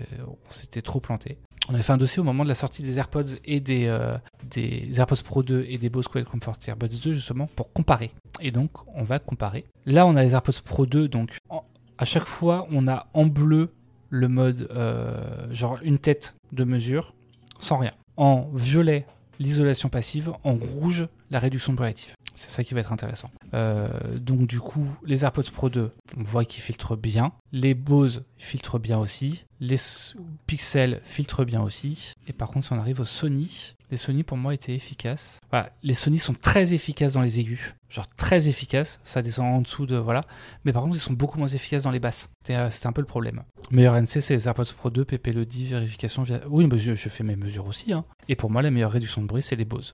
c'était 0.50 0.82
trop 0.82 1.00
planté. 1.00 1.38
On 1.70 1.76
avait 1.76 1.84
fait 1.84 1.93
un 1.93 1.97
dossier 1.97 2.20
au 2.20 2.24
moment 2.24 2.43
de 2.43 2.49
la 2.49 2.55
sortie 2.55 2.82
des 2.82 2.97
AirPods 2.97 3.36
et 3.45 3.59
des, 3.59 3.86
euh, 3.86 4.17
des 4.49 4.89
AirPods 4.97 5.22
Pro 5.24 5.43
2 5.43 5.67
et 5.70 5.78
des 5.78 5.89
Bose 5.89 6.07
Quiet 6.07 6.24
Comfort 6.24 6.57
Earbuds 6.67 6.99
2 7.03 7.13
justement 7.13 7.47
pour 7.55 7.72
comparer. 7.72 8.09
Et 8.41 8.49
donc 8.49 8.72
on 8.95 9.03
va 9.03 9.20
comparer. 9.20 9.65
Là 9.86 10.07
on 10.07 10.15
a 10.15 10.24
les 10.24 10.34
AirPods 10.34 10.63
Pro 10.65 10.88
2, 10.88 11.07
donc 11.07 11.38
à 11.99 12.05
chaque 12.05 12.26
fois 12.26 12.67
on 12.72 12.88
a 12.88 13.05
en 13.13 13.28
bleu 13.28 13.70
le 14.09 14.28
mode 14.28 14.67
euh, 14.72 15.45
genre 15.51 15.78
une 15.84 15.99
tête 15.99 16.36
de 16.53 16.63
mesure 16.63 17.13
sans 17.59 17.78
rien. 17.78 17.93
En 18.17 18.49
violet 18.55 19.05
l'isolation 19.38 19.89
passive, 19.89 20.34
en 20.43 20.55
rouge 20.55 21.07
la 21.30 21.38
réduction 21.38 21.76
active. 21.78 22.15
C'est 22.40 22.52
ça 22.52 22.64
qui 22.64 22.74
va 22.74 22.80
être 22.80 22.94
intéressant. 22.94 23.30
Euh, 23.54 24.18
donc 24.18 24.48
du 24.48 24.62
coup, 24.62 24.88
les 25.04 25.26
AirPods 25.26 25.52
Pro 25.54 25.70
2, 25.70 25.92
on 26.16 26.24
voit 26.24 26.46
qu'ils 26.46 26.64
filtrent 26.64 26.96
bien. 26.96 27.34
Les 27.52 27.74
Bose 27.74 28.24
filtrent 28.38 28.80
bien 28.80 28.98
aussi. 28.98 29.44
Les 29.60 29.76
Pixel 30.48 31.02
filtrent 31.04 31.44
bien 31.44 31.62
aussi. 31.62 32.14
Et 32.28 32.34
par 32.34 32.50
contre, 32.50 32.68
si 32.68 32.72
on 32.72 32.80
arrive 32.80 33.02
aux 33.02 33.06
Sony, 33.06 33.76
les 33.92 33.98
Sony 33.98 34.24
pour 34.24 34.38
moi 34.38 34.54
étaient 34.54 34.74
efficaces. 34.74 35.42
Les 35.84 35.94
Sony 35.94 36.18
sont 36.18 36.34
très 36.34 36.74
efficaces 36.74 37.12
dans 37.12 37.22
les 37.22 37.42
aigus, 37.42 37.76
genre 37.90 38.08
très 38.08 38.48
efficaces. 38.48 39.02
Ça 39.04 39.22
descend 39.22 39.54
en 39.54 39.60
dessous 39.60 39.86
de 39.86 39.98
voilà. 39.98 40.24
Mais 40.64 40.72
par 40.72 40.84
contre, 40.84 40.96
ils 40.96 41.02
sont 41.02 41.12
beaucoup 41.12 41.40
moins 41.40 41.50
efficaces 41.50 41.84
dans 41.84 41.92
les 41.92 42.00
basses. 42.00 42.30
C'était 42.42 42.56
euh, 42.56 42.70
un 42.86 42.92
peu 42.94 43.02
le 43.02 43.08
problème. 43.08 43.44
Meilleur 43.70 43.96
NC, 43.96 44.22
c'est 44.22 44.34
les 44.34 44.48
AirPods 44.48 44.74
Pro 44.78 44.90
2, 44.90 45.04
PP 45.04 45.28
le 45.34 45.46
10, 45.46 45.72
vérification 45.72 46.24
via. 46.24 46.40
Oui, 46.48 46.68
mais 46.72 46.78
je, 46.78 46.96
fais 46.96 47.26
mes 47.26 47.36
mesures 47.36 47.68
aussi. 47.68 47.92
Hein. 47.92 48.06
Et 48.30 48.38
pour 48.38 48.50
moi, 48.50 48.62
la 48.62 48.72
meilleure 48.72 48.94
réduction 48.94 49.22
de 49.22 49.28
bruit, 49.28 49.42
c'est 49.42 49.58
les 49.58 49.66
Bose. 49.66 49.94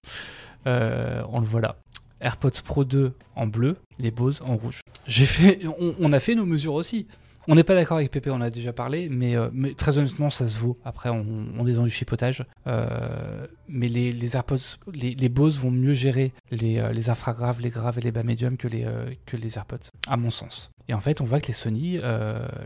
Euh, 0.67 1.23
on 1.29 1.39
le 1.39 1.47
voit 1.47 1.61
là. 1.61 1.77
AirPods 2.25 2.61
Pro 2.63 2.83
2 2.83 3.13
en 3.35 3.47
bleu, 3.47 3.77
les 3.99 4.11
Bose 4.11 4.41
en 4.45 4.55
rouge. 4.57 4.81
J'ai 5.07 5.27
fait, 5.27 5.59
on, 5.99 6.11
a 6.11 6.19
fait 6.19 6.33
nos 6.33 6.45
mesures 6.45 6.73
aussi. 6.73 7.07
On 7.47 7.53
n'est 7.53 7.63
pas 7.63 7.75
d'accord 7.75 7.97
avec 7.97 8.09
Pépé, 8.09 8.31
on 8.31 8.41
a 8.41 8.49
déjà 8.49 8.73
parlé, 8.73 9.07
mais, 9.07 9.35
euh, 9.35 9.49
mais, 9.53 9.75
très 9.75 9.99
honnêtement, 9.99 10.31
ça 10.31 10.47
se 10.47 10.57
vaut. 10.57 10.79
Après, 10.83 11.09
on, 11.09 11.67
est 11.67 11.73
dans 11.73 11.83
du 11.83 11.91
chipotage. 11.91 12.43
Euh, 12.65 13.45
mais 13.69 13.87
les, 13.87 14.35
AirPods, 14.35 14.57
les, 14.91 15.29
Bose 15.29 15.59
vont 15.59 15.69
mieux 15.69 15.93
gérer 15.93 16.33
les, 16.49 16.79
euh, 16.79 16.91
les 16.91 17.11
infragraves, 17.11 17.61
les 17.61 17.69
graves 17.69 17.99
et 17.99 18.01
les 18.01 18.11
bas 18.11 18.23
médiums 18.23 18.57
que 18.57 18.67
les, 18.67 18.87
les 19.31 19.57
AirPods, 19.57 19.91
à 20.07 20.17
mon 20.17 20.31
sens. 20.31 20.71
Et 20.87 20.95
en 20.95 21.01
fait, 21.01 21.21
on 21.21 21.25
voit 21.25 21.39
que 21.39 21.47
les 21.47 21.53
Sony, 21.53 21.99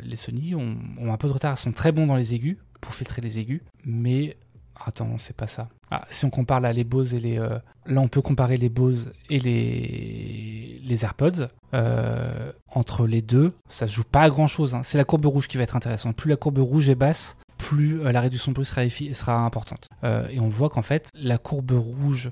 les 0.04 0.16
Sony 0.16 0.56
ont, 0.56 0.78
ont, 0.98 1.12
un 1.12 1.18
peu 1.18 1.28
de 1.28 1.34
retard. 1.34 1.56
Ils 1.58 1.62
sont 1.62 1.74
très 1.74 1.92
bons 1.92 2.08
dans 2.08 2.16
les 2.16 2.34
aigus, 2.34 2.58
pour 2.80 2.94
filtrer 2.94 3.22
les 3.22 3.40
aigus, 3.40 3.62
mais 3.84 4.38
Attends, 4.86 5.18
c'est 5.18 5.36
pas 5.36 5.48
ça. 5.48 5.68
Ah, 5.92 6.06
si 6.10 6.26
on 6.26 6.30
compare 6.30 6.60
là 6.60 6.72
les 6.72 6.84
Bose 6.84 7.14
et 7.14 7.20
les. 7.20 7.40
Euh, 7.40 7.58
là, 7.86 8.02
on 8.02 8.08
peut 8.08 8.22
comparer 8.22 8.58
les 8.58 8.70
Bose 8.70 9.12
et 9.30 9.40
les, 9.40 10.80
les 10.84 11.06
AirPods. 11.06 11.48
Euh, 11.74 12.52
entre 12.74 13.06
les 13.06 13.22
deux, 13.22 13.54
ça 13.68 13.88
se 13.88 13.94
joue 13.94 14.04
pas 14.04 14.22
à 14.22 14.30
grand 14.30 14.48
chose. 14.48 14.76
Hein. 14.76 14.82
C'est 14.84 14.98
la 14.98 15.04
courbe 15.04 15.26
rouge 15.26 15.48
qui 15.48 15.58
va 15.58 15.64
être 15.64 15.76
intéressante. 15.76 16.16
Plus 16.16 16.30
la 16.30 16.36
courbe 16.36 16.60
rouge 16.60 16.90
est 16.90 16.96
basse, 16.96 17.38
plus 17.58 18.02
euh, 18.02 18.12
la 18.12 18.22
réduction 18.22 18.52
de 18.52 18.56
bruit 18.56 18.66
sera, 18.66 18.88
sera 18.90 19.40
importante. 19.42 19.90
et 20.04 20.40
on 20.40 20.50
voit 20.50 20.70
qu'en 20.70 20.82
fait, 20.82 21.10
la 21.14 21.38
courbe 21.38 21.72
rouge, 21.72 22.32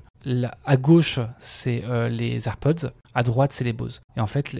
à 0.64 0.76
gauche, 0.76 1.20
c'est 1.38 1.82
les 2.10 2.48
AirPods, 2.48 2.90
à 3.14 3.22
droite, 3.22 3.52
c'est 3.52 3.64
les 3.64 3.72
Bose. 3.72 4.00
Et 4.16 4.20
en 4.20 4.26
fait, 4.26 4.56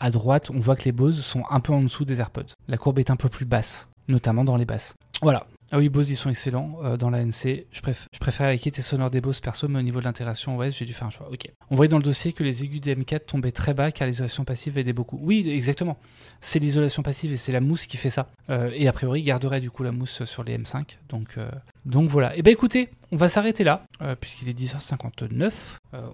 à 0.00 0.10
droite, 0.10 0.50
on 0.50 0.60
voit 0.60 0.76
que 0.76 0.84
les 0.84 0.92
Bose 0.92 1.20
sont 1.20 1.42
un 1.50 1.60
peu 1.60 1.72
en 1.72 1.82
dessous 1.82 2.04
des 2.04 2.20
AirPods. 2.20 2.54
La 2.68 2.76
courbe 2.76 2.98
est 2.98 3.10
un 3.10 3.16
peu 3.16 3.28
plus 3.28 3.44
basse, 3.44 3.88
notamment 4.08 4.44
dans 4.44 4.56
les 4.56 4.64
basses. 4.66 4.94
Voilà, 5.22 5.46
ah 5.72 5.78
oui, 5.78 5.88
Bose, 5.88 6.10
ils 6.10 6.16
sont 6.16 6.30
excellents 6.30 6.78
euh, 6.84 6.96
dans 6.96 7.10
la 7.10 7.24
NC. 7.24 7.66
Je, 7.72 7.80
je 8.12 8.18
préfère 8.20 8.46
la 8.46 8.56
qualité 8.56 8.82
sonore 8.82 9.10
des 9.10 9.20
Bose 9.20 9.40
perso, 9.40 9.66
mais 9.66 9.80
au 9.80 9.82
niveau 9.82 9.98
de 9.98 10.04
l'intégration 10.04 10.56
OS, 10.56 10.76
j'ai 10.76 10.84
dû 10.84 10.92
faire 10.92 11.08
un 11.08 11.10
choix. 11.10 11.28
Ok. 11.32 11.50
On 11.70 11.74
voyait 11.74 11.88
dans 11.88 11.96
le 11.96 12.04
dossier 12.04 12.32
que 12.32 12.44
les 12.44 12.62
aigus 12.62 12.80
des 12.80 12.94
M4 12.94 13.26
tombaient 13.26 13.50
très 13.50 13.74
bas 13.74 13.90
car 13.90 14.06
l'isolation 14.06 14.44
passive 14.44 14.78
aidait 14.78 14.92
beaucoup. 14.92 15.18
Oui, 15.20 15.48
exactement. 15.48 15.98
C'est 16.40 16.60
l'isolation 16.60 17.02
passive 17.02 17.32
et 17.32 17.36
c'est 17.36 17.50
la 17.50 17.60
mousse 17.60 17.86
qui 17.86 17.96
fait 17.96 18.10
ça. 18.10 18.28
Euh, 18.48 18.70
et 18.74 18.86
a 18.86 18.92
priori, 18.92 19.22
garderait 19.22 19.60
du 19.60 19.70
coup 19.70 19.82
la 19.82 19.90
mousse 19.90 20.24
sur 20.24 20.44
les 20.44 20.56
M5. 20.56 20.98
Donc, 21.08 21.30
euh, 21.36 21.50
donc 21.84 22.08
voilà. 22.10 22.36
Et 22.36 22.40
eh 22.40 22.42
ben 22.42 22.52
écoutez, 22.52 22.90
on 23.10 23.16
va 23.16 23.28
s'arrêter 23.28 23.64
là, 23.64 23.86
puisqu'il 24.20 24.48
est 24.48 24.58
10h59. 24.58 25.52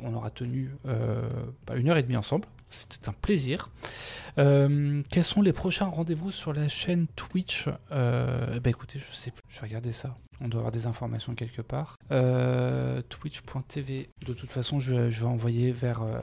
on 0.03 0.15
aura 0.15 0.31
tenu 0.31 0.71
bah, 0.85 1.77
une 1.77 1.89
heure 1.89 1.97
et 1.97 2.03
demie 2.03 2.17
ensemble. 2.17 2.47
C'était 2.73 3.09
un 3.09 3.13
plaisir. 3.13 3.71
Euh, 4.39 5.03
quels 5.11 5.25
sont 5.25 5.43
les 5.43 5.53
prochains 5.53 5.87
rendez-vous 5.87 6.31
sur 6.31 6.53
la 6.53 6.69
chaîne 6.69 7.07
Twitch? 7.17 7.69
Euh, 7.91 8.59
Bah 8.61 8.71
écoutez, 8.71 8.99
je 8.99 9.15
sais 9.15 9.31
plus. 9.31 9.43
Je 9.49 9.61
vais 9.61 9.67
regarder 9.67 9.93
ça. 9.93 10.17
On 10.41 10.49
doit 10.49 10.61
avoir 10.61 10.73
des 10.73 10.87
informations 10.87 11.35
quelque 11.35 11.63
part. 11.63 11.99
Euh, 12.11 13.03
Twitch.tv. 13.09 14.09
De 14.27 14.33
toute 14.33 14.51
façon, 14.51 14.81
je 14.81 14.95
vais, 14.95 15.25
envoyer 15.25 15.71
vers 15.71 16.03
euh, 16.03 16.21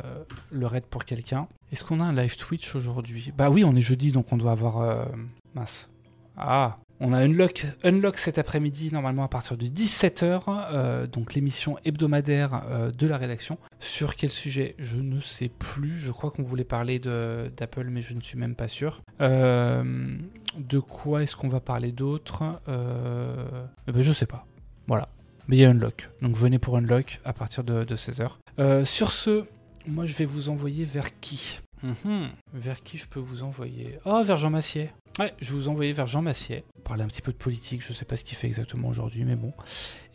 le 0.51 0.65
raid 0.65 0.83
pour 0.85 1.05
quelqu'un. 1.05 1.47
Est-ce 1.71 1.83
qu'on 1.83 2.01
a 2.01 2.03
un 2.03 2.13
live 2.13 2.35
Twitch 2.35 2.75
aujourd'hui? 2.75 3.31
Bah 3.37 3.49
oui, 3.49 3.63
on 3.63 3.75
est 3.75 3.81
jeudi, 3.81 4.11
donc 4.11 4.33
on 4.33 4.37
doit 4.37 4.51
avoir. 4.51 5.07
mince. 5.53 5.89
Ah, 6.35 6.79
on 7.01 7.13
a 7.13 7.19
Unlock, 7.19 7.65
Unlock 7.83 8.17
cet 8.17 8.37
après-midi, 8.37 8.91
normalement 8.91 9.23
à 9.23 9.29
partir 9.29 9.55
de 9.55 9.65
17h, 9.65 10.41
euh, 10.47 11.07
donc 11.07 11.33
l'émission 11.33 11.77
hebdomadaire 11.85 12.63
euh, 12.69 12.91
de 12.91 13.07
la 13.07 13.17
rédaction. 13.17 13.57
Sur 13.79 14.15
quel 14.15 14.29
sujet 14.29 14.75
Je 14.79 14.97
ne 14.97 15.21
sais 15.21 15.49
plus. 15.49 15.97
Je 15.97 16.11
crois 16.11 16.29
qu'on 16.29 16.43
voulait 16.43 16.65
parler 16.65 16.99
d'Apple, 16.99 17.85
mais 17.85 18.01
je 18.01 18.13
ne 18.13 18.21
suis 18.21 18.37
même 18.37 18.55
pas 18.55 18.67
sûr. 18.67 19.01
Euh, 19.21 20.17
de 20.57 20.79
quoi 20.79 21.23
est-ce 21.23 21.35
qu'on 21.37 21.47
va 21.47 21.61
parler 21.61 21.91
d'autre 21.91 22.43
eh 22.67 23.91
ben, 23.91 24.01
Je 24.01 24.11
sais 24.11 24.25
pas. 24.25 24.45
Voilà. 24.87 25.07
Mais 25.47 25.55
il 25.55 25.59
y 25.61 25.65
a 25.65 25.69
Unlock. 25.69 26.09
Donc 26.21 26.35
venez 26.35 26.59
pour 26.59 26.75
Unlock 26.75 27.21
à 27.23 27.33
partir 27.33 27.63
de, 27.63 27.85
16h. 27.85 28.85
sur 28.85 29.11
ce, 29.11 29.45
moi 29.87 30.05
je 30.05 30.15
vais 30.15 30.25
vous 30.25 30.49
envoyer 30.49 30.83
vers 30.83 31.17
qui? 31.21 31.61
Mhm. 31.81 32.29
Vers 32.53 32.83
qui 32.83 32.97
je 32.97 33.07
peux 33.07 33.21
vous 33.21 33.43
envoyer? 33.43 33.99
Oh, 34.05 34.21
vers 34.23 34.37
Jean 34.37 34.49
Massier. 34.49 34.91
Ouais, 35.19 35.33
je 35.41 35.51
vous 35.51 35.67
envoyer 35.67 35.91
vers 35.91 36.07
Jean 36.07 36.21
Massier, 36.21 36.63
parler 36.85 37.03
un 37.03 37.07
petit 37.07 37.21
peu 37.21 37.33
de 37.33 37.37
politique, 37.37 37.85
je 37.85 37.91
sais 37.91 38.05
pas 38.05 38.15
ce 38.15 38.23
qu'il 38.23 38.37
fait 38.37 38.47
exactement 38.47 38.87
aujourd'hui, 38.87 39.25
mais 39.25 39.35
bon. 39.35 39.51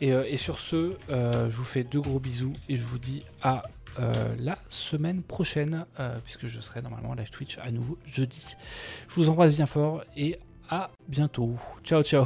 Et, 0.01 0.11
euh, 0.11 0.35
sur 0.35 0.57
ce, 0.57 0.97
euh, 1.11 1.47
je 1.51 1.55
vous 1.55 1.63
fais 1.63 1.83
deux 1.83 2.01
gros 2.01 2.19
bisous 2.19 2.53
et 2.69 2.75
je 2.75 2.83
vous 2.83 2.97
dis 2.97 3.23
à 3.43 3.61
euh, 3.99 4.35
la 4.39 4.57
semaine 4.67 5.21
prochaine, 5.21 5.85
puisque 6.23 6.47
je 6.47 6.59
serai 6.59 6.81
normalement 6.81 7.13
live 7.13 7.29
Twitch 7.29 7.59
à 7.59 7.69
nouveau 7.69 7.99
jeudi. 8.05 8.55
Je 9.07 9.13
vous 9.13 9.29
embrasse 9.29 9.55
bien 9.55 9.67
fort 9.67 10.03
et 10.17 10.39
à 10.69 10.89
bientôt. 11.07 11.55
Ciao, 11.83 12.01
ciao. 12.01 12.25